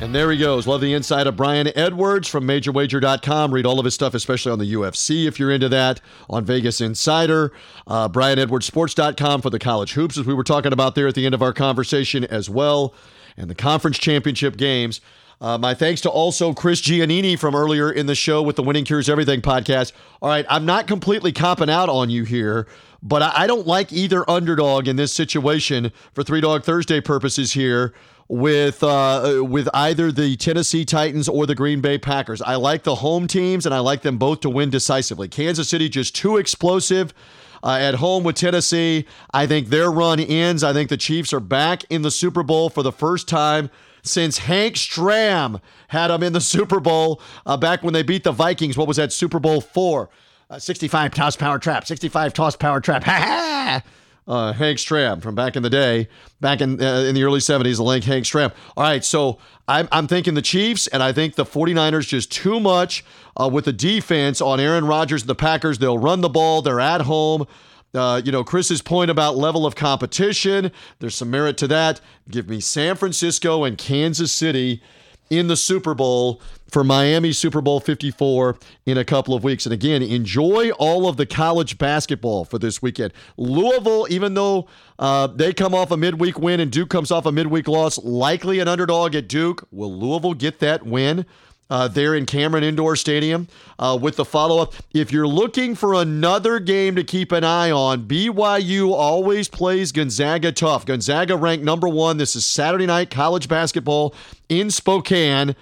And 0.01 0.15
there 0.15 0.31
he 0.31 0.39
goes. 0.39 0.67
Love 0.67 0.81
the 0.81 0.95
insight 0.95 1.27
of 1.27 1.35
Brian 1.37 1.69
Edwards 1.77 2.29
from 2.29 2.47
MajorWager.com. 2.47 3.53
Read 3.53 3.67
all 3.67 3.81
of 3.81 3.85
his 3.85 3.95
stuff, 3.95 4.15
especially 4.15 4.53
on 4.53 4.61
the 4.61 4.73
UFC 4.73 5.27
if 5.27 5.41
you're 5.41 5.51
into 5.51 5.69
that, 5.71 6.01
on 6.31 6.45
Vegas 6.45 6.81
Insider. 6.81 7.53
Uh, 7.85 8.09
BrianEdwardsSports.com 8.09 9.43
for 9.43 9.51
the 9.51 9.59
college 9.59 9.95
hoops, 9.95 10.17
as 10.17 10.25
we 10.25 10.35
were 10.35 10.45
talking 10.45 10.73
about 10.73 10.95
there 10.95 11.09
at 11.09 11.17
the 11.17 11.27
end 11.27 11.35
of 11.35 11.43
our 11.43 11.53
conversation 11.53 12.25
as 12.25 12.49
well, 12.49 12.95
and 13.37 13.51
the 13.51 13.57
conference 13.57 13.99
championship 13.99 14.57
games. 14.57 15.01
Uh, 15.41 15.57
my 15.57 15.73
thanks 15.73 16.01
to 16.01 16.11
also 16.11 16.53
Chris 16.53 16.81
Giannini 16.81 17.39
from 17.39 17.55
earlier 17.55 17.91
in 17.91 18.07
the 18.07 18.15
show 18.15 18.43
with 18.43 18.57
the 18.57 18.63
Winning 18.63 18.85
Cures 18.85 19.09
Everything 19.09 19.41
podcast. 19.41 19.93
All 20.21 20.29
right, 20.29 20.45
I'm 20.49 20.67
not 20.67 20.89
completely 20.89 21.31
copping 21.33 21.71
out 21.71 21.89
on 21.89 22.11
you 22.11 22.25
here, 22.25 22.67
but 23.03 23.23
I, 23.23 23.33
I 23.37 23.47
don't 23.47 23.67
like 23.67 23.93
either 23.93 24.29
underdog 24.29 24.89
in 24.89 24.97
this 24.97 25.13
situation 25.13 25.93
for 26.13 26.25
Three 26.25 26.41
Dog 26.41 26.65
Thursday 26.65 27.01
purposes 27.01 27.53
here 27.53 27.95
with 28.27 28.83
uh, 28.83 29.43
with 29.49 29.69
either 29.73 30.11
the 30.11 30.37
Tennessee 30.37 30.85
Titans 30.85 31.29
or 31.29 31.47
the 31.47 31.55
Green 31.55 31.81
Bay 31.81 31.99
Packers. 31.99 32.43
I 32.43 32.57
like 32.57 32.83
the 32.83 32.97
home 32.97 33.29
teams, 33.29 33.65
and 33.65 33.73
I 33.73 33.79
like 33.79 34.03
them 34.03 34.19
both 34.19 34.41
to 34.41 34.51
win 34.51 34.71
decisively. 34.71 35.29
Kansas 35.29 35.69
City 35.69 35.89
just 35.89 36.17
too 36.17 36.37
explosive. 36.37 37.15
Uh, 37.61 37.77
at 37.81 37.97
home 37.97 38.23
with 38.23 38.37
Tennessee, 38.37 39.05
I 39.33 39.49
think 39.49 39.67
their 39.67 39.91
run 39.91 40.21
ends. 40.21 40.63
I 40.63 40.73
think 40.73 40.91
the 40.91 40.97
Chiefs 40.97 41.33
are 41.33 41.41
back 41.41 41.83
in 41.91 42.03
the 42.03 42.11
Super 42.13 42.45
Bowl 42.45 42.71
for 42.71 42.85
the 42.85 42.93
first 42.93 43.27
time 43.27 43.69
since 44.09 44.39
Hank 44.39 44.75
Stram 44.75 45.61
had 45.89 46.09
them 46.09 46.23
in 46.23 46.33
the 46.33 46.41
Super 46.41 46.81
Bowl 46.81 47.21
uh, 47.47 47.57
back 47.57 47.83
when 47.83 47.95
they 47.95 48.03
beat 48.03 48.25
the 48.25 48.33
Vikings. 48.33 48.77
What 48.77 48.89
was 48.89 48.97
that 48.97 49.13
Super 49.13 49.39
Bowl 49.39 49.61
four? 49.61 50.11
Uh, 50.51 50.59
65 50.59 51.15
toss 51.15 51.37
power 51.37 51.59
trap. 51.59 51.87
65 51.87 52.33
toss 52.33 52.57
power 52.57 52.81
trap. 52.81 53.05
Ha 53.09 53.13
ha! 53.13 53.83
uh, 54.29 54.53
Hank 54.53 54.79
Stram 54.79 55.23
from 55.23 55.35
back 55.35 55.57
in 55.57 55.63
the 55.63 55.71
day, 55.71 56.09
back 56.41 56.61
in 56.61 56.81
uh, 56.83 57.05
in 57.09 57.15
the 57.15 57.25
early 57.25 57.41
70s, 57.41 57.77
the 57.77 57.83
link 57.83 58.05
Hank 58.05 58.25
Stram. 58.25 58.53
All 58.77 58.85
right, 58.85 59.03
so 59.05 59.39
I'm, 59.67 59.89
I'm 59.91 60.07
thinking 60.07 60.35
the 60.35 60.43
Chiefs, 60.43 60.87
and 60.87 61.03
I 61.03 61.13
think 61.13 61.35
the 61.35 61.47
49ers 61.47 62.07
just 62.07 62.31
too 62.31 62.61
much 62.61 63.05
uh, 63.41 63.49
with 63.51 63.65
the 63.65 63.73
defense 63.73 64.41
on 64.41 64.61
Aaron 64.61 64.85
Rodgers 64.85 65.23
and 65.23 65.31
the 65.31 65.35
Packers. 65.35 65.79
They'll 65.79 65.99
run 65.99 66.21
the 66.21 66.29
ball, 66.29 66.63
they're 66.63 66.81
at 66.81 67.03
home. 67.03 67.47
Uh, 67.95 68.21
you 68.25 68.31
know, 68.31 68.45
Chris's 68.45 68.83
point 68.83 69.11
about 69.11 69.37
level 69.37 69.65
of 69.65 69.75
competition, 69.75 70.71
there's 70.99 71.15
some 71.15 71.31
merit 71.31 71.57
to 71.59 71.69
that. 71.69 72.01
Give 72.31 72.49
me 72.49 72.61
San 72.61 72.97
Francisco 72.97 73.65
and 73.65 73.79
Kansas 73.79 74.31
City 74.31 74.83
in 75.31 75.49
the 75.49 75.57
Super 75.57 75.95
Bowl 75.95 76.41
for 76.71 76.85
Miami 76.85 77.33
Super 77.33 77.61
Bowl 77.61 77.81
54 77.81 78.59
in 78.87 78.99
a 78.99 79.05
couple 79.05 79.35
of 79.35 79.43
weeks. 79.45 79.67
And 79.67 79.73
again, 79.73 80.03
enjoy 80.03 80.71
all 80.73 81.09
of 81.09 81.17
the 81.17 81.27
college 81.27 81.79
basketball 81.79 82.45
for 82.45 82.59
this 82.59 82.83
weekend. 82.83 83.13
Louisville, 83.37 84.07
even 84.11 84.35
though 84.35 84.69
uh, 84.99 85.27
they 85.29 85.53
come 85.53 85.75
off 85.75 85.91
a 85.91 85.97
midweek 85.97 86.39
win 86.39 86.61
and 86.61 86.71
Duke 86.71 86.91
comes 86.91 87.11
off 87.11 87.27
a 87.27 87.33
midweek 87.33 87.69
loss, 87.69 87.99
likely 87.99 88.59
an 88.59 88.69
underdog 88.69 89.15
at 89.15 89.29
Duke. 89.29 89.67
Will 89.71 89.93
Louisville 89.93 90.35
get 90.35 90.59
that 90.61 90.85
win? 90.85 91.25
Uh, 91.71 91.87
there 91.87 92.15
in 92.15 92.25
Cameron 92.25 92.65
Indoor 92.65 92.97
Stadium 92.97 93.47
uh, 93.79 93.99
with 94.01 94.17
the 94.17 94.25
follow 94.25 94.63
up. 94.63 94.73
If 94.95 95.13
you're 95.13 95.27
looking 95.27 95.75
for 95.75 95.93
another 95.93 96.61
game 96.61 96.97
to 96.97 97.05
keep 97.05 97.31
an 97.31 97.45
eye 97.45 97.71
on, 97.71 98.09
BYU 98.09 98.93
always 98.93 99.49
plays 99.49 99.93
Gonzaga 99.93 100.51
tough. 100.51 100.87
Gonzaga 100.87 101.37
ranked 101.37 101.65
number 101.65 101.87
one. 101.87 102.17
This 102.17 102.35
is 102.35 102.47
Saturday 102.47 102.87
night 102.87 103.11
college 103.11 103.49
basketball 103.49 104.15
in 104.49 104.71
Spokane. 104.71 105.55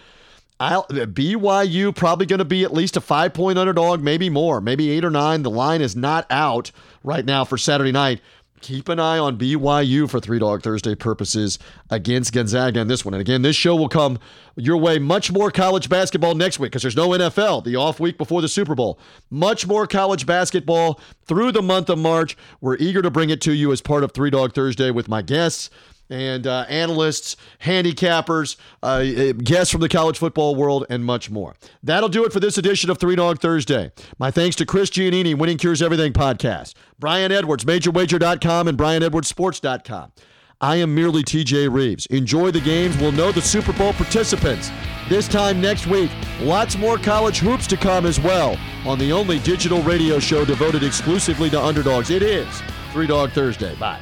I'll, 0.59 0.85
BYU 0.85 1.95
probably 1.95 2.24
going 2.24 2.39
to 2.39 2.45
be 2.45 2.65
at 2.65 2.73
least 2.73 2.97
a 2.97 3.01
five 3.01 3.35
point 3.35 3.59
underdog, 3.59 4.01
maybe 4.01 4.31
more, 4.31 4.61
maybe 4.61 4.91
eight 4.91 5.05
or 5.05 5.11
nine. 5.11 5.43
The 5.43 5.51
line 5.51 5.83
is 5.83 5.95
not 5.95 6.27
out 6.31 6.70
right 7.05 7.24
now 7.24 7.45
for 7.45 7.59
Saturday 7.59 7.93
night. 7.93 8.20
Keep 8.61 8.89
an 8.89 8.99
eye 8.99 9.19
on 9.19 9.37
BYU 9.39 10.09
for 10.09 10.19
Three 10.19 10.39
Dog 10.39 10.62
Thursday 10.62 10.95
purposes 10.95 11.59
against 11.91 12.33
Gonzaga 12.33 12.81
in 12.81 12.89
this 12.89 13.05
one. 13.05 13.15
And 13.15 13.20
again, 13.20 13.43
this 13.43 13.55
show 13.55 13.77
will 13.77 13.89
come 13.89 14.19
your 14.57 14.78
way 14.78 14.99
much 14.99 15.31
more 15.31 15.51
college 15.51 15.89
basketball 15.89 16.35
next 16.35 16.59
week 16.59 16.73
because 16.73 16.83
there's 16.83 16.97
no 16.97 17.11
NFL, 17.11 17.65
the 17.65 17.77
off 17.77 18.01
week 18.01 18.16
before 18.16 18.41
the 18.41 18.49
Super 18.49 18.74
Bowl. 18.74 18.99
Much 19.31 19.66
more 19.66 19.87
college 19.87 20.24
basketball 20.24 20.99
through 21.27 21.53
the 21.53 21.62
month 21.62 21.91
of 21.91 21.99
March. 21.99 22.37
We're 22.61 22.77
eager 22.77 23.03
to 23.03 23.11
bring 23.11 23.31
it 23.31 23.41
to 23.43 23.53
you 23.53 23.73
as 23.73 23.83
part 23.83 24.03
of 24.03 24.12
Three 24.12 24.31
Dog 24.31 24.55
Thursday 24.55 24.91
with 24.91 25.09
my 25.09 25.23
guests 25.23 25.70
and 26.11 26.47
uh, 26.47 26.66
analysts, 26.69 27.37
handicappers, 27.62 28.57
uh, 28.83 29.33
guests 29.43 29.70
from 29.70 29.81
the 29.81 29.89
college 29.89 30.19
football 30.19 30.55
world, 30.55 30.87
and 30.89 31.05
much 31.05 31.31
more. 31.31 31.55
That'll 31.83 32.09
do 32.09 32.24
it 32.24 32.33
for 32.33 32.41
this 32.41 32.59
edition 32.59 32.91
of 32.91 32.99
Three 32.99 33.16
Dog 33.16 33.41
Thursday. 33.41 33.93
My 34.19 34.31
thanks 34.31 34.57
to 34.57 34.66
Chris 34.66 34.91
Giannini, 34.91 35.37
Winning 35.37 35.59
Cures 35.59 35.83
Everything 35.83 36.12
podcast, 36.12 36.74
Brian 36.99 37.33
Edwards, 37.33 37.65
MajorWager.com, 37.65 38.69
and 38.69 38.78
BrianEdwardsSports.com. 38.78 40.12
I 40.61 40.77
am 40.77 40.95
merely 40.95 41.23
TJ 41.23 41.70
Reeves. 41.70 42.07
Enjoy 42.07 42.51
the 42.51 42.61
games. 42.61 42.97
We'll 42.97 43.12
know 43.12 43.31
the 43.31 43.43
Super 43.43 43.74
Bowl 43.74 43.93
participants 43.93 44.70
this 45.09 45.28
time 45.28 45.61
next 45.61 45.87
week. 45.87 46.11
Lots 46.41 46.78
more 46.78 46.97
college 46.97 47.39
hoops 47.39 47.66
to 47.69 47.77
come 47.77 48.07
as 48.07 48.19
well 48.19 48.59
on 48.87 48.99
the 48.99 49.12
only 49.12 49.39
digital 49.41 49.83
radio 49.83 50.19
show 50.19 50.45
devoted 50.47 50.83
exclusively 50.83 51.51
to 51.51 51.61
underdogs. 51.62 52.09
It 52.11 52.23
is 52.23 52.62
Three 52.93 53.07
Dog 53.07 53.33
Thursday. 53.33 53.74
Bye. 53.77 54.01